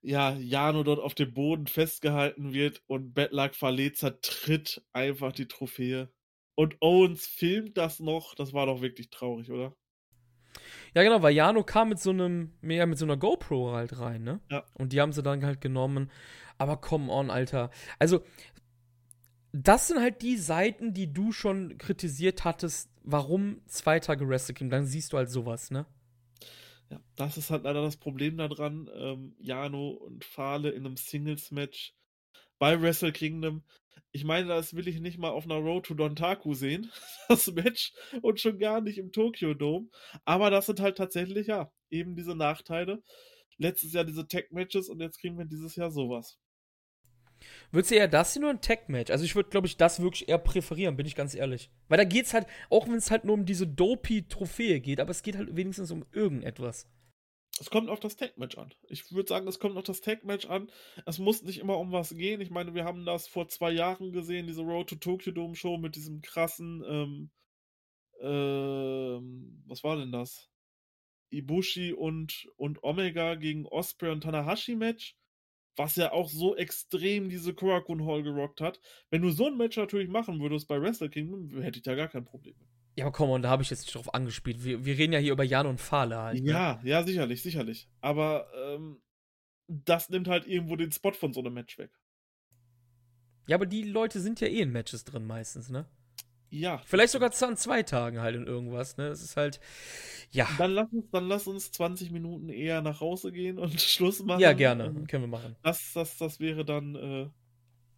ja, 0.01 0.33
Jano 0.33 0.83
dort 0.83 0.99
auf 0.99 1.13
dem 1.13 1.33
Boden 1.33 1.67
festgehalten 1.67 2.53
wird 2.53 2.81
und 2.87 3.13
Bedlack 3.13 3.55
Fale 3.55 3.91
zertritt 3.91 4.81
einfach 4.93 5.31
die 5.31 5.47
Trophäe. 5.47 6.09
Und 6.55 6.77
Owens 6.81 7.25
filmt 7.25 7.77
das 7.77 7.99
noch. 7.99 8.35
Das 8.35 8.53
war 8.53 8.65
doch 8.65 8.81
wirklich 8.81 9.09
traurig, 9.09 9.49
oder? 9.51 9.75
Ja, 10.93 11.03
genau, 11.03 11.21
weil 11.21 11.33
Jano 11.33 11.63
kam 11.63 11.89
mit 11.89 11.99
so 11.99 12.09
einem, 12.09 12.53
mehr 12.61 12.85
mit 12.87 12.97
so 12.97 13.05
einer 13.05 13.17
GoPro 13.17 13.71
halt 13.73 13.99
rein, 13.99 14.23
ne? 14.23 14.41
Ja. 14.49 14.65
Und 14.73 14.91
die 14.91 14.99
haben 14.99 15.13
sie 15.13 15.23
dann 15.23 15.45
halt 15.45 15.61
genommen. 15.61 16.11
Aber 16.57 16.77
come 16.77 17.11
on, 17.11 17.29
Alter. 17.29 17.69
Also, 17.99 18.23
das 19.51 19.87
sind 19.87 19.99
halt 19.99 20.21
die 20.21 20.37
Seiten, 20.37 20.93
die 20.93 21.11
du 21.11 21.31
schon 21.31 21.77
kritisiert 21.77 22.43
hattest, 22.43 22.91
warum 23.03 23.61
zwei 23.67 23.99
Tage 23.99 24.27
Wrestle 24.27 24.53
Kingdom. 24.53 24.79
Dann 24.79 24.85
siehst 24.85 25.13
du 25.13 25.17
halt 25.17 25.29
sowas, 25.29 25.71
ne? 25.71 25.85
Ja, 26.89 26.99
das 27.15 27.37
ist 27.37 27.51
halt 27.51 27.63
leider 27.63 27.81
das 27.81 27.97
Problem 27.97 28.37
daran. 28.37 28.89
Ähm, 28.95 29.35
Jano 29.39 29.89
und 29.91 30.25
Fale 30.25 30.71
in 30.71 30.85
einem 30.85 30.97
Singles-Match 30.97 31.93
bei 32.59 32.81
Wrestle 32.81 33.11
Kingdom. 33.11 33.63
Ich 34.11 34.23
meine, 34.23 34.47
das 34.47 34.75
will 34.75 34.87
ich 34.87 34.99
nicht 34.99 35.19
mal 35.19 35.29
auf 35.29 35.45
einer 35.45 35.57
Road 35.57 35.85
to 35.85 35.93
Dontaku 35.93 36.53
sehen, 36.55 36.91
das 37.29 37.47
Match, 37.53 37.93
und 38.21 38.39
schon 38.39 38.57
gar 38.59 38.81
nicht 38.81 38.97
im 38.97 39.11
Tokyo 39.11 39.53
Dome. 39.53 39.89
Aber 40.25 40.49
das 40.49 40.65
sind 40.65 40.79
halt 40.79 40.97
tatsächlich, 40.97 41.47
ja, 41.47 41.71
eben 41.91 42.15
diese 42.15 42.35
Nachteile. 42.35 43.03
Letztes 43.57 43.93
Jahr 43.93 44.05
diese 44.05 44.27
Tag-Matches 44.27 44.89
und 44.89 45.01
jetzt 45.01 45.19
kriegen 45.19 45.37
wir 45.37 45.45
dieses 45.45 45.75
Jahr 45.75 45.91
sowas. 45.91 46.39
Würdest 47.71 47.91
du 47.91 47.95
eher 47.95 48.07
das 48.07 48.33
sehen 48.33 48.43
oder 48.43 48.53
ein 48.53 48.61
Tag-Match? 48.61 49.11
Also 49.11 49.25
ich 49.25 49.35
würde, 49.35 49.49
glaube 49.49 49.67
ich, 49.67 49.77
das 49.77 50.01
wirklich 50.01 50.27
eher 50.27 50.39
präferieren, 50.39 50.97
bin 50.97 51.05
ich 51.05 51.15
ganz 51.15 51.35
ehrlich. 51.35 51.69
Weil 51.87 51.99
da 51.99 52.03
geht 52.03 52.25
es 52.25 52.33
halt, 52.33 52.47
auch 52.69 52.87
wenn 52.87 52.95
es 52.95 53.11
halt 53.11 53.25
nur 53.25 53.35
um 53.35 53.45
diese 53.45 53.67
Dopey-Trophäe 53.67 54.79
geht, 54.79 54.99
aber 54.99 55.11
es 55.11 55.21
geht 55.21 55.37
halt 55.37 55.55
wenigstens 55.55 55.91
um 55.91 56.05
irgendetwas. 56.11 56.87
Es 57.59 57.69
kommt 57.69 57.89
auf 57.89 57.99
das 57.99 58.15
Tag-Match 58.15 58.57
an. 58.57 58.73
Ich 58.87 59.11
würde 59.11 59.27
sagen, 59.27 59.47
es 59.47 59.59
kommt 59.59 59.77
auf 59.77 59.83
das 59.83 60.01
Tag-Match 60.01 60.47
an. 60.47 60.71
Es 61.05 61.19
muss 61.19 61.43
nicht 61.43 61.59
immer 61.59 61.77
um 61.77 61.91
was 61.91 62.15
gehen. 62.15 62.41
Ich 62.41 62.49
meine, 62.49 62.73
wir 62.73 62.85
haben 62.85 63.05
das 63.05 63.27
vor 63.27 63.49
zwei 63.49 63.71
Jahren 63.71 64.13
gesehen, 64.13 64.47
diese 64.47 64.61
Road 64.61 64.89
to 64.89 64.95
Tokyo 64.95 65.33
Dome 65.33 65.55
Show 65.55 65.77
mit 65.77 65.95
diesem 65.95 66.21
krassen, 66.21 66.83
ähm, 66.87 67.31
ähm, 68.21 69.63
was 69.67 69.83
war 69.83 69.97
denn 69.97 70.11
das? 70.11 70.49
Ibushi 71.31 71.93
und, 71.93 72.47
und 72.55 72.83
Omega 72.83 73.35
gegen 73.35 73.65
Osprey 73.67 74.09
und 74.09 74.21
Tanahashi 74.21 74.75
Match 74.75 75.18
was 75.79 75.95
ja 75.95 76.11
auch 76.11 76.29
so 76.29 76.55
extrem 76.57 77.29
diese 77.29 77.53
Korakuen 77.53 78.05
Hall 78.05 78.21
gerockt 78.21 78.59
hat. 78.59 78.81
Wenn 79.09 79.21
du 79.21 79.31
so 79.31 79.47
ein 79.47 79.57
Match 79.57 79.77
natürlich 79.77 80.09
machen 80.09 80.39
würdest 80.41 80.67
bei 80.67 80.79
Wrestle 80.79 81.09
Kingdom, 81.09 81.49
hätte 81.61 81.77
ich 81.77 81.83
da 81.83 81.95
gar 81.95 82.09
kein 82.09 82.25
Problem 82.25 82.53
mit. 82.59 82.67
Ja, 82.97 83.05
aber 83.05 83.13
komm, 83.13 83.29
und 83.29 83.43
da 83.43 83.49
habe 83.49 83.63
ich 83.63 83.69
jetzt 83.69 83.83
nicht 83.83 83.95
drauf 83.95 84.13
angespielt. 84.13 84.63
Wir, 84.63 84.83
wir 84.83 84.97
reden 84.97 85.13
ja 85.13 85.19
hier 85.19 85.31
über 85.31 85.45
Jan 85.45 85.67
und 85.67 85.79
Fahle 85.79 86.17
halt. 86.17 86.43
Ne? 86.43 86.51
Ja, 86.51 86.81
ja, 86.83 87.03
sicherlich, 87.03 87.41
sicherlich. 87.41 87.87
Aber 88.01 88.47
ähm, 88.53 89.01
das 89.67 90.09
nimmt 90.09 90.27
halt 90.27 90.45
irgendwo 90.45 90.75
den 90.75 90.91
Spot 90.91 91.13
von 91.13 91.31
so 91.31 91.39
einem 91.39 91.53
Match 91.53 91.77
weg. 91.77 91.91
Ja, 93.47 93.55
aber 93.55 93.65
die 93.65 93.83
Leute 93.83 94.19
sind 94.19 94.41
ja 94.41 94.47
eh 94.47 94.59
in 94.59 94.73
Matches 94.73 95.05
drin 95.05 95.25
meistens, 95.25 95.69
ne? 95.69 95.85
Ja. 96.49 96.81
Vielleicht 96.85 97.13
sogar 97.13 97.31
an 97.41 97.57
zwei 97.57 97.83
Tagen 97.83 98.21
halt 98.21 98.35
in 98.35 98.47
irgendwas, 98.47 98.97
ne? 98.97 99.09
Das 99.09 99.21
ist 99.21 99.37
halt, 99.37 99.59
ja. 100.31 100.47
Dann 100.57 100.71
lass 100.71 100.91
uns, 100.91 101.05
dann 101.11 101.27
lass 101.27 101.47
uns 101.47 101.71
20 101.71 102.11
Minuten 102.11 102.49
eher 102.49 102.81
nach 102.81 102.99
Hause 102.99 103.31
gehen 103.31 103.59
und 103.59 103.79
Schluss 103.81 104.23
machen. 104.23 104.39
Ja, 104.39 104.53
gerne. 104.53 104.93
Können 105.07 105.23
wir 105.23 105.27
machen. 105.27 105.55
Das, 105.63 105.93
das, 105.93 106.17
das 106.17 106.39
wäre 106.39 106.65
dann 106.65 106.95
äh, 106.95 107.29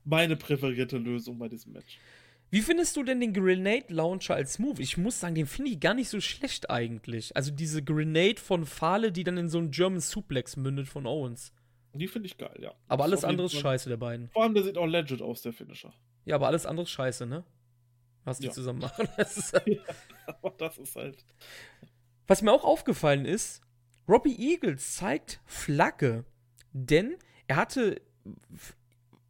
meine 0.04 0.36
präferierte 0.36 0.98
Lösung 0.98 1.38
bei 1.40 1.48
diesem 1.48 1.74
Match. 1.74 1.98
Wie 2.50 2.62
findest 2.62 2.98
du 2.98 3.04
denn 3.04 3.22
den 3.22 3.34
Grenade 3.34 3.86
Launcher 3.94 4.36
als 4.36 4.60
Move? 4.60 4.82
Ich 4.82 4.98
muss 4.98 5.22
sagen, 5.22 5.36
den 5.36 5.46
finde 5.46 5.72
ich 5.72 5.80
gar 5.80 5.94
nicht 5.94 6.10
so 6.10 6.20
schlecht 6.20 6.70
eigentlich. 6.70 7.34
Also 7.34 7.50
diese 7.50 7.82
Grenade 7.82 8.42
von 8.42 8.66
Fahle, 8.66 9.14
die 9.14 9.24
dann 9.24 9.38
in 9.38 9.48
so 9.48 9.58
einen 9.58 9.72
German 9.72 10.02
Suplex 10.02 10.58
mündet 10.58 10.90
von 10.90 11.06
Owens. 11.06 11.54
Die 11.94 12.08
finde 12.08 12.28
ich 12.28 12.38
geil, 12.38 12.58
ja. 12.62 12.74
Aber 12.90 13.06
alles 13.06 13.24
andere 13.24 13.48
ist 13.48 13.56
scheiße, 13.56 13.88
der 13.88 13.98
beiden. 13.98 14.30
Vor 14.30 14.44
allem, 14.44 14.54
der 14.54 14.64
sieht 14.64 14.78
auch 14.78 14.86
legit 14.86 15.22
aus, 15.22 15.42
der 15.42 15.54
Finisher. 15.54 15.94
Ja, 16.26 16.36
aber 16.36 16.48
alles 16.48 16.66
andere 16.66 16.84
ist 16.84 16.90
scheiße, 16.90 17.26
ne? 17.26 17.46
Was 18.24 18.40
die 18.40 18.48
ja. 18.48 18.52
zusammen 18.52 18.80
machen. 18.80 19.08
Das 19.18 19.54
halt 19.54 19.68
ja, 19.68 19.82
aber 20.28 20.52
das 20.58 20.78
ist 20.78 20.96
halt. 20.96 21.26
Was 22.28 22.42
mir 22.42 22.52
auch 22.52 22.64
aufgefallen 22.64 23.26
ist, 23.26 23.62
Robbie 24.08 24.36
Eagles 24.38 24.96
zeigt 24.96 25.42
Flagge, 25.46 26.26
denn 26.74 27.16
er 27.48 27.58
hatte 27.58 28.02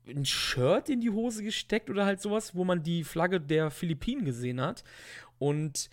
ein 0.08 0.26
Shirt 0.26 0.90
in 0.90 1.02
die 1.02 1.10
Hose 1.10 1.44
gesteckt 1.44 1.90
oder 1.90 2.06
halt 2.06 2.22
sowas, 2.22 2.56
wo 2.56 2.64
man 2.64 2.84
die 2.84 3.04
Flagge 3.04 3.40
der 3.40 3.72
Philippinen 3.72 4.26
gesehen 4.26 4.62
hat. 4.62 4.84
Und 5.40 5.90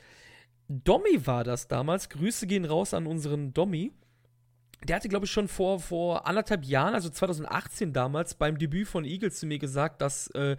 Dommy 0.69 1.27
war 1.27 1.45
das 1.45 1.69
damals. 1.69 2.09
Grüße 2.09 2.47
gehen 2.47 2.65
raus 2.65 2.95
an 2.95 3.07
unseren 3.07 3.55
Dommy. 3.55 3.93
Der 4.85 4.97
hatte, 4.97 5.09
glaube 5.09 5.27
ich, 5.27 5.33
schon 5.33 5.49
vor, 5.49 5.81
vor 5.81 6.27
anderthalb 6.27 6.65
Jahren, 6.65 6.95
also 6.95 7.09
2018 7.11 7.93
damals, 7.93 8.35
beim 8.35 8.59
Debüt 8.59 8.87
von 8.87 9.05
Eagles 9.05 9.41
zu 9.41 9.47
mir 9.47 9.59
gesagt, 9.59 10.01
dass 10.03 10.29
äh, 10.29 10.57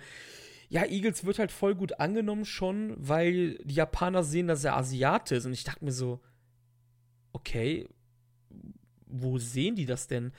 ja, 0.69 0.85
Eagles 0.85 1.25
wird 1.25 1.39
halt 1.39 1.51
voll 1.51 1.75
gut 1.75 1.99
angenommen 1.99 2.45
schon, 2.45 2.95
weil 2.97 3.55
die 3.63 3.73
Japaner 3.75 4.23
sehen, 4.23 4.47
dass 4.47 4.63
er 4.63 4.77
Asiate 4.77 5.35
ist. 5.35 5.45
Und 5.45 5.53
ich 5.53 5.63
dachte 5.63 5.83
mir 5.83 5.91
so, 5.91 6.21
okay, 7.33 7.89
wo 9.07 9.39
sehen 9.39 9.75
die 9.75 9.87
das 9.87 10.07
denn? 10.07 10.31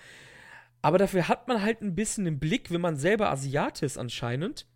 Aber 0.83 0.99
dafür 0.99 1.29
hat 1.29 1.49
man 1.49 1.63
halt 1.63 1.83
ein 1.83 1.97
bisschen 1.97 2.27
im 2.27 2.39
Blick, 2.39 2.71
wenn 2.71 2.81
man 2.81 2.97
selber 2.97 3.31
Asiate 3.31 3.85
ist 3.85 3.99
anscheinend. 3.99 4.67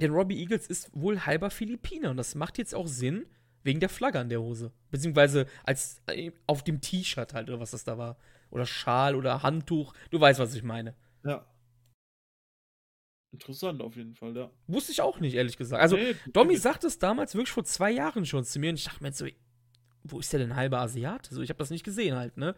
Denn 0.00 0.12
Robbie 0.12 0.38
Eagles 0.38 0.66
ist 0.66 0.90
wohl 0.92 1.20
halber 1.20 1.50
Philippiner 1.50 2.10
und 2.10 2.18
das 2.18 2.34
macht 2.34 2.58
jetzt 2.58 2.74
auch 2.74 2.86
Sinn 2.86 3.24
wegen 3.62 3.80
der 3.80 3.88
Flagge 3.88 4.20
an 4.20 4.28
der 4.28 4.42
Hose. 4.42 4.70
Beziehungsweise 4.90 5.46
als 5.64 6.02
äh, 6.06 6.30
auf 6.46 6.62
dem 6.62 6.82
T-Shirt 6.82 7.32
halt 7.32 7.48
oder 7.48 7.58
was 7.58 7.70
das 7.70 7.84
da 7.84 7.96
war. 7.96 8.18
Oder 8.50 8.66
Schal 8.66 9.16
oder 9.16 9.42
Handtuch. 9.42 9.94
Du 10.10 10.20
weißt, 10.20 10.38
was 10.38 10.54
ich 10.54 10.62
meine. 10.62 10.94
Ja. 11.24 11.44
Interessant 13.36 13.82
auf 13.82 13.96
jeden 13.96 14.14
Fall, 14.14 14.34
ja. 14.34 14.50
Wusste 14.66 14.92
ich 14.92 15.02
auch 15.02 15.20
nicht, 15.20 15.34
ehrlich 15.34 15.58
gesagt. 15.58 15.82
Also, 15.82 15.96
nee, 15.96 16.16
Domi 16.32 16.56
sagte 16.56 16.86
es 16.86 16.98
damals 16.98 17.34
wirklich 17.34 17.52
vor 17.52 17.64
zwei 17.64 17.90
Jahren 17.90 18.24
schon 18.24 18.44
zu 18.44 18.58
mir 18.58 18.70
und 18.70 18.76
ich 18.76 18.84
dachte 18.84 19.02
mir 19.02 19.12
so, 19.12 19.26
wo 20.04 20.20
ist 20.20 20.32
der 20.32 20.40
denn 20.40 20.56
halber 20.56 20.78
Asiat? 20.78 21.28
So, 21.30 21.42
ich 21.42 21.50
habe 21.50 21.58
das 21.58 21.68
nicht 21.68 21.84
gesehen 21.84 22.16
halt, 22.16 22.38
ne? 22.38 22.54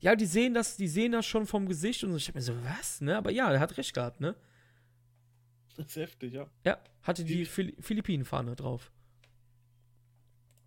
Ja, 0.00 0.16
die 0.16 0.24
sehen 0.24 0.54
das, 0.54 0.78
die 0.78 0.88
sehen 0.88 1.12
das 1.12 1.26
schon 1.26 1.46
vom 1.46 1.68
Gesicht 1.68 2.02
und 2.02 2.12
so. 2.12 2.16
Ich 2.16 2.28
hab 2.28 2.34
mir 2.34 2.40
so, 2.40 2.54
was, 2.64 3.02
ne? 3.02 3.16
Aber 3.16 3.30
ja, 3.30 3.52
er 3.52 3.60
hat 3.60 3.76
recht 3.76 3.92
gehabt, 3.92 4.20
ne? 4.20 4.34
Das 5.76 5.86
ist 5.86 5.96
heftig, 5.96 6.32
ja. 6.32 6.46
Ja, 6.64 6.78
hatte 7.02 7.24
die, 7.24 7.44
die 7.44 7.44
Philippinen-Fahne 7.44 8.56
drauf. 8.56 8.90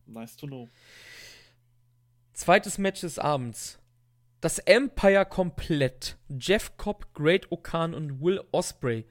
Nice 0.06 0.36
to 0.38 0.46
know. 0.46 0.70
Zweites 2.34 2.78
Match 2.78 3.02
des 3.02 3.18
Abends. 3.18 3.80
Das 4.42 4.60
Empire 4.60 5.26
komplett. 5.26 6.18
Jeff 6.30 6.78
Cobb, 6.78 7.14
Great 7.14 7.52
Okan 7.52 7.96
und 7.96 8.22
Will 8.22 8.42
Osprey 8.52 9.06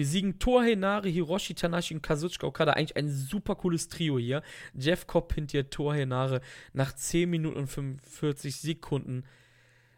besiegen 0.00 0.38
Torhenare, 0.38 1.10
Hiroshi 1.10 1.52
Tanashi 1.52 1.92
und 1.92 2.00
Kazuchika 2.00 2.46
Okada. 2.46 2.72
Eigentlich 2.72 2.96
ein 2.96 3.10
super 3.10 3.54
cooles 3.54 3.88
Trio 3.88 4.18
hier. 4.18 4.42
Jeff 4.72 5.06
Cobb 5.06 5.34
hinter 5.34 5.68
Torhenare 5.68 6.40
nach 6.72 6.94
10 6.94 7.28
Minuten 7.28 7.58
und 7.58 7.66
45 7.66 8.56
Sekunden 8.56 9.26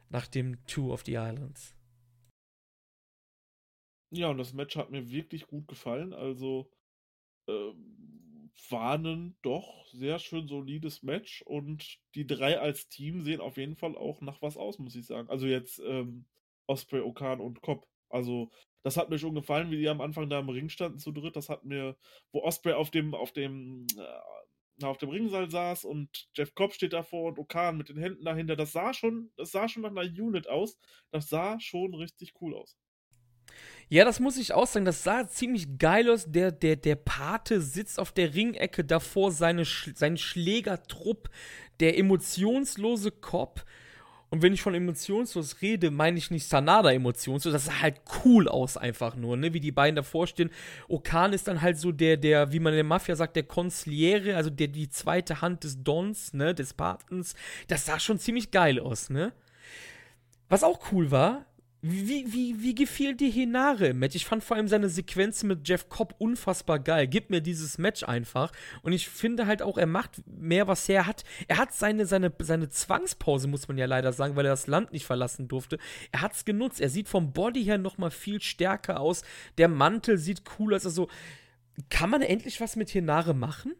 nach 0.08 0.26
dem 0.26 0.66
Two 0.66 0.92
of 0.92 1.04
the 1.06 1.12
Islands. 1.12 1.76
Ja, 4.10 4.30
und 4.30 4.38
das 4.38 4.52
Match 4.54 4.74
hat 4.74 4.90
mir 4.90 5.08
wirklich 5.08 5.46
gut 5.46 5.68
gefallen. 5.68 6.12
Also 6.12 6.68
äh, 7.46 7.52
war 8.70 8.98
doch 9.42 9.86
sehr 9.92 10.18
schön 10.18 10.48
solides 10.48 11.04
Match 11.04 11.42
und 11.42 12.00
die 12.16 12.26
drei 12.26 12.58
als 12.58 12.88
Team 12.88 13.22
sehen 13.22 13.40
auf 13.40 13.56
jeden 13.56 13.76
Fall 13.76 13.96
auch 13.96 14.20
nach 14.20 14.42
was 14.42 14.56
aus, 14.56 14.80
muss 14.80 14.96
ich 14.96 15.06
sagen. 15.06 15.30
Also 15.30 15.46
jetzt 15.46 15.78
ähm, 15.78 16.24
Osprey, 16.66 17.02
Okan 17.02 17.38
und 17.40 17.62
Cobb. 17.62 17.86
Also 18.12 18.50
das 18.82 18.96
hat 18.96 19.10
mir 19.10 19.18
schon 19.18 19.34
gefallen, 19.34 19.70
wie 19.70 19.78
die 19.78 19.88
am 19.88 20.00
Anfang 20.00 20.28
da 20.28 20.40
im 20.40 20.48
Ring 20.48 20.68
standen 20.68 20.98
zu 20.98 21.12
dritt. 21.12 21.36
Das 21.36 21.48
hat 21.48 21.64
mir, 21.64 21.96
wo 22.32 22.42
Osprey 22.42 22.72
auf 22.74 22.90
dem, 22.90 23.14
auf 23.14 23.32
dem, 23.32 23.86
äh, 23.96 24.84
auf 24.84 24.98
dem 24.98 25.10
Ringseil 25.10 25.50
saß 25.50 25.84
und 25.84 26.28
Jeff 26.34 26.54
Cobb 26.54 26.74
steht 26.74 26.92
davor 26.92 27.28
und 27.28 27.38
Okan 27.38 27.76
mit 27.76 27.88
den 27.88 27.98
Händen 27.98 28.24
dahinter. 28.24 28.56
Das 28.56 28.72
sah 28.72 28.92
schon, 28.92 29.30
das 29.36 29.52
sah 29.52 29.68
schon 29.68 29.82
nach 29.82 29.90
einer 29.90 30.02
Unit 30.02 30.48
aus. 30.48 30.76
Das 31.10 31.28
sah 31.28 31.60
schon 31.60 31.94
richtig 31.94 32.34
cool 32.40 32.54
aus. 32.54 32.76
Ja, 33.88 34.04
das 34.04 34.20
muss 34.20 34.38
ich 34.38 34.52
auch 34.52 34.66
sagen. 34.66 34.84
Das 34.84 35.04
sah 35.04 35.28
ziemlich 35.28 35.78
geil 35.78 36.10
aus. 36.10 36.24
Der, 36.26 36.50
der, 36.50 36.76
der 36.76 36.96
Pate 36.96 37.60
sitzt 37.60 37.98
auf 37.98 38.12
der 38.12 38.34
Ringecke 38.34 38.84
davor, 38.84 39.30
seine, 39.30 39.64
sein 39.64 40.16
Schlägertrupp, 40.16 41.28
der 41.78 41.98
emotionslose 41.98 43.10
Cop 43.10 43.64
und 44.32 44.40
wenn 44.40 44.54
ich 44.54 44.62
von 44.62 44.74
emotionslos 44.74 45.60
rede, 45.60 45.90
meine 45.90 46.16
ich 46.16 46.30
nicht 46.30 46.48
Sanada 46.48 46.90
emotionslos. 46.90 47.52
Das 47.52 47.66
sah 47.66 47.82
halt 47.82 48.00
cool 48.24 48.48
aus 48.48 48.78
einfach 48.78 49.14
nur, 49.14 49.36
ne? 49.36 49.52
Wie 49.52 49.60
die 49.60 49.72
beiden 49.72 49.94
davor 49.94 50.26
stehen. 50.26 50.48
Okan 50.88 51.34
ist 51.34 51.48
dann 51.48 51.60
halt 51.60 51.76
so 51.76 51.92
der, 51.92 52.16
der, 52.16 52.50
wie 52.50 52.58
man 52.58 52.72
in 52.72 52.78
der 52.78 52.84
Mafia 52.84 53.14
sagt, 53.14 53.36
der 53.36 53.42
Consigliere, 53.42 54.34
also 54.34 54.48
der, 54.48 54.68
die 54.68 54.88
zweite 54.88 55.42
Hand 55.42 55.64
des 55.64 55.84
Dons, 55.84 56.32
ne? 56.32 56.54
Des 56.54 56.72
Patens. 56.72 57.34
Das 57.68 57.84
sah 57.84 58.00
schon 58.00 58.18
ziemlich 58.18 58.50
geil 58.50 58.80
aus, 58.80 59.10
ne? 59.10 59.34
Was 60.48 60.64
auch 60.64 60.80
cool 60.92 61.10
war, 61.10 61.44
wie, 61.84 62.32
wie, 62.32 62.62
wie 62.62 62.76
gefiel 62.76 63.16
dir 63.16 63.28
Hinare 63.28 63.88
im 63.88 63.98
Match? 63.98 64.14
Ich 64.14 64.24
fand 64.24 64.44
vor 64.44 64.56
allem 64.56 64.68
seine 64.68 64.88
Sequenz 64.88 65.42
mit 65.42 65.66
Jeff 65.68 65.88
Cobb 65.88 66.14
unfassbar 66.18 66.78
geil. 66.78 67.08
Gib 67.08 67.28
mir 67.28 67.40
dieses 67.40 67.76
Match 67.76 68.04
einfach. 68.04 68.52
Und 68.82 68.92
ich 68.92 69.08
finde 69.08 69.48
halt 69.48 69.62
auch, 69.62 69.76
er 69.76 69.88
macht 69.88 70.22
mehr, 70.26 70.68
was 70.68 70.88
er 70.88 71.08
hat. 71.08 71.24
Er 71.48 71.58
hat 71.58 71.74
seine, 71.74 72.06
seine, 72.06 72.32
seine 72.38 72.68
Zwangspause, 72.68 73.48
muss 73.48 73.66
man 73.66 73.78
ja 73.78 73.86
leider 73.86 74.12
sagen, 74.12 74.36
weil 74.36 74.46
er 74.46 74.52
das 74.52 74.68
Land 74.68 74.92
nicht 74.92 75.06
verlassen 75.06 75.48
durfte. 75.48 75.78
Er 76.12 76.20
hat 76.20 76.34
es 76.34 76.44
genutzt. 76.44 76.80
Er 76.80 76.88
sieht 76.88 77.08
vom 77.08 77.32
Body 77.32 77.64
her 77.64 77.78
nochmal 77.78 78.12
viel 78.12 78.40
stärker 78.40 79.00
aus. 79.00 79.22
Der 79.58 79.66
Mantel 79.66 80.18
sieht 80.18 80.42
cool 80.60 80.74
aus. 80.74 80.86
Also, 80.86 81.08
kann 81.90 82.10
man 82.10 82.22
endlich 82.22 82.60
was 82.60 82.76
mit 82.76 82.90
Hinare 82.90 83.34
machen? 83.34 83.74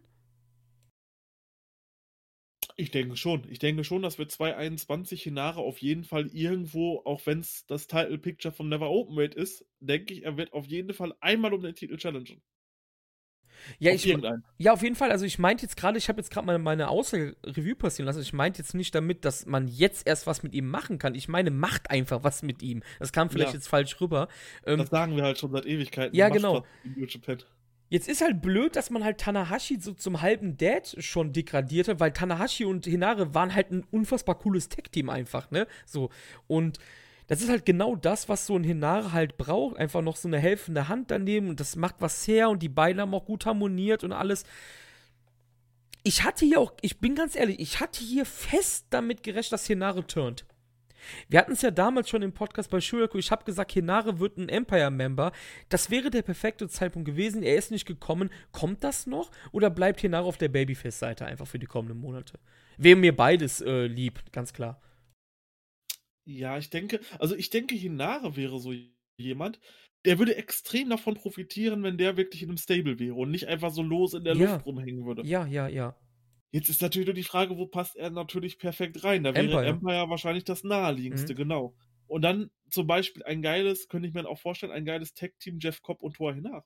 Ich 2.83 2.91
denke 2.91 3.17
schon. 3.17 3.45
Ich 3.49 3.61
denke 3.61 3.85
schon, 3.85 4.03
dass 4.03 4.19
wir 4.19 4.27
2021 4.27 5.23
Hinare 5.23 5.61
auf 5.61 5.79
jeden 5.79 6.03
Fall 6.03 6.27
irgendwo, 6.33 7.01
auch 7.05 7.25
wenn 7.27 7.39
es 7.39 7.65
das 7.67 7.87
Title 7.87 8.19
Picture 8.19 8.53
von 8.53 8.69
Never 8.69 8.91
Openweight 8.91 9.37
ist, 9.37 9.65
denke 9.79 10.13
ich, 10.13 10.25
er 10.25 10.37
wird 10.37 10.53
auf 10.53 10.67
jeden 10.67 10.93
Fall 10.93 11.15
einmal 11.21 11.55
um 11.55 11.63
den 11.63 11.77
Titel 11.77 11.97
challengen. 11.97 12.43
Ja, 13.79 13.93
auf 13.93 14.05
ich, 14.05 14.19
ja, 14.59 14.73
auf 14.73 14.83
jeden 14.83 14.97
Fall. 14.97 15.13
Also 15.13 15.25
ich 15.25 15.39
meinte 15.39 15.63
jetzt 15.63 15.77
gerade, 15.77 15.97
ich 15.97 16.09
habe 16.09 16.19
jetzt 16.19 16.33
gerade 16.33 16.45
mal 16.45 16.59
meine 16.59 16.89
Aussage 16.89 17.37
Revue 17.45 17.77
passieren 17.77 18.07
lassen. 18.07 18.21
Ich 18.21 18.33
meinte 18.33 18.59
jetzt 18.59 18.75
nicht 18.75 18.93
damit, 18.97 19.25
dass 19.25 19.47
man 19.47 19.69
jetzt 19.69 20.05
erst 20.05 20.27
was 20.27 20.43
mit 20.43 20.53
ihm 20.53 20.67
machen 20.67 20.99
kann. 20.99 21.15
Ich 21.15 21.29
meine, 21.29 21.53
macht 21.53 21.89
einfach 21.89 22.25
was 22.25 22.43
mit 22.43 22.63
ihm. 22.63 22.83
Das 22.99 23.13
kam 23.13 23.31
vielleicht 23.31 23.51
ja. 23.51 23.59
jetzt 23.59 23.69
falsch 23.69 24.01
rüber. 24.01 24.27
Ähm, 24.67 24.79
das 24.79 24.91
sagen 24.91 25.15
wir 25.15 25.23
halt 25.23 25.39
schon 25.39 25.53
seit 25.53 25.67
Ewigkeiten. 25.67 26.17
Ja, 26.17 26.31
genau. 26.31 26.67
Jetzt 27.93 28.09
ist 28.09 28.23
halt 28.23 28.41
blöd, 28.41 28.75
dass 28.75 28.89
man 28.89 29.05
halt 29.05 29.19
Tanahashi 29.19 29.79
so 29.79 29.93
zum 29.93 30.23
halben 30.23 30.57
Dad 30.57 30.97
schon 31.01 31.35
degradiert 31.35 31.89
hat, 31.89 32.01
weil 32.01 32.11
Tanahashi 32.11 32.65
und 32.65 32.87
Hinare 32.87 33.35
waren 33.35 33.55
halt 33.55 33.71
ein 33.71 33.85
unfassbar 33.91 34.39
cooles 34.39 34.71
Tech-Team 34.71 35.11
einfach, 35.11 35.51
ne? 35.51 35.67
So. 35.85 36.09
Und 36.47 36.79
das 37.27 37.43
ist 37.43 37.51
halt 37.51 37.67
genau 37.67 37.95
das, 37.95 38.31
was 38.31 38.47
so 38.47 38.57
ein 38.57 38.65
Hinare 38.65 39.13
halt 39.13 39.37
braucht. 39.37 39.77
Einfach 39.77 40.01
noch 40.01 40.17
so 40.17 40.27
eine 40.27 40.39
helfende 40.39 40.89
Hand 40.89 41.11
daneben 41.11 41.51
und 41.51 41.61
das 41.61 41.77
macht 41.77 41.97
was 41.99 42.27
her 42.27 42.49
und 42.49 42.63
die 42.63 42.71
beiden 42.71 42.99
haben 42.99 43.13
auch 43.13 43.27
gut 43.27 43.45
harmoniert 43.45 44.05
und 44.05 44.13
alles. 44.13 44.45
Ich 46.03 46.25
hatte 46.25 46.47
hier 46.47 46.61
auch, 46.61 46.73
ich 46.81 46.99
bin 46.99 47.15
ganz 47.15 47.37
ehrlich, 47.37 47.61
ich 47.61 47.81
hatte 47.81 48.03
hier 48.03 48.25
fest 48.25 48.87
damit 48.89 49.23
gerechnet, 49.23 49.53
dass 49.53 49.67
Hinare 49.67 50.07
turnt. 50.07 50.47
Wir 51.29 51.39
hatten 51.39 51.53
es 51.53 51.63
ja 51.63 51.71
damals 51.71 52.09
schon 52.09 52.23
im 52.23 52.33
Podcast 52.33 52.71
bei 52.71 52.81
Shuraku. 52.81 53.19
Ich 53.19 53.31
habe 53.31 53.45
gesagt, 53.45 53.73
Hinare 53.73 54.21
wird 54.21 54.39
ein 54.39 54.49
Empire-Member. 54.49 55.33
Das 55.69 55.91
wäre 55.91 56.11
der 56.11 56.23
perfekte 56.23 56.69
Zeitpunkt 56.69 57.07
gewesen. 57.07 57.43
Er 57.43 57.57
ist 57.57 57.71
nicht 57.71 57.87
gekommen. 57.87 58.31
Kommt 58.53 58.85
das 58.85 59.07
noch? 59.07 59.31
Oder 59.53 59.71
bleibt 59.71 60.01
Hinare 60.01 60.25
auf 60.25 60.39
der 60.39 60.49
Babyface-Seite 60.49 61.27
einfach 61.27 61.47
für 61.47 61.59
die 61.59 61.67
kommenden 61.67 61.99
Monate? 61.99 62.39
Wäre 62.79 62.97
mir 62.97 63.15
beides 63.15 63.61
äh, 63.61 63.87
lieb, 63.87 64.21
ganz 64.33 64.53
klar. 64.53 64.81
Ja, 66.25 66.59
ich 66.59 66.71
denke, 66.71 67.01
also 67.19 67.35
ich 67.35 67.51
denke, 67.51 67.75
Hinare 67.75 68.37
wäre 68.37 68.59
so 68.59 68.73
jemand, 69.17 69.59
der 70.05 70.19
würde 70.19 70.37
extrem 70.37 70.91
davon 70.91 71.15
profitieren, 71.15 71.83
wenn 71.83 71.99
der 71.99 72.17
wirklich 72.17 72.43
in 72.43 72.49
einem 72.49 72.59
Stable 72.59 72.99
wäre 72.99 73.15
und 73.15 73.31
nicht 73.31 73.49
einfach 73.49 73.71
so 73.71 73.83
los 73.83 74.15
in 74.15 74.25
der 74.25 74.37
ja. 74.37 74.53
Luft 74.53 74.67
rumhängen 74.67 75.05
würde. 75.05 75.23
Ja, 75.25 75.47
ja, 75.47 75.69
ja. 75.69 75.97
Jetzt 76.53 76.69
ist 76.69 76.83
natürlich 76.83 77.07
nur 77.07 77.15
die 77.15 77.25
Frage, 77.25 77.57
wo 77.57 77.67
passt 77.67 77.97
er 77.97 78.11
natürlich 78.11 78.59
perfekt 78.59 79.03
rein? 79.05 79.25
Da 79.25 79.35
wäre 79.35 79.47
Empire, 79.47 79.67
Empire 79.67 80.11
wahrscheinlich 80.11 80.45
das 80.45 80.65
naheliegendste, 80.65 81.33
mhm. 81.33 81.37
genau. 81.39 81.75
Und 82.07 82.23
dann 82.23 82.51
zum 82.69 82.87
Beispiel 82.87 83.23
ein 83.23 83.41
geiles, 83.41 83.89
könnte 83.89 84.07
ich 84.07 84.15
mir 84.15 84.29
auch 84.29 84.39
vorstellen, 84.39 84.71
ein 84.71 84.85
geiles 84.85 85.15
Tech-Team 85.15 85.59
Jeff 85.61 85.81
Cobb 85.81 86.03
und 86.03 86.17
Thor 86.17 86.35
Hinara. 86.35 86.65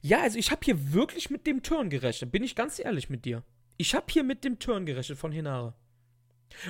Ja, 0.00 0.22
also 0.22 0.38
ich 0.38 0.50
habe 0.50 0.62
hier 0.64 0.94
wirklich 0.94 1.28
mit 1.28 1.46
dem 1.46 1.62
Turn 1.62 1.90
gerechnet, 1.90 2.32
bin 2.32 2.42
ich 2.42 2.54
ganz 2.54 2.78
ehrlich 2.78 3.10
mit 3.10 3.26
dir. 3.26 3.44
Ich 3.76 3.94
habe 3.94 4.06
hier 4.08 4.24
mit 4.24 4.42
dem 4.42 4.58
Turn 4.58 4.86
gerechnet 4.86 5.18
von 5.18 5.32
Hinara. 5.32 5.76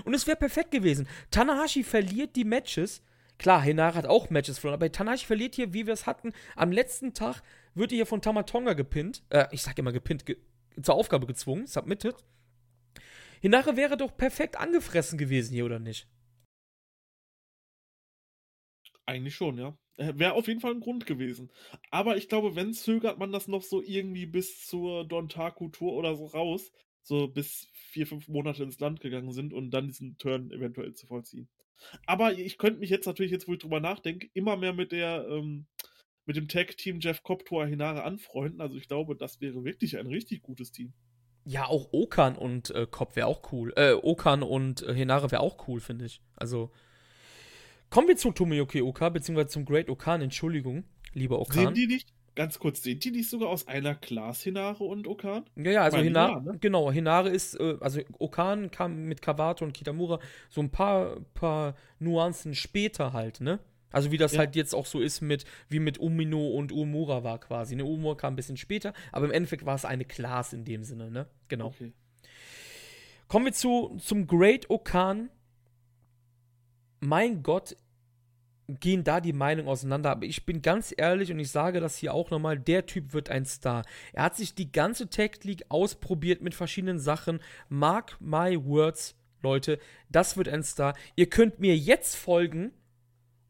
Und 0.05 0.13
es 0.13 0.27
wäre 0.27 0.37
perfekt 0.37 0.73
gewesen. 0.73 1.07
Tanahashi 1.31 1.85
verliert 1.85 2.35
die 2.35 2.45
Matches. 2.45 3.03
Klar, 3.39 3.63
Hinara 3.63 3.95
hat 3.95 4.07
auch 4.07 4.29
Matches 4.31 4.59
verloren, 4.59 4.81
aber 4.81 4.91
Tanahashi 4.91 5.27
verliert 5.27 5.55
hier, 5.55 5.73
wie 5.73 5.87
wir 5.87 5.95
es 5.95 6.07
hatten. 6.07 6.33
Am 6.57 6.73
letzten 6.73 7.15
Tag 7.15 7.43
wird 7.75 7.93
er 7.93 7.97
hier 7.97 8.07
von 8.07 8.21
Tamatonga 8.21 8.73
gepinnt. 8.73 9.23
Äh, 9.31 9.47
ich 9.53 9.63
sag 9.63 9.79
immer 9.79 9.93
gepinnt, 9.93 10.27
ge 10.27 10.37
zur 10.83 10.95
Aufgabe 10.95 11.27
gezwungen, 11.27 11.67
submitted. 11.67 12.17
Hinare 13.41 13.77
wäre 13.77 13.97
doch 13.97 14.17
perfekt 14.17 14.57
angefressen 14.57 15.19
gewesen 15.19 15.55
hier, 15.55 15.65
oder 15.65 15.79
nicht? 15.79 16.09
Eigentlich 19.07 19.37
schon, 19.37 19.59
ja. 19.59 19.79
Äh, 19.97 20.13
wäre 20.17 20.35
auf 20.35 20.49
jeden 20.49 20.61
Fall 20.61 20.73
ein 20.73 20.81
Grund 20.81 21.07
gewesen. 21.07 21.51
Aber 21.91 22.17
ich 22.17 22.29
glaube, 22.29 22.57
wenn 22.57 22.73
zögert 22.73 23.19
man 23.19 23.33
das 23.33 23.49
noch 23.49 23.63
so 23.63 23.83
irgendwie 23.83 24.27
bis 24.27 24.67
zur 24.67 25.07
Dontaku-Tour 25.07 25.93
oder 25.93 26.15
so 26.15 26.27
raus, 26.27 26.71
so 27.03 27.29
bis 27.29 27.69
vier, 27.73 28.07
fünf 28.07 28.29
Monate 28.29 28.63
ins 28.63 28.81
Land 28.81 29.01
gegangen 29.01 29.33
sind 29.33 29.53
und 29.53 29.71
dann 29.71 29.89
diesen 29.89 30.19
Turn 30.19 30.51
eventuell 30.51 30.95
zu 30.95 31.07
vollziehen. 31.07 31.49
Aber 32.07 32.33
ich 32.33 32.59
könnte 32.59 32.81
mich 32.81 32.91
jetzt 32.91 33.07
natürlich, 33.07 33.33
jetzt 33.33 33.49
wo 33.49 33.55
ich 33.55 33.61
drüber 33.61 33.81
nachdenke, 33.81 34.29
immer 34.35 34.57
mehr 34.57 34.73
mit 34.73 34.93
der, 34.93 35.27
ähm, 35.31 35.67
mit 36.29 36.37
dem 36.37 36.47
Tag-Team 36.47 37.01
Jeff 37.01 37.23
Cobb, 37.23 37.47
Toa 37.47 37.65
Hinare 37.65 38.05
anfreunden. 38.05 38.61
Also 38.61 38.77
ich 38.77 38.87
glaube, 38.87 39.17
das 39.17 39.41
wäre 39.41 39.65
wirklich 39.65 39.99
ein 39.99 40.07
richtig 40.07 40.43
gutes 40.43 40.71
Team. 40.71 40.93
Ja, 41.45 41.65
auch 41.65 41.89
Okan 41.93 42.37
und 42.37 42.71
äh, 42.71 42.87
Cobb 42.89 43.17
wäre 43.17 43.27
auch 43.27 43.51
cool. 43.51 43.73
Äh, 43.77 43.95
Okan 43.95 44.43
und 44.43 44.83
äh, 44.83 44.95
Hinare 44.95 45.33
wäre 45.33 45.41
auch 45.41 45.67
cool, 45.67 45.81
finde 45.81 46.05
ich. 46.05 46.21
Also. 46.37 46.71
Kommen 47.89 48.07
wir 48.07 48.19
zu 48.19 48.33
Tomoyoki 48.33 48.83
Oka, 48.83 49.09
beziehungsweise 49.09 49.49
zum 49.49 49.65
Great 49.65 49.89
Okan, 49.89 50.21
Entschuldigung, 50.21 50.85
lieber 51.15 51.41
Okan. 51.41 51.65
Sehen 51.69 51.75
die 51.75 51.87
nicht, 51.87 52.13
ganz 52.35 52.59
kurz, 52.59 52.83
sind 52.83 53.03
die 53.03 53.11
nicht 53.11 53.31
sogar 53.31 53.49
aus 53.49 53.67
einer 53.67 53.95
Class 53.95 54.43
Hinare 54.43 54.85
und 54.85 55.07
Okan? 55.07 55.45
Ja, 55.57 55.71
ja, 55.71 55.83
also 55.85 55.97
Hinare, 55.97 56.33
ja, 56.33 56.41
ne? 56.41 56.59
genau, 56.61 56.93
Hinare 56.93 57.31
ist, 57.31 57.59
äh, 57.59 57.79
also 57.81 58.03
Okan 58.19 58.71
kam 58.71 59.05
mit 59.05 59.23
Kawato 59.23 59.65
und 59.65 59.73
Kitamura 59.73 60.21
so 60.51 60.61
ein 60.61 60.71
paar, 60.71 61.21
paar 61.33 61.77
Nuancen 61.99 62.55
später 62.55 63.15
halt, 63.15 63.41
ne? 63.41 63.59
Also 63.91 64.11
wie 64.11 64.19
das 64.19 64.33
ja. 64.33 64.41
halt 64.41 64.57
jetzt 64.57 64.75
auch 64.75 64.87
so 64.87 65.01
ist 65.01 65.21
mit, 65.21 65.45
wie 65.69 65.81
mit 65.81 65.99
Umino 65.99 66.49
und 66.49 66.73
Umura 66.73 67.25
war 67.25 67.39
quasi. 67.39 67.77
Ne? 67.77 67.85
Umura 67.85 68.15
kam 68.15 68.35
ein 68.35 68.37
bisschen 68.37 68.57
später, 68.57 68.93
aber 69.13 69.27
im 69.27 69.33
Endeffekt 69.33 69.65
war 69.65 69.75
es 69.75 69.85
eine 69.85 70.05
Class 70.05 70.53
in 70.53 70.65
dem 70.65 70.85
Sinne, 70.85 71.11
ne? 71.11 71.27
Genau. 71.49 71.69
Okay. 71.69 71.93
Kommen 73.29 73.47
wir 73.47 73.53
zu, 73.53 73.99
zum 74.01 74.27
Great 74.27 74.71
Okan. 74.71 75.31
Mein 77.01 77.43
Gott, 77.43 77.77
gehen 78.69 79.03
da 79.03 79.21
die 79.21 79.33
Meinungen 79.33 79.69
auseinander. 79.69 80.11
Aber 80.11 80.27
ich 80.27 80.45
bin 80.45 80.63
ganz 80.63 80.95
ehrlich 80.97 81.33
und 81.33 81.39
ich 81.39 81.51
sage 81.51 81.81
das 81.81 81.97
hier 81.97 82.15
auch 82.15 82.31
nochmal, 82.31 82.59
der 82.59 82.87
Typ 82.87 83.13
wird 83.13 83.31
ein 83.31 83.45
Star. 83.45 83.85
Er 84.13 84.25
hat 84.25 84.37
sich 84.37 84.55
die 84.55 84.71
ganze 84.71 85.09
Tech 85.09 85.43
League 85.43 85.65
ausprobiert 85.69 86.43
mit 86.43 86.55
verschiedenen 86.55 86.99
Sachen. 86.99 87.41
Mark 87.69 88.17
my 88.21 88.63
words, 88.63 89.17
Leute, 89.43 89.79
das 90.11 90.37
wird 90.37 90.49
ein 90.49 90.63
Star. 90.63 90.95
Ihr 91.17 91.31
könnt 91.31 91.61
mir 91.61 91.77
jetzt 91.77 92.17
folgen 92.17 92.73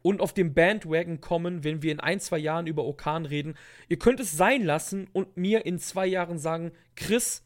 und 0.03 0.21
auf 0.21 0.33
dem 0.33 0.55
Bandwagon 0.55 1.21
kommen, 1.21 1.65
wenn 1.65 1.83
wir 1.83 1.93
in 1.93 2.01
ein, 2.01 2.21
zwei 2.21 2.39
Jahren 2.39 2.67
über 2.67 2.85
Okan 2.85 3.27
reden. 3.27 3.55
Ihr 3.89 3.99
könnt 3.99 4.21
es 4.21 4.37
sein 4.37 4.65
lassen 4.65 5.09
und 5.13 5.37
mir 5.37 5.67
in 5.67 5.79
zwei 5.79 6.07
Jahren 6.07 6.39
sagen, 6.39 6.73
Chris, 6.97 7.43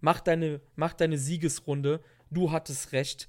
Mach 0.00 0.20
deine, 0.20 0.60
mach 0.76 0.92
deine 0.92 1.18
Siegesrunde. 1.18 2.00
Du 2.30 2.52
hattest 2.52 2.92
recht. 2.92 3.28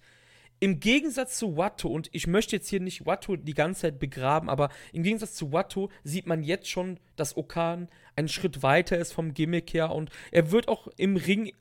Im 0.60 0.80
Gegensatz 0.80 1.38
zu 1.38 1.56
Watto, 1.56 1.88
und 1.88 2.10
ich 2.14 2.26
möchte 2.28 2.56
jetzt 2.56 2.70
hier 2.70 2.80
nicht 2.80 3.06
Watto 3.06 3.36
die 3.36 3.54
ganze 3.54 3.82
Zeit 3.82 4.00
begraben, 4.00 4.50
aber 4.50 4.70
im 4.92 5.04
Gegensatz 5.04 5.36
zu 5.36 5.52
Watto 5.52 5.90
sieht 6.04 6.26
man 6.26 6.44
jetzt 6.44 6.70
schon, 6.70 7.00
dass 7.16 7.38
Okan 7.38 7.90
einen 8.16 8.28
Schritt 8.28 8.64
weiter 8.64 8.98
ist 8.98 9.14
vom 9.14 9.34
Gimmick 9.34 9.74
her 9.74 9.92
und 9.92 10.10
er 10.32 10.52
wird 10.52 10.68
auch 10.68 10.88
im 10.98 11.16
Ring 11.16 11.52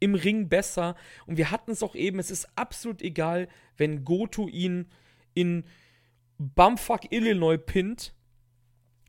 im 0.00 0.14
Ring 0.14 0.48
besser. 0.48 0.94
Und 1.26 1.38
wir 1.38 1.50
hatten 1.50 1.72
es 1.72 1.82
auch 1.82 1.94
eben, 1.94 2.18
es 2.18 2.30
ist 2.30 2.48
absolut 2.56 3.02
egal, 3.02 3.48
wenn 3.76 4.04
Goto 4.04 4.46
ihn 4.46 4.86
in 5.34 5.64
Bumfuck 6.38 7.12
Illinois 7.12 7.58
pinnt. 7.58 8.14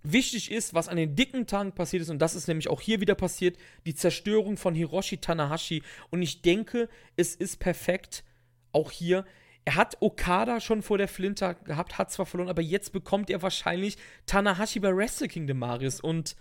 Wichtig 0.01 0.51
ist, 0.51 0.73
was 0.73 0.87
an 0.87 0.97
den 0.97 1.15
dicken 1.15 1.45
Tagen 1.45 1.73
passiert 1.73 2.01
ist, 2.01 2.09
und 2.09 2.19
das 2.19 2.33
ist 2.33 2.47
nämlich 2.47 2.69
auch 2.69 2.81
hier 2.81 3.01
wieder 3.01 3.15
passiert, 3.15 3.57
die 3.85 3.93
Zerstörung 3.93 4.57
von 4.57 4.73
Hiroshi 4.73 5.17
Tanahashi. 5.17 5.83
Und 6.09 6.21
ich 6.21 6.41
denke, 6.41 6.89
es 7.17 7.35
ist 7.35 7.59
perfekt, 7.59 8.23
auch 8.71 8.91
hier. 8.91 9.25
Er 9.65 9.75
hat 9.75 9.97
Okada 9.99 10.61
schon 10.61 10.81
vor 10.81 10.97
der 10.97 11.07
Flinter 11.07 11.53
gehabt, 11.53 11.97
hat 11.97 12.11
zwar 12.11 12.25
verloren, 12.25 12.49
aber 12.49 12.61
jetzt 12.61 12.93
bekommt 12.93 13.29
er 13.29 13.41
wahrscheinlich 13.41 13.97
Tanahashi 14.25 14.79
bei 14.79 14.95
Wrestle 14.95 15.27
Kingdom 15.27 15.59
Marius. 15.59 15.99
Und 15.99 16.35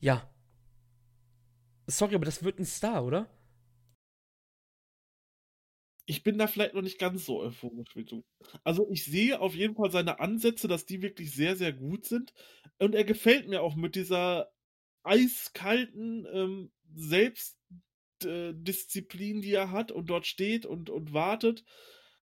ja. 0.00 0.28
Sorry, 1.86 2.14
aber 2.14 2.24
das 2.24 2.42
wird 2.42 2.58
ein 2.58 2.64
Star, 2.64 3.04
oder? 3.04 3.28
Ich 6.04 6.22
bin 6.22 6.36
da 6.36 6.46
vielleicht 6.46 6.74
noch 6.74 6.82
nicht 6.82 6.98
ganz 6.98 7.24
so 7.24 7.40
euphorisch 7.40 7.94
wie 7.94 8.04
du. 8.04 8.24
Also 8.64 8.86
ich 8.90 9.04
sehe 9.04 9.40
auf 9.40 9.54
jeden 9.54 9.76
Fall 9.76 9.90
seine 9.90 10.20
Ansätze, 10.20 10.68
dass 10.68 10.84
die 10.84 11.00
wirklich 11.00 11.32
sehr, 11.32 11.56
sehr 11.56 11.72
gut 11.72 12.04
sind. 12.04 12.34
Und 12.78 12.94
er 12.94 13.04
gefällt 13.04 13.48
mir 13.48 13.62
auch 13.62 13.76
mit 13.76 13.94
dieser 13.94 14.50
eiskalten 15.04 16.26
ähm, 16.32 16.72
Selbstdisziplin, 16.94 19.42
die 19.42 19.52
er 19.52 19.70
hat 19.70 19.92
und 19.92 20.10
dort 20.10 20.26
steht 20.26 20.66
und, 20.66 20.90
und 20.90 21.12
wartet. 21.12 21.64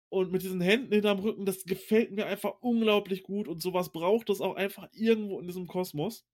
Und 0.09 0.31
mit 0.31 0.43
diesen 0.43 0.61
Händen 0.61 0.93
hinterm 0.93 1.19
Rücken, 1.19 1.45
das 1.45 1.63
gefällt 1.63 2.11
mir 2.11 2.27
einfach 2.27 2.61
unglaublich 2.61 3.23
gut. 3.23 3.47
Und 3.47 3.61
sowas 3.61 3.91
braucht 3.91 4.29
es 4.29 4.41
auch 4.41 4.55
einfach 4.55 4.87
irgendwo 4.91 5.39
in 5.39 5.47
diesem 5.47 5.67
Kosmos 5.67 6.25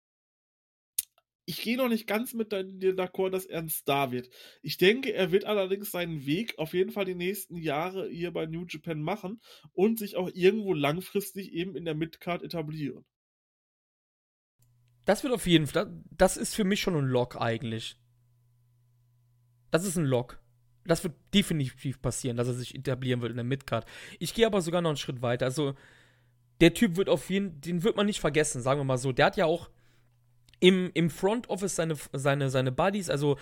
ich 1.49 1.63
gehe 1.63 1.77
noch 1.77 1.89
nicht 1.89 2.05
ganz 2.05 2.35
mit 2.35 2.51
dir 2.51 2.95
d'accord, 2.95 3.31
dass 3.31 3.47
er 3.47 3.57
ein 3.57 3.69
Star 3.69 4.11
wird. 4.11 4.29
Ich 4.61 4.77
denke, 4.77 5.11
er 5.11 5.31
wird 5.31 5.45
allerdings 5.45 5.89
seinen 5.89 6.27
Weg 6.27 6.53
auf 6.59 6.75
jeden 6.75 6.91
Fall 6.91 7.05
die 7.05 7.15
nächsten 7.15 7.57
Jahre 7.57 8.07
hier 8.07 8.31
bei 8.31 8.45
New 8.45 8.67
Japan 8.69 9.01
machen 9.01 9.41
und 9.73 9.97
sich 9.97 10.15
auch 10.15 10.29
irgendwo 10.31 10.75
langfristig 10.75 11.51
eben 11.51 11.75
in 11.75 11.85
der 11.85 11.95
Midcard 11.95 12.43
etablieren. 12.43 13.03
Das 15.05 15.23
wird 15.23 15.33
auf 15.33 15.47
jeden 15.47 15.65
Fall, 15.65 15.91
das 16.11 16.37
ist 16.37 16.53
für 16.53 16.65
mich 16.65 16.81
schon 16.81 16.95
ein 16.95 17.07
Lock 17.07 17.35
eigentlich. 17.41 17.97
Das 19.71 19.85
ist 19.85 19.97
ein 19.97 20.05
Lock. 20.05 20.39
Das 20.85 21.03
wird 21.03 21.15
definitiv 21.33 21.99
passieren, 21.99 22.37
dass 22.37 22.47
er 22.47 22.53
sich 22.53 22.75
etablieren 22.75 23.21
wird 23.21 23.31
in 23.31 23.37
der 23.37 23.43
Midcard. 23.43 23.87
Ich 24.19 24.35
gehe 24.35 24.45
aber 24.45 24.61
sogar 24.61 24.83
noch 24.83 24.91
einen 24.91 24.97
Schritt 24.97 25.23
weiter. 25.23 25.47
Also, 25.47 25.73
der 26.61 26.75
Typ 26.75 26.95
wird 26.95 27.09
auf 27.09 27.27
jeden 27.31 27.59
den 27.59 27.81
wird 27.81 27.95
man 27.95 28.05
nicht 28.05 28.19
vergessen, 28.19 28.61
sagen 28.61 28.79
wir 28.79 28.85
mal 28.85 28.99
so. 28.99 29.11
Der 29.11 29.25
hat 29.25 29.35
ja 29.35 29.47
auch 29.47 29.71
im, 30.59 30.91
im 30.93 31.09
Front 31.09 31.49
Office 31.49 31.75
seine, 31.75 31.95
seine, 32.13 32.49
seine 32.49 32.71
Buddies, 32.71 33.09
also 33.09 33.37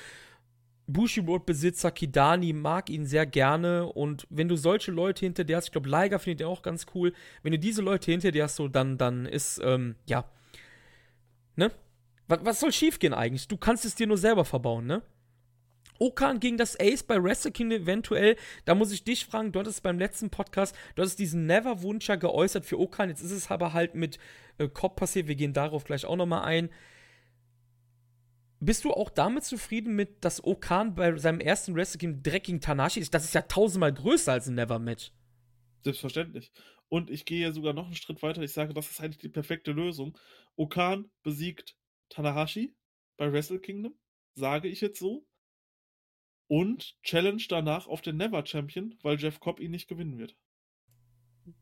Bushiroad-Besitzer 0.88 1.91
Kidani 1.91 2.53
mag 2.53 2.89
ihn 2.89 3.06
sehr 3.06 3.26
gerne 3.26 3.85
und 3.85 4.26
wenn 4.30 4.48
du 4.48 4.56
solche 4.56 4.91
Leute 4.91 5.26
hinter 5.26 5.44
dir 5.44 5.57
hast, 5.57 5.65
ich 5.65 5.72
glaube, 5.72 5.89
Liger 5.89 6.18
findet 6.18 6.41
er 6.41 6.48
auch 6.48 6.61
ganz 6.61 6.85
cool, 6.95 7.14
wenn 7.44 7.52
du 7.52 7.60
diese 7.60 7.81
Leute 7.81 8.11
hinter 8.11 8.31
dir 8.31 8.45
hast, 8.45 8.56
so, 8.56 8.68
dann, 8.68 8.98
dann 8.98 9.26
ist, 9.26 9.60
ähm, 9.64 9.95
ja, 10.06 10.26
ne? 11.56 11.72
Was, 12.30 12.39
was 12.44 12.60
soll 12.60 12.72
schiefgehen 12.72 13.14
eigentlich? 13.14 13.48
Du 13.48 13.57
kannst 13.57 13.85
es 13.85 13.95
dir 13.95 14.07
nur 14.07 14.18
selber 14.18 14.45
verbauen, 14.45 14.85
ne? 14.85 15.02
Okan 15.99 16.39
gegen 16.39 16.57
das 16.57 16.80
Ace 16.80 17.03
bei 17.03 17.22
Wrestle 17.22 17.52
Kingdom 17.52 17.81
eventuell. 17.81 18.35
Da 18.65 18.76
muss 18.76 18.91
ich 18.91 19.03
dich 19.03 19.26
fragen, 19.26 19.52
du 19.52 19.60
hattest 19.60 19.84
beim 19.84 19.98
letzten 19.98 20.30
Podcast, 20.30 20.76
du 20.95 21.02
hattest 21.02 21.19
diesen 21.19 21.45
Never-Wunsch 21.48 22.07
ja 22.07 22.15
geäußert 22.15 22.65
für 22.65 22.80
Okan. 22.80 23.10
Jetzt 23.10 23.22
ist 23.22 23.31
es 23.31 23.49
aber 23.49 23.73
halt 23.73 23.95
mit 23.95 24.19
äh, 24.57 24.68
Cobb 24.68 24.95
passiert. 24.95 25.27
Wir 25.27 25.35
gehen 25.35 25.53
darauf 25.53 25.84
gleich 25.85 26.06
auch 26.06 26.15
nochmal 26.15 26.44
ein. 26.44 26.69
Bist 28.60 28.86
du 28.86 28.92
auch 28.92 29.10
damit 29.10 29.44
zufrieden 29.44 29.96
mit, 29.96 30.24
dass 30.26 30.44
Okan 30.44 30.96
bei 30.96 31.16
seinem 31.18 31.40
ersten 31.40 31.76
Wrestle 31.76 32.00
Game 32.00 32.24
direkt 32.24 32.48
gegen 32.48 32.60
Tanashi 32.60 33.00
ist? 33.00 33.14
Das 33.14 33.24
ist 33.24 33.36
ja 33.36 33.44
tausendmal 33.44 33.94
größer 33.94 34.32
als 34.32 34.48
ein 34.48 34.56
Never-Match. 34.56 35.12
Selbstverständlich. 35.84 36.52
Und 36.90 37.12
ich 37.12 37.26
gehe 37.26 37.42
ja 37.42 37.52
sogar 37.52 37.74
noch 37.74 37.86
einen 37.86 37.96
Schritt 37.96 38.22
weiter. 38.24 38.42
Ich 38.42 38.54
sage, 38.54 38.74
das 38.74 38.90
ist 38.90 39.00
eigentlich 39.00 39.20
die 39.20 39.30
perfekte 39.30 39.72
Lösung. 39.72 40.18
Okan 40.56 41.12
besiegt 41.22 41.76
Tanahashi 42.10 42.74
bei 43.18 43.32
Wrestle 43.32 43.60
Kingdom, 43.60 43.94
sage 44.34 44.70
ich 44.70 44.82
jetzt 44.82 45.00
so. 45.00 45.26
Und 46.48 46.98
challenge 47.04 47.44
danach 47.50 47.88
auf 47.88 48.02
den 48.02 48.18
Never 48.18 48.44
Champion, 48.46 48.96
weil 49.04 49.20
Jeff 49.20 49.40
Cobb 49.40 49.60
ihn 49.60 49.72
nicht 49.72 49.88
gewinnen 49.88 50.18
wird. 50.18 50.36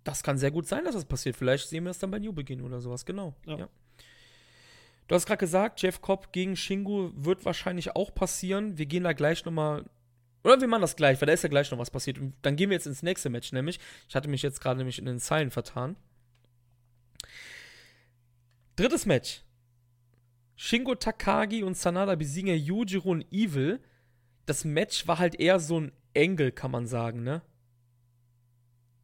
Das 0.04 0.24
kann 0.24 0.38
sehr 0.38 0.52
gut 0.52 0.68
sein, 0.68 0.86
dass 0.86 0.96
das 0.96 1.06
passiert. 1.06 1.36
Vielleicht 1.36 1.68
sehen 1.68 1.84
wir 1.84 1.92
es 1.92 2.00
dann 2.00 2.12
bei 2.12 2.20
New 2.20 2.34
Begin 2.34 2.62
oder 2.62 2.80
sowas, 2.80 3.06
genau. 3.06 3.36
ja. 3.46 3.58
ja. 3.58 3.70
Du 5.07 5.15
hast 5.15 5.26
gerade 5.27 5.38
gesagt, 5.38 5.82
Jeff 5.82 6.02
Cobb 6.02 6.32
gegen 6.32 6.56
Shingo 6.56 7.11
wird 7.15 7.45
wahrscheinlich 7.45 7.95
auch 7.95 8.14
passieren. 8.14 8.77
Wir 8.77 8.88
gehen 8.88 9.03
da 9.03 9.14
gleich 9.14 9.45
nochmal. 9.45 9.86
Oder 10.44 10.60
wir 10.60 10.68
machen 10.68 10.82
das 10.82 10.95
gleich, 10.95 11.22
weil 11.22 11.27
da 11.27 11.34
ist 11.34 11.44
ja 11.44 11.49
gleich 11.49 11.69
noch 11.72 11.77
was 11.77 11.91
passiert. 11.91 12.18
Und 12.18 12.34
dann 12.41 12.56
gehen 12.56 12.69
wir 12.69 12.76
jetzt 12.76 12.88
ins 12.88 13.03
nächste 13.03 13.30
Match, 13.30 13.52
nämlich. 13.52 13.80
Ich 14.10 14.15
hatte 14.15 14.30
mich 14.30 14.41
jetzt 14.41 14.61
gerade 14.61 14.77
nämlich 14.77 14.99
in 14.99 15.06
den 15.06 15.19
Zeilen 15.19 15.52
vertan. 15.52 15.95
Drittes 18.76 19.06
Match. 19.06 19.41
Shingo 20.56 20.95
Takagi 20.95 21.64
und 21.64 21.77
Sanada 21.77 22.15
besiegen 22.15 22.49
ja 22.49 22.56
Yujiro 22.56 23.10
und 23.10 23.26
Evil. 23.32 23.80
Das 24.45 24.65
Match 24.65 25.07
war 25.07 25.19
halt 25.19 25.40
eher 25.40 25.60
so 25.60 25.80
ein 25.80 25.91
Engel, 26.14 26.52
kann 26.52 26.72
man 26.72 26.88
sagen, 26.88 27.23
ne? 27.23 27.41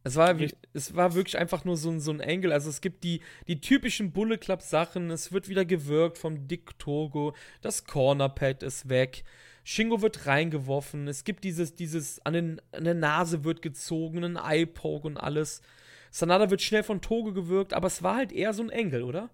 Es 0.03 0.15
war, 0.15 0.35
es 0.73 0.95
war 0.95 1.13
wirklich 1.13 1.37
einfach 1.37 1.63
nur 1.63 1.77
so 1.77 1.89
ein, 1.89 1.99
so 1.99 2.11
ein 2.11 2.21
Angle. 2.21 2.51
Also 2.51 2.69
es 2.69 2.81
gibt 2.81 3.03
die, 3.03 3.21
die 3.47 3.61
typischen 3.61 4.11
Bullet 4.11 4.37
Club 4.37 4.61
Sachen. 4.61 5.11
Es 5.11 5.31
wird 5.31 5.47
wieder 5.47 5.65
gewirkt 5.65 6.17
vom 6.17 6.47
Dick 6.47 6.77
Togo. 6.79 7.35
Das 7.61 7.85
Cornerpad 7.85 8.63
ist 8.63 8.89
weg. 8.89 9.23
Shingo 9.63 10.01
wird 10.01 10.25
reingeworfen. 10.25 11.07
Es 11.07 11.23
gibt 11.23 11.43
dieses, 11.43 11.75
dieses, 11.75 12.19
an, 12.25 12.33
den, 12.33 12.61
an 12.71 12.83
der 12.83 12.95
Nase 12.95 13.43
wird 13.43 13.61
gezogen, 13.61 14.23
ein 14.23 14.37
Eye-Poke 14.37 15.07
und 15.07 15.17
alles. 15.17 15.61
Sanada 16.09 16.49
wird 16.49 16.61
schnell 16.61 16.83
von 16.83 17.01
Togo 17.01 17.31
gewirkt, 17.31 17.73
aber 17.73 17.87
es 17.87 18.01
war 18.03 18.15
halt 18.15 18.31
eher 18.31 18.53
so 18.53 18.63
ein 18.63 18.69
Engel, 18.69 19.03
oder? 19.03 19.29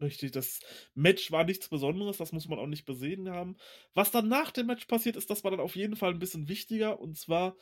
Richtig, 0.00 0.32
das 0.32 0.60
Match 0.94 1.30
war 1.32 1.44
nichts 1.44 1.68
Besonderes, 1.68 2.18
das 2.18 2.32
muss 2.32 2.48
man 2.48 2.58
auch 2.58 2.66
nicht 2.66 2.84
besehen 2.84 3.30
haben. 3.30 3.56
Was 3.94 4.10
dann 4.10 4.28
nach 4.28 4.50
dem 4.50 4.66
Match 4.66 4.86
passiert 4.86 5.16
ist, 5.16 5.30
das 5.30 5.42
war 5.42 5.50
dann 5.50 5.60
auf 5.60 5.76
jeden 5.76 5.96
Fall 5.96 6.10
ein 6.10 6.18
bisschen 6.18 6.48
wichtiger. 6.48 7.00
Und 7.00 7.16
zwar 7.16 7.56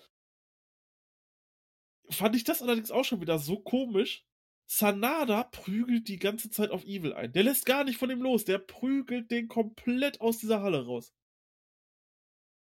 fand 2.11 2.37
ich 2.37 2.45
das 2.45 2.63
allerdings 2.63 2.91
auch 2.91 3.05
schon 3.05 3.21
wieder 3.21 3.39
so 3.39 3.59
komisch. 3.59 4.25
Sanada 4.67 5.45
prügelt 5.45 6.09
die 6.09 6.19
ganze 6.19 6.51
Zeit 6.51 6.71
auf 6.71 6.85
Evil 6.85 7.13
ein. 7.13 7.33
Der 7.33 7.43
lässt 7.43 7.67
gar 7.67 7.85
nicht 7.85 7.99
von 7.99 8.11
ihm 8.11 8.23
los. 8.23 8.45
Der 8.45 8.59
prügelt 8.59 9.31
den 9.31 9.49
komplett 9.49 10.21
aus 10.21 10.39
dieser 10.39 10.63
Halle 10.63 10.87
raus. 10.87 11.13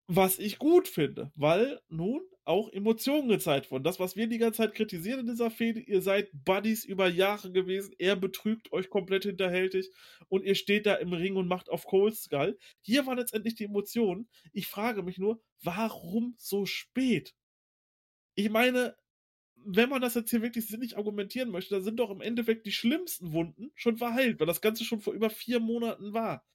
Was 0.07 0.39
ich 0.39 0.57
gut 0.57 0.88
finde, 0.88 1.31
weil 1.35 1.80
nun 1.88 2.22
auch 2.49 2.73
Emotionen 2.73 3.30
gezeigt 3.30 3.69
wurden. 3.69 3.84
Das, 3.84 3.99
was 3.99 4.15
wir 4.15 4.26
die 4.26 4.39
ganze 4.39 4.57
Zeit 4.57 4.73
kritisieren 4.73 5.19
in 5.19 5.27
dieser 5.27 5.51
Fehde, 5.51 5.81
ihr 5.81 6.01
seid 6.01 6.31
Buddies 6.34 6.84
über 6.84 7.07
Jahre 7.07 7.51
gewesen, 7.51 7.93
er 7.99 8.15
betrügt 8.15 8.72
euch 8.72 8.89
komplett 8.89 9.23
hinterhältig 9.23 9.91
und 10.30 10.43
ihr 10.43 10.56
steht 10.56 10.88
da 10.88 10.95
im 10.95 11.14
Ring 11.14 11.35
und 11.35 11.47
macht 11.47 11.69
auf 11.69 11.85
Cold 11.85 12.15
Skull. 12.15 12.57
Hier 12.81 13.06
waren 13.06 13.19
letztendlich 13.19 13.53
die 13.53 13.65
Emotionen. 13.65 14.27
Ich 14.51 14.65
frage 14.65 15.03
mich 15.03 15.19
nur, 15.19 15.39
warum 15.61 16.34
so 16.39 16.65
spät? 16.65 17.35
Ich 18.34 18.49
meine, 18.49 18.95
wenn 19.65 19.90
man 19.90 20.02
das 20.02 20.15
jetzt 20.15 20.30
hier 20.30 20.41
wirklich 20.41 20.68
sinnig 20.68 20.98
argumentieren 20.98 21.49
möchte, 21.49 21.76
dann 21.76 21.84
sind 21.84 21.98
doch 21.98 22.10
im 22.10 22.22
Endeffekt 22.22 22.65
die 22.65 22.72
schlimmsten 22.72 23.31
Wunden 23.34 23.72
schon 23.76 23.98
verheilt, 23.98 24.40
weil 24.40 24.48
das 24.48 24.61
Ganze 24.61 24.84
schon 24.84 25.02
vor 25.02 25.14
über 25.14 25.30
vier 25.30 25.60
Monaten 25.60 26.14
war. 26.14 26.45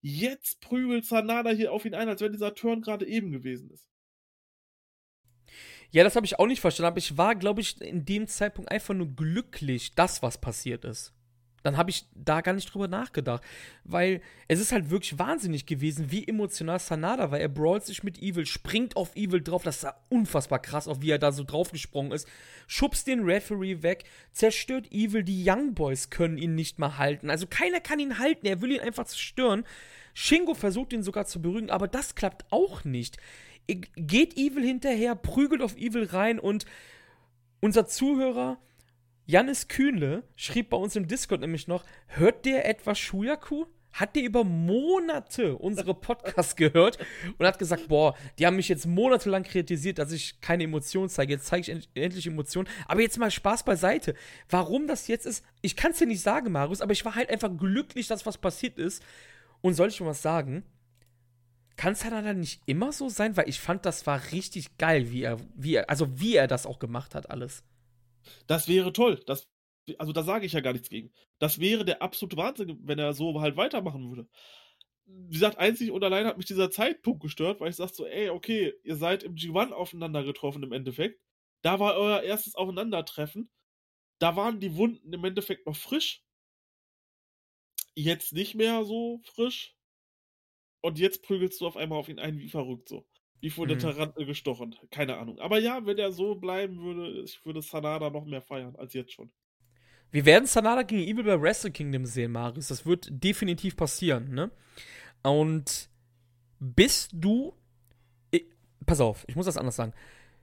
Jetzt 0.00 0.60
prügelt 0.60 1.04
Sanada 1.04 1.50
hier 1.50 1.72
auf 1.72 1.84
ihn 1.84 1.94
ein, 1.94 2.08
als 2.08 2.20
wenn 2.20 2.32
dieser 2.32 2.54
Turn 2.54 2.82
gerade 2.82 3.06
eben 3.06 3.32
gewesen 3.32 3.70
ist. 3.70 3.88
Ja, 5.90 6.04
das 6.04 6.16
habe 6.16 6.26
ich 6.26 6.38
auch 6.38 6.46
nicht 6.46 6.60
verstanden, 6.60 6.88
aber 6.88 6.98
ich 6.98 7.16
war, 7.16 7.34
glaube 7.34 7.60
ich, 7.60 7.80
in 7.80 8.04
dem 8.04 8.26
Zeitpunkt 8.26 8.70
einfach 8.70 8.94
nur 8.94 9.08
glücklich, 9.08 9.94
dass 9.94 10.22
was 10.22 10.40
passiert 10.40 10.84
ist 10.84 11.17
dann 11.62 11.76
habe 11.76 11.90
ich 11.90 12.06
da 12.14 12.40
gar 12.40 12.52
nicht 12.52 12.72
drüber 12.72 12.88
nachgedacht. 12.88 13.42
Weil 13.84 14.20
es 14.46 14.60
ist 14.60 14.72
halt 14.72 14.90
wirklich 14.90 15.18
wahnsinnig 15.18 15.66
gewesen, 15.66 16.10
wie 16.10 16.26
emotional 16.26 16.78
Sanada 16.78 17.30
war. 17.30 17.40
Er 17.40 17.48
brawlt 17.48 17.84
sich 17.84 18.02
mit 18.02 18.22
Evil, 18.22 18.46
springt 18.46 18.96
auf 18.96 19.14
Evil 19.16 19.42
drauf. 19.42 19.62
Das 19.62 19.80
sah 19.80 19.94
unfassbar 20.08 20.60
krass 20.60 20.88
auf, 20.88 21.00
wie 21.00 21.10
er 21.10 21.18
da 21.18 21.32
so 21.32 21.44
draufgesprungen 21.44 22.12
ist. 22.12 22.28
Schubst 22.66 23.06
den 23.06 23.24
Referee 23.24 23.82
weg, 23.82 24.04
zerstört 24.32 24.92
Evil. 24.92 25.24
Die 25.24 25.44
Young 25.48 25.74
Boys 25.74 26.10
können 26.10 26.38
ihn 26.38 26.54
nicht 26.54 26.78
mal 26.78 26.98
halten. 26.98 27.30
Also 27.30 27.46
keiner 27.46 27.80
kann 27.80 27.98
ihn 27.98 28.18
halten. 28.18 28.46
Er 28.46 28.62
will 28.62 28.72
ihn 28.72 28.80
einfach 28.80 29.06
zerstören. 29.06 29.64
Shingo 30.14 30.54
versucht 30.54 30.92
ihn 30.92 31.02
sogar 31.02 31.26
zu 31.26 31.40
beruhigen, 31.40 31.70
aber 31.70 31.88
das 31.88 32.14
klappt 32.14 32.46
auch 32.50 32.84
nicht. 32.84 33.18
Geht 33.66 34.36
Evil 34.36 34.64
hinterher, 34.64 35.14
prügelt 35.14 35.60
auf 35.60 35.76
Evil 35.76 36.04
rein 36.04 36.38
und 36.38 36.64
unser 37.60 37.86
Zuhörer 37.86 38.58
Jannis 39.30 39.68
Kühnle 39.68 40.22
schrieb 40.36 40.70
bei 40.70 40.78
uns 40.78 40.96
im 40.96 41.06
Discord 41.06 41.42
nämlich 41.42 41.68
noch: 41.68 41.84
Hört 42.06 42.46
der 42.46 42.66
etwas 42.66 42.98
Shuyaku? 42.98 43.66
hat 43.92 44.14
der 44.14 44.22
über 44.22 44.44
Monate 44.44 45.56
unsere 45.56 45.92
Podcasts 45.94 46.54
gehört 46.56 46.98
und 47.36 47.46
hat 47.46 47.58
gesagt, 47.58 47.88
boah, 47.88 48.14
die 48.38 48.46
haben 48.46 48.56
mich 48.56 48.68
jetzt 48.68 48.86
monatelang 48.86 49.42
kritisiert, 49.42 49.98
dass 49.98 50.12
ich 50.12 50.40
keine 50.40 50.64
Emotionen 50.64 51.08
zeige. 51.08 51.32
Jetzt 51.32 51.46
zeige 51.46 51.62
ich 51.62 51.68
end 51.70 51.88
endlich 51.94 52.26
Emotionen. 52.26 52.68
Aber 52.86 53.00
jetzt 53.00 53.18
mal 53.18 53.30
Spaß 53.30 53.64
beiseite. 53.64 54.14
Warum 54.48 54.86
das 54.86 55.08
jetzt 55.08 55.26
ist, 55.26 55.44
ich 55.62 55.74
kann 55.74 55.92
es 55.92 55.98
dir 55.98 56.06
nicht 56.06 56.20
sagen, 56.20 56.52
Marius, 56.52 56.80
aber 56.80 56.92
ich 56.92 57.04
war 57.04 57.14
halt 57.14 57.30
einfach 57.30 57.50
glücklich, 57.56 58.06
dass 58.06 58.26
was 58.26 58.38
passiert 58.38 58.78
ist. 58.78 59.02
Und 59.62 59.74
soll 59.74 59.88
ich 59.88 60.00
mal 60.00 60.08
was 60.08 60.22
sagen? 60.22 60.64
Kann 61.76 61.94
es 61.94 62.00
dann 62.00 62.38
nicht 62.38 62.62
immer 62.66 62.92
so 62.92 63.08
sein? 63.08 63.36
Weil 63.36 63.48
ich 63.48 63.58
fand, 63.58 63.84
das 63.84 64.06
war 64.06 64.20
richtig 64.32 64.78
geil, 64.78 65.10
wie 65.10 65.22
er, 65.22 65.38
wie 65.56 65.74
er, 65.74 65.90
also 65.90 66.20
wie 66.20 66.36
er 66.36 66.46
das 66.46 66.66
auch 66.66 66.78
gemacht 66.78 67.14
hat, 67.16 67.30
alles. 67.30 67.64
Das 68.46 68.68
wäre 68.68 68.92
toll. 68.92 69.20
Das 69.26 69.48
also 69.98 70.12
da 70.12 70.22
sage 70.22 70.44
ich 70.44 70.52
ja 70.52 70.60
gar 70.60 70.72
nichts 70.74 70.90
gegen. 70.90 71.12
Das 71.38 71.60
wäre 71.60 71.84
der 71.84 72.02
absolute 72.02 72.36
Wahnsinn, 72.36 72.78
wenn 72.82 72.98
er 72.98 73.14
so 73.14 73.40
halt 73.40 73.56
weitermachen 73.56 74.10
würde. 74.10 74.28
Wie 75.06 75.32
gesagt, 75.32 75.58
einzig 75.58 75.90
und 75.90 76.04
allein 76.04 76.26
hat 76.26 76.36
mich 76.36 76.46
dieser 76.46 76.70
Zeitpunkt 76.70 77.22
gestört, 77.22 77.60
weil 77.60 77.70
ich 77.70 77.76
sage 77.76 77.94
so, 77.94 78.06
ey, 78.06 78.28
okay, 78.30 78.74
ihr 78.84 78.96
seid 78.96 79.22
im 79.22 79.36
G1 79.36 79.72
aufeinander 79.72 80.22
getroffen 80.24 80.62
im 80.62 80.72
Endeffekt. 80.72 81.20
Da 81.62 81.80
war 81.80 81.96
euer 81.96 82.22
erstes 82.22 82.54
Aufeinandertreffen. 82.54 83.50
Da 84.18 84.36
waren 84.36 84.60
die 84.60 84.76
Wunden 84.76 85.12
im 85.12 85.24
Endeffekt 85.24 85.66
noch 85.66 85.76
frisch. 85.76 86.22
Jetzt 87.94 88.32
nicht 88.32 88.54
mehr 88.54 88.84
so 88.84 89.20
frisch. 89.24 89.74
Und 90.80 90.98
jetzt 90.98 91.22
prügelst 91.22 91.60
du 91.60 91.66
auf 91.66 91.76
einmal 91.76 91.98
auf 91.98 92.08
ihn 92.08 92.18
ein 92.18 92.38
wie 92.38 92.48
verrückt 92.48 92.88
so. 92.88 93.06
Wie 93.40 93.50
vor 93.50 93.64
mhm. 93.64 93.68
der 93.70 93.78
Tarantel 93.78 94.26
gestochen. 94.26 94.74
Keine 94.90 95.16
Ahnung. 95.16 95.38
Aber 95.38 95.58
ja, 95.58 95.84
wenn 95.86 95.98
er 95.98 96.12
so 96.12 96.34
bleiben 96.34 96.80
würde, 96.82 97.22
ich 97.22 97.44
würde 97.44 97.62
Sanada 97.62 98.10
noch 98.10 98.24
mehr 98.24 98.42
feiern 98.42 98.74
als 98.76 98.94
jetzt 98.94 99.12
schon. 99.12 99.30
Wir 100.10 100.24
werden 100.24 100.46
Sanada 100.46 100.82
gegen 100.82 101.02
Evil 101.02 101.24
bei 101.24 101.40
Wrestle 101.40 101.70
Kingdom 101.70 102.06
sehen, 102.06 102.32
Marius. 102.32 102.68
Das 102.68 102.86
wird 102.86 103.08
definitiv 103.10 103.76
passieren, 103.76 104.32
ne? 104.32 104.50
Und 105.22 105.90
bist 106.58 107.10
du. 107.12 107.54
Ich, 108.30 108.46
pass 108.86 109.00
auf, 109.00 109.24
ich 109.28 109.36
muss 109.36 109.46
das 109.46 109.58
anders 109.58 109.76
sagen. 109.76 109.92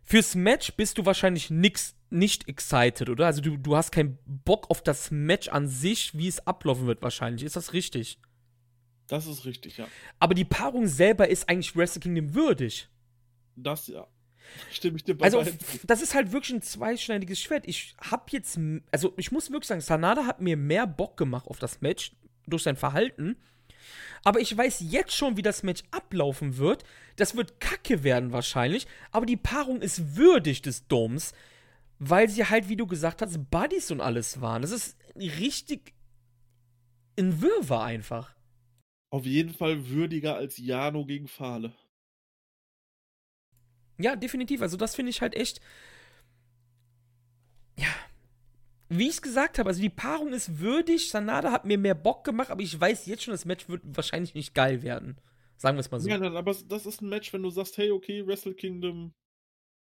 Fürs 0.03 0.35
Match 0.35 0.73
bist 0.73 0.99
du 0.99 1.05
wahrscheinlich 1.05 1.49
nix, 1.49 1.95
nicht 2.11 2.47
excited, 2.47 3.09
oder? 3.09 3.25
Also 3.25 3.41
du, 3.41 3.57
du 3.57 3.75
hast 3.75 3.91
keinen 3.91 4.19
Bock 4.25 4.69
auf 4.69 4.83
das 4.83 5.09
Match 5.09 5.47
an 5.47 5.67
sich, 5.67 6.15
wie 6.15 6.27
es 6.27 6.45
ablaufen 6.45 6.85
wird 6.85 7.01
wahrscheinlich. 7.01 7.43
Ist 7.43 7.55
das 7.55 7.73
richtig? 7.73 8.19
Das 9.07 9.27
ist 9.27 9.45
richtig, 9.45 9.77
ja. 9.77 9.87
Aber 10.19 10.33
die 10.33 10.45
Paarung 10.45 10.87
selber 10.87 11.29
ist 11.29 11.47
eigentlich 11.47 11.75
Wrestle 11.75 12.01
Kingdom 12.01 12.33
würdig. 12.33 12.89
Das 13.55 13.87
ja. 13.87 14.07
Stimme 14.71 14.97
ich 14.97 15.03
dir 15.03 15.17
bei 15.17 15.25
Also, 15.25 15.43
das 15.83 16.01
ist 16.01 16.13
halt 16.13 16.31
wirklich 16.31 16.53
ein 16.53 16.61
zweischneidiges 16.61 17.39
Schwert. 17.39 17.67
Ich 17.67 17.95
hab 17.99 18.31
jetzt, 18.31 18.59
also 18.91 19.13
ich 19.17 19.31
muss 19.31 19.51
wirklich 19.51 19.67
sagen, 19.67 19.81
Sanada 19.81 20.25
hat 20.25 20.41
mir 20.41 20.57
mehr 20.57 20.87
Bock 20.87 21.17
gemacht 21.17 21.47
auf 21.47 21.59
das 21.59 21.81
Match 21.81 22.11
durch 22.47 22.63
sein 22.63 22.75
Verhalten. 22.75 23.37
Aber 24.23 24.39
ich 24.39 24.55
weiß 24.55 24.79
jetzt 24.81 25.15
schon, 25.15 25.37
wie 25.37 25.43
das 25.43 25.63
Match 25.63 25.83
ablaufen 25.91 26.57
wird. 26.57 26.83
Das 27.15 27.35
wird 27.35 27.59
kacke 27.59 28.03
werden 28.03 28.31
wahrscheinlich. 28.31 28.87
Aber 29.11 29.25
die 29.25 29.37
Paarung 29.37 29.81
ist 29.81 30.15
würdig 30.15 30.61
des 30.61 30.87
Doms, 30.87 31.33
weil 31.99 32.29
sie 32.29 32.45
halt, 32.45 32.67
wie 32.67 32.75
du 32.75 32.87
gesagt 32.87 33.21
hast, 33.21 33.51
Buddies 33.51 33.91
und 33.91 34.01
alles 34.01 34.41
waren. 34.41 34.63
Das 34.63 34.71
ist 34.71 34.97
richtig 35.15 35.93
ein 37.17 37.41
Wirrwarr 37.41 37.83
einfach. 37.83 38.34
Auf 39.15 39.25
jeden 39.25 39.53
Fall 39.53 39.87
würdiger 39.87 40.35
als 40.35 40.57
Jano 40.57 41.05
gegen 41.05 41.29
Fahle. 41.29 41.71
Ja, 43.97 44.17
definitiv. 44.17 44.61
Also 44.61 44.75
das 44.75 44.93
finde 44.93 45.11
ich 45.11 45.21
halt 45.21 45.35
echt. 45.35 45.61
Ja. 47.79 47.87
Wie 48.89 49.03
ich 49.05 49.11
es 49.11 49.21
gesagt 49.21 49.57
habe, 49.57 49.69
also 49.69 49.81
die 49.81 49.89
Paarung 49.89 50.33
ist 50.33 50.59
würdig. 50.59 51.09
Sanada 51.09 51.53
hat 51.53 51.63
mir 51.63 51.77
mehr 51.77 51.95
Bock 51.95 52.25
gemacht, 52.25 52.49
aber 52.49 52.61
ich 52.61 52.77
weiß 52.77 53.05
jetzt 53.05 53.23
schon, 53.23 53.31
das 53.31 53.45
Match 53.45 53.69
wird 53.69 53.83
wahrscheinlich 53.85 54.35
nicht 54.35 54.53
geil 54.53 54.83
werden. 54.83 55.15
Sagen 55.55 55.77
wir 55.77 55.79
es 55.79 55.91
mal 55.91 56.01
so. 56.01 56.09
Ja, 56.09 56.21
aber 56.21 56.53
das 56.67 56.85
ist 56.85 57.01
ein 57.01 57.07
Match, 57.07 57.31
wenn 57.31 57.41
du 57.41 57.49
sagst, 57.49 57.77
hey, 57.77 57.91
okay, 57.91 58.27
Wrestle 58.27 58.53
Kingdom 58.53 59.13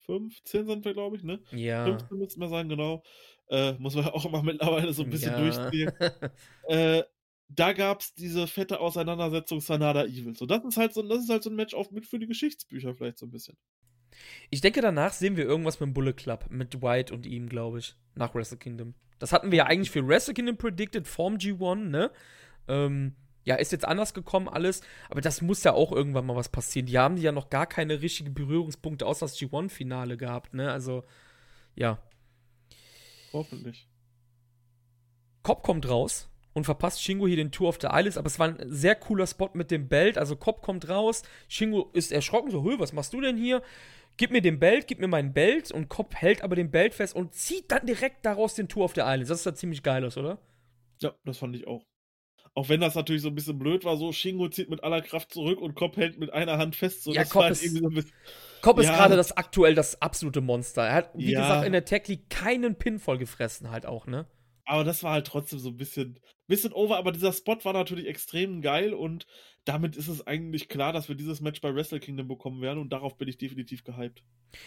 15 0.06 0.68
sind 0.68 0.85
wir, 0.85 0.93
glaube 0.93 1.15
ich, 1.15 1.23
ne? 1.23 1.41
Ja. 1.49 1.85
15 1.85 2.15
müssen 2.15 2.39
wir 2.41 2.49
sagen, 2.49 2.69
genau. 2.69 3.02
Äh, 3.49 3.73
muss 3.80 3.95
man 3.95 4.06
auch 4.10 4.26
immer 4.26 4.43
mittlerweile 4.43 4.93
so 4.93 5.02
ein 5.02 5.10
bisschen 5.10 5.31
ja. 5.31 5.39
durchspielen. 5.39 5.93
äh, 6.68 7.02
da 7.47 7.73
gab 7.73 8.01
es 8.01 8.13
diese 8.13 8.47
fette 8.47 8.80
Auseinandersetzung 8.80 9.61
Sanada 9.61 10.05
Evil. 10.05 10.35
So, 10.35 10.45
das 10.45 10.63
ist 10.63 10.77
halt 10.77 10.93
so, 10.93 11.01
das 11.03 11.23
ist 11.23 11.30
halt 11.30 11.43
so 11.43 11.49
ein 11.49 11.55
Match 11.55 11.73
auch 11.73 11.91
mit 11.91 12.05
für 12.05 12.19
die 12.19 12.27
Geschichtsbücher 12.27 12.95
vielleicht 12.95 13.19
so 13.19 13.26
ein 13.26 13.31
bisschen. 13.31 13.57
Ich 14.49 14.61
denke, 14.61 14.81
danach 14.81 15.13
sehen 15.13 15.38
wir 15.38 15.45
irgendwas 15.45 15.80
mit 15.80 15.88
dem 15.88 15.93
Bullet 15.93 16.13
Club, 16.13 16.45
mit 16.49 16.81
White 16.81 17.13
und 17.13 17.26
ihm, 17.26 17.49
glaube 17.49 17.80
ich, 17.80 17.95
nach 18.15 18.34
Wrestle 18.34 18.57
Kingdom. 18.57 18.95
Das 19.19 19.31
hatten 19.31 19.51
wir 19.51 19.57
ja 19.59 19.65
eigentlich 19.65 19.91
für 19.91 20.07
Wrestle 20.07 20.34
Kingdom 20.34 20.57
predicted, 20.57 21.07
Form 21.07 21.35
G1, 21.35 21.89
ne? 21.89 22.11
Ähm, 22.67 23.15
ja, 23.43 23.55
ist 23.55 23.72
jetzt 23.72 23.85
anders 23.85 24.13
gekommen 24.13 24.49
alles, 24.49 24.81
aber 25.09 25.22
das 25.22 25.41
muss 25.41 25.63
ja 25.63 25.73
auch 25.73 25.91
irgendwann 25.91 26.26
mal 26.26 26.35
was 26.35 26.49
passieren. 26.49 26.88
Die 26.88 26.97
haben 26.97 27.17
ja 27.17 27.31
noch 27.31 27.49
gar 27.49 27.67
keine 27.67 28.01
richtigen 28.01 28.34
Berührungspunkte 28.34 29.05
außer 29.05 29.26
das 29.26 29.38
G1-Finale 29.38 30.17
gehabt, 30.17 30.53
ne? 30.53 30.72
Also, 30.72 31.03
ja. 31.76 31.99
Hoffentlich. 33.34 33.88
Cobb 35.43 35.61
kommt 35.61 35.88
raus 35.88 36.30
und 36.56 36.64
verpasst 36.64 37.03
Shingo 37.03 37.27
hier 37.27 37.36
den 37.36 37.52
Tour 37.52 37.69
of 37.69 37.77
the 37.80 37.90
Islands, 37.91 38.18
aber 38.18 38.26
es 38.26 38.40
war 38.40 38.48
ein 38.48 38.57
sehr 38.65 38.95
cooler 38.95 39.27
Spot 39.27 39.52
mit 39.53 39.69
dem 39.69 39.88
Belt. 39.88 40.18
Also 40.18 40.36
Cobb 40.36 40.64
kommt 40.64 40.90
raus, 40.90 41.22
Shingo 41.48 41.91
ist 41.94 42.11
erschrocken, 42.11 42.49
so, 42.49 42.65
was 42.80 42.94
machst 42.94 43.14
du 43.14 43.22
denn 43.22 43.38
hier? 43.38 43.61
gib 44.18 44.32
mir 44.32 44.41
den 44.41 44.60
Belt, 44.60 44.88
gib 44.88 44.99
mir 44.99 45.07
meinen 45.07 45.34
Belt 45.34 45.72
und 45.72 45.90
Cobb 45.90 46.15
hält 46.15 46.41
aber 46.41 46.56
den 46.56 46.72
Belt 46.72 46.94
fest 46.94 47.15
und 47.15 47.34
zieht 47.34 47.72
dann 47.72 47.86
direkt 47.86 48.26
daraus 48.26 48.56
den 48.56 48.68
Tour 48.68 48.86
auf 48.86 48.94
der 48.94 49.06
Island. 49.06 49.30
Das 49.30 49.40
ist 49.40 49.45
ja 49.45 49.53
ziemlich 49.53 49.84
geil 49.84 50.06
aus, 50.06 50.18
oder? 50.18 50.40
Ja, 51.02 51.14
das 51.26 51.38
fand 51.38 51.56
ich 51.56 51.68
auch. 51.68 51.86
Auch 52.53 52.69
wenn 52.69 52.80
das 52.80 52.95
natürlich 52.95 53.22
so 53.22 53.27
ein 53.27 53.36
bisschen 53.36 53.60
blöd 53.60 53.84
war, 53.84 53.98
so 53.98 54.14
Shingo 54.14 54.48
zieht 54.48 54.69
mit 54.69 54.82
aller 54.82 55.02
Kraft 55.02 55.34
zurück 55.34 55.60
und 55.60 55.76
Cobb 55.76 55.98
hält 55.98 56.18
mit 56.18 56.32
einer 56.32 56.57
Hand 56.57 56.77
fest. 56.77 57.03
So, 57.03 57.11
ja, 57.11 57.26
Cobb 57.26 57.44
halt 57.44 57.52
ist, 57.52 57.76
so 57.76 57.90
Cobb 58.61 58.80
ist 58.80 58.88
gerade 58.88 59.18
das 59.18 59.36
aktuell 59.36 59.76
das 59.76 60.02
absolute 60.02 60.40
Monster. 60.40 60.84
Er 60.84 60.94
hat, 60.94 61.11
wie 61.15 61.32
ja. 61.32 61.41
gesagt, 61.41 61.65
in 61.65 61.73
der 61.73 61.84
Tech 61.84 62.07
League 62.07 62.30
keinen 62.30 62.76
Pin 62.76 62.99
voll 62.99 63.18
gefressen, 63.18 63.72
halt 63.72 63.86
auch, 63.86 64.07
ne? 64.07 64.26
Aber 64.66 64.84
das 64.84 65.04
war 65.04 65.14
halt 65.14 65.28
trotzdem 65.28 65.60
so 65.60 65.70
ein 65.70 65.78
bisschen, 65.78 66.20
bisschen 66.48 66.74
over, 66.74 66.98
aber 66.98 67.12
dieser 67.12 67.32
Spot 67.32 67.58
war 67.64 67.74
natürlich 67.74 68.08
extrem 68.08 68.62
geil 68.62 68.94
und 68.94 69.28
damit 69.64 69.96
ist 69.96 70.08
es 70.08 70.26
eigentlich 70.26 70.70
klar, 70.70 70.94
dass 70.94 71.08
wir 71.08 71.16
dieses 71.16 71.42
Match 71.42 71.62
bei 71.62 71.74
Wrestle 71.74 72.00
Kingdom 72.00 72.28
bekommen 72.28 72.62
werden 72.62 72.80
und 72.80 72.92
darauf 72.92 73.18
bin 73.18 73.28
ich 73.28 73.38
definitiv 73.38 73.84
gehypt. 73.84 74.24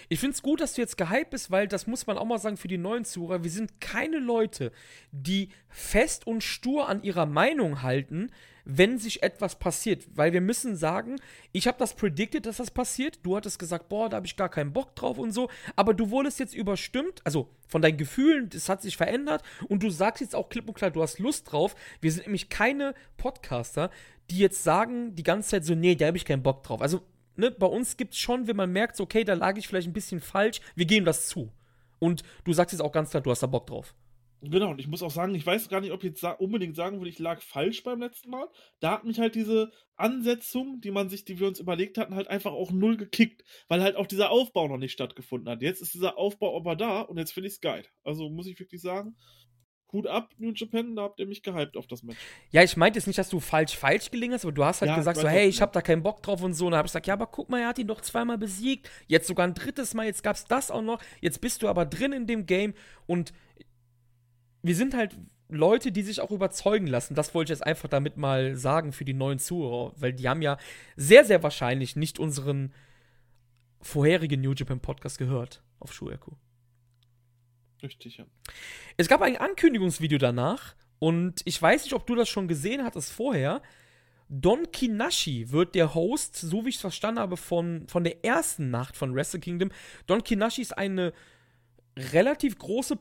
Ich 0.09 0.21
finde 0.21 0.35
es 0.35 0.43
gut, 0.43 0.61
dass 0.61 0.75
du 0.75 0.81
jetzt 0.81 0.99
gehypt 0.99 1.31
bist, 1.31 1.51
weil 1.51 1.67
das 1.67 1.87
muss 1.87 2.07
man 2.07 2.19
auch 2.19 2.25
mal 2.25 2.39
sagen 2.39 2.57
für 2.57 2.69
die 2.69 2.79
neuen 2.79 3.05
Zuhörer. 3.05 3.43
Wir 3.43 3.51
sind 3.51 3.81
keine 3.81 4.19
Leute, 4.19 4.73
die 5.13 5.51
fest 5.69 6.27
und 6.27 6.43
stur 6.43 6.89
an 6.89 7.03
ihrer 7.03 7.27
Meinung 7.27 7.83
halten, 7.83 8.31
wenn 8.69 8.99
sich 8.99 9.23
etwas 9.23 9.59
passiert. 9.59 10.07
Weil 10.15 10.33
wir 10.35 10.43
müssen 10.43 10.77
sagen, 10.77 11.17
ich 11.53 11.67
habe 11.67 11.79
das 11.79 11.95
predicted, 11.95 12.45
dass 12.45 12.59
das 12.59 12.71
passiert. 12.71 13.19
Du 13.23 13.35
hattest 13.35 13.59
gesagt, 13.59 13.89
boah, 13.89 14.11
da 14.11 14.17
habe 14.17 14.27
ich 14.27 14.37
gar 14.37 14.51
keinen 14.51 14.75
Bock 14.75 14.95
drauf 14.95 15.19
und 15.19 15.33
so. 15.33 15.49
Aber 15.75 15.95
du 15.95 16.11
wurdest 16.11 16.39
jetzt 16.39 16.55
überstimmt, 16.55 17.23
also 17.25 17.49
von 17.67 17.81
deinen 17.81 17.97
Gefühlen, 17.97 18.51
das 18.51 18.69
hat 18.69 18.83
sich 18.83 18.99
verändert. 18.99 19.43
Und 19.69 19.83
du 19.83 19.89
sagst 19.89 20.21
jetzt 20.21 20.37
auch 20.37 20.51
klipp 20.51 20.69
und 20.69 20.75
klar, 20.75 20.91
du 20.91 21.03
hast 21.03 21.19
Lust 21.19 21.51
drauf. 21.51 21.75
Wir 22.03 22.13
sind 22.13 22.27
nämlich 22.27 22.51
keine 22.51 22.95
Podcaster, 23.17 23.91
die 24.31 24.39
jetzt 24.39 24.63
sagen 24.63 25.15
die 25.15 25.23
ganze 25.23 25.49
Zeit 25.49 25.65
so, 25.65 25.75
nee, 25.75 25.95
da 25.95 26.07
habe 26.07 26.19
ich 26.19 26.27
keinen 26.27 26.43
Bock 26.43 26.63
drauf. 26.63 26.83
Also, 26.83 27.01
ne, 27.37 27.51
bei 27.51 27.67
uns 27.67 27.97
gibt 27.97 28.13
es 28.13 28.21
schon, 28.21 28.49
wenn 28.49 28.57
man 28.57 28.71
merkt, 28.71 29.01
okay, 29.01 29.25
da 29.25 29.33
lag 29.33 29.57
ich 29.57 29.67
vielleicht 29.67 29.89
ein 29.89 29.95
bisschen 29.95 30.21
falsch, 30.21 30.61
wir 30.75 30.85
geben 30.85 31.07
das 31.07 31.27
zu. 31.29 31.51
Und 32.01 32.23
du 32.45 32.53
sagst 32.53 32.73
jetzt 32.73 32.83
auch 32.83 32.93
ganz 32.93 33.11
klar, 33.11 33.23
du 33.23 33.31
hast 33.31 33.43
da 33.43 33.47
Bock 33.47 33.67
drauf. 33.67 33.95
Genau, 34.41 34.71
und 34.71 34.79
ich 34.79 34.87
muss 34.87 35.03
auch 35.03 35.11
sagen, 35.11 35.35
ich 35.35 35.45
weiß 35.45 35.69
gar 35.69 35.81
nicht, 35.81 35.91
ob 35.91 36.05
ich 36.05 36.11
jetzt 36.11 36.25
unbedingt 36.39 36.77
sagen 36.77 36.99
würde, 36.99 37.11
ich 37.11 37.19
lag 37.19 37.43
falsch 37.43 37.83
beim 37.83 38.01
letzten 38.01 38.31
Mal. 38.31 38.49
Da 38.79 38.93
hat 38.93 39.05
mich 39.05 39.19
halt 39.19 39.35
diese 39.35 39.73
Ansetzung, 39.97 40.81
die 40.81 40.93
man 40.93 41.09
sich, 41.09 41.25
die 41.25 41.41
wir 41.41 41.49
uns 41.49 41.59
überlegt 41.59 41.99
hatten, 41.99 42.15
halt 42.15 42.29
einfach 42.29 42.53
auch 42.53 42.71
null 42.71 42.97
gekickt, 42.97 43.43
weil 43.67 43.83
halt 43.83 43.97
auch 43.97 44.07
dieser 44.07 44.31
Aufbau 44.31 44.69
noch 44.69 44.77
nicht 44.77 44.93
stattgefunden 44.93 45.49
hat. 45.51 45.61
Jetzt 45.61 45.83
ist 45.83 45.95
dieser 45.95 46.19
Aufbau 46.19 46.57
aber 46.57 46.77
da 46.77 47.01
und 47.01 47.19
jetzt 47.19 47.33
finde 47.33 47.49
ich 47.49 47.55
es 47.55 47.61
geil. 47.61 47.85
Also 48.05 48.31
muss 48.31 48.47
ich 48.47 48.61
wirklich 48.61 48.81
sagen, 48.81 49.17
Hut 49.93 50.07
ab, 50.07 50.35
New 50.37 50.53
Japan, 50.55 50.95
da 50.95 51.03
habt 51.03 51.19
ihr 51.19 51.27
mich 51.27 51.43
gehypt 51.43 51.77
auf 51.77 51.87
das 51.87 52.03
Match. 52.03 52.19
Ja, 52.51 52.63
ich 52.63 52.77
meinte 52.77 52.99
jetzt 52.99 53.07
nicht, 53.07 53.19
dass 53.19 53.31
du 53.31 53.41
falsch 53.41 53.75
falsch 53.75 54.11
gelingen 54.11 54.35
hast, 54.35 54.45
aber 54.45 54.53
du 54.53 54.65
hast 54.65 54.83
halt 54.83 54.91
ja, 54.91 54.97
gesagt 54.97 55.19
so, 55.19 55.27
hey, 55.27 55.49
ich 55.49 55.63
hab 55.63 55.73
da 55.73 55.81
keinen 55.81 56.03
Bock 56.03 56.23
drauf 56.23 56.43
und 56.43 56.53
so. 56.53 56.67
Und 56.67 56.73
dann 56.73 56.79
hab 56.79 56.87
ich 56.87 56.91
gesagt, 56.91 57.07
ja, 57.07 57.15
aber 57.15 57.27
guck 57.27 57.49
mal, 57.49 57.61
er 57.61 57.69
hat 57.69 57.79
ihn 57.79 57.87
doch 57.87 58.03
zweimal 58.03 58.37
besiegt. 58.37 58.91
Jetzt 59.07 59.29
sogar 59.29 59.47
ein 59.47 59.55
drittes 59.55 59.95
Mal, 59.95 60.05
jetzt 60.05 60.23
gab's 60.23 60.45
das 60.45 60.71
auch 60.71 60.83
noch. 60.83 61.03
Jetzt 61.21 61.41
bist 61.41 61.63
du 61.63 61.69
aber 61.69 61.87
drin 61.87 62.13
in 62.13 62.27
dem 62.27 62.45
Game 62.45 62.75
und 63.07 63.33
wir 64.69 64.77
sind 64.77 64.95
halt 64.95 65.17
Leute, 65.49 65.93
die 65.93 66.03
sich 66.03 66.21
auch 66.21 66.31
überzeugen 66.31 66.87
lassen. 66.87 67.15
Das 67.15 67.35
wollte 67.35 67.53
ich 67.53 67.59
jetzt 67.59 67.67
einfach 67.67 67.89
damit 67.89 68.19
mal 68.19 68.55
sagen 68.55 68.93
für 68.93 69.07
die 69.07 69.15
neuen 69.15 69.39
Zuhörer, 69.39 69.95
weil 69.97 70.13
die 70.13 70.29
haben 70.29 70.43
ja 70.43 70.59
sehr, 70.95 71.25
sehr 71.25 71.43
wahrscheinlich 71.43 71.97
nicht 71.97 72.19
unseren 72.19 72.75
vorherigen 73.81 74.43
New 74.43 74.53
Japan 74.53 74.81
Podcast 74.81 75.17
gehört 75.17 75.63
auf 75.81 75.95
Shueku. 75.95 76.33
Richtig, 77.83 78.19
ja. 78.19 78.27
Es 78.99 79.09
gab 79.09 79.23
ein 79.23 79.39
Ankündigungsvideo 79.39 80.19
danach 80.19 80.75
und 80.99 81.41
ich 81.47 81.61
weiß 81.61 81.85
nicht, 81.85 81.95
ob 81.95 82.07
du 82.07 82.15
das 82.15 82.29
schon 82.29 82.47
gesehen 82.47 82.85
hattest 82.85 83.11
vorher. 83.11 83.63
Don 84.29 84.71
Kinashi 84.71 85.51
wird 85.51 85.75
der 85.75 85.95
Host, 85.95 86.37
so 86.37 86.67
wie 86.67 86.69
ich 86.69 86.75
es 86.75 86.83
verstanden 86.83 87.21
habe, 87.21 87.39
von, 87.39 87.89
von 87.89 88.05
der 88.05 88.23
ersten 88.23 88.71
Nacht 88.71 88.99
von 88.99 89.15
Wrestle 89.15 89.41
Kingdom. 89.41 89.71
Don 90.07 90.23
Kinashi 90.23 90.61
ist 90.61 90.77
eine 90.77 91.15
relativ 91.97 92.59
große 92.59 92.99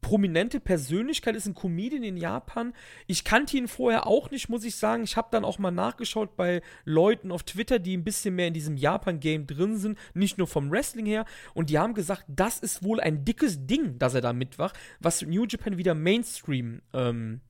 prominente 0.00 0.60
Persönlichkeit, 0.60 1.36
ist 1.36 1.46
ein 1.46 1.54
Comedian 1.54 2.02
in 2.02 2.16
Japan. 2.16 2.72
Ich 3.06 3.24
kannte 3.24 3.56
ihn 3.56 3.68
vorher 3.68 4.06
auch 4.06 4.30
nicht, 4.30 4.48
muss 4.48 4.64
ich 4.64 4.76
sagen. 4.76 5.02
Ich 5.02 5.16
habe 5.16 5.28
dann 5.30 5.44
auch 5.44 5.58
mal 5.58 5.70
nachgeschaut 5.70 6.36
bei 6.36 6.62
Leuten 6.84 7.30
auf 7.32 7.42
Twitter, 7.42 7.78
die 7.78 7.96
ein 7.96 8.04
bisschen 8.04 8.34
mehr 8.34 8.48
in 8.48 8.54
diesem 8.54 8.76
Japan-Game 8.76 9.46
drin 9.46 9.76
sind, 9.76 9.98
nicht 10.14 10.38
nur 10.38 10.46
vom 10.46 10.70
Wrestling 10.70 11.06
her. 11.06 11.24
Und 11.54 11.70
die 11.70 11.78
haben 11.78 11.94
gesagt, 11.94 12.24
das 12.28 12.58
ist 12.60 12.82
wohl 12.82 13.00
ein 13.00 13.24
dickes 13.24 13.66
Ding, 13.66 13.98
dass 13.98 14.14
er 14.14 14.20
da 14.20 14.32
mitwacht, 14.32 14.78
was 15.00 15.22
New 15.22 15.44
Japan 15.44 15.78
wieder 15.78 15.94
Mainstream, 15.94 16.80
ähm, 16.92 17.40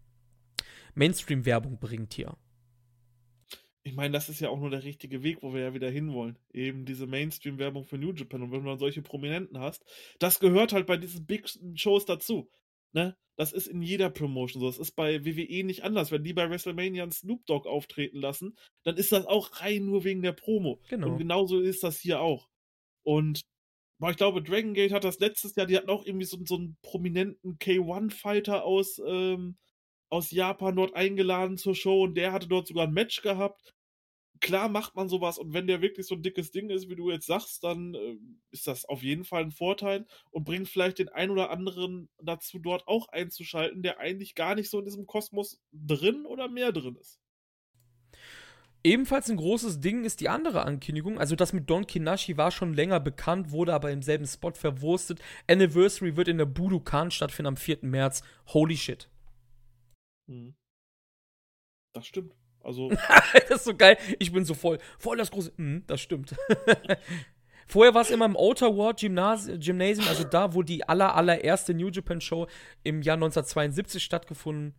Mainstream-Werbung 0.95 1.79
bringt 1.79 2.15
hier 2.15 2.35
ich 3.83 3.95
meine, 3.95 4.13
das 4.13 4.29
ist 4.29 4.41
ja 4.41 4.51
auch 4.51 4.59
nur 4.59 4.71
der 4.71 4.85
richtige 4.85 5.23
Weg, 5.23 5.43
wo 5.43 5.55
wir 5.55 5.63
ja 5.63 5.75
wieder 5.75 5.91
hinwollen. 5.91 6.39
Eben 6.53 6.85
diese 6.85 7.07
Mainstream-Werbung 7.07 7.85
für 7.85 7.99
New 7.99 8.13
Japan. 8.13 8.43
Und 8.43 8.53
wenn 8.53 8.63
du 8.63 8.69
dann 8.69 8.79
solche 8.79 9.03
Prominenten 9.03 9.59
hast, 9.59 9.85
das 10.19 10.41
gehört 10.41 10.73
halt 10.73 10.87
bei 10.87 10.97
diesen 10.97 11.27
Big 11.27 11.49
Shows 11.75 12.05
dazu. 12.05 12.51
Ne? 12.93 13.17
Das 13.37 13.53
ist 13.53 13.69
in 13.69 13.83
jeder 13.83 14.11
Promotion 14.11 14.61
so. 14.61 14.67
Das 14.67 14.79
ist 14.79 14.97
bei 14.97 15.25
WWE 15.25 15.65
nicht 15.65 15.85
anders. 15.85 16.11
Wenn 16.11 16.25
die 16.25 16.33
bei 16.33 16.51
WrestleMania 16.51 17.05
einen 17.05 17.13
Snoop 17.13 17.47
Dogg 17.47 17.69
auftreten 17.69 18.19
lassen, 18.19 18.57
dann 18.83 18.97
ist 18.97 19.13
das 19.13 19.27
auch 19.27 19.61
rein 19.61 19.87
nur 19.87 20.05
wegen 20.05 20.23
der 20.23 20.33
Promo. 20.33 20.81
Genau. 20.89 21.13
Und 21.13 21.19
genauso 21.19 21.61
ist 21.61 21.83
das 21.83 22.01
hier 22.01 22.21
auch. 22.21 22.49
Und 23.05 23.43
ich 24.07 24.17
glaube, 24.17 24.43
Dragon 24.43 24.75
Gate 24.75 24.93
hat 24.93 25.05
das 25.05 25.19
letztes 25.19 25.57
Jahr, 25.57 25.67
die 25.67 25.77
hatten 25.77 25.91
auch 25.91 26.05
irgendwie 26.05 26.27
so, 26.27 26.39
so 26.45 26.57
einen 26.57 26.77
prominenten 26.83 27.59
K1-Fighter 27.59 28.65
aus, 28.65 29.01
ähm, 29.05 29.57
aus 30.09 30.31
Japan 30.31 30.77
dort 30.77 30.95
eingeladen 30.95 31.59
zur 31.59 31.75
Show 31.75 32.03
und 32.03 32.15
der 32.15 32.33
hatte 32.33 32.49
dort 32.49 32.69
sogar 32.69 32.87
ein 32.87 32.93
Match 32.93 33.23
gehabt 33.23 33.75
klar 34.41 34.69
macht 34.69 34.95
man 34.95 35.09
sowas 35.09 35.39
und 35.39 35.53
wenn 35.53 35.67
der 35.67 35.81
wirklich 35.81 36.07
so 36.07 36.15
ein 36.15 36.23
dickes 36.23 36.51
Ding 36.51 36.71
ist, 36.71 36.89
wie 36.89 36.97
du 36.97 37.11
jetzt 37.11 37.27
sagst, 37.27 37.65
dann 37.65 37.95
äh, 37.95 38.17
ist 38.51 38.67
das 38.67 38.85
auf 38.85 39.03
jeden 39.03 39.25
Fall 39.25 39.43
ein 39.43 39.51
Vorteil 39.51 40.07
und 40.31 40.45
bringt 40.45 40.69
vielleicht 40.69 40.99
den 40.99 41.09
ein 41.09 41.31
oder 41.31 41.51
anderen 41.51 42.09
dazu, 42.23 42.59
dort 42.59 42.87
auch 42.87 43.09
einzuschalten, 43.09 43.83
der 43.83 43.99
eigentlich 43.99 44.35
gar 44.35 44.55
nicht 44.55 44.71
so 44.71 44.79
in 44.79 44.85
diesem 44.85 45.07
Kosmos 45.07 45.61
drin 45.73 46.27
oder 46.27 46.49
mehr 46.49 46.73
drin 46.73 46.97
ist. 46.97 47.21
Ebenfalls 48.85 49.29
ein 49.29 49.37
großes 49.37 49.81
Ding 49.81 50.05
ist 50.05 50.21
die 50.21 50.29
andere 50.29 50.63
Ankündigung. 50.63 51.19
Also 51.19 51.35
das 51.35 51.53
mit 51.53 51.69
Don 51.69 51.87
Kinashi 51.87 52.37
war 52.37 52.53
schon 52.53 52.75
länger 52.75 53.01
bekannt, 53.01 53.51
wurde 53.51 53.75
aber 53.75 53.91
im 53.91 54.03
selben 54.03 54.27
Spot 54.27 54.53
verwurstet. 54.53 55.21
Anniversary 55.49 56.17
wird 56.17 56.29
in 56.29 56.39
der 56.39 56.47
Budokan 56.47 57.11
stattfinden 57.11 57.49
am 57.49 57.57
4. 57.57 57.79
März. 57.83 58.23
Holy 58.47 58.77
shit. 58.77 59.09
Hm. 60.29 60.55
Das 61.93 62.07
stimmt. 62.07 62.35
Also. 62.63 62.91
das 63.49 63.51
ist 63.51 63.65
so 63.65 63.75
geil. 63.75 63.99
Ich 64.19 64.33
bin 64.33 64.45
so 64.45 64.55
voll. 64.55 64.79
Voll 64.99 65.17
das 65.17 65.31
große. 65.31 65.53
Hm, 65.57 65.85
das 65.87 66.01
stimmt. 66.01 66.37
Vorher 67.67 67.93
war 67.93 68.01
es 68.01 68.11
immer 68.11 68.25
im 68.25 68.37
Outer 68.37 68.77
Ward 68.79 69.01
Gymnasium, 69.01 70.09
also 70.09 70.25
da, 70.25 70.55
wo 70.55 70.63
die 70.63 70.89
aller, 70.89 71.15
allererste 71.15 71.75
New 71.75 71.91
Japan 71.91 72.21
Show 72.21 72.47
im 72.83 73.03
Jahr 73.03 73.17
1972 73.17 74.03
stattgefunden 74.03 74.75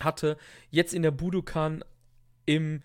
hatte. 0.00 0.36
Jetzt 0.70 0.94
in 0.94 1.02
der 1.02 1.12
Budokan 1.12 1.84
im, 2.44 2.82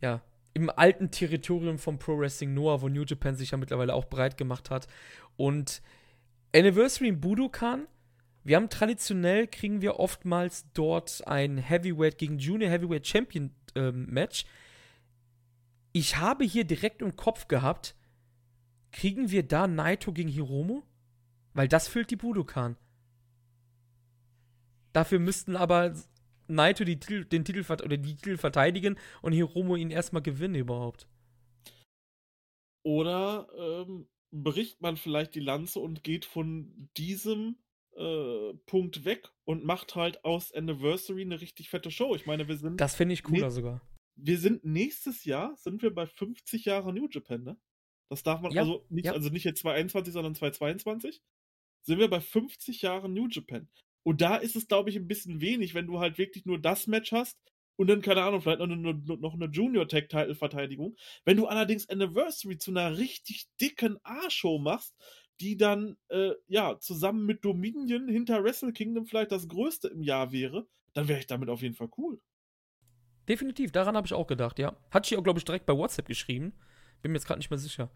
ja, 0.00 0.22
im 0.54 0.70
alten 0.70 1.10
Territorium 1.10 1.78
von 1.78 1.98
Pro 1.98 2.18
Wrestling 2.18 2.54
Noah, 2.54 2.80
wo 2.80 2.88
New 2.88 3.04
Japan 3.04 3.36
sich 3.36 3.50
ja 3.50 3.58
mittlerweile 3.58 3.92
auch 3.92 4.06
breit 4.06 4.38
gemacht 4.38 4.70
hat. 4.70 4.86
Und 5.36 5.82
Anniversary 6.54 7.08
im 7.08 7.20
Budokan 7.20 7.86
wir 8.48 8.56
haben 8.56 8.70
traditionell, 8.70 9.46
kriegen 9.46 9.82
wir 9.82 10.00
oftmals 10.00 10.66
dort 10.72 11.26
ein 11.26 11.58
Heavyweight 11.58 12.16
gegen 12.16 12.38
Junior 12.38 12.70
Heavyweight 12.70 13.06
Champion 13.06 13.50
ähm, 13.74 14.06
Match. 14.06 14.46
Ich 15.92 16.16
habe 16.16 16.44
hier 16.44 16.64
direkt 16.64 17.02
im 17.02 17.14
Kopf 17.14 17.48
gehabt, 17.48 17.94
kriegen 18.90 19.30
wir 19.30 19.42
da 19.42 19.66
Naito 19.66 20.14
gegen 20.14 20.30
Hiromo? 20.30 20.82
Weil 21.52 21.68
das 21.68 21.88
füllt 21.88 22.10
die 22.10 22.16
Budokan. 22.16 22.76
Dafür 24.94 25.18
müssten 25.18 25.54
aber 25.54 25.94
Naito 26.46 26.84
die, 26.84 26.98
den 26.98 27.44
Titel 27.44 27.70
oder 27.70 27.98
die 27.98 28.16
Titel 28.16 28.38
verteidigen 28.38 28.96
und 29.20 29.32
Hiromo 29.32 29.76
ihn 29.76 29.90
erstmal 29.90 30.22
gewinnen 30.22 30.54
überhaupt. 30.54 31.06
Oder 32.82 33.46
ähm, 33.58 34.08
bricht 34.30 34.80
man 34.80 34.96
vielleicht 34.96 35.34
die 35.34 35.40
Lanze 35.40 35.80
und 35.80 36.02
geht 36.02 36.24
von 36.24 36.88
diesem 36.96 37.56
äh, 37.98 38.54
Punkt 38.66 39.04
weg 39.04 39.28
und 39.44 39.64
macht 39.64 39.94
halt 39.96 40.24
aus 40.24 40.52
Anniversary 40.52 41.22
eine 41.22 41.40
richtig 41.40 41.68
fette 41.70 41.90
Show. 41.90 42.14
Ich 42.14 42.26
meine, 42.26 42.48
wir 42.48 42.56
sind. 42.56 42.80
Das 42.80 42.94
finde 42.94 43.14
ich 43.14 43.22
cooler 43.22 43.50
sogar. 43.50 43.80
Wir 44.16 44.38
sind 44.38 44.64
nächstes 44.64 45.24
Jahr, 45.24 45.56
sind 45.56 45.82
wir 45.82 45.94
bei 45.94 46.06
50 46.06 46.64
Jahre 46.64 46.92
New 46.92 47.08
Japan, 47.10 47.44
ne? 47.44 47.56
Das 48.08 48.22
darf 48.22 48.40
man, 48.40 48.52
ja, 48.52 48.62
also, 48.62 48.84
nicht, 48.88 49.06
ja. 49.06 49.12
also 49.12 49.28
nicht 49.28 49.44
jetzt 49.44 49.60
2021, 49.60 50.12
sondern 50.12 50.34
2022. 50.34 51.22
Sind 51.82 51.98
wir 51.98 52.08
bei 52.08 52.20
50 52.20 52.82
Jahren 52.82 53.12
New 53.12 53.28
Japan. 53.28 53.68
Und 54.02 54.20
da 54.20 54.36
ist 54.36 54.56
es, 54.56 54.66
glaube 54.66 54.90
ich, 54.90 54.96
ein 54.96 55.08
bisschen 55.08 55.40
wenig, 55.40 55.74
wenn 55.74 55.86
du 55.86 55.98
halt 55.98 56.18
wirklich 56.18 56.46
nur 56.46 56.58
das 56.58 56.86
Match 56.86 57.12
hast 57.12 57.38
und 57.76 57.88
dann, 57.88 58.02
keine 58.02 58.22
Ahnung, 58.22 58.40
vielleicht 58.40 58.58
noch 58.58 58.66
eine, 58.66 58.94
noch 58.94 59.34
eine 59.34 59.46
Junior-Tag-Title-Verteidigung. 59.46 60.96
Wenn 61.24 61.36
du 61.36 61.46
allerdings 61.46 61.88
Anniversary 61.88 62.58
zu 62.58 62.70
einer 62.72 62.98
richtig 62.98 63.46
dicken 63.60 63.98
A-Show 64.02 64.58
machst, 64.58 64.96
die 65.40 65.56
dann 65.56 65.96
äh, 66.08 66.32
ja 66.46 66.78
zusammen 66.80 67.26
mit 67.26 67.44
Dominion 67.44 68.08
hinter 68.08 68.42
Wrestle 68.42 68.72
Kingdom 68.72 69.06
vielleicht 69.06 69.32
das 69.32 69.48
größte 69.48 69.88
im 69.88 70.02
Jahr 70.02 70.32
wäre, 70.32 70.66
dann 70.94 71.08
wäre 71.08 71.20
ich 71.20 71.26
damit 71.26 71.48
auf 71.48 71.62
jeden 71.62 71.74
Fall 71.74 71.88
cool. 71.96 72.20
Definitiv, 73.28 73.72
daran 73.72 73.96
habe 73.96 74.06
ich 74.06 74.14
auch 74.14 74.26
gedacht, 74.26 74.58
ja. 74.58 74.76
Hat 74.90 75.06
sie 75.06 75.16
auch, 75.16 75.22
glaube 75.22 75.38
ich, 75.38 75.44
direkt 75.44 75.66
bei 75.66 75.76
WhatsApp 75.76 76.06
geschrieben. 76.06 76.54
Bin 77.02 77.12
mir 77.12 77.18
jetzt 77.18 77.26
gerade 77.26 77.38
nicht 77.38 77.50
mehr 77.50 77.58
sicher. 77.58 77.90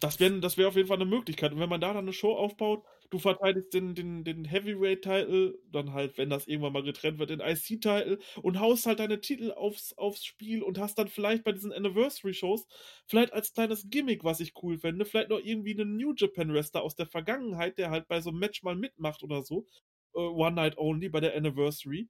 Das 0.00 0.18
wäre 0.18 0.40
das 0.40 0.56
wär 0.56 0.68
auf 0.68 0.76
jeden 0.76 0.88
Fall 0.88 0.96
eine 0.96 1.04
Möglichkeit. 1.04 1.52
Und 1.52 1.60
wenn 1.60 1.68
man 1.68 1.80
da 1.80 1.88
dann 1.88 1.98
eine 2.04 2.12
Show 2.12 2.34
aufbaut, 2.34 2.84
du 3.12 3.18
verteidigst 3.18 3.74
den, 3.74 3.94
den, 3.94 4.24
den 4.24 4.46
Heavyweight-Title, 4.46 5.58
dann 5.70 5.92
halt, 5.92 6.16
wenn 6.16 6.30
das 6.30 6.46
irgendwann 6.46 6.72
mal 6.72 6.82
getrennt 6.82 7.18
wird, 7.18 7.28
den 7.30 7.40
IC-Title 7.40 8.18
und 8.42 8.58
haust 8.58 8.86
halt 8.86 9.00
deine 9.00 9.20
Titel 9.20 9.52
aufs, 9.52 9.92
aufs 9.98 10.24
Spiel 10.24 10.62
und 10.62 10.78
hast 10.78 10.98
dann 10.98 11.08
vielleicht 11.08 11.44
bei 11.44 11.52
diesen 11.52 11.72
Anniversary-Shows 11.72 12.66
vielleicht 13.06 13.34
als 13.34 13.52
kleines 13.52 13.90
Gimmick, 13.90 14.24
was 14.24 14.40
ich 14.40 14.54
cool 14.62 14.78
fände, 14.78 15.04
vielleicht 15.04 15.28
noch 15.28 15.40
irgendwie 15.40 15.78
einen 15.78 15.96
New 15.96 16.14
Japan-Wrestler 16.16 16.82
aus 16.82 16.96
der 16.96 17.06
Vergangenheit, 17.06 17.76
der 17.76 17.90
halt 17.90 18.08
bei 18.08 18.20
so 18.22 18.30
einem 18.30 18.38
Match 18.38 18.62
mal 18.62 18.76
mitmacht 18.76 19.22
oder 19.22 19.42
so. 19.42 19.66
Uh, 20.14 20.28
One 20.34 20.56
Night 20.56 20.78
Only 20.78 21.08
bei 21.10 21.20
der 21.20 21.36
Anniversary 21.36 22.08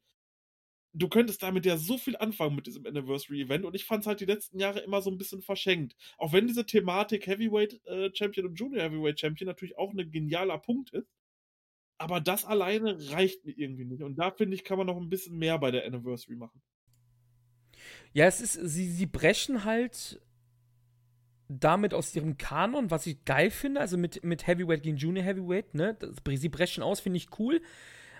du 0.94 1.08
könntest 1.08 1.42
damit 1.42 1.66
ja 1.66 1.76
so 1.76 1.98
viel 1.98 2.16
anfangen 2.16 2.54
mit 2.56 2.66
diesem 2.66 2.86
Anniversary-Event 2.86 3.64
und 3.64 3.74
ich 3.74 3.84
fand 3.84 4.02
es 4.02 4.06
halt 4.06 4.20
die 4.20 4.26
letzten 4.26 4.58
Jahre 4.58 4.80
immer 4.80 5.00
so 5.00 5.10
ein 5.10 5.18
bisschen 5.18 5.42
verschenkt. 5.42 5.96
Auch 6.18 6.32
wenn 6.32 6.46
diese 6.46 6.66
Thematik 6.66 7.26
Heavyweight 7.26 7.80
äh, 7.86 8.10
Champion 8.14 8.46
und 8.46 8.54
Junior 8.58 8.82
Heavyweight 8.82 9.18
Champion 9.18 9.46
natürlich 9.46 9.78
auch 9.78 9.92
ein 9.92 10.10
genialer 10.10 10.58
Punkt 10.58 10.90
ist, 10.90 11.08
aber 11.98 12.20
das 12.20 12.44
alleine 12.44 13.10
reicht 13.10 13.44
mir 13.44 13.56
irgendwie 13.56 13.84
nicht 13.84 14.02
und 14.02 14.16
da 14.16 14.30
finde 14.30 14.54
ich, 14.54 14.64
kann 14.64 14.78
man 14.78 14.86
noch 14.86 14.96
ein 14.96 15.08
bisschen 15.08 15.38
mehr 15.38 15.58
bei 15.58 15.70
der 15.70 15.86
Anniversary 15.86 16.36
machen. 16.36 16.60
Ja, 18.12 18.26
es 18.26 18.40
ist, 18.40 18.52
sie, 18.52 18.88
sie 18.88 19.06
brechen 19.06 19.64
halt 19.64 20.20
damit 21.48 21.94
aus 21.94 22.14
ihrem 22.14 22.38
Kanon, 22.38 22.90
was 22.90 23.06
ich 23.06 23.24
geil 23.24 23.50
finde, 23.50 23.80
also 23.80 23.96
mit, 23.96 24.24
mit 24.24 24.46
Heavyweight 24.46 24.82
gegen 24.82 24.96
Junior 24.96 25.24
Heavyweight, 25.24 25.74
ne? 25.74 25.96
Sie 26.34 26.48
brechen 26.48 26.82
aus, 26.82 27.00
finde 27.00 27.18
ich 27.18 27.38
cool. 27.38 27.60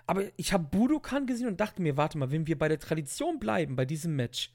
Aber 0.07 0.25
ich 0.37 0.53
habe 0.53 0.65
Budokan 0.65 1.27
gesehen 1.27 1.47
und 1.47 1.61
dachte 1.61 1.81
mir, 1.81 1.97
warte 1.97 2.19
mal, 2.19 2.31
wenn 2.31 2.47
wir 2.47 2.59
bei 2.59 2.69
der 2.69 2.79
Tradition 2.79 3.39
bleiben, 3.39 3.77
bei 3.77 3.85
diesem 3.85 4.17
Match, 4.17 4.53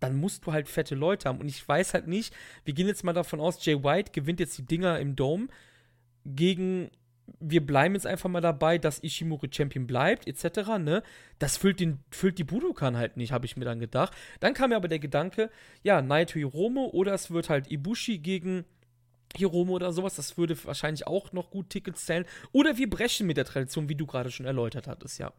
dann 0.00 0.16
musst 0.16 0.46
du 0.46 0.52
halt 0.52 0.68
fette 0.68 0.94
Leute 0.94 1.28
haben. 1.28 1.40
Und 1.40 1.48
ich 1.48 1.66
weiß 1.66 1.94
halt 1.94 2.08
nicht, 2.08 2.34
wir 2.64 2.74
gehen 2.74 2.86
jetzt 2.86 3.04
mal 3.04 3.12
davon 3.12 3.38
aus, 3.40 3.64
Jay 3.64 3.82
White 3.84 4.12
gewinnt 4.12 4.40
jetzt 4.40 4.56
die 4.58 4.64
Dinger 4.66 4.98
im 4.98 5.14
Dome 5.14 5.48
gegen, 6.24 6.90
wir 7.38 7.64
bleiben 7.64 7.94
jetzt 7.94 8.06
einfach 8.06 8.28
mal 8.28 8.40
dabei, 8.40 8.78
dass 8.78 9.02
Ishimori 9.02 9.50
Champion 9.52 9.86
bleibt, 9.86 10.26
etc., 10.26 10.78
ne? 10.78 11.02
Das 11.38 11.56
füllt, 11.56 11.80
den, 11.80 12.00
füllt 12.10 12.38
die 12.38 12.44
Budokan 12.44 12.96
halt 12.96 13.16
nicht, 13.16 13.32
habe 13.32 13.46
ich 13.46 13.56
mir 13.56 13.66
dann 13.66 13.78
gedacht. 13.78 14.14
Dann 14.40 14.54
kam 14.54 14.70
mir 14.70 14.76
aber 14.76 14.88
der 14.88 14.98
Gedanke, 14.98 15.50
ja, 15.82 16.02
Naito 16.02 16.34
Hiromo 16.34 16.86
oder 16.86 17.14
es 17.14 17.30
wird 17.30 17.50
halt 17.50 17.70
Ibushi 17.70 18.18
gegen 18.18 18.64
Hiromo 19.36 19.74
oder 19.74 19.92
sowas, 19.92 20.16
das 20.16 20.36
würde 20.36 20.56
wahrscheinlich 20.64 21.06
auch 21.06 21.32
noch 21.32 21.50
gut 21.50 21.70
Tickets 21.70 22.06
zählen. 22.06 22.26
Oder 22.52 22.76
wir 22.76 22.90
brechen 22.90 23.26
mit 23.26 23.36
der 23.36 23.44
Tradition, 23.44 23.88
wie 23.88 23.94
du 23.94 24.06
gerade 24.06 24.30
schon 24.30 24.46
erläutert 24.46 24.86
hattest, 24.88 25.18
ja. 25.18 25.32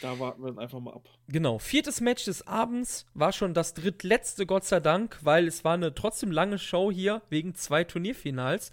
Da 0.00 0.18
warten 0.18 0.42
wir 0.42 0.48
dann 0.48 0.58
einfach 0.58 0.80
mal 0.80 0.94
ab. 0.94 1.08
Genau. 1.28 1.58
Viertes 1.58 2.00
Match 2.00 2.24
des 2.24 2.46
Abends 2.46 3.06
war 3.14 3.32
schon 3.32 3.54
das 3.54 3.74
drittletzte, 3.74 4.46
Gott 4.46 4.64
sei 4.64 4.80
Dank, 4.80 5.18
weil 5.22 5.46
es 5.46 5.64
war 5.64 5.74
eine 5.74 5.94
trotzdem 5.94 6.30
lange 6.30 6.58
Show 6.58 6.92
hier 6.92 7.22
wegen 7.30 7.54
zwei 7.54 7.84
Turnierfinals. 7.84 8.70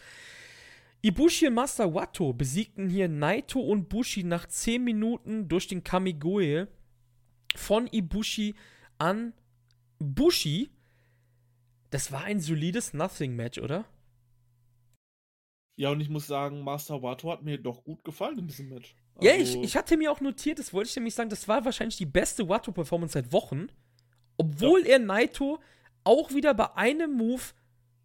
Ibushi 1.01 1.47
und 1.47 1.55
Master 1.55 1.95
Wato 1.95 2.33
besiegten 2.33 2.89
hier 2.89 3.07
Naito 3.07 3.59
und 3.59 3.89
Bushi 3.89 4.23
nach 4.23 4.45
10 4.45 4.83
Minuten 4.83 5.47
durch 5.47 5.67
den 5.67 5.83
Kamigoe 5.83 6.67
von 7.55 7.87
Ibushi 7.87 8.53
an 8.99 9.33
Bushi 9.97 10.69
das 11.91 12.11
war 12.11 12.23
ein 12.23 12.39
solides 12.39 12.93
Nothing-Match, 12.93 13.59
oder? 13.59 13.85
Ja, 15.75 15.89
und 15.89 16.01
ich 16.01 16.09
muss 16.09 16.27
sagen, 16.27 16.63
Master 16.63 17.01
Wato 17.01 17.31
hat 17.31 17.43
mir 17.43 17.57
doch 17.57 17.83
gut 17.83 18.03
gefallen 18.03 18.39
in 18.39 18.47
diesem 18.47 18.69
Match. 18.69 18.95
Also 19.15 19.27
ja, 19.27 19.35
ich, 19.35 19.55
ich 19.57 19.75
hatte 19.75 19.97
mir 19.97 20.11
auch 20.11 20.21
notiert, 20.21 20.59
das 20.59 20.73
wollte 20.73 20.89
ich 20.89 20.95
nämlich 20.95 21.15
sagen, 21.15 21.29
das 21.29 21.47
war 21.47 21.65
wahrscheinlich 21.65 21.97
die 21.97 22.05
beste 22.05 22.47
Wato-Performance 22.47 23.13
seit 23.13 23.31
Wochen. 23.31 23.67
Obwohl 24.37 24.81
ja. 24.81 24.93
er 24.93 24.99
Naito 24.99 25.59
auch 26.03 26.33
wieder 26.33 26.53
bei 26.53 26.75
einem 26.75 27.13
Move 27.13 27.43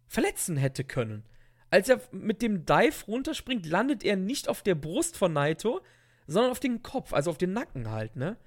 verletzen 0.07 0.57
hätte 0.57 0.83
können. 0.83 1.23
Als 1.69 1.89
er 1.89 2.01
mit 2.11 2.41
dem 2.41 2.65
Dive 2.65 3.05
runterspringt, 3.07 3.65
landet 3.65 4.03
er 4.03 4.15
nicht 4.15 4.47
auf 4.47 4.63
der 4.63 4.75
Brust 4.75 5.17
von 5.17 5.33
Naito, 5.33 5.81
sondern 6.25 6.51
auf 6.51 6.59
den 6.59 6.81
Kopf, 6.83 7.13
also 7.13 7.29
auf 7.29 7.37
den 7.37 7.53
Nacken 7.53 7.89
halt, 7.89 8.15
ne? 8.15 8.37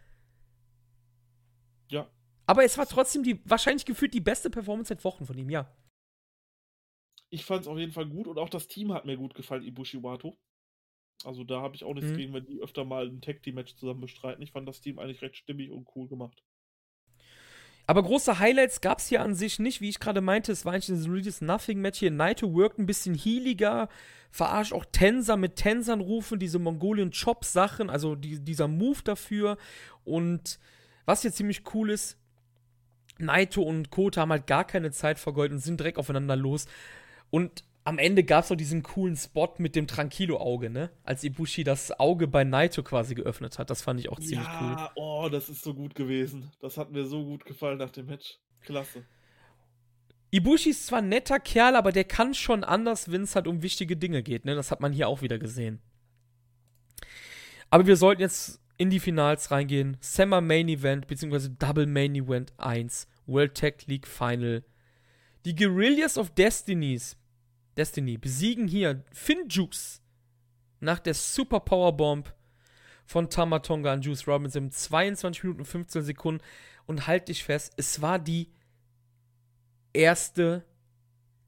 Aber 2.50 2.64
es 2.64 2.76
war 2.76 2.86
trotzdem 2.88 3.22
die 3.22 3.40
wahrscheinlich 3.48 3.84
gefühlt 3.84 4.12
die 4.12 4.20
beste 4.20 4.50
Performance 4.50 4.88
seit 4.88 5.04
Wochen 5.04 5.24
von 5.24 5.38
ihm, 5.38 5.50
ja. 5.50 5.72
Ich 7.30 7.44
fand 7.44 7.62
es 7.62 7.68
auf 7.68 7.78
jeden 7.78 7.92
Fall 7.92 8.06
gut 8.06 8.26
und 8.26 8.38
auch 8.38 8.48
das 8.48 8.66
Team 8.66 8.92
hat 8.92 9.04
mir 9.04 9.16
gut 9.16 9.36
gefallen, 9.36 9.62
Ibushi 9.62 10.02
Wato. 10.02 10.36
Also 11.22 11.44
da 11.44 11.60
habe 11.60 11.76
ich 11.76 11.84
auch 11.84 11.94
nichts 11.94 12.10
Mhm. 12.10 12.16
gegen, 12.16 12.32
wenn 12.32 12.46
die 12.46 12.60
öfter 12.60 12.84
mal 12.84 13.06
ein 13.06 13.20
Tag 13.20 13.40
Team 13.44 13.54
Match 13.54 13.76
zusammen 13.76 14.00
bestreiten. 14.00 14.42
Ich 14.42 14.50
fand 14.50 14.66
das 14.66 14.80
Team 14.80 14.98
eigentlich 14.98 15.22
recht 15.22 15.36
stimmig 15.36 15.70
und 15.70 15.86
cool 15.94 16.08
gemacht. 16.08 16.42
Aber 17.86 18.02
große 18.02 18.40
Highlights 18.40 18.80
gab 18.80 18.98
es 18.98 19.06
hier 19.06 19.22
an 19.22 19.36
sich 19.36 19.60
nicht, 19.60 19.80
wie 19.80 19.88
ich 19.88 20.00
gerade 20.00 20.20
meinte. 20.20 20.50
Es 20.50 20.64
war 20.64 20.72
eigentlich 20.72 20.88
ein 20.88 21.00
solides 21.00 21.40
Nothing-Match 21.42 22.00
hier. 22.00 22.10
Naito 22.10 22.52
wirkt 22.56 22.80
ein 22.80 22.86
bisschen 22.86 23.14
healiger, 23.14 23.88
verarscht 24.32 24.72
auch 24.72 24.86
Tenser 24.86 25.36
mit 25.36 25.54
Tensern 25.54 26.00
rufen, 26.00 26.40
diese 26.40 26.58
Mongolian 26.58 27.12
Chop-Sachen, 27.12 27.90
also 27.90 28.16
die, 28.16 28.40
dieser 28.42 28.66
Move 28.66 29.02
dafür. 29.04 29.56
Und 30.02 30.58
was 31.04 31.22
hier 31.22 31.32
ziemlich 31.32 31.62
cool 31.74 31.90
ist, 31.90 32.19
Naito 33.20 33.62
und 33.62 33.90
Kota 33.90 34.22
haben 34.22 34.30
halt 34.30 34.46
gar 34.46 34.64
keine 34.64 34.90
Zeit 34.90 35.18
vergeudet 35.18 35.52
und 35.52 35.60
sind 35.60 35.80
direkt 35.80 35.98
aufeinander 35.98 36.36
los. 36.36 36.66
Und 37.30 37.64
am 37.84 37.98
Ende 37.98 38.24
gab 38.24 38.44
es 38.44 38.50
noch 38.50 38.56
diesen 38.56 38.82
coolen 38.82 39.16
Spot 39.16 39.54
mit 39.58 39.74
dem 39.74 39.86
Tranquilo-Auge, 39.86 40.70
ne? 40.70 40.90
Als 41.02 41.24
Ibushi 41.24 41.64
das 41.64 41.98
Auge 41.98 42.28
bei 42.28 42.44
Naito 42.44 42.82
quasi 42.82 43.14
geöffnet 43.14 43.58
hat. 43.58 43.70
Das 43.70 43.82
fand 43.82 44.00
ich 44.00 44.10
auch 44.10 44.20
ziemlich 44.20 44.48
cool. 44.60 44.72
ja, 44.76 44.92
oh, 44.96 45.28
das 45.30 45.48
ist 45.48 45.62
so 45.62 45.74
gut 45.74 45.94
gewesen. 45.94 46.52
Das 46.60 46.76
hat 46.76 46.92
mir 46.92 47.04
so 47.04 47.24
gut 47.24 47.44
gefallen 47.44 47.78
nach 47.78 47.90
dem 47.90 48.06
Match. 48.06 48.38
Klasse. 48.60 49.04
Ibushi 50.30 50.70
ist 50.70 50.86
zwar 50.86 50.98
ein 50.98 51.08
netter 51.08 51.40
Kerl, 51.40 51.74
aber 51.74 51.90
der 51.90 52.04
kann 52.04 52.34
schon 52.34 52.62
anders, 52.62 53.10
wenn 53.10 53.22
es 53.22 53.34
halt 53.34 53.48
um 53.48 53.62
wichtige 53.62 53.96
Dinge 53.96 54.22
geht. 54.22 54.44
Ne? 54.44 54.54
Das 54.54 54.70
hat 54.70 54.80
man 54.80 54.92
hier 54.92 55.08
auch 55.08 55.22
wieder 55.22 55.38
gesehen. 55.38 55.80
Aber 57.70 57.86
wir 57.86 57.96
sollten 57.96 58.20
jetzt 58.20 58.60
in 58.80 58.88
die 58.88 58.98
Finals 58.98 59.50
reingehen. 59.50 59.98
Summer 60.00 60.40
Main 60.40 60.66
Event, 60.66 61.06
beziehungsweise 61.06 61.50
Double 61.50 61.84
Main 61.84 62.14
Event 62.14 62.54
1. 62.56 63.06
World 63.26 63.54
Tag 63.54 63.86
League 63.86 64.06
Final. 64.06 64.64
Die 65.44 65.54
Guerrillas 65.54 66.16
of 66.16 66.30
Destinies, 66.30 67.18
Destiny 67.76 68.16
besiegen 68.16 68.66
hier 68.66 69.04
Finn 69.12 69.48
Juice 69.50 70.00
nach 70.80 70.98
der 70.98 71.12
Super 71.12 71.60
Power 71.60 71.94
Bomb 71.94 72.34
von 73.04 73.28
Tamatonga 73.28 73.92
an 73.92 74.00
Juice 74.00 74.26
Robinson 74.26 74.64
in 74.64 74.70
22 74.70 75.42
Minuten 75.42 75.60
und 75.60 75.66
15 75.66 76.02
Sekunden. 76.02 76.42
Und 76.86 77.06
halt 77.06 77.28
dich 77.28 77.44
fest, 77.44 77.74
es 77.76 78.00
war 78.00 78.18
die 78.18 78.50
erste, 79.92 80.64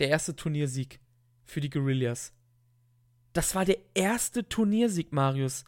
der 0.00 0.10
erste 0.10 0.36
Turniersieg 0.36 1.00
für 1.46 1.62
die 1.62 1.70
Guerillas. 1.70 2.34
Das 3.32 3.54
war 3.54 3.64
der 3.64 3.78
erste 3.94 4.46
Turniersieg, 4.46 5.14
Marius. 5.14 5.64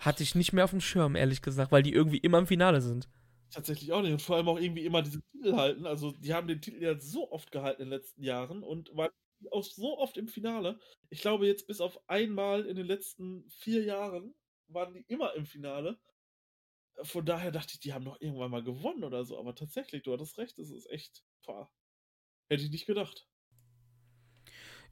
Hatte 0.00 0.22
ich 0.22 0.34
nicht 0.34 0.52
mehr 0.52 0.64
auf 0.64 0.70
dem 0.70 0.80
Schirm, 0.80 1.14
ehrlich 1.14 1.42
gesagt, 1.42 1.72
weil 1.72 1.82
die 1.82 1.92
irgendwie 1.92 2.18
immer 2.18 2.38
im 2.38 2.46
Finale 2.46 2.80
sind. 2.80 3.08
Tatsächlich 3.50 3.92
auch 3.92 4.02
nicht. 4.02 4.12
Und 4.12 4.22
vor 4.22 4.36
allem 4.36 4.48
auch 4.48 4.58
irgendwie 4.58 4.84
immer 4.86 5.02
diese 5.02 5.20
Titel 5.32 5.54
halten. 5.56 5.86
Also, 5.86 6.12
die 6.12 6.32
haben 6.32 6.48
den 6.48 6.62
Titel 6.62 6.82
ja 6.82 6.98
so 6.98 7.30
oft 7.30 7.52
gehalten 7.52 7.82
in 7.82 7.90
den 7.90 7.98
letzten 7.98 8.22
Jahren 8.22 8.62
und 8.62 8.90
waren 8.96 9.10
auch 9.50 9.64
so 9.64 9.98
oft 9.98 10.16
im 10.16 10.28
Finale. 10.28 10.78
Ich 11.10 11.20
glaube, 11.20 11.46
jetzt 11.46 11.66
bis 11.66 11.80
auf 11.80 12.00
einmal 12.08 12.64
in 12.66 12.76
den 12.76 12.86
letzten 12.86 13.48
vier 13.50 13.84
Jahren 13.84 14.34
waren 14.68 14.94
die 14.94 15.04
immer 15.08 15.34
im 15.34 15.46
Finale. 15.46 15.98
Von 17.02 17.26
daher 17.26 17.50
dachte 17.50 17.74
ich, 17.74 17.80
die 17.80 17.92
haben 17.92 18.04
noch 18.04 18.20
irgendwann 18.20 18.50
mal 18.50 18.62
gewonnen 18.62 19.04
oder 19.04 19.24
so. 19.24 19.38
Aber 19.38 19.54
tatsächlich, 19.54 20.02
du 20.02 20.12
hattest 20.12 20.38
recht, 20.38 20.58
das 20.58 20.70
ist 20.70 20.88
echt. 20.90 21.24
Boah, 21.44 21.70
hätte 22.48 22.64
ich 22.64 22.70
nicht 22.70 22.86
gedacht. 22.86 23.29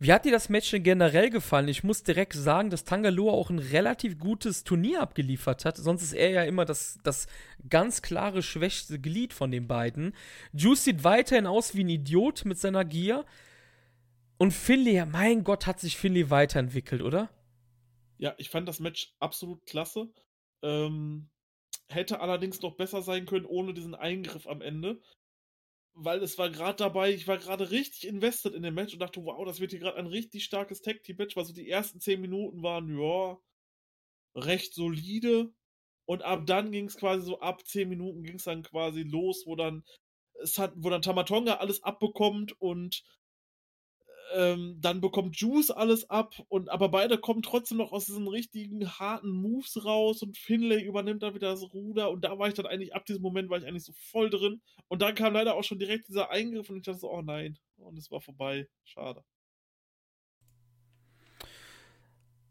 Wie 0.00 0.12
hat 0.12 0.24
dir 0.24 0.30
das 0.30 0.48
Match 0.48 0.70
denn 0.70 0.84
generell 0.84 1.28
gefallen? 1.28 1.66
Ich 1.66 1.82
muss 1.82 2.04
direkt 2.04 2.34
sagen, 2.34 2.70
dass 2.70 2.84
Tangaloa 2.84 3.32
auch 3.32 3.50
ein 3.50 3.58
relativ 3.58 4.18
gutes 4.18 4.62
Turnier 4.62 5.02
abgeliefert 5.02 5.64
hat. 5.64 5.76
Sonst 5.76 6.02
ist 6.02 6.12
er 6.12 6.30
ja 6.30 6.44
immer 6.44 6.64
das, 6.64 6.98
das 7.02 7.26
ganz 7.68 8.00
klare 8.00 8.42
schwächste 8.42 9.00
Glied 9.00 9.32
von 9.32 9.50
den 9.50 9.66
beiden. 9.66 10.14
Juice 10.52 10.84
sieht 10.84 11.02
weiterhin 11.02 11.48
aus 11.48 11.74
wie 11.74 11.82
ein 11.82 11.88
Idiot 11.88 12.44
mit 12.44 12.58
seiner 12.58 12.84
Gier. 12.84 13.24
Und 14.38 14.52
Finley, 14.52 15.04
mein 15.04 15.42
Gott, 15.42 15.66
hat 15.66 15.80
sich 15.80 15.96
Finley 15.96 16.30
weiterentwickelt, 16.30 17.02
oder? 17.02 17.28
Ja, 18.18 18.34
ich 18.38 18.50
fand 18.50 18.68
das 18.68 18.78
Match 18.78 19.16
absolut 19.18 19.66
klasse. 19.66 20.12
Ähm, 20.62 21.28
hätte 21.88 22.20
allerdings 22.20 22.62
noch 22.62 22.76
besser 22.76 23.02
sein 23.02 23.26
können 23.26 23.46
ohne 23.46 23.74
diesen 23.74 23.96
Eingriff 23.96 24.46
am 24.46 24.60
Ende. 24.60 25.00
Weil 26.00 26.22
es 26.22 26.38
war 26.38 26.48
gerade 26.48 26.76
dabei, 26.76 27.12
ich 27.12 27.26
war 27.26 27.38
gerade 27.38 27.70
richtig 27.72 28.06
invested 28.06 28.54
in 28.54 28.62
dem 28.62 28.74
Match 28.74 28.92
und 28.92 29.00
dachte, 29.00 29.24
wow, 29.24 29.44
das 29.44 29.58
wird 29.58 29.72
hier 29.72 29.80
gerade 29.80 29.96
ein 29.96 30.06
richtig 30.06 30.44
starkes 30.44 30.80
Tag 30.80 31.02
Team 31.02 31.16
Match, 31.16 31.34
weil 31.36 31.44
so 31.44 31.52
die 31.52 31.68
ersten 31.68 32.00
10 32.00 32.20
Minuten 32.20 32.62
waren, 32.62 32.88
ja, 32.96 33.38
recht 34.36 34.74
solide. 34.74 35.52
Und 36.06 36.22
ab 36.22 36.46
dann 36.46 36.70
ging 36.70 36.86
es 36.86 36.96
quasi 36.96 37.24
so, 37.24 37.40
ab 37.40 37.66
10 37.66 37.88
Minuten 37.88 38.22
ging 38.22 38.36
es 38.36 38.44
dann 38.44 38.62
quasi 38.62 39.02
los, 39.02 39.42
wo 39.46 39.56
dann, 39.56 39.82
es 40.40 40.56
hat, 40.58 40.72
wo 40.76 40.88
dann 40.88 41.02
Tamatonga 41.02 41.54
alles 41.54 41.82
abbekommt 41.82 42.54
und 42.60 43.02
ähm, 44.34 44.76
dann 44.80 45.00
bekommt 45.00 45.36
Juice 45.38 45.70
alles 45.70 46.08
ab 46.10 46.34
und 46.48 46.68
aber 46.70 46.88
beide 46.88 47.18
kommen 47.18 47.42
trotzdem 47.42 47.78
noch 47.78 47.92
aus 47.92 48.06
diesen 48.06 48.28
richtigen 48.28 48.88
harten 48.98 49.30
Moves 49.30 49.84
raus 49.84 50.22
und 50.22 50.36
Finlay 50.36 50.82
übernimmt 50.82 51.22
dann 51.22 51.34
wieder 51.34 51.50
das 51.50 51.62
Ruder 51.72 52.10
und 52.10 52.24
da 52.24 52.38
war 52.38 52.48
ich 52.48 52.54
dann 52.54 52.66
eigentlich, 52.66 52.94
ab 52.94 53.06
diesem 53.06 53.22
Moment 53.22 53.50
war 53.50 53.58
ich 53.58 53.66
eigentlich 53.66 53.84
so 53.84 53.92
voll 53.92 54.30
drin 54.30 54.60
und 54.88 55.02
dann 55.02 55.14
kam 55.14 55.34
leider 55.34 55.54
auch 55.54 55.64
schon 55.64 55.78
direkt 55.78 56.08
dieser 56.08 56.30
Eingriff 56.30 56.70
und 56.70 56.76
ich 56.76 56.82
dachte 56.82 57.00
so, 57.00 57.10
oh 57.10 57.22
nein, 57.22 57.58
und 57.76 57.98
es 57.98 58.10
war 58.10 58.20
vorbei, 58.20 58.68
schade. 58.84 59.22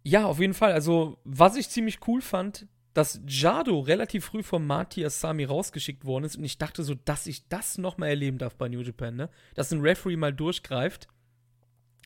Ja, 0.03 0.25
auf 0.25 0.39
jeden 0.39 0.53
Fall. 0.53 0.71
Also, 0.71 1.17
was 1.25 1.57
ich 1.57 1.69
ziemlich 1.69 1.99
cool 2.07 2.21
fand, 2.21 2.65
dass 2.93 3.21
Jado 3.27 3.79
relativ 3.81 4.25
früh 4.25 4.41
von 4.41 4.65
Marty 4.65 5.05
Asami 5.05 5.43
rausgeschickt 5.43 6.03
worden 6.05 6.23
ist 6.23 6.35
und 6.35 6.43
ich 6.43 6.57
dachte 6.57 6.81
so, 6.83 6.95
dass 6.95 7.27
ich 7.27 7.47
das 7.47 7.77
nochmal 7.77 8.09
erleben 8.09 8.39
darf 8.39 8.55
bei 8.55 8.69
New 8.69 8.81
Japan, 8.81 9.15
ne? 9.15 9.29
Dass 9.53 9.71
ein 9.71 9.81
Referee 9.81 10.15
mal 10.15 10.33
durchgreift. 10.33 11.07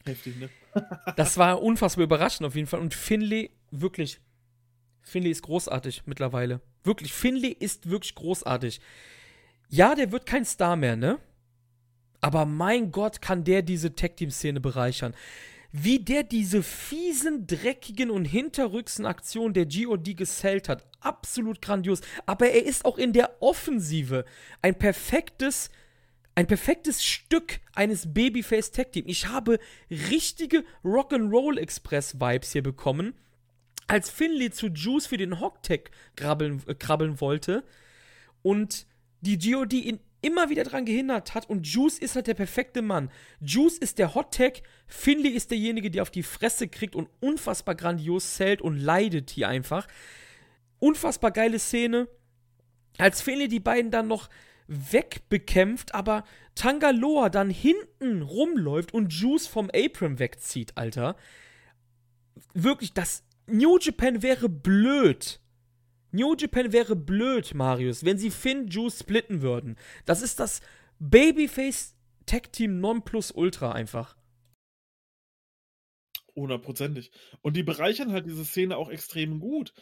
Heftig, 0.05 0.39
ne? 0.39 0.49
Das 1.15 1.37
war 1.37 1.61
unfassbar 1.61 2.03
überraschend 2.03 2.47
auf 2.47 2.55
jeden 2.55 2.67
Fall. 2.67 2.79
Und 2.79 2.93
Finlay, 2.93 3.51
wirklich, 3.71 4.19
Finlay 5.01 5.31
ist 5.31 5.43
großartig 5.43 6.03
mittlerweile. 6.05 6.61
Wirklich, 6.83 7.13
Finlay 7.13 7.51
ist 7.51 7.89
wirklich 7.89 8.15
großartig. 8.15 8.81
Ja, 9.69 9.95
der 9.95 10.11
wird 10.11 10.25
kein 10.25 10.45
Star 10.45 10.75
mehr, 10.75 10.95
ne? 10.95 11.19
Aber 12.19 12.45
mein 12.45 12.91
Gott, 12.91 13.21
kann 13.21 13.43
der 13.43 13.61
diese 13.61 13.95
Tag-Team-Szene 13.95 14.59
bereichern. 14.59 15.15
Wie 15.71 15.99
der 15.99 16.23
diese 16.23 16.63
fiesen, 16.63 17.47
dreckigen 17.47 18.11
und 18.11 18.25
hinterrücksen 18.25 19.05
Aktionen 19.05 19.53
der 19.53 19.65
GOD 19.65 20.17
gesellt 20.17 20.67
hat. 20.67 20.85
Absolut 20.99 21.61
grandios. 21.61 22.01
Aber 22.25 22.49
er 22.49 22.65
ist 22.65 22.83
auch 22.83 22.97
in 22.97 23.13
der 23.13 23.41
Offensive 23.41 24.25
ein 24.61 24.77
perfektes 24.77 25.69
ein 26.35 26.47
perfektes 26.47 27.03
Stück 27.03 27.59
eines 27.73 28.13
Babyface 28.13 28.71
Tag 28.71 28.91
Team. 28.91 29.05
Ich 29.07 29.27
habe 29.27 29.59
richtige 29.89 30.63
Rock'n'Roll 30.83 31.57
Express 31.57 32.15
Vibes 32.19 32.53
hier 32.53 32.63
bekommen, 32.63 33.13
als 33.87 34.09
Finley 34.09 34.51
zu 34.51 34.67
Juice 34.67 35.07
für 35.07 35.17
den 35.17 35.39
Hogtag 35.39 35.91
krabbeln, 36.15 36.63
äh, 36.67 36.75
krabbeln 36.75 37.19
wollte 37.19 37.63
und 38.41 38.87
die 39.19 39.37
GOD 39.37 39.73
ihn 39.73 39.99
immer 40.21 40.49
wieder 40.49 40.63
dran 40.63 40.85
gehindert 40.85 41.33
hat 41.33 41.49
und 41.49 41.67
Juice 41.67 41.97
ist 41.97 42.15
halt 42.15 42.27
der 42.27 42.35
perfekte 42.35 42.81
Mann. 42.81 43.11
Juice 43.41 43.77
ist 43.77 43.97
der 43.97 44.15
Hot 44.15 44.35
Tag, 44.35 44.61
Finley 44.87 45.29
ist 45.29 45.51
derjenige, 45.51 45.91
der 45.91 46.03
auf 46.03 46.11
die 46.11 46.23
Fresse 46.23 46.67
kriegt 46.67 46.95
und 46.95 47.09
unfassbar 47.19 47.75
grandios 47.75 48.35
zählt 48.35 48.61
und 48.61 48.77
leidet 48.77 49.31
hier 49.31 49.49
einfach. 49.49 49.87
Unfassbar 50.79 51.31
geile 51.31 51.59
Szene. 51.59 52.07
Als 52.97 53.21
Finley 53.21 53.47
die 53.47 53.59
beiden 53.59 53.91
dann 53.91 54.07
noch 54.07 54.29
wegbekämpft, 54.71 55.93
aber 55.93 56.23
Tangaloa 56.55 57.29
dann 57.29 57.49
hinten 57.49 58.21
rumläuft 58.21 58.93
und 58.93 59.13
Juice 59.13 59.47
vom 59.47 59.69
Apron 59.73 60.17
wegzieht, 60.17 60.77
Alter. 60.77 61.17
Wirklich, 62.53 62.93
das 62.93 63.23
New 63.47 63.77
Japan 63.77 64.21
wäre 64.21 64.47
blöd. 64.47 65.41
New 66.11 66.35
Japan 66.35 66.71
wäre 66.71 66.95
blöd, 66.95 67.53
Marius, 67.53 68.05
wenn 68.05 68.17
sie 68.17 68.31
Finn 68.31 68.67
Juice 68.67 68.99
splitten 68.99 69.41
würden. 69.41 69.77
Das 70.05 70.21
ist 70.21 70.39
das 70.39 70.61
Babyface 70.99 71.95
Tag 72.25 72.53
Team 72.53 72.79
Nonplus 72.79 73.31
Ultra 73.31 73.73
einfach. 73.73 74.15
Hundertprozentig. 76.35 77.11
Und 77.41 77.57
die 77.57 77.63
bereichern 77.63 78.13
halt 78.13 78.25
diese 78.25 78.45
Szene 78.45 78.77
auch 78.77 78.89
extrem 78.89 79.39
gut 79.39 79.73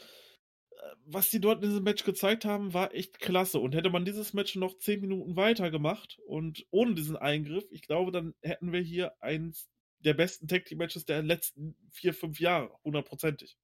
was 1.11 1.29
die 1.29 1.41
dort 1.41 1.63
in 1.63 1.69
diesem 1.69 1.83
Match 1.83 2.03
gezeigt 2.03 2.45
haben, 2.45 2.73
war 2.73 2.93
echt 2.93 3.19
klasse. 3.19 3.59
Und 3.59 3.73
hätte 3.73 3.89
man 3.89 4.05
dieses 4.05 4.33
Match 4.33 4.55
noch 4.55 4.77
10 4.77 5.01
Minuten 5.01 5.35
weiter 5.35 5.71
gemacht 5.71 6.19
und 6.25 6.65
ohne 6.69 6.93
diesen 6.93 7.17
Eingriff, 7.17 7.65
ich 7.71 7.81
glaube, 7.81 8.11
dann 8.11 8.35
hätten 8.41 8.71
wir 8.71 8.81
hier 8.81 9.13
eins 9.19 9.69
der 9.99 10.13
besten 10.13 10.47
Tag 10.47 10.65
Team 10.65 10.77
Matches 10.77 11.05
der 11.05 11.23
letzten 11.23 11.75
4, 11.91 12.13
5 12.13 12.39
Jahre. 12.39 12.71
Hundertprozentig. 12.83 13.57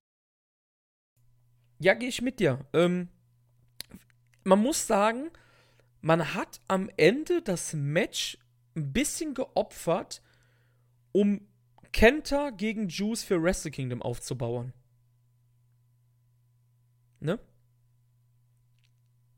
Ja, 1.80 1.93
gehe 1.93 2.09
ich 2.09 2.22
mit 2.22 2.39
dir. 2.39 2.65
Ähm, 2.73 3.09
man 4.43 4.59
muss 4.59 4.88
sagen, 4.88 5.30
man 6.01 6.34
hat 6.34 6.61
am 6.67 6.89
Ende 6.97 7.41
das 7.41 7.73
Match 7.73 8.38
ein 8.76 8.91
bisschen 8.91 9.34
geopfert, 9.34 10.22
um 11.11 11.47
Kenta 11.91 12.49
gegen 12.49 12.89
Juice 12.89 13.23
für 13.23 13.41
Wrestle 13.41 13.72
Kingdom 13.72 14.01
aufzubauen. 14.01 14.73
Ne? 17.26 17.39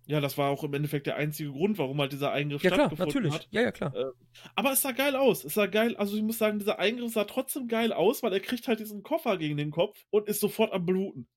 Ja, 0.06 0.22
das 0.22 0.38
war 0.38 0.50
auch 0.52 0.64
im 0.64 0.74
Endeffekt 0.74 1.06
der 1.08 1.18
einzige 1.18 1.52
Grund, 1.52 1.78
warum 1.78 2.00
halt 2.00 2.14
dieser 2.14 2.32
Eingriff 2.32 2.64
Ja, 2.64 2.70
klar, 2.72 2.88
stattgefunden 2.88 3.24
natürlich. 3.24 3.34
hat. 3.34 3.48
Ja, 3.52 3.62
ja, 3.62 3.72
klar. 3.74 3.94
Äh, 3.94 4.06
aber 4.56 4.72
es 4.72 4.82
sah 4.82 4.94
geil 4.94 5.18
aus. 5.18 5.44
Es 5.44 5.56
sah 5.56 5.66
geil, 5.66 5.98
also 5.98 6.16
ich 6.16 6.24
muss 6.24 6.38
sagen, 6.38 6.60
dieser 6.60 6.80
Eingriff 6.80 7.12
sah 7.12 7.26
trotzdem 7.26 7.68
geil 7.68 7.92
aus, 7.92 8.24
weil 8.24 8.32
er 8.32 8.40
kriegt 8.40 8.68
halt 8.70 8.80
diesen 8.80 9.04
Koffer 9.04 9.38
gegen 9.38 9.58
den 9.58 9.70
Kopf 9.72 10.06
und 10.10 10.30
ist 10.30 10.40
sofort 10.40 10.72
am 10.72 10.86
Bluten. 10.86 11.28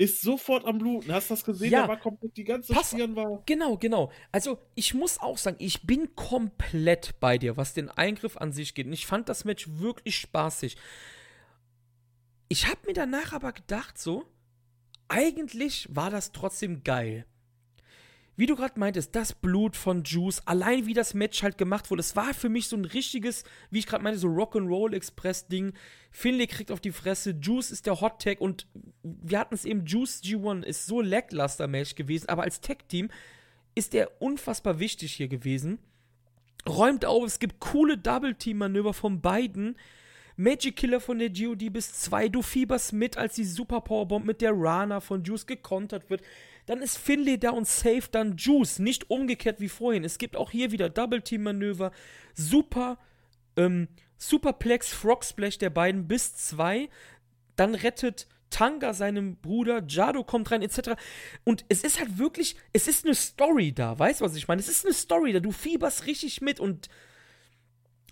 Ist 0.00 0.20
sofort 0.20 0.64
am 0.64 0.78
Bluten. 0.78 1.12
Hast 1.12 1.30
du 1.30 1.34
das 1.34 1.44
gesehen? 1.44 1.72
Ja. 1.72 1.80
Der 1.80 1.88
war 1.88 1.98
komplett, 1.98 2.36
die 2.36 2.44
ganze 2.44 2.72
Pass- 2.72 2.92
Stirn 2.92 3.16
war. 3.16 3.42
Genau, 3.46 3.76
genau. 3.76 4.12
Also, 4.30 4.58
ich 4.76 4.94
muss 4.94 5.18
auch 5.18 5.38
sagen, 5.38 5.56
ich 5.58 5.82
bin 5.84 6.14
komplett 6.14 7.18
bei 7.18 7.38
dir, 7.38 7.56
was 7.56 7.74
den 7.74 7.90
Eingriff 7.90 8.36
an 8.36 8.52
sich 8.52 8.74
geht. 8.76 8.86
Und 8.86 8.92
ich 8.92 9.06
fand 9.06 9.28
das 9.28 9.44
Match 9.44 9.66
wirklich 9.68 10.14
spaßig. 10.14 10.76
Ich 12.48 12.68
habe 12.68 12.78
mir 12.86 12.92
danach 12.94 13.32
aber 13.32 13.52
gedacht, 13.52 13.98
so, 13.98 14.24
eigentlich 15.08 15.88
war 15.90 16.10
das 16.10 16.32
trotzdem 16.32 16.84
geil. 16.84 17.26
Wie 18.38 18.46
du 18.46 18.54
gerade 18.54 18.78
meintest, 18.78 19.16
das 19.16 19.32
Blut 19.32 19.74
von 19.74 20.04
Juice, 20.04 20.42
allein 20.46 20.86
wie 20.86 20.94
das 20.94 21.12
Match 21.12 21.42
halt 21.42 21.58
gemacht 21.58 21.90
wurde, 21.90 22.00
es 22.00 22.14
war 22.14 22.32
für 22.34 22.48
mich 22.48 22.68
so 22.68 22.76
ein 22.76 22.84
richtiges, 22.84 23.42
wie 23.70 23.80
ich 23.80 23.86
gerade 23.86 24.04
meinte, 24.04 24.20
so 24.20 24.28
Rock'n'Roll 24.28 24.94
Express 24.94 25.48
Ding. 25.48 25.72
Finlay 26.12 26.46
kriegt 26.46 26.70
auf 26.70 26.80
die 26.80 26.92
Fresse, 26.92 27.30
Juice 27.30 27.72
ist 27.72 27.86
der 27.86 28.00
Hot 28.00 28.22
Tag 28.22 28.40
und 28.40 28.68
wir 29.02 29.40
hatten 29.40 29.54
es 29.54 29.64
eben, 29.64 29.86
Juice 29.86 30.22
G1 30.22 30.62
ist 30.62 30.86
so 30.86 31.00
lackluster 31.00 31.66
Match 31.66 31.96
gewesen, 31.96 32.28
aber 32.28 32.44
als 32.44 32.60
Tag 32.60 32.88
Team 32.88 33.10
ist 33.74 33.92
der 33.92 34.22
unfassbar 34.22 34.78
wichtig 34.78 35.14
hier 35.14 35.28
gewesen. 35.28 35.80
Räumt 36.68 37.06
auf, 37.06 37.24
es 37.24 37.40
gibt 37.40 37.58
coole 37.58 37.98
Double-Team-Manöver 37.98 38.94
von 38.94 39.20
beiden. 39.20 39.76
Magic 40.38 40.76
Killer 40.76 41.00
von 41.00 41.18
der 41.18 41.30
GOD 41.30 41.72
bis 41.72 41.92
2. 41.94 42.28
Du 42.28 42.42
fieberst 42.42 42.92
mit, 42.92 43.16
als 43.16 43.34
die 43.34 43.44
Super 43.44 43.80
Powerbomb 43.80 44.24
mit 44.24 44.40
der 44.40 44.52
Rana 44.54 45.00
von 45.00 45.24
Juice 45.24 45.46
gekontert 45.46 46.10
wird. 46.10 46.22
Dann 46.66 46.80
ist 46.80 46.96
Finlay 46.96 47.38
da 47.38 47.50
und 47.50 47.66
safe 47.66 48.04
dann 48.08 48.36
Juice. 48.36 48.78
Nicht 48.78 49.10
umgekehrt 49.10 49.58
wie 49.58 49.68
vorhin. 49.68 50.04
Es 50.04 50.16
gibt 50.16 50.36
auch 50.36 50.52
hier 50.52 50.70
wieder 50.70 50.90
Double-Team-Manöver. 50.90 51.90
Super, 52.34 52.98
ähm, 53.56 53.88
Superplex 54.16 54.92
Frog 54.92 55.24
Splash 55.24 55.58
der 55.58 55.70
beiden 55.70 56.06
bis 56.06 56.36
2. 56.36 56.88
Dann 57.56 57.74
rettet 57.74 58.28
Tanga 58.50 58.94
seinem 58.94 59.36
Bruder, 59.36 59.82
Jado 59.88 60.22
kommt 60.22 60.52
rein, 60.52 60.62
etc. 60.62 60.90
Und 61.44 61.64
es 61.68 61.82
ist 61.82 61.98
halt 61.98 62.16
wirklich, 62.18 62.54
es 62.72 62.86
ist 62.86 63.04
eine 63.04 63.14
Story 63.14 63.72
da, 63.72 63.98
weißt 63.98 64.20
du, 64.20 64.24
was 64.24 64.36
ich 64.36 64.48
meine? 64.48 64.60
Es 64.60 64.68
ist 64.68 64.84
eine 64.84 64.94
Story 64.94 65.32
da, 65.32 65.40
du 65.40 65.50
fieberst 65.50 66.06
richtig 66.06 66.40
mit 66.40 66.60
und 66.60 66.88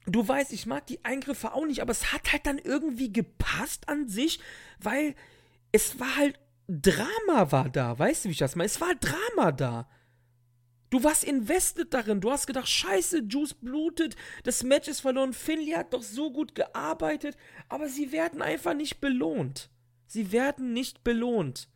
du 0.06 0.26
weißt, 0.26 0.52
ich 0.52 0.66
mag 0.66 0.86
die 0.86 1.04
Eingriffe 1.04 1.52
auch 1.52 1.66
nicht, 1.66 1.82
aber 1.82 1.92
es 1.92 2.12
hat 2.12 2.32
halt 2.32 2.46
dann 2.46 2.58
irgendwie 2.58 3.12
gepasst 3.12 3.88
an 3.88 4.08
sich, 4.08 4.40
weil 4.78 5.14
es 5.72 6.00
war 6.00 6.16
halt, 6.16 6.38
Drama 6.68 7.52
war 7.52 7.68
da, 7.68 7.98
weißt 7.98 8.24
du, 8.24 8.28
wie 8.28 8.32
ich 8.32 8.38
das 8.38 8.56
meine? 8.56 8.66
Es 8.66 8.80
war 8.80 8.94
Drama 8.94 9.52
da. 9.52 9.88
Du 10.90 11.02
warst 11.02 11.24
invested 11.24 11.92
darin. 11.92 12.20
Du 12.20 12.30
hast 12.30 12.46
gedacht, 12.46 12.68
scheiße, 12.68 13.24
Juice 13.28 13.54
blutet, 13.54 14.16
das 14.44 14.62
Match 14.62 14.88
ist 14.88 15.00
verloren. 15.00 15.32
Finley 15.32 15.72
hat 15.72 15.92
doch 15.92 16.02
so 16.02 16.32
gut 16.32 16.54
gearbeitet, 16.54 17.36
aber 17.68 17.88
sie 17.88 18.12
werden 18.12 18.40
einfach 18.40 18.74
nicht 18.74 19.00
belohnt. 19.00 19.70
Sie 20.06 20.30
werden 20.30 20.72
nicht 20.72 21.02
belohnt. 21.02 21.68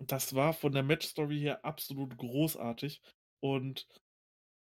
Das 0.00 0.34
war 0.34 0.52
von 0.52 0.72
der 0.72 0.82
Match-Story 0.82 1.38
her 1.38 1.64
absolut 1.64 2.16
großartig. 2.16 3.00
Und 3.38 3.86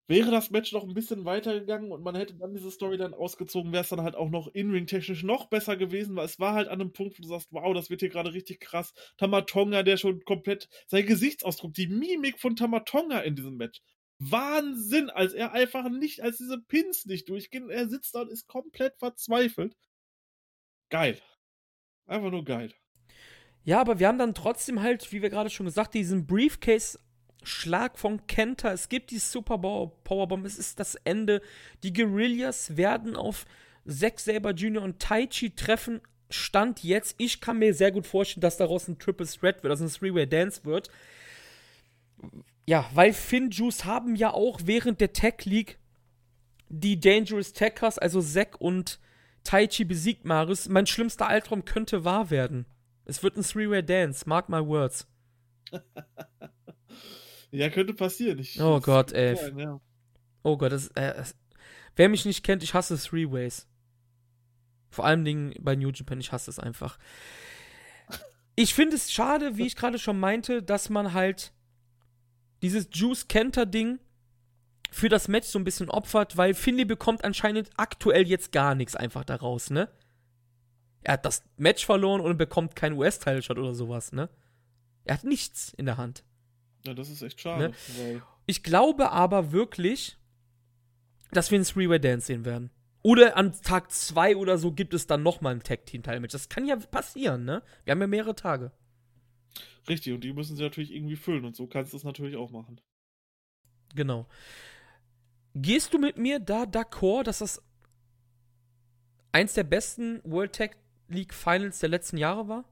wäre 0.06 0.30
das 0.30 0.50
Match 0.50 0.72
noch 0.72 0.84
ein 0.84 0.94
bisschen 0.94 1.24
weitergegangen 1.24 1.90
und 1.92 2.02
man 2.02 2.14
hätte 2.14 2.34
dann 2.34 2.54
diese 2.54 2.70
Story 2.70 2.96
dann 2.96 3.14
ausgezogen, 3.14 3.72
wäre 3.72 3.82
es 3.82 3.88
dann 3.88 4.02
halt 4.02 4.14
auch 4.14 4.30
noch 4.30 4.48
in-ring-technisch 4.48 5.22
noch 5.22 5.46
besser 5.46 5.76
gewesen, 5.76 6.16
weil 6.16 6.26
es 6.26 6.38
war 6.38 6.54
halt 6.54 6.68
an 6.68 6.80
einem 6.80 6.92
Punkt, 6.92 7.18
wo 7.18 7.22
du 7.22 7.28
sagst, 7.28 7.48
wow, 7.50 7.74
das 7.74 7.90
wird 7.90 8.00
hier 8.00 8.08
gerade 8.08 8.32
richtig 8.32 8.60
krass. 8.60 8.94
Tamatonga, 9.16 9.82
der 9.82 9.96
schon 9.96 10.24
komplett, 10.24 10.68
sein 10.86 11.06
Gesichtsausdruck, 11.06 11.74
die 11.74 11.88
Mimik 11.88 12.38
von 12.38 12.56
Tamatonga 12.56 13.20
in 13.20 13.34
diesem 13.34 13.56
Match. 13.56 13.80
Wahnsinn, 14.18 15.10
als 15.10 15.34
er 15.34 15.52
einfach 15.52 15.88
nicht, 15.90 16.22
als 16.22 16.38
diese 16.38 16.58
Pins 16.60 17.04
nicht 17.06 17.28
durchgehen, 17.28 17.68
er 17.68 17.88
sitzt 17.88 18.14
da 18.14 18.22
und 18.22 18.30
ist 18.30 18.46
komplett 18.46 18.96
verzweifelt. 18.98 19.76
Geil. 20.88 21.20
Einfach 22.06 22.30
nur 22.30 22.44
geil. 22.44 22.72
Ja, 23.64 23.80
aber 23.80 23.98
wir 23.98 24.06
haben 24.06 24.18
dann 24.18 24.32
trotzdem 24.32 24.80
halt, 24.80 25.10
wie 25.12 25.22
wir 25.22 25.28
gerade 25.28 25.50
schon 25.50 25.66
gesagt, 25.66 25.94
diesen 25.94 26.26
Briefcase-Schlag 27.46 27.98
von 27.98 28.26
Kenta. 28.26 28.72
Es 28.72 28.88
gibt 28.88 29.10
die 29.10 29.18
Super 29.18 29.58
Power- 29.58 29.92
Powerbomb. 30.04 30.44
Es 30.44 30.58
ist 30.58 30.80
das 30.80 30.96
Ende. 30.96 31.40
Die 31.82 31.92
Guerillas 31.92 32.76
werden 32.76 33.16
auf 33.16 33.46
Zack 33.86 34.18
Saber 34.20 34.50
Jr. 34.50 34.82
und 34.82 34.98
Taichi 34.98 35.54
treffen. 35.54 36.00
Stand 36.28 36.82
jetzt. 36.82 37.14
Ich 37.18 37.40
kann 37.40 37.58
mir 37.58 37.72
sehr 37.72 37.92
gut 37.92 38.06
vorstellen, 38.06 38.42
dass 38.42 38.56
daraus 38.56 38.88
ein 38.88 38.98
Triple 38.98 39.26
Threat 39.26 39.62
wird, 39.62 39.70
also 39.70 39.84
ein 39.84 39.90
Three-Way 39.90 40.26
Dance 40.26 40.64
wird. 40.64 40.90
Ja, 42.66 42.90
weil 42.94 43.12
Finn 43.12 43.50
Juice 43.50 43.84
haben 43.84 44.16
ja 44.16 44.32
auch 44.32 44.60
während 44.64 45.00
der 45.00 45.12
Tech 45.12 45.44
League 45.44 45.78
die 46.68 46.98
Dangerous 46.98 47.52
Techers, 47.52 47.96
also 47.96 48.20
Zack 48.20 48.60
und 48.60 48.98
Taichi 49.44 49.84
besiegt 49.84 50.24
Maris. 50.24 50.68
Mein 50.68 50.86
schlimmster 50.88 51.28
Albtraum 51.28 51.64
könnte 51.64 52.04
wahr 52.04 52.30
werden. 52.30 52.66
Es 53.04 53.22
wird 53.22 53.36
ein 53.36 53.44
Three-Way 53.44 53.84
Dance, 53.84 54.28
mark 54.28 54.48
my 54.48 54.66
words. 54.66 55.06
Ja, 57.50 57.70
könnte 57.70 57.94
passieren. 57.94 58.38
Ich, 58.38 58.60
Oh 58.60 58.80
Gott, 58.80 59.12
ey. 59.12 59.36
sein, 59.36 59.58
ja. 59.58 59.80
Oh 60.42 60.56
Gott, 60.56 60.72
das, 60.72 60.88
äh, 60.88 61.14
das, 61.14 61.34
wer 61.96 62.08
mich 62.08 62.24
nicht 62.24 62.44
kennt, 62.44 62.62
ich 62.62 62.74
hasse 62.74 62.96
Three-Ways. 62.96 63.66
Vor 64.90 65.04
allen 65.04 65.24
Dingen 65.24 65.54
bei 65.60 65.76
New 65.76 65.90
Japan, 65.90 66.20
ich 66.20 66.32
hasse 66.32 66.50
es 66.50 66.58
einfach. 66.58 66.98
Ich 68.54 68.74
finde 68.74 68.96
es 68.96 69.12
schade, 69.12 69.58
wie 69.58 69.66
ich 69.66 69.76
gerade 69.76 69.98
schon 69.98 70.18
meinte, 70.18 70.62
dass 70.62 70.88
man 70.88 71.12
halt 71.12 71.52
dieses 72.62 72.88
Juice-Kenter-Ding 72.90 73.98
für 74.90 75.08
das 75.08 75.28
Match 75.28 75.48
so 75.48 75.58
ein 75.58 75.64
bisschen 75.64 75.90
opfert, 75.90 76.36
weil 76.36 76.54
Finley 76.54 76.84
bekommt 76.84 77.24
anscheinend 77.24 77.70
aktuell 77.76 78.26
jetzt 78.26 78.52
gar 78.52 78.74
nichts 78.74 78.96
einfach 78.96 79.24
daraus, 79.24 79.70
ne? 79.70 79.90
Er 81.02 81.14
hat 81.14 81.26
das 81.26 81.44
Match 81.56 81.84
verloren 81.84 82.20
und 82.20 82.36
bekommt 82.38 82.74
keinen 82.74 82.96
US-Title-Shot 82.96 83.58
oder 83.58 83.74
sowas, 83.74 84.12
ne? 84.12 84.30
Er 85.04 85.14
hat 85.14 85.24
nichts 85.24 85.72
in 85.74 85.86
der 85.86 85.98
Hand. 85.98 86.24
Ja, 86.86 86.94
das 86.94 87.10
ist 87.10 87.22
echt 87.22 87.40
schade. 87.40 87.68
Ne? 87.70 88.22
Ich 88.46 88.62
glaube 88.62 89.10
aber 89.10 89.52
wirklich, 89.52 90.16
dass 91.32 91.50
wir 91.50 91.56
einen 91.56 91.64
Three-Way-Dance 91.64 92.26
sehen 92.26 92.44
werden. 92.44 92.70
Oder 93.02 93.36
an 93.36 93.52
Tag 93.62 93.92
2 93.92 94.36
oder 94.36 94.58
so 94.58 94.72
gibt 94.72 94.92
es 94.94 95.06
dann 95.06 95.22
nochmal 95.22 95.54
ein 95.54 95.62
Tag-Team-Teil-Match. 95.62 96.32
Das 96.32 96.48
kann 96.48 96.66
ja 96.66 96.76
passieren, 96.76 97.44
ne? 97.44 97.62
Wir 97.84 97.92
haben 97.92 98.00
ja 98.00 98.06
mehrere 98.06 98.34
Tage. 98.34 98.72
richtig, 99.88 100.12
und 100.12 100.24
die 100.24 100.32
müssen 100.32 100.56
sie 100.56 100.62
natürlich 100.62 100.92
irgendwie 100.92 101.16
füllen 101.16 101.44
und 101.44 101.54
so 101.54 101.66
kannst 101.66 101.92
du 101.92 101.96
es 101.96 102.04
natürlich 102.04 102.36
auch 102.36 102.50
machen. 102.50 102.80
Genau. 103.94 104.26
Gehst 105.54 105.94
du 105.94 105.98
mit 105.98 106.18
mir 106.18 106.38
da 106.40 106.64
d'accord, 106.64 107.22
dass 107.24 107.38
das 107.38 107.62
eins 109.32 109.54
der 109.54 109.64
besten 109.64 110.20
World 110.24 110.54
Tag 110.54 110.76
League 111.08 111.32
Finals 111.32 111.78
der 111.78 111.88
letzten 111.88 112.16
Jahre 112.18 112.48
war? 112.48 112.64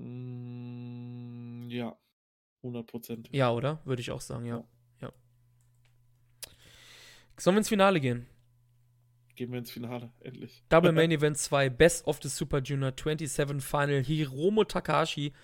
Mm, 0.00 1.68
ja, 1.68 1.94
100 2.62 2.86
Prozent. 2.86 3.28
Ja, 3.32 3.50
oder? 3.50 3.80
Würde 3.84 4.00
ich 4.00 4.10
auch 4.10 4.20
sagen, 4.20 4.46
ja. 4.46 4.64
Ja. 5.00 5.08
ja. 5.08 5.12
Sollen 7.38 7.56
wir 7.56 7.58
ins 7.58 7.68
Finale 7.68 8.00
gehen? 8.00 8.26
Gehen 9.36 9.52
wir 9.52 9.58
ins 9.58 9.70
Finale, 9.70 10.10
endlich. 10.20 10.64
Double 10.70 10.92
Main 10.92 11.10
Event 11.10 11.36
2, 11.36 11.68
Best 11.68 12.06
of 12.06 12.18
the 12.22 12.28
Super 12.28 12.60
Junior 12.62 12.92
27 12.96 13.60
Final. 13.60 14.02
Hiromo 14.02 14.64
Takahashi 14.64 15.34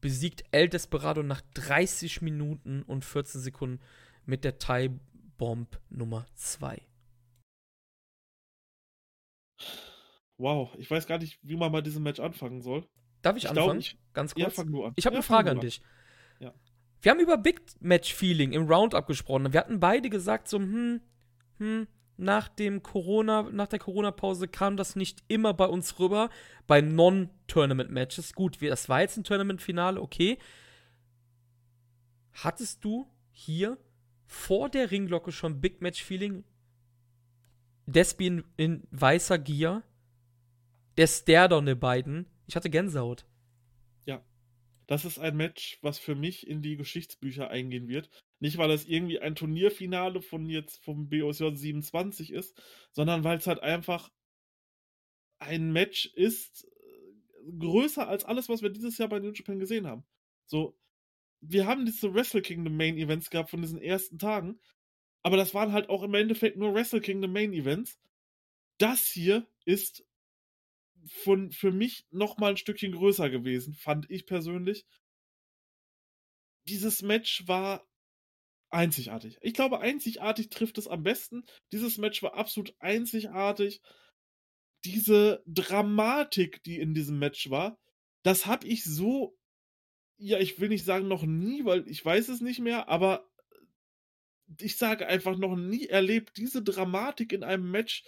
besiegt 0.00 0.44
El 0.50 0.68
Desperado 0.68 1.22
nach 1.22 1.42
30 1.54 2.22
Minuten 2.22 2.82
und 2.82 3.04
14 3.04 3.40
Sekunden 3.40 3.80
mit 4.26 4.42
der 4.44 4.58
Thai 4.58 4.90
Bomb 5.38 5.80
Nummer 5.88 6.26
2. 6.34 6.82
Wow, 10.36 10.74
ich 10.78 10.90
weiß 10.90 11.06
gar 11.06 11.18
nicht, 11.18 11.38
wie 11.42 11.56
man 11.56 11.70
bei 11.70 11.82
diesem 11.82 12.02
Match 12.02 12.18
anfangen 12.18 12.62
soll. 12.62 12.88
Darf 13.22 13.36
ich, 13.36 13.44
Ich 13.44 13.50
anfangen? 13.50 13.66
glaube, 13.66 13.78
ich. 13.80 13.98
Ganz 14.12 14.34
Ja, 14.36 14.44
kurz. 14.50 14.56
du 14.66 14.84
an. 14.84 14.92
ich 14.96 15.06
habe 15.06 15.14
ja, 15.14 15.18
eine 15.18 15.22
Frage 15.22 15.50
an 15.50 15.60
dich. 15.60 15.80
Ja. 16.40 16.52
Wir 17.02 17.12
haben 17.12 17.20
über 17.20 17.38
Big 17.38 17.60
Match 17.80 18.12
Feeling 18.14 18.52
im 18.52 18.66
Roundup 18.70 19.06
gesprochen. 19.06 19.52
Wir 19.52 19.60
hatten 19.60 19.80
beide 19.80 20.10
gesagt, 20.10 20.48
so, 20.48 20.58
hm, 20.58 21.00
hm, 21.58 21.86
nach 22.16 22.48
dem 22.48 22.82
Corona, 22.82 23.42
nach 23.50 23.68
der 23.68 23.78
Corona-Pause 23.78 24.48
kam 24.48 24.76
das 24.76 24.96
nicht 24.96 25.22
immer 25.28 25.54
bei 25.54 25.64
uns 25.66 25.98
rüber, 25.98 26.28
bei 26.66 26.80
Non-Tournament-Matches. 26.82 28.34
Gut, 28.34 28.58
das 28.60 28.88
war 28.88 29.00
jetzt 29.00 29.16
ein 29.16 29.24
Tournament-Finale, 29.24 30.00
okay. 30.00 30.38
Hattest 32.32 32.84
du 32.84 33.06
hier 33.32 33.78
vor 34.26 34.68
der 34.68 34.90
Ringglocke 34.90 35.32
schon 35.32 35.60
Big 35.60 35.80
Match 35.80 36.02
Feeling? 36.02 36.44
Despi 37.86 38.26
in, 38.26 38.44
in 38.56 38.82
weißer 38.90 39.38
Gier, 39.38 39.82
der 40.96 41.06
Stardon 41.06 41.66
der 41.66 41.74
beiden. 41.74 42.26
Ich 42.50 42.56
hatte 42.56 42.68
Gänsehaut. 42.68 43.26
Das 44.90 45.04
ist 45.04 45.20
ein 45.20 45.36
Match, 45.36 45.78
was 45.82 46.00
für 46.00 46.16
mich 46.16 46.48
in 46.48 46.62
die 46.62 46.76
Geschichtsbücher 46.76 47.48
eingehen 47.48 47.86
wird. 47.86 48.10
Nicht, 48.40 48.58
weil 48.58 48.72
es 48.72 48.86
irgendwie 48.86 49.20
ein 49.20 49.36
Turnierfinale 49.36 50.20
von 50.20 50.48
jetzt 50.48 50.82
vom 50.82 51.08
BOSJ 51.08 51.54
27 51.54 52.32
ist, 52.32 52.60
sondern 52.90 53.22
weil 53.22 53.38
es 53.38 53.46
halt 53.46 53.62
einfach 53.62 54.10
ein 55.38 55.72
Match 55.72 56.06
ist, 56.16 56.64
äh, 56.64 57.52
größer 57.56 58.08
als 58.08 58.24
alles, 58.24 58.48
was 58.48 58.62
wir 58.62 58.70
dieses 58.70 58.98
Jahr 58.98 59.08
bei 59.08 59.20
New 59.20 59.30
Japan 59.30 59.60
gesehen 59.60 59.86
haben. 59.86 60.04
So, 60.46 60.76
wir 61.40 61.68
haben 61.68 61.86
diese 61.86 62.12
Wrestle 62.12 62.42
Kingdom 62.42 62.76
Main 62.76 62.98
Events 62.98 63.30
gehabt 63.30 63.50
von 63.50 63.62
diesen 63.62 63.80
ersten 63.80 64.18
Tagen, 64.18 64.58
aber 65.22 65.36
das 65.36 65.54
waren 65.54 65.70
halt 65.70 65.88
auch 65.88 66.02
im 66.02 66.14
Endeffekt 66.14 66.56
nur 66.56 66.74
Wrestle 66.74 67.00
Kingdom 67.00 67.32
Main 67.32 67.52
Events. 67.52 68.00
Das 68.78 69.06
hier 69.06 69.46
ist 69.64 70.04
von, 71.08 71.50
für 71.50 71.72
mich 71.72 72.06
noch 72.10 72.38
mal 72.38 72.50
ein 72.50 72.56
Stückchen 72.56 72.92
größer 72.92 73.30
gewesen, 73.30 73.74
fand 73.74 74.10
ich 74.10 74.26
persönlich. 74.26 74.86
Dieses 76.68 77.02
Match 77.02 77.46
war 77.46 77.86
einzigartig. 78.70 79.38
Ich 79.40 79.54
glaube, 79.54 79.80
einzigartig 79.80 80.48
trifft 80.50 80.78
es 80.78 80.88
am 80.88 81.02
besten. 81.02 81.44
Dieses 81.72 81.98
Match 81.98 82.22
war 82.22 82.34
absolut 82.34 82.74
einzigartig. 82.78 83.80
Diese 84.84 85.42
Dramatik, 85.46 86.62
die 86.62 86.78
in 86.78 86.94
diesem 86.94 87.18
Match 87.18 87.50
war, 87.50 87.78
das 88.22 88.46
habe 88.46 88.66
ich 88.66 88.84
so, 88.84 89.36
ja, 90.18 90.38
ich 90.38 90.60
will 90.60 90.68
nicht 90.68 90.84
sagen 90.84 91.08
noch 91.08 91.22
nie, 91.22 91.64
weil 91.64 91.88
ich 91.88 92.04
weiß 92.04 92.28
es 92.28 92.40
nicht 92.40 92.60
mehr, 92.60 92.88
aber 92.88 93.28
ich 94.58 94.76
sage 94.76 95.06
einfach 95.06 95.36
noch 95.36 95.56
nie 95.56 95.86
erlebt, 95.86 96.36
diese 96.36 96.62
Dramatik 96.62 97.32
in 97.32 97.44
einem 97.44 97.70
Match, 97.70 98.04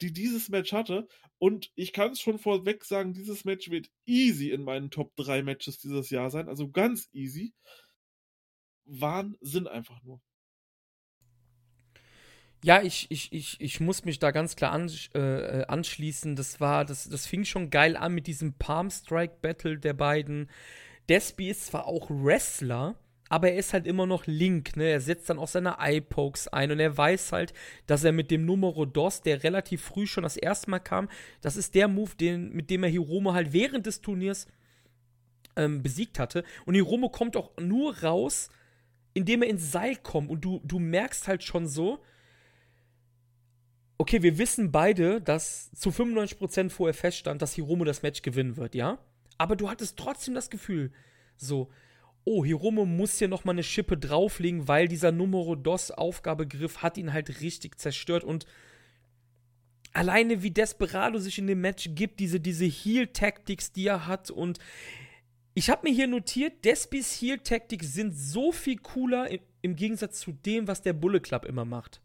die 0.00 0.12
dieses 0.12 0.48
Match 0.48 0.72
hatte. 0.72 1.06
Und 1.38 1.70
ich 1.74 1.92
kann 1.92 2.12
es 2.12 2.20
schon 2.20 2.38
vorweg 2.38 2.84
sagen, 2.84 3.12
dieses 3.12 3.44
Match 3.44 3.70
wird 3.70 3.90
easy 4.06 4.50
in 4.50 4.62
meinen 4.62 4.90
Top 4.90 5.14
3 5.16 5.42
Matches 5.42 5.78
dieses 5.78 6.10
Jahr 6.10 6.30
sein. 6.30 6.48
Also 6.48 6.70
ganz 6.70 7.08
easy. 7.12 7.54
Wahnsinn 8.84 9.66
einfach 9.66 10.02
nur. 10.02 10.20
Ja, 12.64 12.80
ich, 12.82 13.10
ich, 13.10 13.30
ich, 13.30 13.60
ich 13.60 13.80
muss 13.80 14.06
mich 14.06 14.18
da 14.18 14.30
ganz 14.30 14.56
klar 14.56 14.72
an, 14.72 14.90
äh, 15.12 15.66
anschließen. 15.68 16.34
Das 16.34 16.60
war, 16.60 16.86
das, 16.86 17.06
das 17.08 17.26
fing 17.26 17.44
schon 17.44 17.68
geil 17.68 17.94
an 17.94 18.14
mit 18.14 18.26
diesem 18.26 18.54
Palm 18.54 18.90
Strike 18.90 19.36
Battle 19.42 19.78
der 19.78 19.92
beiden. 19.92 20.50
Despi 21.10 21.50
ist 21.50 21.66
zwar 21.66 21.86
auch 21.86 22.08
Wrestler, 22.08 22.98
aber 23.34 23.50
er 23.50 23.56
ist 23.56 23.72
halt 23.72 23.88
immer 23.88 24.06
noch 24.06 24.28
Link, 24.28 24.76
ne? 24.76 24.84
Er 24.84 25.00
setzt 25.00 25.28
dann 25.28 25.40
auch 25.40 25.48
seine 25.48 25.78
Eye-Pokes 25.80 26.46
ein 26.46 26.70
und 26.70 26.78
er 26.78 26.96
weiß 26.96 27.32
halt, 27.32 27.52
dass 27.88 28.04
er 28.04 28.12
mit 28.12 28.30
dem 28.30 28.44
Numero 28.44 28.86
Dos, 28.86 29.22
der 29.22 29.42
relativ 29.42 29.82
früh 29.82 30.06
schon 30.06 30.22
das 30.22 30.36
erste 30.36 30.70
Mal 30.70 30.78
kam, 30.78 31.08
das 31.40 31.56
ist 31.56 31.74
der 31.74 31.88
Move, 31.88 32.12
den, 32.14 32.52
mit 32.52 32.70
dem 32.70 32.84
er 32.84 32.90
Hiromo 32.90 33.32
halt 33.32 33.52
während 33.52 33.86
des 33.86 34.00
Turniers 34.00 34.46
ähm, 35.56 35.82
besiegt 35.82 36.20
hatte. 36.20 36.44
Und 36.64 36.76
Hiromo 36.76 37.08
kommt 37.08 37.36
auch 37.36 37.50
nur 37.60 38.04
raus, 38.04 38.50
indem 39.14 39.42
er 39.42 39.48
ins 39.48 39.72
Seil 39.72 39.96
kommt. 39.96 40.30
Und 40.30 40.44
du, 40.44 40.60
du 40.62 40.78
merkst 40.78 41.26
halt 41.26 41.42
schon 41.42 41.66
so, 41.66 42.04
okay, 43.98 44.22
wir 44.22 44.38
wissen 44.38 44.70
beide, 44.70 45.20
dass 45.20 45.72
zu 45.72 45.90
95% 45.90 46.70
vorher 46.70 46.94
feststand, 46.94 47.42
dass 47.42 47.54
Hiromo 47.54 47.82
das 47.82 48.02
Match 48.02 48.22
gewinnen 48.22 48.56
wird, 48.56 48.76
ja? 48.76 49.00
Aber 49.38 49.56
du 49.56 49.68
hattest 49.68 49.98
trotzdem 49.98 50.34
das 50.34 50.50
Gefühl, 50.50 50.92
so, 51.36 51.68
oh, 52.24 52.44
Hiromo 52.44 52.86
muss 52.86 53.18
hier 53.18 53.28
nochmal 53.28 53.54
eine 53.54 53.62
Schippe 53.62 53.96
drauflegen, 53.96 54.66
weil 54.66 54.88
dieser 54.88 55.12
Numero 55.12 55.56
Dos 55.56 55.90
Aufgabegriff 55.90 56.82
hat 56.82 56.96
ihn 56.96 57.12
halt 57.12 57.40
richtig 57.40 57.78
zerstört 57.78 58.24
und 58.24 58.46
alleine 59.92 60.42
wie 60.42 60.50
Desperado 60.50 61.18
sich 61.18 61.38
in 61.38 61.46
dem 61.46 61.60
Match 61.60 61.90
gibt, 61.94 62.20
diese, 62.20 62.40
diese 62.40 62.64
Heal-Tactics, 62.64 63.72
die 63.72 63.86
er 63.86 64.06
hat 64.06 64.30
und 64.30 64.58
ich 65.56 65.70
habe 65.70 65.88
mir 65.88 65.94
hier 65.94 66.08
notiert, 66.08 66.64
Despis 66.64 67.20
Heal-Tactics 67.20 67.92
sind 67.92 68.12
so 68.12 68.50
viel 68.50 68.76
cooler 68.78 69.30
im, 69.30 69.40
im 69.62 69.76
Gegensatz 69.76 70.20
zu 70.20 70.32
dem, 70.32 70.66
was 70.66 70.82
der 70.82 70.94
Bulle 70.94 71.20
Club 71.20 71.44
immer 71.44 71.64
macht. 71.64 72.02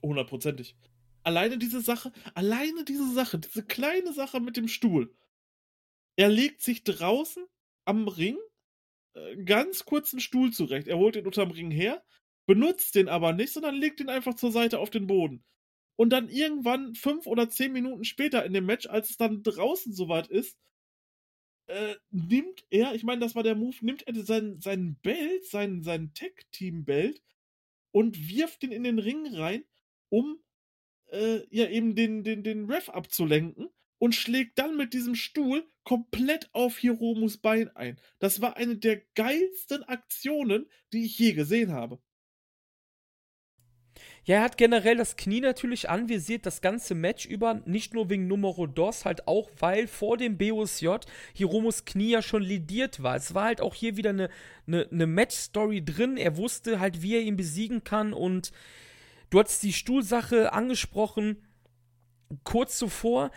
Hundertprozentig. 0.00 0.76
Alleine 1.24 1.58
diese 1.58 1.80
Sache, 1.80 2.12
alleine 2.34 2.84
diese 2.84 3.12
Sache, 3.12 3.38
diese 3.38 3.64
kleine 3.64 4.12
Sache 4.12 4.38
mit 4.38 4.56
dem 4.56 4.68
Stuhl. 4.68 5.12
Er 6.16 6.28
legt 6.28 6.60
sich 6.62 6.84
draußen 6.84 7.44
am 7.88 8.06
Ring 8.06 8.38
äh, 9.14 9.36
ganz 9.44 9.84
kurzen 9.84 10.20
Stuhl 10.20 10.52
zurecht. 10.52 10.88
Er 10.88 10.98
holt 10.98 11.14
den 11.14 11.26
unterm 11.26 11.50
Ring 11.50 11.70
her, 11.70 12.04
benutzt 12.46 12.94
den 12.94 13.08
aber 13.08 13.32
nicht, 13.32 13.52
sondern 13.52 13.74
legt 13.74 14.00
ihn 14.00 14.10
einfach 14.10 14.34
zur 14.34 14.52
Seite 14.52 14.78
auf 14.78 14.90
den 14.90 15.06
Boden. 15.06 15.44
Und 15.96 16.10
dann 16.10 16.28
irgendwann 16.28 16.94
fünf 16.94 17.26
oder 17.26 17.48
zehn 17.48 17.72
Minuten 17.72 18.04
später 18.04 18.44
in 18.44 18.52
dem 18.52 18.66
Match, 18.66 18.86
als 18.86 19.10
es 19.10 19.16
dann 19.16 19.42
draußen 19.42 19.92
soweit 19.92 20.28
ist, 20.28 20.56
äh, 21.66 21.96
nimmt 22.10 22.64
er, 22.70 22.94
ich 22.94 23.02
meine, 23.02 23.20
das 23.20 23.34
war 23.34 23.42
der 23.42 23.56
Move, 23.56 23.76
nimmt 23.80 24.06
er 24.06 24.14
seinen, 24.24 24.60
seinen 24.60 24.96
Belt, 25.00 25.44
seinen, 25.46 25.82
seinen 25.82 26.14
Tech-Team-Belt 26.14 27.20
und 27.90 28.28
wirft 28.28 28.62
ihn 28.62 28.72
in 28.72 28.84
den 28.84 28.98
Ring 28.98 29.34
rein, 29.34 29.64
um 30.08 30.38
äh, 31.10 31.40
ja 31.50 31.68
eben 31.68 31.94
den, 31.94 32.22
den, 32.22 32.42
den 32.42 32.70
Ref 32.70 32.88
abzulenken 32.88 33.68
und 33.98 34.14
schlägt 34.14 34.58
dann 34.58 34.76
mit 34.76 34.94
diesem 34.94 35.14
Stuhl 35.14 35.66
komplett 35.84 36.50
auf 36.52 36.78
Hiromus 36.78 37.38
Bein 37.38 37.74
ein. 37.74 37.98
Das 38.18 38.40
war 38.40 38.56
eine 38.56 38.76
der 38.76 39.02
geilsten 39.14 39.82
Aktionen, 39.84 40.66
die 40.92 41.04
ich 41.04 41.18
je 41.18 41.32
gesehen 41.32 41.72
habe. 41.72 41.98
Ja, 44.24 44.36
er 44.36 44.42
hat 44.42 44.58
generell 44.58 44.96
das 44.96 45.16
Knie 45.16 45.40
natürlich 45.40 45.88
anvisiert, 45.88 46.44
das 46.44 46.60
ganze 46.60 46.94
Match 46.94 47.24
über, 47.24 47.62
nicht 47.64 47.94
nur 47.94 48.10
wegen 48.10 48.26
Numero 48.26 48.66
Dos, 48.66 49.06
halt 49.06 49.26
auch, 49.26 49.50
weil 49.58 49.86
vor 49.86 50.18
dem 50.18 50.36
BOSJ 50.36 50.96
Hiromos 51.32 51.86
Knie 51.86 52.10
ja 52.10 52.20
schon 52.20 52.42
lidiert 52.42 53.02
war. 53.02 53.16
Es 53.16 53.32
war 53.32 53.46
halt 53.46 53.62
auch 53.62 53.74
hier 53.74 53.96
wieder 53.96 54.10
eine, 54.10 54.28
eine, 54.66 54.86
eine 54.92 55.06
Match-Story 55.06 55.82
drin. 55.82 56.18
Er 56.18 56.36
wusste 56.36 56.78
halt, 56.78 57.00
wie 57.00 57.14
er 57.14 57.22
ihn 57.22 57.36
besiegen 57.36 57.84
kann 57.84 58.12
und 58.12 58.52
du 59.30 59.40
hast 59.40 59.62
die 59.62 59.72
Stuhlsache 59.72 60.52
angesprochen. 60.52 61.42
Kurz 62.44 62.76
zuvor 62.76 63.30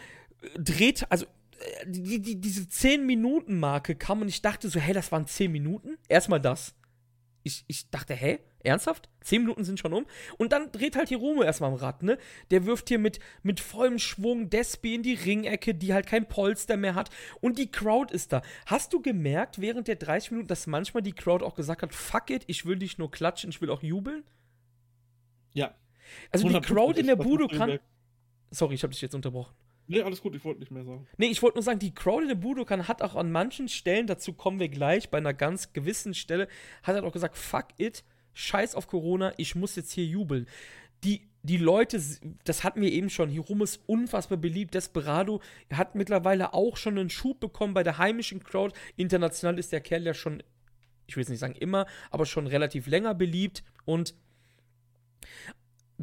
dreht, 0.58 1.06
also 1.10 1.26
äh, 1.26 1.86
die, 1.88 2.22
die, 2.22 2.40
diese 2.40 2.64
10-Minuten-Marke 2.64 3.96
kam 3.96 4.22
und 4.22 4.28
ich 4.28 4.42
dachte 4.42 4.70
so, 4.70 4.80
hey, 4.80 4.94
das 4.94 5.12
waren 5.12 5.28
10 5.28 5.52
Minuten? 5.52 5.98
Erstmal 6.08 6.42
das. 6.42 6.76
Ich, 7.44 7.64
ich 7.68 7.90
dachte, 7.90 8.14
hä? 8.14 8.40
Ernsthaft? 8.64 9.10
10 9.22 9.42
Minuten 9.42 9.64
sind 9.64 9.80
schon 9.80 9.94
um? 9.94 10.06
Und 10.38 10.52
dann 10.52 10.72
dreht 10.72 10.96
halt 10.96 11.10
Hiromo 11.10 11.42
erstmal 11.42 11.72
am 11.72 11.78
Rad, 11.78 12.04
ne? 12.04 12.20
Der 12.52 12.66
wirft 12.68 12.90
hier 12.90 13.00
mit, 13.00 13.20
mit 13.42 13.60
vollem 13.60 13.98
Schwung 13.98 14.52
Despi 14.52 14.94
in 14.94 15.02
die 15.02 15.16
Ringecke, 15.16 15.74
die 15.74 15.94
halt 15.94 16.06
kein 16.06 16.28
Polster 16.28 16.78
mehr 16.78 16.94
hat. 16.94 17.10
Und 17.40 17.58
die 17.58 17.72
Crowd 17.72 18.14
ist 18.14 18.32
da. 18.32 18.44
Hast 18.68 18.94
du 18.94 19.02
gemerkt 19.02 19.60
während 19.60 19.88
der 19.88 19.96
30 19.96 20.32
Minuten, 20.32 20.48
dass 20.48 20.68
manchmal 20.68 21.02
die 21.02 21.14
Crowd 21.14 21.44
auch 21.44 21.56
gesagt 21.56 21.82
hat, 21.82 21.96
fuck 21.96 22.30
it, 22.30 22.44
ich 22.46 22.66
will 22.66 22.78
dich 22.78 23.00
nur 23.00 23.10
klatschen, 23.10 23.50
ich 23.50 23.62
will 23.62 23.72
auch 23.72 23.82
jubeln? 23.82 24.24
Ja. 25.54 25.74
Also 26.30 26.48
die 26.48 26.62
Crowd 26.62 27.00
in 27.00 27.08
der 27.08 27.16
Budokan. 27.16 27.80
Sorry, 28.52 28.76
ich 28.76 28.84
habe 28.84 28.92
dich 28.92 29.02
jetzt 29.02 29.16
unterbrochen. 29.16 29.56
Nee, 29.92 30.02
alles 30.04 30.22
gut, 30.22 30.36
ich 30.36 30.46
wollte 30.46 30.62
nicht 30.62 30.72
mehr 30.72 30.86
sagen. 30.86 31.06
Nee, 31.18 31.28
ich 31.28 31.42
wollte 31.42 31.58
nur 31.58 31.64
sagen, 31.64 31.80
die 31.80 31.94
Crowd 31.94 32.22
in 32.22 32.30
der 32.30 32.36
Budokan 32.36 32.88
hat 32.88 33.02
auch 33.02 33.16
an 33.16 33.32
manchen 33.32 33.68
Stellen, 33.68 34.08
dazu 34.08 34.34
kommen 34.34 34.60
wir 34.60 34.70
gleich, 34.70 35.10
bei 35.10 35.18
einer 35.18 35.34
ganz 35.34 35.74
gewissen 35.74 36.14
Stelle, 36.14 36.48
hat 36.84 36.96
er 36.96 37.04
auch 37.04 37.12
gesagt, 37.12 37.38
fuck 37.38 37.68
it, 37.78 38.04
scheiß 38.34 38.76
auf 38.76 38.88
Corona, 38.88 39.34
ich 39.38 39.56
muss 39.56 39.76
jetzt 39.76 39.92
hier 39.92 40.06
jubeln. 40.06 40.48
Die, 41.04 41.28
die 41.44 41.58
Leute, 41.58 42.02
das 42.46 42.64
hatten 42.64 42.82
wir 42.82 42.92
eben 42.92 43.10
schon, 43.10 43.30
Hiromo 43.30 43.66
ist 43.66 43.82
unfassbar 43.86 44.38
beliebt, 44.38 44.74
Desperado 44.74 45.42
hat 45.74 45.96
mittlerweile 45.96 46.54
auch 46.54 46.78
schon 46.78 46.98
einen 46.98 47.10
Schub 47.10 47.40
bekommen 47.40 47.74
bei 47.74 47.84
der 47.84 47.98
heimischen 47.98 48.42
Crowd. 48.44 48.74
International 48.96 49.60
ist 49.60 49.72
der 49.72 49.82
Kerl 49.82 50.06
ja 50.06 50.14
schon, 50.14 50.42
ich 51.06 51.18
will 51.18 51.22
jetzt 51.22 51.30
nicht 51.30 51.40
sagen 51.40 51.56
immer, 51.56 51.86
aber 52.12 52.26
schon 52.26 52.48
relativ 52.48 52.88
länger 52.88 53.14
beliebt 53.14 53.64
und 53.84 54.14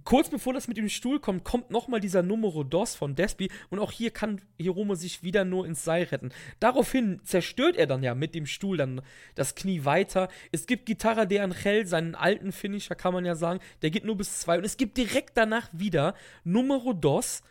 Kurz 0.05 0.29
bevor 0.29 0.53
das 0.53 0.69
mit 0.69 0.77
dem 0.77 0.89
Stuhl 0.89 1.19
kommt, 1.19 1.45
kommt 1.45 1.71
nochmal 1.71 2.01
dieser 2.01 2.23
Numero 2.23 2.63
Dos 2.63 2.95
von 2.95 3.15
Despi 3.15 3.51
und 3.71 3.79
auch 3.79 3.93
hier 3.93 4.11
kann 4.11 4.41
Hiromo 4.59 4.95
sich 4.95 5.23
wieder 5.23 5.45
nur 5.45 5.67
ins 5.67 5.85
Seil 5.85 6.05
retten. 6.05 6.31
Daraufhin 6.61 7.21
zerstört 7.25 7.77
er 7.77 7.87
dann 7.87 8.03
ja 8.03 8.15
mit 8.15 8.35
dem 8.35 8.47
Stuhl 8.47 8.77
dann 8.77 9.01
das 9.35 9.55
Knie 9.55 9.85
weiter. 9.85 10.29
Es 10.53 10.67
gibt 10.67 10.87
Gitarra 10.87 11.25
de 11.25 11.41
Angel, 11.41 11.87
seinen 11.87 12.15
alten 12.15 12.53
Finisher 12.53 12.95
kann 12.95 13.15
man 13.15 13.25
ja 13.25 13.35
sagen, 13.35 13.61
der 13.83 13.91
geht 13.91 14.05
nur 14.05 14.17
bis 14.17 14.41
zwei 14.41 14.59
und 14.59 14.65
es 14.65 14.77
gibt 14.77 14.97
direkt 14.97 15.37
danach 15.37 15.69
wieder 15.73 16.15
Numero 16.45 16.93
Dos. 16.93 17.43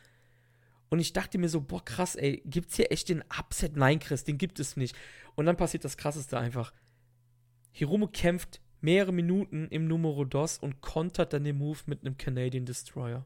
Und 0.90 1.00
ich 1.00 1.12
dachte 1.12 1.38
mir 1.38 1.50
so, 1.50 1.60
boah, 1.60 1.84
krass, 1.84 2.16
ey, 2.16 2.42
gibt's 2.46 2.78
hier 2.78 2.92
echt 2.92 3.10
den 3.10 3.24
Upset? 3.38 3.76
Nein, 3.76 4.00
Chris, 4.00 4.24
den 4.24 4.38
gibt 4.38 4.60
es 4.60 4.78
nicht. 4.78 4.96
Und 5.36 5.46
dann 5.46 5.58
passiert 5.58 5.84
das 5.84 5.98
Krasseste 5.98 6.38
einfach. 6.38 6.72
Hiromo 7.72 8.08
kämpft 8.08 8.62
mehrere 8.82 9.12
Minuten 9.12 9.68
im 9.70 9.88
Numero 9.88 10.26
Dos 10.26 10.58
und 10.58 10.82
kontert 10.82 11.34
dann 11.34 11.44
den 11.44 11.58
Move 11.58 11.80
mit 11.86 12.02
einem 12.02 12.18
Canadian 12.18 12.66
Destroyer. 12.66 13.26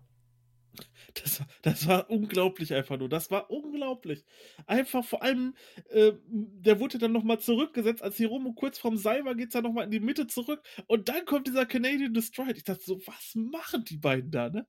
Das, 1.15 1.44
das 1.61 1.88
war 1.88 2.10
unglaublich 2.10 2.73
einfach 2.73 2.98
nur. 2.98 3.10
Das 3.10 3.30
war 3.30 3.52
unglaublich. 3.52 4.23
Einfach 4.65 5.03
vor 5.03 5.22
allem, 5.22 5.53
äh, 5.90 6.14
der 6.28 6.80
wurde 6.80 6.98
dann 6.98 7.11
nochmal 7.11 7.40
zurückgesetzt. 7.40 8.02
Als 8.02 8.15
Hiromo 8.15 8.53
kurz 8.53 8.78
vorm 8.78 8.95
Seil 8.95 9.26
war, 9.26 9.36
geht's 9.36 9.53
dann 9.53 9.64
nochmal 9.64 9.86
in 9.86 9.91
die 9.91 9.99
Mitte 9.99 10.28
zurück. 10.28 10.61
Und 10.88 11.10
dann 11.10 11.26
kommt 11.26 11.48
dieser 11.48 11.65
Canadian 11.65 12.14
Destroyer. 12.14 12.56
Ich 12.56 12.64
dachte 12.64 12.84
so, 12.86 13.02
was 13.06 13.36
machen 13.36 13.84
die 13.84 13.98
beiden 13.98 14.32
da, 14.32 14.49
ne? 14.49 14.65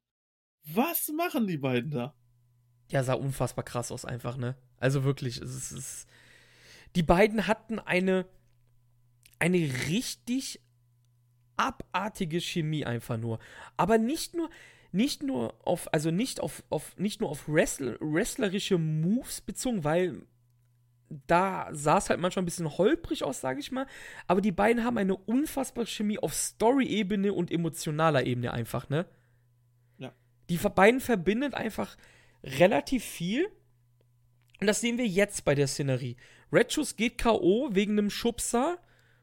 Was 0.64 1.09
machen 1.09 1.46
die 1.46 1.59
beiden 1.59 1.92
da? 1.92 2.16
Ja, 2.90 3.04
sah 3.04 3.14
unfassbar 3.14 3.64
krass 3.64 3.92
aus, 3.92 4.04
einfach, 4.04 4.36
ne? 4.36 4.56
Also 4.78 5.04
wirklich, 5.04 5.40
es 5.40 5.70
ist. 5.70 6.09
Die 6.96 7.04
beiden 7.04 7.46
hatten 7.46 7.78
eine 7.78 8.26
eine 9.42 9.59
richtig 9.88 10.60
abartige 11.56 12.40
Chemie 12.40 12.84
einfach 12.84 13.16
nur. 13.16 13.38
Aber 13.76 13.98
nicht 13.98 14.34
nur, 14.34 14.50
nicht 14.92 15.22
nur 15.22 15.54
auf, 15.66 15.92
also 15.92 16.10
nicht 16.10 16.40
auf, 16.40 16.62
auf 16.70 16.96
nicht 16.96 17.20
nur 17.20 17.30
auf 17.30 17.48
Wrestler, 17.48 17.96
wrestlerische 18.00 18.78
Moves 18.78 19.40
bezogen, 19.40 19.84
weil 19.84 20.22
da 21.26 21.68
sah 21.72 21.98
es 21.98 22.10
halt 22.10 22.20
manchmal 22.20 22.42
ein 22.42 22.46
bisschen 22.46 22.78
holprig 22.78 23.24
aus, 23.24 23.40
sage 23.40 23.60
ich 23.60 23.72
mal. 23.72 23.86
Aber 24.26 24.40
die 24.40 24.52
beiden 24.52 24.84
haben 24.84 24.98
eine 24.98 25.16
unfassbare 25.16 25.86
Chemie 25.86 26.18
auf 26.18 26.34
Story-Ebene 26.34 27.32
und 27.32 27.50
emotionaler 27.50 28.24
Ebene 28.24 28.52
einfach, 28.52 28.88
ne? 28.88 29.06
Ja. 29.98 30.12
Die 30.48 30.56
beiden 30.56 31.00
verbindet 31.00 31.54
einfach 31.54 31.96
relativ 32.42 33.04
viel. 33.04 33.46
Und 34.60 34.66
das 34.66 34.80
sehen 34.80 34.98
wir 34.98 35.06
jetzt 35.06 35.44
bei 35.44 35.54
der 35.54 35.66
Szenerie. 35.66 36.16
Red 36.52 36.72
Shoes 36.72 36.96
geht 36.96 37.18
K.O. 37.18 37.70
wegen 37.72 37.92
einem 37.92 38.10
Schubser 38.10 38.78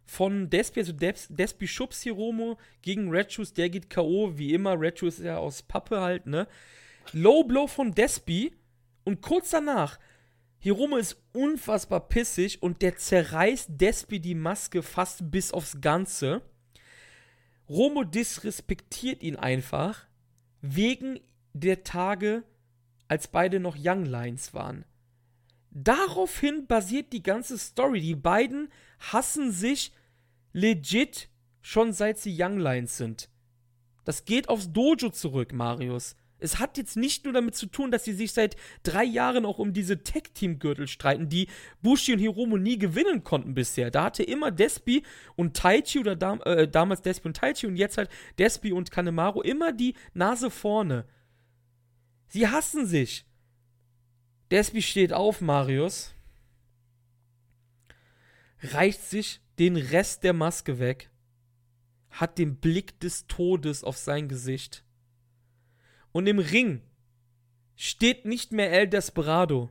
von 0.10 0.49
Despi, 0.49 0.80
also 0.80 0.91
Des 0.91 1.27
Despi 1.30 1.68
schubst 1.68 2.03
Hiromo 2.03 2.57
gegen 2.81 3.10
Red 3.11 3.38
der 3.56 3.69
geht 3.69 3.90
K.O. 3.90 4.38
Wie 4.38 4.53
immer, 4.53 4.80
Red 4.80 5.02
ist 5.03 5.19
ja 5.19 5.38
aus 5.38 5.61
Pappe 5.61 6.02
halt, 6.02 6.26
ne? 6.26 6.48
Low 7.14 7.44
Blow 7.44 7.68
von 7.68 7.94
Despi 7.94 8.56
und 9.03 9.22
kurz 9.22 9.52
danach 9.52 9.99
Hiromo 10.57 10.98
ist 10.98 11.22
unfassbar 11.31 12.10
pissig 12.10 12.61
und 12.61 12.81
der 12.81 12.98
zerreißt 12.98 13.69
Despi 13.69 14.19
die 14.19 14.36
Maske 14.36 14.81
fast 14.81 15.31
bis 15.31 15.53
aufs 15.53 15.80
Ganze. 15.80 16.41
Romo 17.69 18.03
disrespektiert 18.03 19.23
ihn 19.23 19.38
einfach 19.38 20.06
wegen 20.61 21.19
der 21.53 21.84
Tage, 21.84 22.44
als 23.07 23.27
beide 23.27 23.60
noch 23.60 23.77
Young 23.80 24.06
Lions 24.06 24.53
waren. 24.53 24.84
Daraufhin 25.72 26.65
basiert 26.68 27.14
die 27.14 27.23
ganze 27.23 27.57
Story. 27.57 28.02
Die 28.02 28.15
beiden 28.15 28.69
hassen 28.99 29.52
sich 29.52 29.94
legit 30.53 31.30
schon 31.61 31.93
seit 31.93 32.17
sie 32.17 32.35
Young 32.38 32.59
Lions 32.59 32.97
sind. 32.97 33.30
Das 34.05 34.26
geht 34.26 34.49
aufs 34.49 34.71
Dojo 34.71 35.09
zurück, 35.09 35.53
Marius. 35.53 36.15
Es 36.39 36.57
hat 36.57 36.77
jetzt 36.77 36.95
nicht 36.95 37.26
nur 37.26 37.34
damit 37.34 37.55
zu 37.55 37.65
tun, 37.65 37.91
dass 37.91 38.05
sie 38.05 38.13
sich 38.13 38.31
seit 38.31 38.55
drei 38.84 39.03
Jahren 39.03 39.45
auch 39.45 39.59
um 39.59 39.73
diese 39.73 40.03
Tag-Team-Gürtel 40.03 40.88
streiten, 40.88 41.27
die 41.27 41.47
Bushi 41.81 42.13
und 42.13 42.19
Hiromo 42.19 42.57
nie 42.57 42.77
gewinnen 42.77 43.23
konnten 43.23 43.53
bisher. 43.53 43.91
Da 43.91 44.05
hatte 44.05 44.23
immer 44.23 44.49
Despi 44.49 45.03
und 45.35 45.55
Taichi 45.55 45.99
oder 45.99 46.15
dam 46.15 46.41
äh, 46.45 46.67
damals 46.67 47.01
Despi 47.01 47.27
und 47.27 47.38
Taichi 47.38 47.67
und 47.67 47.76
jetzt 47.76 47.97
halt 47.97 48.09
Despi 48.38 48.71
und 48.71 48.89
Kanemaru 48.89 49.41
immer 49.41 49.73
die 49.73 49.95
Nase 50.13 50.49
vorne. 50.49 51.05
Sie 52.30 52.47
hassen 52.47 52.85
sich. 52.85 53.26
Despi 54.49 54.81
steht 54.81 55.11
auf, 55.11 55.41
Marius. 55.41 56.13
Reicht 58.61 59.03
sich 59.03 59.41
den 59.60 59.76
Rest 59.76 60.23
der 60.23 60.34
Maske 60.34 60.80
weg. 60.80 61.11
Hat 62.10 62.40
den 62.40 62.60
Blick 62.60 62.99
des 62.99 63.27
Todes 63.27 63.84
auf 63.84 63.98
sein 63.98 64.27
Gesicht 64.27 64.84
und 66.11 66.27
im 66.27 66.40
Ring 66.40 66.81
steht 67.76 68.26
nicht 68.26 68.52
mehr 68.52 68.72
El 68.72 68.88
Desperado. 68.88 69.69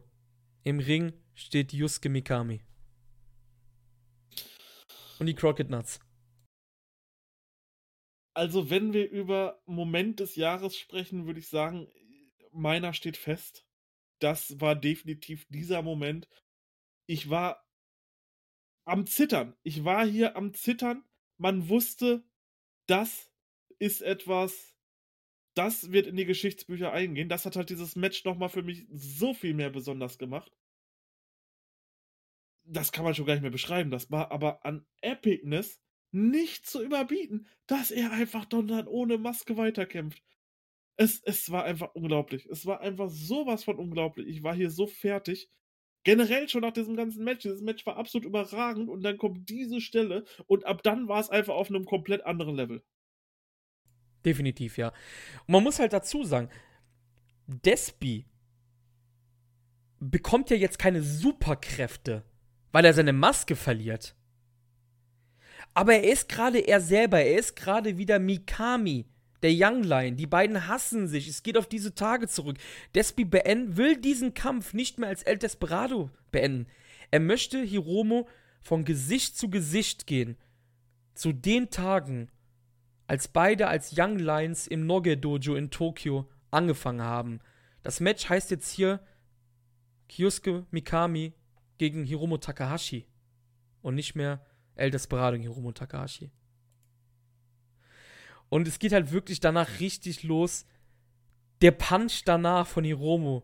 Im 0.62 0.78
Ring 0.78 1.12
steht 1.34 1.72
Yusuke 1.72 2.08
Mikami. 2.08 2.60
Und 5.18 5.26
die 5.26 5.34
Crockett 5.34 5.68
Nuts. 5.68 6.00
Also, 8.34 8.70
wenn 8.70 8.92
wir 8.92 9.10
über 9.10 9.60
Moment 9.66 10.20
des 10.20 10.36
Jahres 10.36 10.76
sprechen, 10.76 11.26
würde 11.26 11.40
ich 11.40 11.48
sagen, 11.48 11.88
meiner 12.52 12.92
steht 12.92 13.16
fest. 13.16 13.66
Das 14.20 14.60
war 14.60 14.76
definitiv 14.76 15.46
dieser 15.48 15.82
Moment. 15.82 16.28
Ich 17.06 17.30
war 17.30 17.67
am 18.88 19.06
Zittern. 19.06 19.54
Ich 19.62 19.84
war 19.84 20.06
hier 20.06 20.36
am 20.36 20.54
Zittern. 20.54 21.04
Man 21.36 21.68
wusste, 21.68 22.24
das 22.86 23.30
ist 23.78 24.00
etwas, 24.00 24.74
das 25.54 25.92
wird 25.92 26.06
in 26.06 26.16
die 26.16 26.24
Geschichtsbücher 26.24 26.92
eingehen. 26.92 27.28
Das 27.28 27.44
hat 27.46 27.56
halt 27.56 27.70
dieses 27.70 27.96
Match 27.96 28.24
nochmal 28.24 28.48
für 28.48 28.62
mich 28.62 28.86
so 28.90 29.34
viel 29.34 29.54
mehr 29.54 29.70
besonders 29.70 30.18
gemacht. 30.18 30.52
Das 32.64 32.92
kann 32.92 33.04
man 33.04 33.14
schon 33.14 33.26
gar 33.26 33.34
nicht 33.34 33.42
mehr 33.42 33.50
beschreiben. 33.50 33.90
Das 33.90 34.10
war 34.10 34.30
aber 34.32 34.64
an 34.64 34.86
Epicness 35.00 35.80
nicht 36.10 36.66
zu 36.66 36.82
überbieten, 36.82 37.46
dass 37.66 37.90
er 37.90 38.12
einfach 38.12 38.46
dann 38.46 38.86
ohne 38.86 39.18
Maske 39.18 39.56
weiterkämpft. 39.56 40.22
Es, 40.96 41.22
es 41.24 41.50
war 41.50 41.64
einfach 41.64 41.94
unglaublich. 41.94 42.46
Es 42.46 42.66
war 42.66 42.80
einfach 42.80 43.08
sowas 43.10 43.64
von 43.64 43.76
unglaublich. 43.76 44.26
Ich 44.26 44.42
war 44.42 44.54
hier 44.54 44.70
so 44.70 44.86
fertig. 44.86 45.50
Generell 46.04 46.48
schon 46.48 46.62
nach 46.62 46.72
diesem 46.72 46.96
ganzen 46.96 47.24
Match. 47.24 47.42
Dieses 47.42 47.60
Match 47.60 47.84
war 47.86 47.96
absolut 47.96 48.26
überragend 48.26 48.88
und 48.88 49.02
dann 49.02 49.18
kommt 49.18 49.48
diese 49.48 49.80
Stelle 49.80 50.24
und 50.46 50.64
ab 50.64 50.82
dann 50.82 51.08
war 51.08 51.20
es 51.20 51.30
einfach 51.30 51.54
auf 51.54 51.68
einem 51.68 51.84
komplett 51.84 52.24
anderen 52.24 52.54
Level. 52.54 52.82
Definitiv, 54.24 54.78
ja. 54.78 54.88
Und 55.46 55.52
man 55.52 55.62
muss 55.62 55.78
halt 55.78 55.92
dazu 55.92 56.24
sagen, 56.24 56.48
Despi 57.46 58.26
bekommt 60.00 60.50
ja 60.50 60.56
jetzt 60.56 60.78
keine 60.78 61.02
Superkräfte, 61.02 62.24
weil 62.72 62.84
er 62.84 62.94
seine 62.94 63.12
Maske 63.12 63.56
verliert. 63.56 64.14
Aber 65.74 65.94
er 65.94 66.12
ist 66.12 66.28
gerade 66.28 66.58
er 66.58 66.80
selber, 66.80 67.20
er 67.20 67.38
ist 67.38 67.56
gerade 67.56 67.98
wieder 67.98 68.18
Mikami, 68.18 69.06
der 69.42 69.52
Young 69.52 69.82
Lion. 69.82 70.16
Die 70.16 70.26
beiden 70.26 70.66
hassen 70.66 71.06
sich. 71.08 71.28
Es 71.28 71.42
geht 71.42 71.56
auf 71.56 71.66
diese 71.66 71.94
Tage 71.94 72.28
zurück. 72.28 72.58
Despi 72.94 73.24
beenden, 73.24 73.76
will 73.76 73.96
diesen 73.96 74.34
Kampf 74.34 74.74
nicht 74.74 74.98
mehr 74.98 75.08
als 75.08 75.22
El 75.22 75.38
Desperado 75.38 76.10
beenden. 76.30 76.66
Er 77.10 77.20
möchte 77.20 77.62
Hiromo 77.62 78.28
von 78.60 78.84
Gesicht 78.84 79.36
zu 79.36 79.50
Gesicht 79.50 80.06
gehen. 80.06 80.36
Zu 81.14 81.32
den 81.32 81.70
Tagen, 81.70 82.30
als 83.06 83.28
beide 83.28 83.68
als 83.68 83.94
Young 83.96 84.18
Lions 84.18 84.66
im 84.66 84.86
Noge 84.86 85.16
Dojo 85.16 85.54
in 85.56 85.70
Tokio 85.70 86.28
angefangen 86.50 87.02
haben. 87.02 87.40
Das 87.82 88.00
Match 88.00 88.28
heißt 88.28 88.50
jetzt 88.50 88.70
hier 88.70 89.00
Kyosuke 90.08 90.66
Mikami 90.70 91.32
gegen 91.78 92.04
Hiromo 92.04 92.38
Takahashi 92.38 93.06
und 93.82 93.94
nicht 93.94 94.14
mehr 94.14 94.44
El 94.74 94.90
Desperado 94.90 95.36
gegen 95.36 95.48
Hiromo 95.48 95.72
Takahashi. 95.72 96.30
Und 98.48 98.66
es 98.66 98.78
geht 98.78 98.92
halt 98.92 99.12
wirklich 99.12 99.40
danach 99.40 99.80
richtig 99.80 100.22
los. 100.22 100.66
Der 101.60 101.72
Punch 101.72 102.22
danach 102.24 102.66
von 102.66 102.84
Hiromo. 102.84 103.42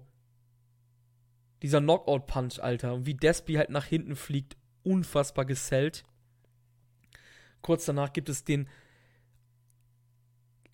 Dieser 1.63 1.81
Knockout-Punch, 1.81 2.61
Alter. 2.61 2.95
Und 2.95 3.07
wie 3.07 3.15
Despi 3.15 3.55
halt 3.55 3.71
nach 3.71 3.87
hinten 3.87 4.17
fliegt, 4.17 4.57
unfassbar 4.83 5.45
gesellt. 5.45 6.05
Kurz 7.63 7.85
danach 7.87 8.13
gibt 8.13 8.29
es 8.29 8.45
den 8.45 8.69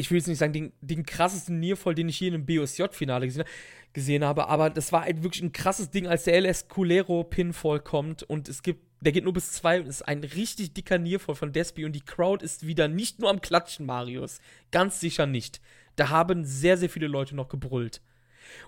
ich 0.00 0.10
will 0.10 0.18
jetzt 0.18 0.26
nicht 0.26 0.38
sagen, 0.38 0.52
den, 0.52 0.72
den 0.80 1.04
krassesten 1.04 1.60
Nierfall, 1.60 1.94
den 1.94 2.08
ich 2.08 2.18
je 2.18 2.28
in 2.28 2.34
einem 2.34 2.46
BOSJ-Finale 2.46 3.26
gesehen, 3.26 3.44
gesehen, 3.92 4.24
habe, 4.24 4.48
aber 4.48 4.70
das 4.70 4.92
war 4.92 5.02
halt 5.02 5.22
wirklich 5.22 5.42
ein 5.42 5.52
krasses 5.52 5.90
Ding, 5.90 6.06
als 6.06 6.24
der 6.24 6.40
LS 6.40 6.68
Culero 6.68 7.22
Pinfall 7.24 7.80
kommt 7.80 8.22
und 8.22 8.48
es 8.48 8.62
gibt, 8.62 8.82
der 9.00 9.12
geht 9.12 9.24
nur 9.24 9.32
bis 9.32 9.52
zwei 9.52 9.80
und 9.80 9.86
ist 9.86 10.02
ein 10.02 10.22
richtig 10.22 10.74
dicker 10.74 10.98
Nierfall 10.98 11.34
von 11.34 11.52
Despi 11.52 11.84
und 11.84 11.92
die 11.92 12.04
Crowd 12.04 12.44
ist 12.44 12.66
wieder 12.66 12.86
nicht 12.86 13.18
nur 13.18 13.30
am 13.30 13.40
Klatschen, 13.40 13.86
Marius. 13.86 14.40
Ganz 14.70 15.00
sicher 15.00 15.26
nicht. 15.26 15.60
Da 15.96 16.10
haben 16.10 16.44
sehr, 16.44 16.76
sehr 16.76 16.90
viele 16.90 17.06
Leute 17.06 17.34
noch 17.34 17.48
gebrüllt. 17.48 18.02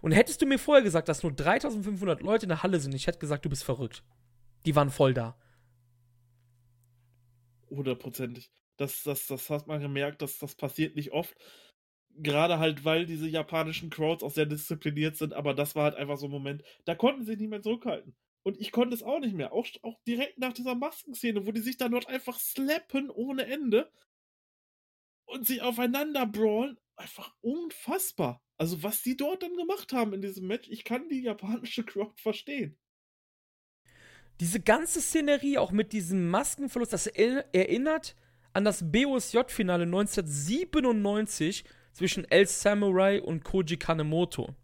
Und 0.00 0.12
hättest 0.12 0.40
du 0.40 0.46
mir 0.46 0.58
vorher 0.58 0.82
gesagt, 0.82 1.08
dass 1.08 1.22
nur 1.22 1.32
3500 1.32 2.22
Leute 2.22 2.46
in 2.46 2.50
der 2.50 2.62
Halle 2.62 2.80
sind, 2.80 2.94
ich 2.94 3.06
hätte 3.06 3.18
gesagt, 3.18 3.44
du 3.44 3.50
bist 3.50 3.64
verrückt. 3.64 4.02
Die 4.64 4.74
waren 4.74 4.90
voll 4.90 5.12
da. 5.12 5.36
Hundertprozentig. 7.68 8.50
Das, 8.76 9.02
das, 9.02 9.26
das 9.26 9.50
hat 9.50 9.66
man 9.66 9.80
gemerkt, 9.80 10.22
dass 10.22 10.38
das 10.38 10.54
passiert 10.54 10.96
nicht 10.96 11.12
oft. 11.12 11.36
Gerade 12.16 12.58
halt, 12.58 12.84
weil 12.84 13.06
diese 13.06 13.28
japanischen 13.28 13.90
Crowds 13.90 14.22
auch 14.22 14.30
sehr 14.30 14.46
diszipliniert 14.46 15.16
sind, 15.16 15.32
aber 15.32 15.54
das 15.54 15.74
war 15.74 15.84
halt 15.84 15.94
einfach 15.96 16.18
so 16.18 16.26
ein 16.26 16.32
Moment, 16.32 16.62
da 16.84 16.94
konnten 16.94 17.24
sie 17.24 17.36
nicht 17.36 17.48
mehr 17.48 17.62
zurückhalten. 17.62 18.14
Und 18.42 18.60
ich 18.60 18.72
konnte 18.72 18.94
es 18.94 19.02
auch 19.02 19.20
nicht 19.20 19.34
mehr. 19.34 19.52
Auch, 19.52 19.66
auch 19.82 19.98
direkt 20.06 20.38
nach 20.38 20.52
dieser 20.52 20.74
Maskenszene, 20.74 21.46
wo 21.46 21.52
die 21.52 21.60
sich 21.60 21.76
dann 21.76 21.92
dort 21.92 22.08
einfach 22.08 22.38
slappen 22.38 23.10
ohne 23.10 23.46
Ende 23.46 23.90
und 25.24 25.46
sich 25.46 25.62
aufeinander 25.62 26.26
brawlen. 26.26 26.78
Einfach 26.96 27.34
unfassbar. 27.40 28.42
Also, 28.58 28.82
was 28.82 29.02
die 29.02 29.16
dort 29.16 29.42
dann 29.42 29.56
gemacht 29.56 29.92
haben 29.92 30.12
in 30.12 30.22
diesem 30.22 30.46
Match, 30.46 30.68
ich 30.68 30.84
kann 30.84 31.08
die 31.08 31.22
japanische 31.22 31.84
Crowd 31.84 32.12
verstehen. 32.20 32.78
Diese 34.40 34.60
ganze 34.60 35.00
Szenerie, 35.00 35.58
auch 35.58 35.70
mit 35.70 35.92
diesem 35.92 36.28
Maskenverlust, 36.28 36.92
das 36.92 37.06
erinnert 37.06 38.16
an 38.52 38.64
das 38.64 38.90
BOSJ-Finale 38.90 39.84
1997 39.84 41.64
zwischen 41.92 42.24
El 42.30 42.46
Samurai 42.46 43.22
und 43.22 43.44
Koji 43.44 43.76
Kanemoto. 43.76 44.54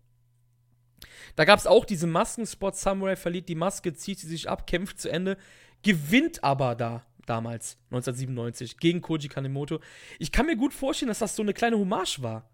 Da 1.36 1.44
gab 1.44 1.58
es 1.58 1.66
auch 1.66 1.84
diese 1.84 2.06
Maskenspot, 2.06 2.76
Samurai 2.76 3.16
verliert 3.16 3.48
die 3.48 3.54
Maske, 3.54 3.94
zieht 3.94 4.18
sie 4.18 4.26
sich 4.26 4.48
ab, 4.48 4.66
kämpft 4.66 5.00
zu 5.00 5.10
Ende, 5.10 5.36
gewinnt 5.82 6.42
aber 6.44 6.74
da 6.74 7.04
damals, 7.28 7.76
1997, 7.90 8.78
gegen 8.78 9.00
Koji 9.00 9.28
Kanemoto. 9.28 9.80
Ich 10.18 10.32
kann 10.32 10.46
mir 10.46 10.56
gut 10.56 10.72
vorstellen, 10.72 11.08
dass 11.08 11.18
das 11.18 11.36
so 11.36 11.42
eine 11.42 11.54
kleine 11.54 11.78
Hommage 11.78 12.22
war 12.22 12.50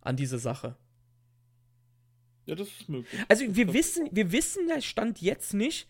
an 0.00 0.16
diese 0.16 0.38
Sache. 0.38 0.76
Ja, 2.46 2.54
das 2.54 2.68
ist 2.68 2.88
möglich. 2.88 3.20
Also 3.28 3.44
wir 3.48 3.72
wissen, 3.72 4.08
wir 4.12 4.32
wissen, 4.32 4.68
der 4.68 4.80
Stand 4.80 5.20
jetzt 5.20 5.52
nicht, 5.52 5.88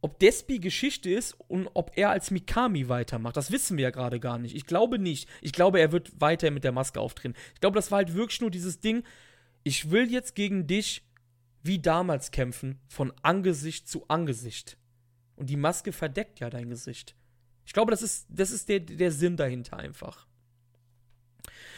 ob 0.00 0.18
Despi 0.18 0.58
Geschichte 0.58 1.10
ist 1.10 1.36
und 1.48 1.68
ob 1.74 1.92
er 1.96 2.10
als 2.10 2.30
Mikami 2.30 2.88
weitermacht. 2.88 3.36
Das 3.36 3.50
wissen 3.50 3.76
wir 3.76 3.84
ja 3.84 3.90
gerade 3.90 4.20
gar 4.20 4.38
nicht. 4.38 4.54
Ich 4.54 4.66
glaube 4.66 4.98
nicht. 4.98 5.28
Ich 5.40 5.52
glaube, 5.52 5.80
er 5.80 5.92
wird 5.92 6.20
weiter 6.20 6.50
mit 6.50 6.64
der 6.64 6.72
Maske 6.72 7.00
auftreten. 7.00 7.34
Ich 7.54 7.60
glaube, 7.60 7.76
das 7.76 7.90
war 7.90 7.98
halt 7.98 8.14
wirklich 8.14 8.40
nur 8.40 8.50
dieses 8.50 8.80
Ding, 8.80 9.04
ich 9.64 9.90
will 9.90 10.10
jetzt 10.10 10.34
gegen 10.34 10.66
dich 10.66 11.07
wie 11.68 11.78
damals 11.78 12.32
kämpfen, 12.32 12.80
von 12.88 13.12
Angesicht 13.22 13.88
zu 13.88 14.08
Angesicht. 14.08 14.76
Und 15.36 15.50
die 15.50 15.56
Maske 15.56 15.92
verdeckt 15.92 16.40
ja 16.40 16.50
dein 16.50 16.68
Gesicht. 16.68 17.14
Ich 17.64 17.72
glaube, 17.72 17.92
das 17.92 18.02
ist, 18.02 18.26
das 18.28 18.50
ist 18.50 18.68
der, 18.68 18.80
der 18.80 19.12
Sinn 19.12 19.36
dahinter 19.36 19.76
einfach. 19.76 20.26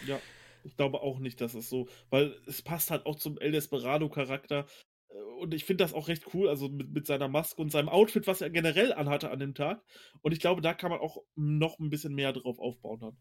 Ja, 0.06 0.18
ich 0.64 0.76
glaube 0.76 1.02
auch 1.02 1.18
nicht, 1.18 1.40
dass 1.40 1.54
es 1.54 1.68
so, 1.68 1.88
weil 2.08 2.34
es 2.46 2.62
passt 2.62 2.90
halt 2.90 3.04
auch 3.04 3.16
zum 3.16 3.36
El 3.38 3.52
Desperado-Charakter. 3.52 4.66
Äh, 5.08 5.14
und 5.40 5.52
ich 5.52 5.64
finde 5.64 5.84
das 5.84 5.92
auch 5.92 6.08
recht 6.08 6.32
cool, 6.32 6.48
also 6.48 6.68
mit, 6.68 6.90
mit 6.92 7.06
seiner 7.06 7.28
Maske 7.28 7.60
und 7.60 7.70
seinem 7.70 7.88
Outfit, 7.88 8.26
was 8.26 8.40
er 8.40 8.50
generell 8.50 8.92
anhatte 8.92 9.30
an 9.30 9.40
dem 9.40 9.54
Tag. 9.54 9.82
Und 10.22 10.32
ich 10.32 10.40
glaube, 10.40 10.62
da 10.62 10.72
kann 10.72 10.90
man 10.90 11.00
auch 11.00 11.18
noch 11.34 11.78
ein 11.78 11.90
bisschen 11.90 12.14
mehr 12.14 12.32
drauf 12.32 12.58
aufbauen 12.58 13.00
dann. 13.00 13.16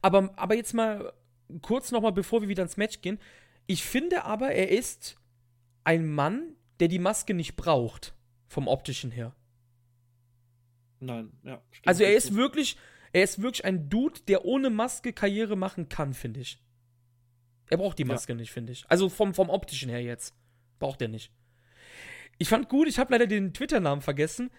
Aber, 0.00 0.32
aber 0.36 0.56
jetzt 0.56 0.72
mal 0.72 1.12
kurz 1.60 1.92
nochmal, 1.92 2.12
bevor 2.12 2.40
wir 2.40 2.48
wieder 2.48 2.62
ins 2.62 2.76
Match 2.76 3.00
gehen. 3.00 3.20
Ich 3.66 3.84
finde 3.84 4.24
aber, 4.24 4.52
er 4.52 4.70
ist 4.70 5.16
ein 5.84 6.06
Mann, 6.10 6.56
der 6.80 6.88
die 6.88 6.98
Maske 6.98 7.34
nicht 7.34 7.56
braucht, 7.56 8.14
vom 8.48 8.68
optischen 8.68 9.10
her. 9.10 9.34
Nein, 11.00 11.32
ja. 11.42 11.62
Also 11.84 12.02
er 12.02 12.16
ist 12.16 12.34
wirklich, 12.34 12.76
er 13.12 13.22
ist 13.22 13.42
wirklich 13.42 13.64
ein 13.64 13.88
Dude, 13.88 14.20
der 14.26 14.44
ohne 14.44 14.70
Maske 14.70 15.12
Karriere 15.12 15.56
machen 15.56 15.88
kann, 15.88 16.14
finde 16.14 16.40
ich. 16.40 16.62
Er 17.70 17.78
braucht 17.78 17.98
die 17.98 18.04
Maske 18.04 18.32
ja. 18.32 18.36
nicht, 18.36 18.50
finde 18.50 18.72
ich. 18.72 18.84
Also 18.88 19.08
vom, 19.08 19.34
vom 19.34 19.50
optischen 19.50 19.90
her 19.90 20.02
jetzt. 20.02 20.34
Braucht 20.78 21.00
er 21.02 21.08
nicht. 21.08 21.30
Ich 22.38 22.48
fand 22.48 22.68
gut, 22.68 22.88
ich 22.88 22.98
habe 22.98 23.12
leider 23.12 23.26
den 23.26 23.54
Twitter-Namen 23.54 24.02
vergessen. 24.02 24.50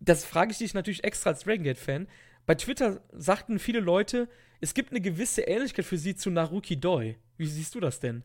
Das 0.00 0.24
frage 0.24 0.52
ich 0.52 0.58
dich 0.58 0.74
natürlich 0.74 1.04
extra 1.04 1.30
als 1.30 1.44
Dragon 1.44 1.64
Gate-Fan. 1.64 2.08
Bei 2.44 2.54
Twitter 2.54 3.02
sagten 3.12 3.58
viele 3.58 3.80
Leute, 3.80 4.28
es 4.60 4.74
gibt 4.74 4.90
eine 4.90 5.00
gewisse 5.00 5.42
Ähnlichkeit 5.42 5.84
für 5.84 5.98
sie 5.98 6.14
zu 6.14 6.30
Naruki 6.30 6.78
Doi. 6.78 7.16
Wie 7.36 7.46
siehst 7.46 7.74
du 7.74 7.80
das 7.80 8.00
denn? 8.00 8.24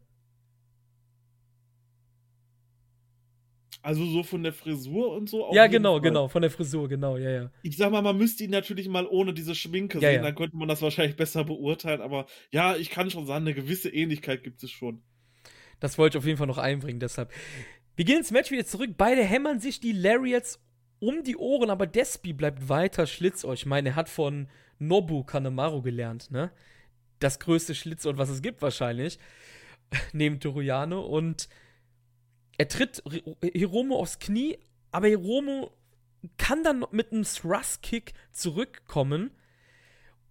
Also 3.82 4.06
so 4.06 4.24
von 4.24 4.44
der 4.44 4.54
Frisur 4.54 5.14
und 5.14 5.30
so? 5.30 5.50
Ja, 5.54 5.68
genau, 5.68 5.94
Fall. 5.94 6.02
genau, 6.02 6.28
von 6.28 6.42
der 6.42 6.52
Frisur, 6.52 6.88
genau, 6.90 7.18
ja, 7.18 7.30
ja. 7.30 7.52
Ich 7.62 7.78
sag 7.78 7.92
mal, 7.92 8.02
man 8.02 8.18
müsste 8.18 8.44
ihn 8.44 8.52
natürlich 8.52 8.90
mal 8.90 9.06
ohne 9.06 9.34
diese 9.34 9.56
Schminke 9.56 10.00
ja, 10.00 10.10
sehen, 10.10 10.18
ja. 10.18 10.24
dann 10.24 10.36
könnte 10.36 10.58
man 10.58 10.68
das 10.68 10.82
wahrscheinlich 10.82 11.16
besser 11.16 11.44
beurteilen, 11.44 12.02
aber 12.02 12.26
ja, 12.52 12.76
ich 12.76 12.90
kann 12.90 13.10
schon 13.10 13.26
sagen, 13.26 13.46
eine 13.46 13.54
gewisse 13.54 13.90
Ähnlichkeit 13.90 14.44
gibt 14.44 14.64
es 14.64 14.72
schon. 14.72 15.02
Das 15.80 15.98
wollte 15.98 16.18
ich 16.18 16.20
auf 16.20 16.26
jeden 16.26 16.38
Fall 16.38 16.48
noch 16.48 16.58
einbringen, 16.58 17.00
deshalb. 17.00 17.32
Wir 17.96 18.06
gehen 18.06 18.18
ins 18.18 18.32
Match 18.32 18.52
wieder 18.52 18.66
zurück. 18.66 18.92
Beide 18.98 19.24
hämmern 19.24 19.60
sich 19.60 19.80
die 19.80 19.92
Lariats 19.92 20.60
um 21.00 21.24
die 21.24 21.38
Ohren, 21.38 21.70
aber 21.70 21.88
Despi 21.88 22.34
bleibt 22.34 22.70
weiter 22.70 23.08
Schlitz. 23.08 23.44
Oh, 23.44 23.54
ich 23.54 23.66
meine, 23.66 23.90
er 23.90 23.96
hat 23.96 24.10
von 24.10 24.48
Nobu 24.80 25.24
Kanemaru 25.24 25.82
gelernt, 25.82 26.32
ne? 26.32 26.52
Das 27.20 27.40
größte 27.40 27.74
Schlitzohr, 27.74 28.18
was 28.18 28.30
es 28.30 28.42
gibt 28.42 28.62
wahrscheinlich. 28.62 29.18
Neben 30.14 30.40
Toruyano. 30.40 31.02
Und 31.02 31.50
er 32.58 32.68
tritt 32.68 33.04
Hiromo 33.42 34.00
aufs 34.00 34.20
Knie, 34.20 34.58
aber 34.92 35.08
Hiromo 35.08 35.72
kann 36.38 36.64
dann 36.64 36.86
mit 36.92 37.12
einem 37.12 37.24
Thrust-Kick 37.24 38.14
zurückkommen 38.32 39.32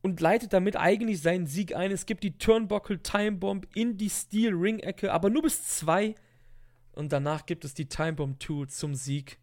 und 0.02 0.20
leitet 0.20 0.52
damit 0.52 0.76
eigentlich 0.76 1.20
seinen 1.20 1.46
Sieg 1.46 1.74
ein. 1.74 1.90
Es 1.90 2.06
gibt 2.06 2.24
die 2.24 2.38
Turnbuckle 2.38 3.02
Time 3.02 3.38
Bomb 3.38 3.66
in 3.74 3.96
die 3.96 4.10
Steel 4.10 4.54
Ring 4.54 4.78
Ecke, 4.80 5.12
aber 5.12 5.30
nur 5.30 5.42
bis 5.42 5.64
zwei. 5.64 6.14
Und 6.92 7.12
danach 7.12 7.44
gibt 7.46 7.64
es 7.64 7.74
die 7.74 7.88
Time 7.88 8.14
Bomb 8.14 8.42
2 8.42 8.66
zum 8.66 8.94
Sieg. 8.94 9.38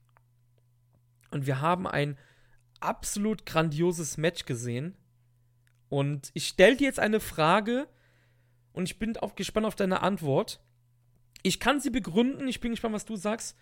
Und 1.29 1.45
wir 1.45 1.61
haben 1.61 1.85
ein 1.85 2.17
absolut 2.79 3.45
grandioses 3.45 4.17
Match 4.17 4.45
gesehen. 4.45 4.95
Und 5.87 6.31
ich 6.33 6.47
stelle 6.47 6.75
dir 6.75 6.87
jetzt 6.87 6.99
eine 6.99 7.19
Frage 7.19 7.87
und 8.71 8.89
ich 8.89 8.97
bin 8.97 9.15
auch 9.17 9.35
gespannt 9.35 9.67
auf 9.67 9.75
deine 9.75 10.01
Antwort. 10.01 10.62
Ich 11.43 11.59
kann 11.59 11.79
sie 11.79 11.89
begründen, 11.89 12.47
ich 12.47 12.61
bin 12.61 12.71
gespannt, 12.71 12.95
was 12.95 13.05
du 13.05 13.15
sagst. 13.15 13.57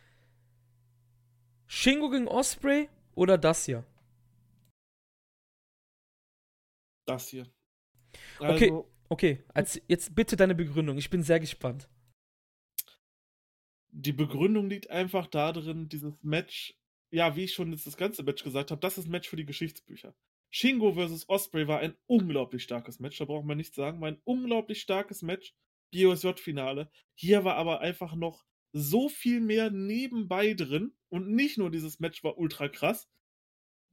Shingo 1.67 2.09
gegen 2.09 2.27
Osprey 2.27 2.89
oder 3.15 3.37
das 3.37 3.65
hier? 3.65 3.83
Das 7.05 7.29
hier. 7.29 7.51
Also, 8.39 8.53
okay, 8.55 8.83
okay. 9.09 9.43
Als, 9.53 9.81
jetzt 9.87 10.13
bitte 10.13 10.35
deine 10.35 10.53
Begründung. 10.53 10.97
Ich 10.97 11.09
bin 11.09 11.23
sehr 11.23 11.39
gespannt. 11.39 11.89
Die 13.89 14.13
Begründung 14.13 14.69
liegt 14.69 14.89
einfach 14.89 15.27
darin, 15.27 15.89
dieses 15.89 16.13
Match, 16.21 16.77
ja, 17.09 17.35
wie 17.35 17.45
ich 17.45 17.53
schon 17.53 17.71
jetzt 17.71 17.87
das 17.87 17.97
ganze 17.97 18.23
Match 18.23 18.43
gesagt 18.43 18.71
habe, 18.71 18.79
das 18.79 18.97
ist 18.97 19.07
ein 19.07 19.11
Match 19.11 19.27
für 19.27 19.35
die 19.35 19.45
Geschichtsbücher. 19.45 20.13
Shingo 20.49 20.93
vs. 20.93 21.27
Osprey 21.29 21.67
war 21.67 21.79
ein 21.79 21.95
unglaublich 22.07 22.63
starkes 22.63 22.99
Match, 22.99 23.17
da 23.17 23.25
braucht 23.25 23.45
man 23.45 23.57
nichts 23.57 23.75
sagen, 23.75 24.01
war 24.01 24.09
ein 24.09 24.21
unglaublich 24.23 24.81
starkes 24.81 25.21
Match. 25.21 25.53
BOSJ-Finale. 25.91 26.89
Hier 27.15 27.43
war 27.43 27.55
aber 27.55 27.81
einfach 27.81 28.15
noch 28.15 28.45
so 28.73 29.09
viel 29.09 29.41
mehr 29.41 29.69
nebenbei 29.69 30.53
drin 30.53 30.93
und 31.09 31.29
nicht 31.29 31.57
nur 31.57 31.69
dieses 31.69 31.99
Match 31.99 32.23
war 32.23 32.37
ultra 32.37 32.69
krass. 32.69 33.09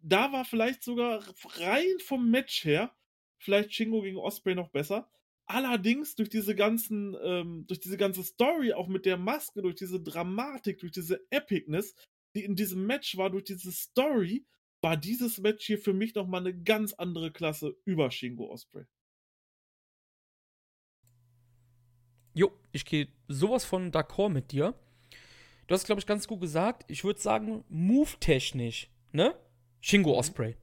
Da 0.00 0.32
war 0.32 0.44
vielleicht 0.44 0.82
sogar 0.84 1.24
rein 1.58 1.98
vom 2.04 2.30
Match 2.30 2.64
her 2.64 2.94
vielleicht 3.38 3.72
Shingo 3.72 4.02
gegen 4.02 4.18
Osprey 4.18 4.54
noch 4.54 4.70
besser. 4.70 5.10
Allerdings 5.46 6.14
durch 6.14 6.28
diese 6.28 6.54
ganzen, 6.54 7.16
ähm, 7.22 7.64
durch 7.66 7.80
diese 7.80 7.96
ganze 7.96 8.22
Story, 8.22 8.72
auch 8.74 8.88
mit 8.88 9.06
der 9.06 9.16
Maske, 9.16 9.62
durch 9.62 9.76
diese 9.76 10.00
Dramatik, 10.00 10.78
durch 10.80 10.92
diese 10.92 11.24
Epicness, 11.30 11.94
die 12.34 12.44
in 12.44 12.54
diesem 12.54 12.86
Match 12.86 13.16
war, 13.16 13.30
durch 13.30 13.44
diese 13.44 13.72
Story, 13.72 14.44
war 14.82 14.96
dieses 14.96 15.38
Match 15.38 15.64
hier 15.64 15.78
für 15.78 15.94
mich 15.94 16.14
nochmal 16.14 16.42
eine 16.42 16.62
ganz 16.62 16.92
andere 16.92 17.32
Klasse 17.32 17.76
über 17.84 18.10
Shingo 18.10 18.50
Osprey. 18.50 18.84
Jo, 22.38 22.52
ich 22.70 22.84
gehe 22.84 23.08
sowas 23.26 23.64
von 23.64 23.90
d'accord 23.90 24.28
mit 24.28 24.52
dir. 24.52 24.72
Du 25.66 25.74
hast, 25.74 25.86
glaube 25.86 25.98
ich, 25.98 26.06
ganz 26.06 26.28
gut 26.28 26.40
gesagt. 26.40 26.84
Ich 26.86 27.02
würde 27.02 27.18
sagen, 27.18 27.64
move-technisch, 27.68 28.88
ne? 29.10 29.34
Shingo 29.80 30.12
mhm. 30.12 30.18
Osprey. 30.18 30.56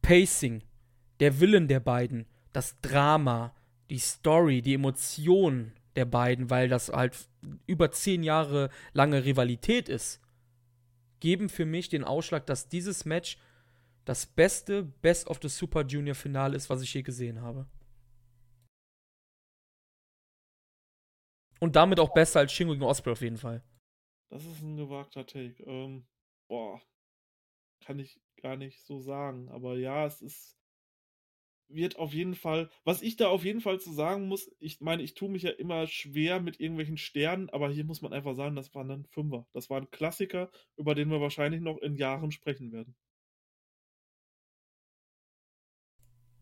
Pacing, 0.00 0.62
der 1.20 1.40
Willen 1.40 1.68
der 1.68 1.80
beiden, 1.80 2.24
das 2.54 2.80
Drama, 2.80 3.54
die 3.90 3.98
Story, 3.98 4.62
die 4.62 4.72
Emotionen 4.72 5.74
der 5.94 6.06
beiden, 6.06 6.48
weil 6.48 6.70
das 6.70 6.88
halt 6.88 7.28
über 7.66 7.92
zehn 7.92 8.22
Jahre 8.22 8.70
lange 8.94 9.26
Rivalität 9.26 9.90
ist, 9.90 10.22
geben 11.20 11.50
für 11.50 11.66
mich 11.66 11.90
den 11.90 12.02
Ausschlag, 12.02 12.46
dass 12.46 12.70
dieses 12.70 13.04
Match 13.04 13.36
das 14.06 14.24
beste 14.24 14.84
Best 14.84 15.26
of 15.26 15.38
the 15.42 15.50
Super 15.50 15.84
Junior 15.84 16.14
Finale 16.14 16.56
ist, 16.56 16.70
was 16.70 16.80
ich 16.80 16.94
je 16.94 17.02
gesehen 17.02 17.42
habe. 17.42 17.66
Und 21.64 21.76
damit 21.76 21.98
auch 21.98 22.12
besser 22.12 22.40
als 22.40 22.52
Shingo 22.52 22.74
gegen 22.74 22.84
Osprey 22.84 23.12
auf 23.12 23.22
jeden 23.22 23.38
Fall. 23.38 23.64
Das 24.28 24.44
ist 24.44 24.60
ein 24.60 24.76
gewagter 24.76 25.24
Take. 25.24 25.62
Ähm, 25.62 26.06
boah, 26.46 26.78
kann 27.82 27.98
ich 27.98 28.20
gar 28.42 28.56
nicht 28.56 28.84
so 28.84 29.00
sagen. 29.00 29.48
Aber 29.48 29.78
ja, 29.78 30.04
es 30.04 30.20
ist 30.20 30.58
wird 31.68 31.96
auf 31.96 32.12
jeden 32.12 32.34
Fall, 32.34 32.68
was 32.84 33.00
ich 33.00 33.16
da 33.16 33.28
auf 33.28 33.46
jeden 33.46 33.62
Fall 33.62 33.80
zu 33.80 33.94
sagen 33.94 34.28
muss, 34.28 34.54
ich 34.60 34.82
meine, 34.82 35.02
ich 35.02 35.14
tue 35.14 35.30
mich 35.30 35.44
ja 35.44 35.52
immer 35.52 35.86
schwer 35.86 36.38
mit 36.38 36.60
irgendwelchen 36.60 36.98
Sternen, 36.98 37.48
aber 37.48 37.70
hier 37.70 37.84
muss 37.84 38.02
man 38.02 38.12
einfach 38.12 38.34
sagen, 38.34 38.56
das 38.56 38.74
waren 38.74 38.88
dann 38.90 39.06
Fünfer. 39.06 39.46
Das 39.54 39.70
war 39.70 39.80
ein 39.80 39.90
Klassiker, 39.90 40.50
über 40.76 40.94
den 40.94 41.08
wir 41.08 41.22
wahrscheinlich 41.22 41.62
noch 41.62 41.78
in 41.78 41.96
Jahren 41.96 42.30
sprechen 42.30 42.72
werden. 42.72 42.94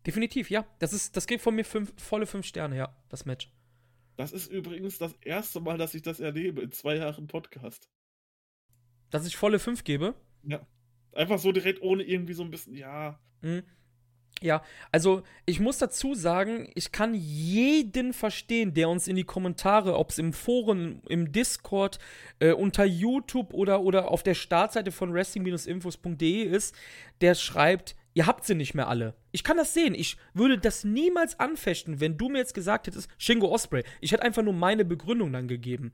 Definitiv, 0.05 0.51
ja. 0.51 0.66
Das 0.81 0.93
ist, 0.93 1.16
das 1.16 1.28
geht 1.28 1.40
von 1.40 1.55
mir 1.55 1.65
fünf, 1.65 1.94
volle 1.97 2.27
fünf 2.27 2.44
Sterne, 2.44 2.77
ja, 2.77 3.01
das 3.09 3.24
Match. 3.24 3.53
Das 4.23 4.31
ist 4.31 4.53
übrigens 4.53 4.99
das 4.99 5.16
erste 5.23 5.59
Mal, 5.59 5.78
dass 5.78 5.94
ich 5.94 6.03
das 6.03 6.20
erlebe 6.20 6.62
in 6.62 6.70
zwei 6.70 6.94
Jahren 6.94 7.27
Podcast. 7.27 7.90
Dass 9.11 9.27
ich 9.27 9.36
volle 9.36 9.59
fünf 9.59 9.82
gebe? 9.82 10.15
Ja. 10.44 10.65
Einfach 11.12 11.40
so 11.40 11.51
direkt 11.51 11.82
ohne 11.82 12.05
irgendwie 12.05 12.35
so 12.35 12.44
ein 12.44 12.53
bisschen, 12.53 12.77
ja. 12.77 13.19
Mhm. 13.40 13.65
Ja, 14.40 14.62
also 14.93 15.24
ich 15.44 15.59
muss 15.59 15.78
dazu 15.78 16.15
sagen, 16.15 16.70
ich 16.77 16.93
kann 16.93 17.15
jeden 17.15 18.12
verstehen, 18.12 18.74
der 18.74 18.89
uns 18.89 19.09
in 19.09 19.16
die 19.16 19.24
Kommentare, 19.24 19.99
ob 19.99 20.11
es 20.11 20.19
im 20.19 20.32
Forum, 20.32 21.03
im 21.09 21.32
Discord, 21.32 21.99
äh, 22.39 22.53
unter 22.53 22.85
YouTube 22.85 23.53
oder, 23.53 23.81
oder 23.82 24.09
auf 24.09 24.23
der 24.23 24.35
Startseite 24.35 24.93
von 24.93 25.12
wrestling-infos.de 25.12 26.44
ist, 26.44 26.77
der 27.23 27.35
schreibt, 27.35 27.97
ihr 28.14 28.26
habt 28.26 28.44
sie 28.44 28.55
nicht 28.55 28.74
mehr 28.74 28.89
alle. 28.89 29.14
Ich 29.30 29.44
kann 29.44 29.56
das 29.56 29.74
sehen. 29.74 29.94
Ich 29.94 30.16
würde 30.34 30.59
das 30.59 30.84
niemals 30.84 31.39
anfechten, 31.40 32.01
wenn 32.01 32.18
du 32.18 32.28
mir 32.28 32.39
jetzt 32.39 32.55
gesagt 32.55 32.86
hättest, 32.86 33.09
Shingo 33.18 33.48
Osprey. 33.48 33.84
Ich 34.01 34.12
hätte 34.12 34.22
einfach 34.22 34.43
nur 34.43 34.52
meine 34.52 34.84
Begründung 34.84 35.32
dann 35.32 35.48
gegeben. 35.48 35.93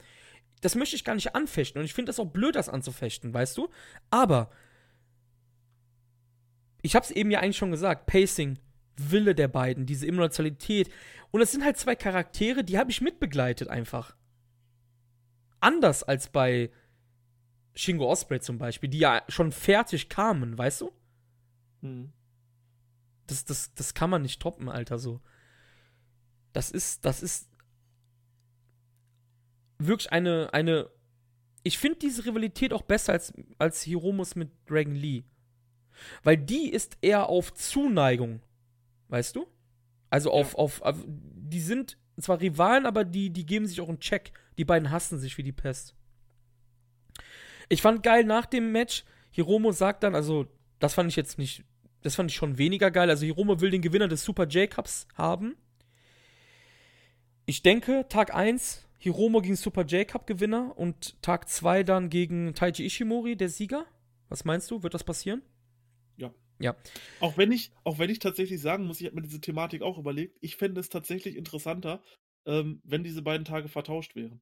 Das 0.61 0.75
möchte 0.75 0.97
ich 0.97 1.05
gar 1.05 1.15
nicht 1.15 1.35
anfechten 1.35 1.79
und 1.79 1.85
ich 1.85 1.95
finde 1.95 2.11
das 2.11 2.19
auch 2.19 2.27
blöd, 2.27 2.57
das 2.57 2.69
anzufechten, 2.69 3.33
weißt 3.33 3.57
du? 3.57 3.69
Aber 4.11 4.51
ich 6.83 6.97
habe 6.97 7.05
es 7.05 7.11
eben 7.11 7.31
ja 7.31 7.41
eigentlich 7.41 7.57
schon 7.57 7.71
gesagt, 7.71 8.07
Pacing, 8.07 8.59
Wille 8.97 9.35
der 9.35 9.49
beiden, 9.49 9.87
diese 9.87 10.07
Emotionalität. 10.07 10.91
Und 11.31 11.41
es 11.41 11.53
sind 11.53 11.65
halt 11.65 11.77
zwei 11.77 11.95
Charaktere, 11.95 12.65
die 12.65 12.79
habe 12.79 12.91
ich 12.91 13.01
mitbegleitet 13.01 13.69
einfach. 13.69 14.17
Anders 15.61 16.03
als 16.03 16.29
bei 16.29 16.71
Shingo 17.75 18.11
Osprey 18.11 18.41
zum 18.41 18.59
Beispiel, 18.59 18.91
die 18.91 18.99
ja 18.99 19.23
schon 19.29 19.53
fertig 19.53 20.09
kamen, 20.09 20.59
weißt 20.59 20.81
du? 20.81 20.93
Mhm. 21.81 22.13
Das, 23.27 23.45
das, 23.45 23.75
das 23.75 23.95
kann 23.95 24.11
man 24.11 24.23
nicht 24.23 24.41
toppen, 24.41 24.69
Alter, 24.69 24.99
so. 24.99 25.21
Das 26.53 26.71
ist, 26.71 27.05
das 27.05 27.23
ist 27.23 27.49
wirklich 29.79 30.13
eine, 30.13 30.53
eine. 30.53 30.91
Ich 31.63 31.79
finde 31.79 31.99
diese 31.99 32.25
Rivalität 32.25 32.73
auch 32.73 32.83
besser 32.83 33.13
als, 33.13 33.33
als 33.59 33.83
Hiromus 33.83 34.35
mit 34.35 34.51
Dragon 34.69 34.95
Lee. 34.95 35.25
Weil 36.23 36.37
die 36.37 36.71
ist 36.71 36.97
eher 37.01 37.29
auf 37.29 37.53
Zuneigung. 37.55 38.41
Weißt 39.09 39.37
du? 39.37 39.47
Also 40.11 40.31
auf, 40.31 40.53
ja. 40.53 40.59
auf, 40.59 40.83
auf, 40.83 41.05
Die 41.07 41.61
sind 41.61 41.99
zwar 42.21 42.41
Rivalen, 42.41 42.87
aber 42.87 43.05
die, 43.05 43.31
die 43.31 43.45
geben 43.45 43.67
sich 43.67 43.81
auch 43.81 43.89
einen 43.89 44.01
Check. 44.01 44.33
Die 44.57 44.65
beiden 44.65 44.91
hassen 44.91 45.19
sich 45.19 45.37
wie 45.39 45.43
die 45.43 45.53
Pest. 45.53 45.95
Ich 47.69 47.83
fand 47.83 48.03
geil 48.03 48.25
nach 48.25 48.47
dem 48.47 48.73
Match, 48.73 49.05
Hiromo 49.31 49.73
sagt 49.73 50.03
dann, 50.03 50.15
also, 50.15 50.47
das 50.79 50.95
fand 50.95 51.11
ich 51.11 51.17
jetzt 51.17 51.39
nicht. 51.39 51.65
Das 52.03 52.15
fand 52.15 52.31
ich 52.31 52.37
schon 52.37 52.59
weniger 52.59 52.91
geil. 52.91 53.11
Also, 53.11 53.25
Hiromo 53.25 53.61
will 53.61 53.71
den 53.71 53.83
Gewinner 53.83 54.09
des 54.09 54.25
Super 54.25 54.47
J-Cups 54.47 55.09
haben. 55.15 55.57
Ich 57.47 57.63
denke, 57.63 58.07
Tag 58.09 58.35
1 58.35 58.89
Hiromo 58.99 59.41
gegen 59.41 59.57
Super 59.57 59.85
J-Cup-Gewinner 59.85 60.77
und 60.77 61.21
Tag 61.23 61.49
2 61.49 61.85
dann 61.85 62.11
gegen 62.11 62.53
Taiji 62.55 62.85
Ishimori, 62.85 63.37
der 63.37 63.49
Sieger. 63.49 63.87
Was 64.29 64.45
meinst 64.45 64.71
du? 64.71 64.83
Wird 64.83 64.93
das 64.93 65.05
passieren? 65.05 65.43
Ja. 66.17 66.35
Ja. 66.59 66.77
Auch 67.21 67.39
wenn 67.39 67.53
ich, 67.53 67.71
auch 67.85 67.99
wenn 67.99 68.11
ich 68.11 68.19
tatsächlich 68.19 68.61
sagen 68.61 68.85
muss, 68.85 69.01
ich 69.01 69.07
habe 69.07 69.17
mir 69.17 69.23
diese 69.23 69.41
Thematik 69.41 69.83
auch 69.83 69.99
überlegt, 69.99 70.37
ich 70.41 70.57
fände 70.57 70.81
es 70.81 70.89
tatsächlich 70.89 71.37
interessanter, 71.37 72.03
ähm, 72.45 72.83
wenn 72.85 73.05
diese 73.05 73.23
beiden 73.23 73.45
Tage 73.45 73.69
vertauscht 73.69 74.17
wären. 74.17 74.41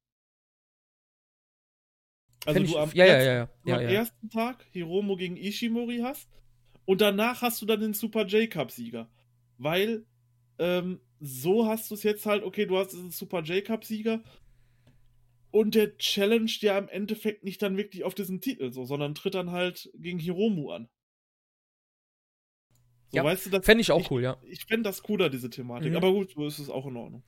Also 2.47 2.59
Fänd 2.60 2.68
du 2.68 2.73
ich- 2.73 2.78
am, 2.78 2.90
ja, 2.94 3.05
ersten, 3.06 3.51
ja, 3.68 3.81
ja, 3.81 3.89
am 3.89 3.94
ersten 3.94 4.31
Tag 4.31 4.66
Hiromo 4.73 5.16
gegen 5.16 5.36
Ishimori 5.36 5.98
hast 5.98 6.28
und 6.85 7.01
danach 7.01 7.43
hast 7.43 7.60
du 7.60 7.66
dann 7.66 7.81
den 7.81 7.93
Super 7.94 8.24
J-Cup-Sieger. 8.27 9.09
Weil 9.59 10.06
ähm, 10.59 11.01
so 11.20 11.66
hast 11.66 11.90
du 11.90 11.94
es 11.94 12.02
jetzt 12.02 12.24
halt, 12.27 12.43
okay, 12.44 12.66
du 12.66 12.77
hast 12.78 12.93
diesen 12.93 13.10
Super 13.10 13.43
J-Cup-Sieger 13.43 14.23
und 15.51 15.74
der 15.74 15.97
challenge 15.98 16.52
ja 16.60 16.78
im 16.78 16.89
Endeffekt 16.89 17.43
nicht 17.44 17.60
dann 17.62 17.77
wirklich 17.77 18.05
auf 18.05 18.14
diesen 18.14 18.40
Titel 18.40 18.73
so, 18.73 18.85
sondern 18.85 19.14
tritt 19.14 19.35
dann 19.35 19.51
halt 19.51 19.90
gegen 19.94 20.18
Hiromu 20.18 20.70
an. 20.70 20.89
So, 23.09 23.16
Ja, 23.18 23.24
weißt 23.24 23.47
du, 23.47 23.51
das, 23.51 23.64
Fände 23.64 23.81
ich 23.82 23.90
auch 23.93 24.01
ich, 24.01 24.10
cool, 24.10 24.23
ja. 24.23 24.36
ich 24.43 24.64
fände 24.64 24.82
das 24.82 25.02
cooler, 25.02 25.31
diese 25.31 25.48
Thematik. 25.48 25.90
Mhm. 25.90 25.97
Aber 25.97 26.12
gut, 26.12 26.32
so 26.32 26.47
ist 26.47 26.59
es 26.59 26.68
auch 26.68 26.86
in 26.86 26.97
Ordnung. 26.97 27.23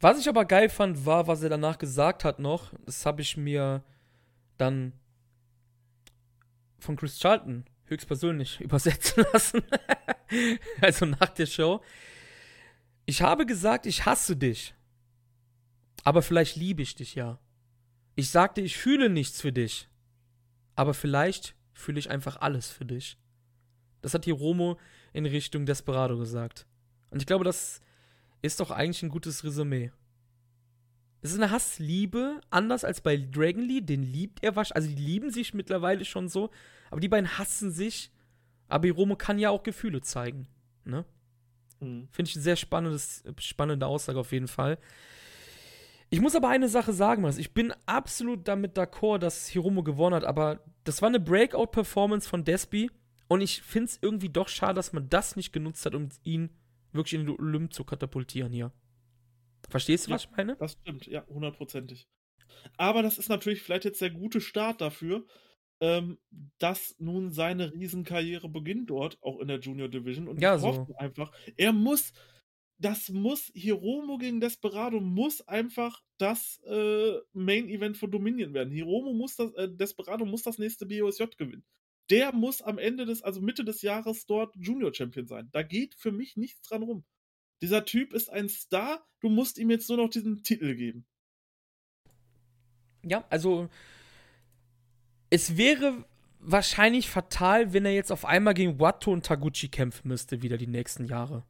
Was 0.00 0.18
ich 0.20 0.28
aber 0.28 0.44
geil 0.44 0.68
fand, 0.68 1.06
war, 1.06 1.28
was 1.28 1.42
er 1.42 1.48
danach 1.48 1.78
gesagt 1.78 2.24
hat 2.24 2.40
noch. 2.40 2.72
Das 2.84 3.06
habe 3.06 3.22
ich 3.22 3.36
mir 3.36 3.84
dann 4.58 4.92
von 6.78 6.96
Chris 6.96 7.18
Charlton 7.18 7.64
höchstpersönlich 7.84 8.60
übersetzen 8.60 9.24
lassen. 9.32 9.62
also 10.80 11.06
nach 11.06 11.30
der 11.30 11.46
Show. 11.46 11.82
Ich 13.04 13.22
habe 13.22 13.46
gesagt, 13.46 13.86
ich 13.86 14.06
hasse 14.06 14.36
dich. 14.36 14.74
Aber 16.04 16.22
vielleicht 16.22 16.56
liebe 16.56 16.82
ich 16.82 16.94
dich 16.94 17.14
ja. 17.14 17.38
Ich 18.14 18.30
sagte, 18.30 18.60
ich 18.60 18.76
fühle 18.76 19.08
nichts 19.08 19.40
für 19.40 19.52
dich. 19.52 19.88
Aber 20.74 20.94
vielleicht 20.94 21.54
fühle 21.72 21.98
ich 21.98 22.10
einfach 22.10 22.40
alles 22.40 22.70
für 22.70 22.84
dich. 22.84 23.18
Das 24.00 24.14
hat 24.14 24.24
Hiromo 24.24 24.78
in 25.12 25.26
Richtung 25.26 25.64
Desperado 25.66 26.18
gesagt. 26.18 26.66
Und 27.10 27.20
ich 27.20 27.26
glaube, 27.26 27.44
das 27.44 27.80
ist 28.42 28.60
doch 28.60 28.70
eigentlich 28.70 29.02
ein 29.02 29.08
gutes 29.08 29.44
Resümee. 29.44 29.92
Es 31.22 31.30
ist 31.30 31.38
eine 31.38 31.52
Hassliebe, 31.52 32.40
anders 32.50 32.84
als 32.84 33.00
bei 33.00 33.16
Dragon 33.16 33.62
Lee, 33.62 33.80
den 33.80 34.02
liebt 34.02 34.42
er 34.42 34.56
wahrscheinlich, 34.56 34.76
also 34.76 34.96
die 34.96 35.02
lieben 35.02 35.30
sich 35.30 35.54
mittlerweile 35.54 36.04
schon 36.04 36.28
so, 36.28 36.50
aber 36.90 37.00
die 37.00 37.08
beiden 37.08 37.38
hassen 37.38 37.70
sich. 37.70 38.10
Aber 38.68 38.86
Hiromo 38.86 39.16
kann 39.16 39.38
ja 39.38 39.50
auch 39.50 39.62
Gefühle 39.62 40.00
zeigen, 40.00 40.48
ne? 40.84 41.04
Mhm. 41.78 42.08
Finde 42.10 42.28
ich 42.28 42.36
eine 42.36 42.42
sehr 42.42 42.56
spannendes, 42.56 43.22
spannende 43.38 43.86
Aussage 43.86 44.18
auf 44.18 44.32
jeden 44.32 44.48
Fall. 44.48 44.78
Ich 46.10 46.20
muss 46.20 46.34
aber 46.34 46.48
eine 46.48 46.68
Sache 46.68 46.92
sagen, 46.92 47.22
Max. 47.22 47.38
Ich 47.38 47.54
bin 47.54 47.72
absolut 47.86 48.48
damit 48.48 48.76
d'accord, 48.76 49.18
dass 49.18 49.46
Hiromo 49.46 49.82
gewonnen 49.82 50.16
hat, 50.16 50.24
aber 50.24 50.60
das 50.84 51.02
war 51.02 51.08
eine 51.08 51.20
Breakout-Performance 51.20 52.28
von 52.28 52.44
Despi 52.44 52.90
und 53.28 53.40
ich 53.40 53.62
finde 53.62 53.86
es 53.86 53.98
irgendwie 54.02 54.28
doch 54.28 54.48
schade, 54.48 54.74
dass 54.74 54.92
man 54.92 55.08
das 55.08 55.36
nicht 55.36 55.52
genutzt 55.52 55.86
hat, 55.86 55.94
um 55.94 56.08
ihn 56.24 56.50
wirklich 56.92 57.14
in 57.14 57.26
den 57.26 57.38
Olymp 57.38 57.72
zu 57.72 57.84
katapultieren 57.84 58.52
hier. 58.52 58.72
Verstehst 59.70 60.06
du, 60.06 60.10
Ja. 60.10 60.14
was 60.16 60.24
ich 60.24 60.30
meine? 60.30 60.56
Das 60.56 60.72
stimmt, 60.72 61.06
ja, 61.06 61.26
hundertprozentig. 61.26 62.06
Aber 62.76 63.02
das 63.02 63.18
ist 63.18 63.28
natürlich 63.28 63.62
vielleicht 63.62 63.84
jetzt 63.84 64.00
der 64.00 64.10
gute 64.10 64.40
Start 64.40 64.80
dafür, 64.80 65.24
ähm, 65.80 66.18
dass 66.58 66.94
nun 66.98 67.32
seine 67.32 67.72
Riesenkarriere 67.72 68.48
beginnt 68.48 68.90
dort, 68.90 69.18
auch 69.22 69.40
in 69.40 69.48
der 69.48 69.58
Junior 69.60 69.88
Division. 69.88 70.28
Und 70.28 70.40
Ja, 70.40 70.54
ich 70.56 70.60
so. 70.60 70.68
hoffe 70.68 70.98
einfach, 70.98 71.32
er 71.56 71.72
muss, 71.72 72.12
das 72.78 73.08
muss, 73.08 73.50
Hiromo 73.54 74.18
gegen 74.18 74.40
Desperado 74.40 75.00
muss 75.00 75.46
einfach 75.48 76.02
das 76.18 76.60
äh, 76.66 77.14
Main 77.32 77.68
Event 77.68 77.96
von 77.96 78.10
Dominion 78.10 78.54
werden. 78.54 78.70
Hiromo 78.72 79.12
muss 79.12 79.36
das, 79.36 79.52
äh, 79.54 79.68
Desperado 79.74 80.24
muss 80.24 80.42
das 80.42 80.58
nächste 80.58 80.86
BOSJ 80.86 81.24
gewinnen. 81.36 81.64
Der 82.10 82.32
muss 82.32 82.62
am 82.62 82.78
Ende 82.78 83.06
des, 83.06 83.22
also 83.22 83.40
Mitte 83.40 83.64
des 83.64 83.82
Jahres 83.82 84.26
dort 84.26 84.54
Junior 84.56 84.92
Champion 84.94 85.26
sein. 85.26 85.48
Da 85.52 85.62
geht 85.62 85.94
für 85.96 86.12
mich 86.12 86.36
nichts 86.36 86.60
dran 86.62 86.82
rum. 86.82 87.04
Dieser 87.62 87.84
Typ 87.84 88.12
ist 88.12 88.28
ein 88.28 88.48
Star, 88.48 89.06
du 89.20 89.28
musst 89.28 89.56
ihm 89.56 89.70
jetzt 89.70 89.88
nur 89.88 89.98
noch 89.98 90.10
diesen 90.10 90.42
Titel 90.42 90.74
geben. 90.74 91.06
Ja, 93.04 93.24
also 93.30 93.68
es 95.30 95.56
wäre 95.56 96.04
wahrscheinlich 96.40 97.08
fatal, 97.08 97.72
wenn 97.72 97.84
er 97.84 97.94
jetzt 97.94 98.10
auf 98.12 98.24
einmal 98.24 98.54
gegen 98.54 98.80
Watto 98.80 99.12
und 99.12 99.24
Taguchi 99.24 99.68
kämpfen 99.68 100.08
müsste, 100.08 100.42
wieder 100.42 100.58
die 100.58 100.66
nächsten 100.66 101.04
Jahre. 101.04 101.44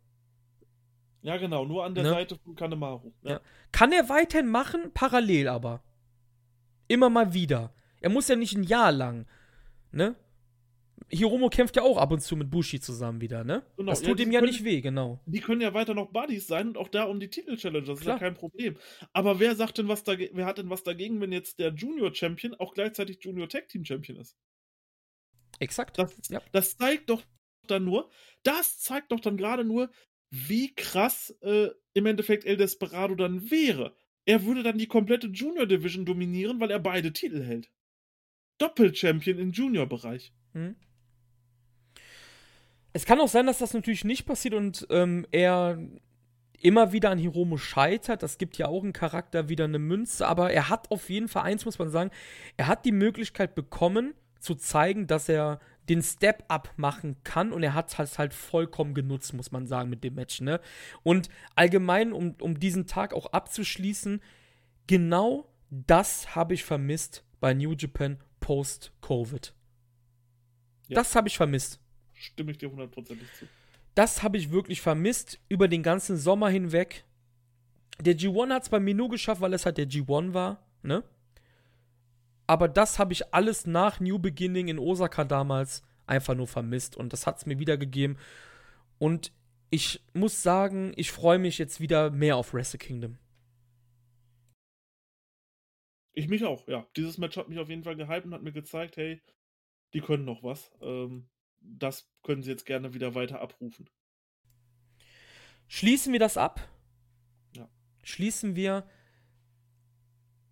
Ja, 1.22 1.36
genau, 1.36 1.64
nur 1.64 1.84
an 1.84 1.94
der 1.94 2.04
Ne? 2.04 2.10
Seite 2.10 2.36
von 2.36 2.56
Kanemaru. 2.56 3.12
Ja. 3.22 3.32
Ja. 3.32 3.40
Kann 3.70 3.92
er 3.92 4.08
weiterhin 4.08 4.48
machen, 4.48 4.90
parallel 4.92 5.48
aber. 5.48 5.82
Immer 6.88 7.10
mal 7.10 7.32
wieder. 7.32 7.72
Er 8.00 8.10
muss 8.10 8.28
ja 8.28 8.36
nicht 8.36 8.54
ein 8.54 8.64
Jahr 8.64 8.92
lang, 8.92 9.26
ne? 9.92 10.16
Hiromo 11.08 11.48
kämpft 11.48 11.76
ja 11.76 11.82
auch 11.82 11.96
ab 11.98 12.10
und 12.12 12.20
zu 12.20 12.36
mit 12.36 12.50
Bushi 12.50 12.80
zusammen 12.80 13.20
wieder, 13.20 13.44
ne? 13.44 13.64
Genau, 13.76 13.90
das 13.90 14.02
ja, 14.02 14.08
tut 14.08 14.18
die 14.18 14.24
ihm 14.24 14.32
ja 14.32 14.40
können- 14.40 14.52
nicht 14.52 14.64
weh, 14.64 14.80
genau. 14.80 15.20
Die 15.26 15.40
können 15.40 15.60
ja 15.60 15.74
weiter 15.74 15.94
noch 15.94 16.10
Buddies 16.12 16.46
sein 16.46 16.68
und 16.68 16.76
auch 16.78 16.88
da 16.88 17.04
um 17.04 17.20
die 17.20 17.28
Titel-Challenge, 17.28 17.86
das 17.86 17.98
ist 17.98 18.02
Klar. 18.04 18.16
ja 18.16 18.20
kein 18.20 18.34
Problem. 18.34 18.76
Aber 19.12 19.38
wer 19.40 19.54
sagt 19.56 19.78
denn 19.78 19.88
was 19.88 20.04
dagegen, 20.04 20.36
wer 20.36 20.46
hat 20.46 20.58
denn 20.58 20.70
was 20.70 20.82
dagegen, 20.82 21.20
wenn 21.20 21.32
jetzt 21.32 21.58
der 21.58 21.72
Junior-Champion 21.72 22.54
auch 22.54 22.74
gleichzeitig 22.74 23.18
Junior 23.22 23.48
Tag 23.48 23.68
Team 23.68 23.84
Champion 23.84 24.18
ist? 24.18 24.36
Exakt. 25.58 25.98
Das, 25.98 26.16
Ja. 26.28 26.40
das 26.52 26.76
zeigt 26.76 27.10
doch 27.10 27.22
dann 27.68 27.84
nur, 27.84 28.10
das 28.42 28.78
zeigt 28.80 29.12
doch 29.12 29.20
dann 29.20 29.36
gerade 29.36 29.64
nur, 29.64 29.90
wie 30.30 30.74
krass 30.74 31.36
äh, 31.42 31.68
im 31.94 32.06
Endeffekt 32.06 32.44
El 32.44 32.56
Desperado 32.56 33.14
dann 33.14 33.50
wäre. 33.50 33.94
Er 34.24 34.44
würde 34.44 34.62
dann 34.62 34.78
die 34.78 34.86
komplette 34.86 35.26
Junior 35.28 35.66
Division 35.66 36.04
dominieren, 36.06 36.58
weil 36.60 36.70
er 36.70 36.78
beide 36.80 37.12
Titel 37.12 37.42
hält. 37.42 37.70
Doppel-Champion 38.58 39.38
im 39.38 39.52
Junior-Bereich. 39.52 40.32
Hm. 40.52 40.76
Es 42.92 43.06
kann 43.06 43.20
auch 43.20 43.28
sein, 43.28 43.46
dass 43.46 43.58
das 43.58 43.74
natürlich 43.74 44.04
nicht 44.04 44.26
passiert 44.26 44.54
und 44.54 44.86
ähm, 44.90 45.26
er 45.30 45.78
immer 46.60 46.92
wieder 46.92 47.10
an 47.10 47.18
Hiromo 47.18 47.56
scheitert. 47.56 48.22
Das 48.22 48.38
gibt 48.38 48.56
ja 48.56 48.68
auch 48.68 48.82
einen 48.82 48.92
Charakter 48.92 49.48
wieder 49.48 49.64
eine 49.64 49.78
Münze, 49.78 50.26
aber 50.26 50.52
er 50.52 50.68
hat 50.68 50.90
auf 50.90 51.10
jeden 51.10 51.28
Fall, 51.28 51.42
eins 51.42 51.64
muss 51.64 51.78
man 51.78 51.90
sagen, 51.90 52.10
er 52.56 52.68
hat 52.68 52.84
die 52.84 52.92
Möglichkeit 52.92 53.54
bekommen, 53.54 54.14
zu 54.38 54.54
zeigen, 54.54 55.06
dass 55.06 55.28
er 55.28 55.60
den 55.88 56.02
Step-Up 56.02 56.72
machen 56.76 57.16
kann 57.24 57.52
und 57.52 57.62
er 57.62 57.74
hat 57.74 57.98
es 57.98 58.18
halt 58.18 58.34
vollkommen 58.34 58.94
genutzt, 58.94 59.34
muss 59.34 59.50
man 59.50 59.66
sagen, 59.66 59.90
mit 59.90 60.04
dem 60.04 60.14
Match, 60.14 60.40
ne? 60.40 60.60
Und 61.02 61.28
allgemein, 61.56 62.12
um, 62.12 62.36
um 62.40 62.58
diesen 62.58 62.86
Tag 62.86 63.14
auch 63.14 63.26
abzuschließen, 63.32 64.20
genau 64.86 65.48
das 65.70 66.36
habe 66.36 66.54
ich 66.54 66.64
vermisst 66.64 67.24
bei 67.40 67.54
New 67.54 67.72
Japan 67.72 68.18
post-Covid. 68.40 69.54
Ja. 70.88 70.94
Das 70.94 71.16
habe 71.16 71.28
ich 71.28 71.36
vermisst. 71.36 71.81
Stimme 72.22 72.52
ich 72.52 72.58
dir 72.58 72.70
hundertprozentig 72.70 73.26
zu. 73.34 73.46
Das 73.96 74.22
habe 74.22 74.36
ich 74.36 74.52
wirklich 74.52 74.80
vermisst 74.80 75.40
über 75.48 75.66
den 75.66 75.82
ganzen 75.82 76.16
Sommer 76.16 76.48
hinweg. 76.48 77.04
Der 78.00 78.16
G1 78.16 78.54
hat 78.54 78.62
es 78.62 78.68
bei 78.68 78.78
mir 78.78 78.94
nur 78.94 79.10
geschafft, 79.10 79.40
weil 79.40 79.52
es 79.54 79.66
halt 79.66 79.76
der 79.76 79.88
G1 79.88 80.32
war, 80.32 80.64
ne? 80.82 81.02
Aber 82.46 82.68
das 82.68 82.98
habe 82.98 83.12
ich 83.12 83.34
alles 83.34 83.66
nach 83.66 83.98
New 83.98 84.18
Beginning 84.18 84.68
in 84.68 84.78
Osaka 84.78 85.24
damals 85.24 85.82
einfach 86.06 86.34
nur 86.34 86.46
vermisst 86.46 86.96
und 86.96 87.12
das 87.12 87.26
hat 87.26 87.38
es 87.38 87.46
mir 87.46 87.58
wiedergegeben. 87.58 88.16
Und 88.98 89.32
ich 89.70 90.00
muss 90.14 90.42
sagen, 90.42 90.92
ich 90.96 91.10
freue 91.10 91.38
mich 91.38 91.58
jetzt 91.58 91.80
wieder 91.80 92.10
mehr 92.10 92.36
auf 92.36 92.54
Wrestle 92.54 92.78
Kingdom. 92.78 93.18
Ich 96.14 96.28
mich 96.28 96.44
auch, 96.44 96.68
ja. 96.68 96.86
Dieses 96.96 97.18
Match 97.18 97.36
hat 97.36 97.48
mich 97.48 97.58
auf 97.58 97.68
jeden 97.68 97.82
Fall 97.82 97.96
gehypt 97.96 98.26
und 98.26 98.34
hat 98.34 98.42
mir 98.42 98.52
gezeigt, 98.52 98.96
hey, 98.96 99.20
die 99.92 100.00
können 100.00 100.24
noch 100.24 100.42
was. 100.42 100.70
Ähm, 100.80 101.28
das 101.64 102.08
können 102.22 102.42
sie 102.42 102.50
jetzt 102.50 102.66
gerne 102.66 102.94
wieder 102.94 103.14
weiter 103.14 103.40
abrufen. 103.40 103.88
Schließen 105.68 106.12
wir 106.12 106.20
das 106.20 106.36
ab? 106.36 106.68
Ja. 107.56 107.68
Schließen 108.02 108.56
wir 108.56 108.84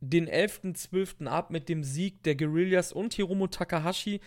den 0.01 0.29
11.12. 0.29 1.27
ab 1.27 1.51
mit 1.51 1.69
dem 1.69 1.85
Sieg 1.85 2.23
der 2.23 2.35
Guerillas 2.35 2.93
und 2.93 3.15
Hiromu 3.15 3.47
Takahashi. 3.47 4.21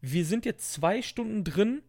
Wir 0.00 0.24
sind 0.24 0.46
jetzt 0.46 0.72
zwei 0.72 1.02
Stunden 1.02 1.44
drin. 1.44 1.82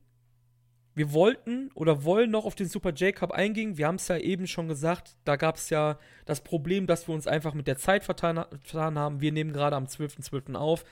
Wir 0.93 1.13
wollten 1.13 1.71
oder 1.73 2.03
wollen 2.03 2.29
noch 2.29 2.43
auf 2.43 2.55
den 2.55 2.67
Super 2.67 2.91
J-Cup 2.91 3.31
eingehen. 3.31 3.77
Wir 3.77 3.87
haben 3.87 3.95
es 3.95 4.09
ja 4.09 4.17
eben 4.17 4.45
schon 4.47 4.67
gesagt. 4.67 5.15
Da 5.23 5.37
gab 5.37 5.55
es 5.55 5.69
ja 5.69 5.97
das 6.25 6.43
Problem, 6.43 6.85
dass 6.85 7.07
wir 7.07 7.15
uns 7.15 7.27
einfach 7.27 7.53
mit 7.53 7.67
der 7.67 7.77
Zeit 7.77 8.03
vertan, 8.03 8.43
vertan 8.61 8.99
haben. 8.99 9.21
Wir 9.21 9.31
nehmen 9.31 9.53
gerade 9.53 9.77
am 9.77 9.85
12.12. 9.85 10.49
.12. 10.49 10.55
auf. 10.55 10.83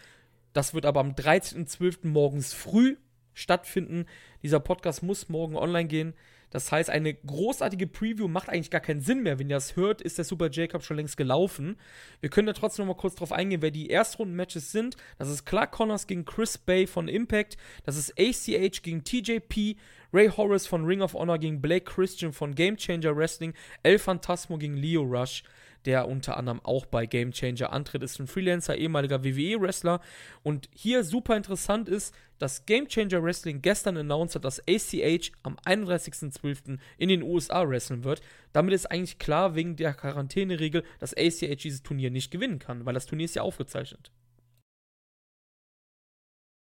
Das 0.53 0.73
wird 0.73 0.85
aber 0.85 1.01
am 1.01 1.11
13.12. 1.11 2.07
morgens 2.07 2.53
früh 2.53 2.95
stattfinden. 3.39 4.05
Dieser 4.43 4.59
Podcast 4.59 5.03
muss 5.03 5.29
morgen 5.29 5.55
online 5.55 5.87
gehen. 5.87 6.13
Das 6.51 6.71
heißt, 6.71 6.89
eine 6.89 7.13
großartige 7.13 7.87
Preview 7.87 8.27
macht 8.27 8.49
eigentlich 8.49 8.71
gar 8.71 8.81
keinen 8.81 9.01
Sinn 9.01 9.21
mehr. 9.21 9.37
Wenn 9.37 9.49
ihr 9.49 9.55
das 9.55 9.75
hört, 9.75 10.01
ist 10.01 10.17
der 10.17 10.25
Super 10.25 10.47
J-Cup 10.47 10.83
schon 10.83 10.97
längst 10.97 11.17
gelaufen. 11.17 11.77
Wir 12.21 12.29
können 12.29 12.47
da 12.47 12.53
trotzdem 12.53 12.85
noch 12.85 12.95
mal 12.95 12.99
kurz 12.99 13.15
drauf 13.15 13.31
eingehen, 13.31 13.61
wer 13.61 13.71
die 13.71 13.89
Erstrunden-Matches 13.89 14.71
sind. 14.71 14.97
Das 15.17 15.29
ist 15.29 15.45
Clark 15.45 15.71
Connors 15.71 16.07
gegen 16.07 16.25
Chris 16.25 16.57
Bay 16.57 16.87
von 16.87 17.07
Impact. 17.07 17.57
Das 17.83 17.97
ist 17.97 18.19
ACH 18.19 18.81
gegen 18.81 19.03
TJP. 19.03 19.77
Ray 20.11 20.29
Horace 20.29 20.65
von 20.65 20.85
Ring 20.85 21.01
of 21.01 21.13
Honor 21.13 21.37
gegen 21.37 21.61
Blake 21.61 21.85
Christian 21.85 22.33
von 22.33 22.55
Game 22.55 22.77
Changer 22.77 23.15
Wrestling. 23.15 23.53
El 23.83 23.99
Phantasmo 23.99 24.57
gegen 24.57 24.75
Leo 24.75 25.03
Rush 25.03 25.43
der 25.85 26.07
unter 26.07 26.37
anderem 26.37 26.59
auch 26.63 26.85
bei 26.85 27.05
Game 27.05 27.31
Changer 27.31 27.71
antritt, 27.71 28.03
ist 28.03 28.19
ein 28.19 28.27
Freelancer, 28.27 28.75
ehemaliger 28.75 29.23
WWE-Wrestler. 29.23 30.01
Und 30.43 30.69
hier 30.73 31.03
super 31.03 31.35
interessant 31.35 31.89
ist, 31.89 32.13
dass 32.37 32.65
Game 32.65 32.87
Changer 32.87 33.23
Wrestling 33.23 33.61
gestern 33.61 33.97
announced 33.97 34.35
hat, 34.35 34.45
dass 34.45 34.61
ACH 34.67 35.31
am 35.43 35.57
31.12. 35.65 36.79
in 36.97 37.09
den 37.09 37.23
USA 37.23 37.67
wresteln 37.67 38.03
wird. 38.03 38.21
Damit 38.53 38.73
ist 38.73 38.89
eigentlich 38.89 39.19
klar, 39.19 39.55
wegen 39.55 39.75
der 39.75 39.93
Quarantäneregel, 39.93 40.83
dass 40.99 41.15
ACH 41.15 41.63
dieses 41.63 41.83
Turnier 41.83 42.11
nicht 42.11 42.31
gewinnen 42.31 42.59
kann, 42.59 42.85
weil 42.85 42.93
das 42.93 43.05
Turnier 43.05 43.25
ist 43.25 43.35
ja 43.35 43.41
aufgezeichnet. 43.41 44.11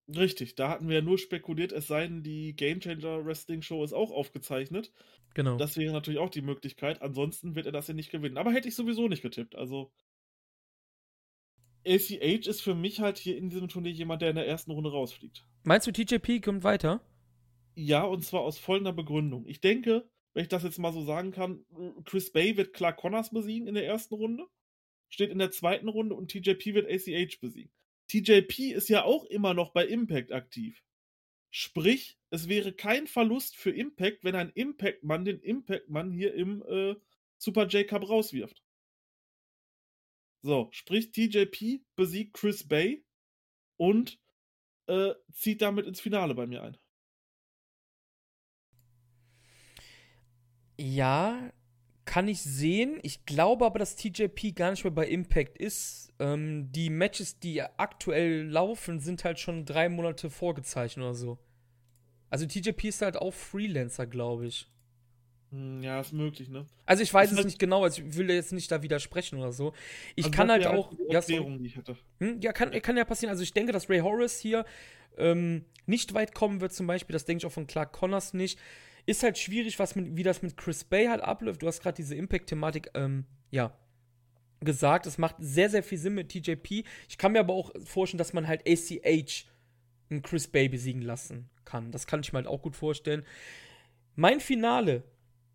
Richtig, 0.07 0.55
da 0.55 0.69
hatten 0.69 0.87
wir 0.87 0.95
ja 0.95 1.01
nur 1.01 1.17
spekuliert, 1.17 1.71
es 1.71 1.87
sei 1.87 2.07
denn, 2.07 2.21
die 2.21 2.55
Game 2.55 2.79
Changer 2.79 3.25
Wrestling 3.25 3.63
Show 3.63 3.83
ist 3.83 3.93
auch 3.93 4.11
aufgezeichnet. 4.11 4.91
Genau. 5.33 5.57
Das 5.57 5.77
wäre 5.77 5.93
natürlich 5.93 6.19
auch 6.19 6.29
die 6.29 6.41
Möglichkeit. 6.41 7.01
Ansonsten 7.01 7.55
wird 7.55 7.65
er 7.65 7.71
das 7.71 7.87
ja 7.87 7.93
nicht 7.93 8.11
gewinnen. 8.11 8.37
Aber 8.37 8.53
hätte 8.53 8.67
ich 8.67 8.75
sowieso 8.75 9.07
nicht 9.07 9.23
getippt. 9.23 9.55
Also. 9.55 9.91
ACH 11.87 12.47
ist 12.47 12.61
für 12.61 12.75
mich 12.75 12.99
halt 12.99 13.17
hier 13.17 13.37
in 13.37 13.49
diesem 13.49 13.67
Turnier 13.67 13.91
jemand, 13.91 14.21
der 14.21 14.29
in 14.29 14.35
der 14.35 14.47
ersten 14.47 14.71
Runde 14.71 14.91
rausfliegt. 14.91 15.45
Meinst 15.63 15.87
du, 15.87 15.91
TJP 15.91 16.41
kommt 16.41 16.63
weiter? 16.63 17.01
Ja, 17.75 18.03
und 18.03 18.23
zwar 18.23 18.41
aus 18.41 18.57
folgender 18.57 18.93
Begründung. 18.93 19.45
Ich 19.47 19.59
denke, 19.59 20.09
wenn 20.33 20.43
ich 20.43 20.49
das 20.49 20.63
jetzt 20.63 20.79
mal 20.79 20.93
so 20.93 21.03
sagen 21.03 21.31
kann, 21.31 21.65
Chris 22.05 22.31
Bay 22.31 22.57
wird 22.57 22.73
Clark 22.73 22.97
Connors 22.97 23.31
besiegen 23.31 23.67
in 23.67 23.75
der 23.75 23.85
ersten 23.85 24.15
Runde, 24.15 24.45
steht 25.09 25.29
in 25.29 25.39
der 25.39 25.51
zweiten 25.51 25.89
Runde 25.89 26.15
und 26.15 26.31
TJP 26.31 26.73
wird 26.73 26.89
ACH 26.89 27.39
besiegen. 27.39 27.71
TJP 28.07 28.73
ist 28.73 28.89
ja 28.89 29.03
auch 29.03 29.25
immer 29.25 29.53
noch 29.53 29.71
bei 29.71 29.85
Impact 29.85 30.31
aktiv. 30.31 30.83
Sprich, 31.49 32.17
es 32.29 32.49
wäre 32.49 32.73
kein 32.73 33.07
Verlust 33.07 33.55
für 33.55 33.71
Impact, 33.71 34.23
wenn 34.23 34.35
ein 34.35 34.49
Impact-Mann 34.49 35.25
den 35.25 35.39
Impact-Mann 35.39 36.11
hier 36.11 36.33
im 36.33 36.61
äh, 36.67 36.95
Super 37.37 37.67
J-Cup 37.67 38.09
rauswirft. 38.09 38.61
So, 40.41 40.69
sprich, 40.71 41.11
TJP 41.11 41.81
besiegt 41.95 42.33
Chris 42.33 42.67
Bay 42.67 43.03
und 43.77 44.19
äh, 44.87 45.13
zieht 45.31 45.61
damit 45.61 45.87
ins 45.87 46.01
Finale 46.01 46.35
bei 46.35 46.45
mir 46.45 46.61
ein. 46.61 46.77
Ja, 50.77 51.51
kann 52.05 52.27
ich 52.27 52.41
sehen. 52.41 52.99
Ich 53.01 53.25
glaube 53.25 53.65
aber, 53.65 53.79
dass 53.79 53.95
TJP 53.95 54.55
gar 54.55 54.71
nicht 54.71 54.83
mehr 54.83 54.91
bei 54.91 55.07
Impact 55.07 55.57
ist. 55.57 56.13
Ähm, 56.19 56.71
die 56.71 56.89
Matches, 56.89 57.39
die 57.39 57.61
aktuell 57.61 58.43
laufen, 58.47 58.99
sind 58.99 59.23
halt 59.23 59.39
schon 59.39 59.65
drei 59.65 59.89
Monate 59.89 60.29
vorgezeichnet 60.29 61.03
oder 61.03 61.15
so. 61.15 61.37
Also 62.29 62.45
TJP 62.45 62.85
ist 62.85 63.01
halt 63.01 63.17
auch 63.17 63.33
Freelancer, 63.33 64.07
glaube 64.07 64.47
ich. 64.47 64.69
Hm, 65.51 65.83
ja, 65.83 65.99
ist 65.99 66.13
möglich, 66.13 66.49
ne? 66.49 66.65
Also 66.85 67.03
ich 67.03 67.13
weiß 67.13 67.31
es 67.31 67.37
halt 67.37 67.45
nicht 67.45 67.59
genau, 67.59 67.83
also 67.83 68.01
ich 68.01 68.17
will 68.17 68.29
jetzt 68.29 68.51
nicht 68.51 68.71
da 68.71 68.81
widersprechen 68.81 69.39
oder 69.39 69.51
so. 69.51 69.73
Ich 70.15 70.25
also 70.25 70.35
kann 70.35 70.51
halt 70.51 70.67
auch. 70.67 70.91
Halt 70.91 70.99
ja, 71.11 71.21
so, 71.21 71.49
die 71.49 71.65
ich 71.65 71.75
hätte. 71.75 71.97
Hm, 72.19 72.39
ja, 72.41 72.51
kann, 72.51 72.71
kann 72.81 72.97
ja 72.97 73.05
passieren. 73.05 73.29
Also 73.31 73.43
ich 73.43 73.53
denke, 73.53 73.71
dass 73.71 73.89
Ray 73.89 73.99
Horace 73.99 74.39
hier 74.39 74.65
ähm, 75.17 75.65
nicht 75.85 76.13
weit 76.13 76.33
kommen 76.33 76.61
wird, 76.61 76.73
zum 76.73 76.87
Beispiel. 76.87 77.13
Das 77.13 77.25
denke 77.25 77.41
ich 77.41 77.45
auch 77.45 77.53
von 77.53 77.67
Clark 77.67 77.93
Connors 77.93 78.33
nicht. 78.33 78.59
Ist 79.05 79.23
halt 79.23 79.37
schwierig, 79.37 79.77
was 79.77 79.95
mit, 79.95 80.15
wie 80.15 80.23
das 80.23 80.41
mit 80.41 80.57
Chris 80.57 80.83
Bay 80.83 81.05
halt 81.07 81.21
abläuft. 81.21 81.61
Du 81.61 81.67
hast 81.67 81.81
gerade 81.81 81.95
diese 81.95 82.15
Impact-Thematik, 82.15 82.89
ähm, 82.95 83.25
ja, 83.51 83.77
gesagt. 84.61 85.05
Es 85.05 85.17
macht 85.17 85.35
sehr, 85.39 85.69
sehr 85.69 85.83
viel 85.83 85.97
Sinn 85.97 86.15
mit 86.15 86.29
TJP. 86.29 86.83
Ich 87.07 87.17
kann 87.17 87.31
mir 87.31 87.39
aber 87.39 87.53
auch 87.53 87.71
vorstellen, 87.83 88.17
dass 88.17 88.33
man 88.33 88.47
halt 88.47 88.67
ACH 88.67 89.45
einen 90.09 90.21
Chris 90.21 90.47
Bay 90.47 90.69
besiegen 90.69 91.01
lassen 91.01 91.49
kann. 91.65 91.91
Das 91.91 92.07
kann 92.07 92.21
ich 92.21 92.33
mir 92.33 92.37
halt 92.37 92.47
auch 92.47 92.61
gut 92.61 92.75
vorstellen. 92.75 93.23
Mein 94.15 94.39
Finale 94.39 95.03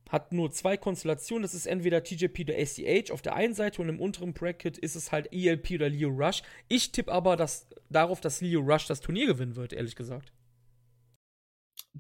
hat 0.09 0.32
nur 0.32 0.51
zwei 0.51 0.77
Konstellationen. 0.77 1.43
Das 1.43 1.55
ist 1.55 1.66
entweder 1.66 2.02
TJP 2.02 2.40
oder 2.40 2.55
ACH 2.55 3.12
auf 3.12 3.22
der 3.22 3.35
einen 3.35 3.55
Seite 3.55 3.81
und 3.81 3.89
im 3.89 4.01
unteren 4.01 4.32
Bracket 4.32 4.77
ist 4.77 4.97
es 4.97 5.12
halt 5.12 5.32
ELP 5.32 5.72
oder 5.72 5.89
Leo 5.89 6.09
Rush. 6.09 6.43
Ich 6.68 6.93
tippe 6.93 7.12
aber 7.12 7.36
dass, 7.36 7.68
darauf, 7.90 8.20
dass 8.20 8.40
Leo 8.40 8.60
Rush 8.60 8.86
das 8.86 9.01
Turnier 9.01 9.27
gewinnen 9.27 9.56
wird, 9.56 9.72
ehrlich 9.72 9.94
gesagt 9.97 10.32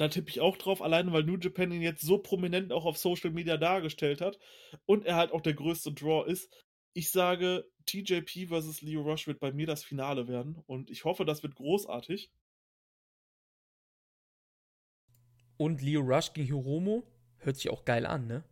da 0.00 0.08
tippe 0.08 0.30
ich 0.30 0.40
auch 0.40 0.56
drauf, 0.56 0.80
alleine 0.80 1.12
weil 1.12 1.24
New 1.24 1.36
Japan 1.36 1.72
ihn 1.72 1.82
jetzt 1.82 2.00
so 2.00 2.16
prominent 2.16 2.72
auch 2.72 2.86
auf 2.86 2.96
Social 2.96 3.30
Media 3.30 3.58
dargestellt 3.58 4.22
hat 4.22 4.38
und 4.86 5.04
er 5.04 5.16
halt 5.16 5.30
auch 5.32 5.42
der 5.42 5.52
größte 5.52 5.92
Draw 5.92 6.26
ist. 6.26 6.50
Ich 6.94 7.10
sage, 7.10 7.70
TJP 7.84 8.48
versus 8.48 8.80
Leo 8.80 9.02
Rush 9.02 9.26
wird 9.26 9.40
bei 9.40 9.52
mir 9.52 9.66
das 9.66 9.84
Finale 9.84 10.26
werden 10.26 10.56
und 10.66 10.90
ich 10.90 11.04
hoffe, 11.04 11.26
das 11.26 11.42
wird 11.42 11.54
großartig. 11.54 12.32
Und 15.58 15.82
Leo 15.82 16.00
Rush 16.00 16.32
gegen 16.32 16.46
Hiromo 16.46 17.06
hört 17.36 17.56
sich 17.56 17.68
auch 17.68 17.84
geil 17.84 18.06
an, 18.06 18.26
ne? 18.26 18.42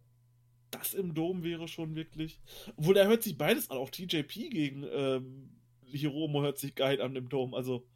Das 0.71 0.93
im 0.93 1.15
Dom 1.15 1.45
wäre 1.45 1.67
schon 1.67 1.95
wirklich. 1.95 2.43
Obwohl, 2.77 2.99
er 2.99 3.09
hört 3.09 3.23
sich 3.23 3.39
beides 3.39 3.71
an. 3.71 3.79
Auch 3.79 3.89
TJP 3.89 4.51
gegen 4.51 4.85
ähm, 4.93 5.63
Hiromo 5.87 6.43
hört 6.43 6.59
sich 6.59 6.75
geil 6.75 7.01
an 7.01 7.17
im 7.17 7.31
Dom. 7.31 7.55
Also 7.55 7.89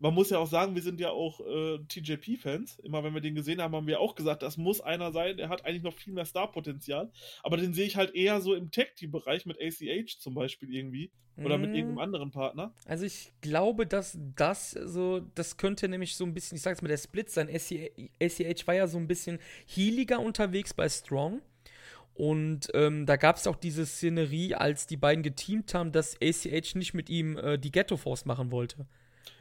man 0.00 0.14
muss 0.14 0.30
ja 0.30 0.38
auch 0.38 0.46
sagen, 0.46 0.74
wir 0.74 0.82
sind 0.82 1.00
ja 1.00 1.10
auch 1.10 1.40
äh, 1.40 1.78
TJP-Fans. 1.88 2.78
Immer 2.80 3.02
wenn 3.04 3.14
wir 3.14 3.20
den 3.20 3.34
gesehen 3.34 3.60
haben, 3.60 3.74
haben 3.74 3.86
wir 3.86 4.00
auch 4.00 4.14
gesagt, 4.14 4.42
das 4.42 4.56
muss 4.56 4.80
einer 4.80 5.12
sein, 5.12 5.36
der 5.36 5.48
hat 5.48 5.64
eigentlich 5.64 5.82
noch 5.82 5.94
viel 5.94 6.12
mehr 6.12 6.24
Star-Potenzial. 6.24 7.10
Aber 7.42 7.56
den 7.56 7.74
sehe 7.74 7.86
ich 7.86 7.96
halt 7.96 8.14
eher 8.14 8.40
so 8.40 8.54
im 8.54 8.70
Tag-Team-Bereich 8.70 9.46
mit 9.46 9.60
ACH 9.60 10.18
zum 10.20 10.34
Beispiel 10.34 10.72
irgendwie. 10.72 11.10
Oder 11.36 11.56
mm. 11.56 11.60
mit 11.60 11.70
mhm. 11.70 11.76
irgendeinem 11.76 11.98
anderen 11.98 12.30
Partner. 12.32 12.74
Also 12.84 13.04
ich 13.04 13.32
glaube, 13.40 13.86
dass 13.86 14.18
das 14.34 14.72
so, 14.72 15.20
das 15.34 15.56
könnte 15.56 15.88
nämlich 15.88 16.16
so 16.16 16.24
ein 16.24 16.34
bisschen, 16.34 16.56
ich 16.56 16.62
sag's 16.62 16.82
mal, 16.82 16.88
der 16.88 16.96
Split 16.96 17.30
sein. 17.30 17.48
ACH 17.48 18.66
war 18.66 18.74
ja 18.74 18.88
so 18.88 18.98
ein 18.98 19.06
bisschen 19.06 19.38
healiger 19.66 20.20
unterwegs 20.20 20.74
bei 20.74 20.88
Strong. 20.88 21.40
Und 22.14 22.68
ähm, 22.74 23.06
da 23.06 23.14
gab 23.16 23.36
es 23.36 23.46
auch 23.46 23.54
diese 23.54 23.86
Szenerie, 23.86 24.56
als 24.56 24.88
die 24.88 24.96
beiden 24.96 25.22
geteamt 25.22 25.72
haben, 25.74 25.92
dass 25.92 26.16
ACH 26.20 26.74
nicht 26.74 26.92
mit 26.92 27.08
ihm 27.08 27.36
äh, 27.36 27.58
die 27.58 27.70
Ghetto 27.70 27.96
Force 27.96 28.24
machen 28.24 28.50
wollte. 28.50 28.88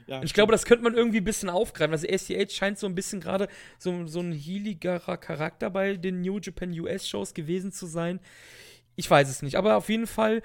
Ja, 0.07 0.23
ich 0.23 0.33
glaube, 0.33 0.53
das 0.53 0.65
könnte 0.65 0.83
man 0.83 0.93
irgendwie 0.93 1.17
ein 1.17 1.25
bisschen 1.25 1.49
aufgreifen. 1.49 1.91
Also 1.91 2.07
ACH 2.07 2.51
scheint 2.51 2.79
so 2.79 2.87
ein 2.87 2.95
bisschen 2.95 3.19
gerade 3.19 3.49
so, 3.77 4.07
so 4.07 4.21
ein 4.21 4.31
healigerer 4.31 5.17
Charakter 5.17 5.69
bei 5.69 5.97
den 5.97 6.21
New 6.21 6.39
Japan 6.39 6.71
US 6.79 7.07
Shows 7.07 7.33
gewesen 7.33 7.73
zu 7.73 7.85
sein. 7.85 8.21
Ich 8.95 9.09
weiß 9.09 9.29
es 9.29 9.41
nicht, 9.41 9.55
aber 9.55 9.75
auf 9.75 9.89
jeden 9.89 10.07
Fall 10.07 10.41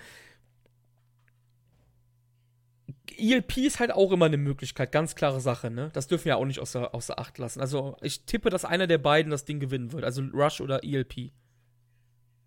ELP 3.16 3.58
ist 3.58 3.78
halt 3.78 3.92
auch 3.92 4.10
immer 4.10 4.26
eine 4.26 4.36
Möglichkeit, 4.36 4.90
ganz 4.90 5.14
klare 5.14 5.40
Sache, 5.40 5.70
ne? 5.70 5.90
Das 5.92 6.08
dürfen 6.08 6.24
wir 6.26 6.36
auch 6.36 6.44
nicht 6.44 6.58
außer, 6.58 6.94
außer 6.94 7.18
Acht 7.18 7.38
lassen. 7.38 7.60
Also 7.60 7.96
ich 8.02 8.24
tippe, 8.24 8.50
dass 8.50 8.64
einer 8.64 8.86
der 8.86 8.98
beiden 8.98 9.30
das 9.30 9.44
Ding 9.44 9.60
gewinnen 9.60 9.92
wird, 9.92 10.04
also 10.04 10.22
Rush 10.22 10.60
oder 10.60 10.82
ELP. 10.82 11.30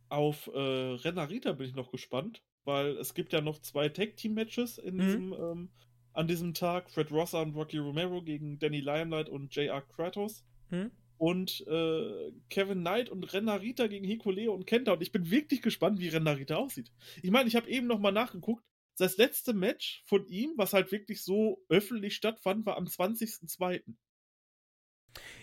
Auf 0.10 0.50
äh, 0.54 0.60
Renarita 0.60 1.54
bin 1.54 1.68
ich 1.68 1.76
noch 1.76 1.92
gespannt, 1.92 2.44
weil 2.66 2.98
es 2.98 3.14
gibt 3.14 3.32
ja 3.32 3.42
noch 3.42 3.60
zwei 3.60 3.90
Tag-Team-Matches 3.90 4.78
in 4.78 4.96
mhm. 4.96 5.00
diesem 5.00 5.34
ähm, 5.34 5.70
an 6.16 6.28
diesem 6.28 6.54
Tag. 6.54 6.90
Fred 6.90 7.12
Rosser 7.12 7.42
und 7.42 7.56
Rocky 7.56 7.78
Romero 7.78 8.22
gegen 8.22 8.60
Danny 8.60 8.80
Limelight 8.80 9.30
und 9.30 9.54
J.R. 9.56 9.82
Kratos. 9.82 10.46
Hm? 10.70 10.92
Und 11.18 11.66
äh, 11.68 12.32
Kevin 12.50 12.82
Knight 12.82 13.10
und 13.10 13.32
Renarita 13.34 13.88
gegen 13.88 14.06
Hikuleo 14.06 14.54
und 14.54 14.66
Kenta. 14.66 14.94
Und 14.94 15.02
ich 15.02 15.12
bin 15.12 15.30
wirklich 15.30 15.62
gespannt, 15.62 16.00
wie 16.00 16.10
Renarita 16.10 16.56
aussieht. 16.56 16.92
Ich 17.22 17.32
meine, 17.32 17.48
ich 17.48 17.56
habe 17.56 17.70
eben 17.70 17.88
nochmal 17.88 18.12
nachgeguckt. 18.12 18.64
Das 18.98 19.18
letzte 19.18 19.54
Match 19.54 20.04
von 20.06 20.26
ihm, 20.28 20.54
was 20.58 20.74
halt 20.74 20.92
wirklich 20.92 21.24
so 21.24 21.64
öffentlich 21.70 22.16
stattfand, 22.16 22.66
war 22.66 22.78
am 22.78 22.86
20.02. 22.86 23.84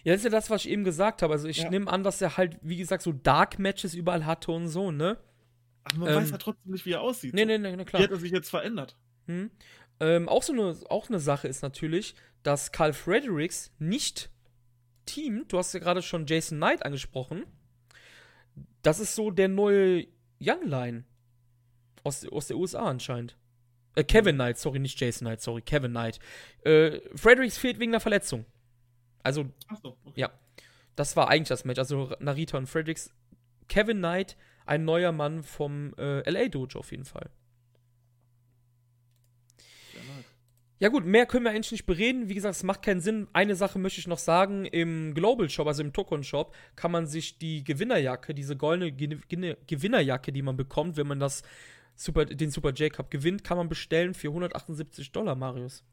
Ja, 0.05 0.12
das 0.12 0.20
ist 0.20 0.24
ja 0.24 0.31
das, 0.31 0.51
was 0.51 0.65
ich 0.65 0.70
eben 0.70 0.85
gesagt 0.85 1.23
habe. 1.23 1.32
Also 1.32 1.49
ich 1.49 1.59
ja. 1.59 1.70
nehme 1.70 1.90
an, 1.90 2.03
dass 2.03 2.20
er 2.20 2.36
halt, 2.36 2.59
wie 2.62 2.77
gesagt, 2.77 3.03
so 3.03 3.12
Dark-Matches 3.12 3.94
überall 3.94 4.27
hatte 4.27 4.53
und 4.53 4.69
so, 4.69 4.90
ne? 4.90 5.19
Aber 5.85 5.99
man 5.99 6.09
ähm, 6.09 6.15
weiß 6.16 6.31
ja 6.31 6.39
trotzdem 6.39 6.73
nicht, 6.73 6.86
wie 6.86 6.93
er 6.93 7.01
aussieht. 7.01 7.35
Nee, 7.35 7.44
nee, 7.44 7.59
nee, 7.59 7.77
nee 7.77 7.85
klar. 7.85 8.01
Wie 8.01 8.05
hat 8.05 8.11
er 8.11 8.19
sich 8.19 8.32
jetzt 8.32 8.51
verändert? 8.51 8.97
Hm. 9.27 9.51
Ähm, 10.03 10.29
auch 10.29 10.43
so 10.43 10.53
eine, 10.53 10.77
auch 10.91 11.09
eine 11.09 11.20
Sache 11.20 11.47
ist 11.47 11.62
natürlich, 11.62 12.16
dass 12.43 12.73
Carl 12.73 12.93
Fredericks 12.93 13.70
nicht 13.79 14.31
teamt. 15.07 15.53
Du 15.53 15.59
hast 15.59 15.73
ja 15.74 15.79
gerade 15.79 16.03
schon 16.03 16.27
Jason 16.27 16.59
Knight 16.59 16.85
angesprochen. 16.85 17.45
Das 18.83 18.99
ist 18.99 19.15
so 19.15 19.31
der 19.31 19.47
neue 19.47 20.09
Young 20.41 20.66
Line. 20.66 21.05
Aus, 22.03 22.27
aus 22.27 22.49
der 22.49 22.57
USA 22.57 22.81
anscheinend. 22.81 23.37
Äh, 23.95 24.03
Kevin 24.03 24.35
Knight, 24.35 24.59
sorry, 24.59 24.81
nicht 24.81 24.99
Jason 24.99 25.24
Knight, 25.24 25.41
sorry, 25.41 25.62
Kevin 25.62 25.93
Knight. 25.93 26.19
Äh, 26.65 26.99
Fredericks 27.15 27.57
fehlt 27.57 27.79
wegen 27.79 27.93
einer 27.93 28.01
Verletzung. 28.01 28.45
Also, 29.23 29.47
Achso, 29.69 29.97
okay. 30.05 30.20
Ja. 30.20 30.33
das 30.97 31.16
war 31.16 31.29
eigentlich 31.29 31.49
das 31.49 31.65
Match. 31.65 31.79
Also 31.79 32.12
Narita 32.19 32.59
und 32.59 32.66
Fredericks. 32.66 33.15
Kevin 33.69 33.99
Knight, 33.99 34.37
ein 34.66 34.85
neuer 34.85 35.12
Mann 35.12 35.45
vom 35.45 35.95
äh, 35.97 36.29
LA 36.29 36.49
Dojo 36.49 36.81
auf 36.81 36.91
jeden 36.91 37.05
Fall. 37.05 37.31
Sehr 39.93 40.03
nice. 40.03 40.24
Ja 40.83 40.89
gut, 40.89 41.05
mehr 41.07 41.27
können 41.27 41.45
wir 41.45 41.53
eigentlich 41.53 41.71
nicht 41.71 41.87
bereden. 41.87 42.29
Wie 42.29 42.35
gesagt, 42.35 42.57
es 42.57 42.65
macht 42.65 42.83
keinen 42.83 43.01
Sinn. 43.01 43.29
Eine 43.33 43.55
Sache 43.55 43.79
möchte 43.79 44.01
ich 44.01 44.09
noch 44.09 44.19
sagen. 44.19 44.65
Im 44.65 45.15
Global 45.15 45.49
Shop, 45.49 45.69
also 45.69 45.81
im 45.81 45.93
Tokon 45.93 46.25
Shop, 46.25 46.57
kann 46.75 46.91
man 46.91 47.07
sich 47.07 47.39
die 47.39 47.63
Gewinnerjacke, 47.63 48.35
diese 48.35 48.57
goldene 48.57 48.91
Ge- 48.91 49.17
Ge- 49.29 49.57
Gewinnerjacke, 49.69 50.33
die 50.33 50.43
man 50.43 50.57
bekommt, 50.57 50.97
wenn 50.97 51.07
man 51.07 51.21
das 51.21 51.45
Super, 51.95 52.25
den 52.25 52.51
Super 52.51 52.73
J-Cup 52.73 53.13
gewinnt, 53.13 53.45
kann 53.45 53.59
man 53.59 53.69
bestellen 53.69 54.13
für 54.13 54.27
178 54.31 55.13
Dollar, 55.13 55.37
Marius. 55.37 55.85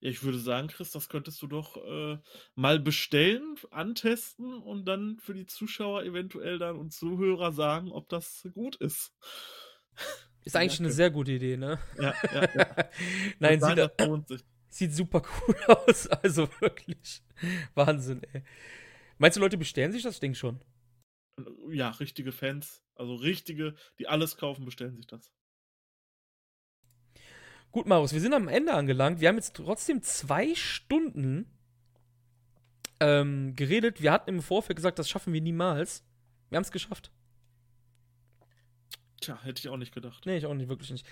Ja, 0.00 0.10
ich 0.10 0.22
würde 0.22 0.38
sagen, 0.38 0.68
Chris, 0.68 0.90
das 0.92 1.08
könntest 1.08 1.40
du 1.40 1.46
doch 1.46 1.76
äh, 1.78 2.18
mal 2.54 2.78
bestellen, 2.78 3.54
antesten 3.70 4.58
und 4.58 4.84
dann 4.84 5.18
für 5.20 5.32
die 5.32 5.46
Zuschauer 5.46 6.04
eventuell 6.04 6.58
dann 6.58 6.76
und 6.76 6.92
Zuhörer 6.92 7.52
sagen, 7.52 7.92
ob 7.92 8.10
das 8.10 8.46
gut 8.52 8.76
ist. 8.76 9.14
Ist 10.48 10.56
eigentlich 10.56 10.80
eine 10.80 10.90
sehr 10.90 11.10
gute 11.10 11.32
Idee, 11.32 11.58
ne? 11.58 11.78
Ja, 12.00 12.14
ja, 12.32 12.48
ja. 12.54 12.88
Nein, 13.38 13.60
sieht, 13.60 14.28
sich. 14.28 14.44
sieht 14.70 14.94
super 14.94 15.20
cool 15.46 15.54
aus. 15.66 16.06
Also 16.06 16.48
wirklich. 16.60 17.22
Wahnsinn, 17.74 18.22
ey. 18.32 18.42
Meinst 19.18 19.36
du, 19.36 19.42
Leute 19.42 19.58
bestellen 19.58 19.92
sich 19.92 20.04
das 20.04 20.20
Ding 20.20 20.32
schon? 20.32 20.58
Ja, 21.70 21.90
richtige 21.90 22.32
Fans, 22.32 22.82
also 22.94 23.16
richtige, 23.16 23.74
die 23.98 24.08
alles 24.08 24.38
kaufen, 24.38 24.64
bestellen 24.64 24.96
sich 24.96 25.06
das. 25.06 25.30
Gut, 27.70 27.86
Marius, 27.86 28.14
wir 28.14 28.20
sind 28.22 28.32
am 28.32 28.48
Ende 28.48 28.72
angelangt. 28.72 29.20
Wir 29.20 29.28
haben 29.28 29.36
jetzt 29.36 29.54
trotzdem 29.54 30.00
zwei 30.00 30.54
Stunden 30.54 31.44
ähm, 33.00 33.54
geredet. 33.54 34.00
Wir 34.00 34.12
hatten 34.12 34.30
im 34.30 34.40
Vorfeld 34.40 34.76
gesagt, 34.76 34.98
das 34.98 35.10
schaffen 35.10 35.34
wir 35.34 35.42
niemals. 35.42 36.02
Wir 36.48 36.56
haben 36.56 36.64
es 36.64 36.72
geschafft. 36.72 37.12
Tja, 39.20 39.38
hätte 39.42 39.60
ich 39.60 39.68
auch 39.68 39.76
nicht 39.76 39.94
gedacht. 39.94 40.26
Nee, 40.26 40.36
ich 40.36 40.46
auch 40.46 40.54
nicht, 40.54 40.68
wirklich 40.68 40.90
nicht. 40.90 41.06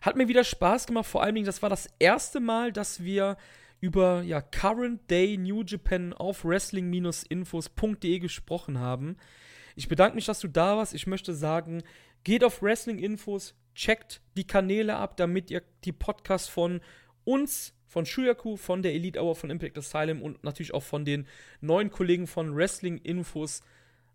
Hat 0.00 0.16
mir 0.16 0.28
wieder 0.28 0.44
Spaß 0.44 0.86
gemacht. 0.86 1.06
Vor 1.06 1.22
allen 1.22 1.34
Dingen, 1.34 1.46
das 1.46 1.62
war 1.62 1.68
das 1.68 1.88
erste 1.98 2.40
Mal, 2.40 2.72
dass 2.72 3.02
wir 3.02 3.36
über 3.80 4.22
ja, 4.22 4.40
Current 4.40 5.10
Day 5.10 5.36
New 5.36 5.62
Japan 5.62 6.12
auf 6.12 6.44
wrestling-infos.de 6.44 8.18
gesprochen 8.18 8.78
haben. 8.78 9.16
Ich 9.76 9.88
bedanke 9.88 10.14
mich, 10.14 10.26
dass 10.26 10.40
du 10.40 10.48
da 10.48 10.76
warst. 10.76 10.94
Ich 10.94 11.06
möchte 11.06 11.34
sagen, 11.34 11.82
geht 12.24 12.44
auf 12.44 12.62
Wrestling 12.62 12.98
Infos, 12.98 13.54
checkt 13.74 14.20
die 14.36 14.46
Kanäle 14.46 14.96
ab, 14.96 15.16
damit 15.16 15.50
ihr 15.50 15.62
die 15.84 15.92
Podcasts 15.92 16.48
von 16.48 16.80
uns, 17.24 17.74
von 17.86 18.06
Shuyaku, 18.06 18.56
von 18.56 18.82
der 18.82 18.94
Elite 18.94 19.20
Hour, 19.20 19.34
von 19.34 19.50
Impact 19.50 19.78
Asylum 19.78 20.22
und 20.22 20.44
natürlich 20.44 20.74
auch 20.74 20.82
von 20.82 21.04
den 21.04 21.26
neuen 21.60 21.90
Kollegen 21.90 22.26
von 22.26 22.54
Wrestling 22.54 22.98
Infos 22.98 23.62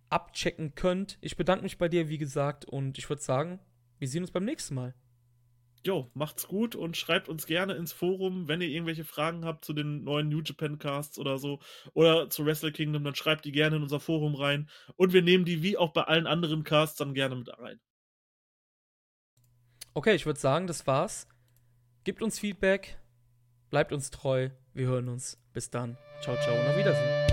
abchecken 0.10 0.76
könnt. 0.76 1.18
Ich 1.22 1.38
bedanke 1.38 1.64
mich 1.64 1.78
bei 1.78 1.90
dir, 1.90 2.10
wie 2.10 2.18
gesagt, 2.18 2.66
und 2.66 2.98
ich 2.98 3.10
würde 3.10 3.22
sagen, 3.22 3.60
wir 4.00 4.08
sehen 4.08 4.24
uns 4.24 4.32
beim 4.32 4.46
nächsten 4.46 4.76
Mal. 4.76 4.94
Jo, 5.86 6.10
macht's 6.16 6.48
gut 6.48 6.76
und 6.76 6.98
schreibt 6.98 7.30
uns 7.30 7.46
gerne 7.46 7.74
ins 7.74 7.94
Forum, 7.94 8.48
wenn 8.48 8.60
ihr 8.60 8.70
irgendwelche 8.70 9.06
Fragen 9.06 9.46
habt 9.46 9.64
zu 9.64 9.72
den 9.72 10.04
neuen 10.04 10.30
New 10.30 10.42
Japan 10.42 10.80
Casts 10.80 11.20
oder 11.20 11.38
so 11.38 11.60
oder 11.94 12.28
zu 12.30 12.44
Wrestle 12.44 12.72
Kingdom, 12.72 13.04
dann 13.04 13.14
schreibt 13.14 13.46
die 13.46 13.52
gerne 13.52 13.76
in 13.76 13.84
unser 13.84 14.00
Forum 14.00 14.34
rein 14.34 14.68
und 14.96 15.14
wir 15.14 15.22
nehmen 15.22 15.46
die 15.46 15.62
wie 15.62 15.78
auch 15.78 15.94
bei 15.94 16.02
allen 16.02 16.26
anderen 16.26 16.64
Casts 16.64 16.98
dann 16.98 17.14
gerne 17.14 17.36
mit 17.36 17.50
rein. 17.60 17.80
Okay, 19.94 20.16
ich 20.16 20.26
würde 20.26 20.40
sagen, 20.40 20.66
das 20.66 20.88
war's. 20.88 21.28
Gebt 22.04 22.24
uns 22.24 22.40
Feedback, 22.40 23.00
bleibt 23.70 23.94
uns 23.94 24.10
treu, 24.10 24.50
wir 24.74 24.88
hören 24.88 25.08
uns. 25.08 25.40
Bis 25.54 25.70
dann. 25.70 25.98
Ciao, 26.22 26.36
ciao 26.36 26.54
und 26.60 26.68
auf 26.68 26.78
Wiedersehen. 26.78 27.25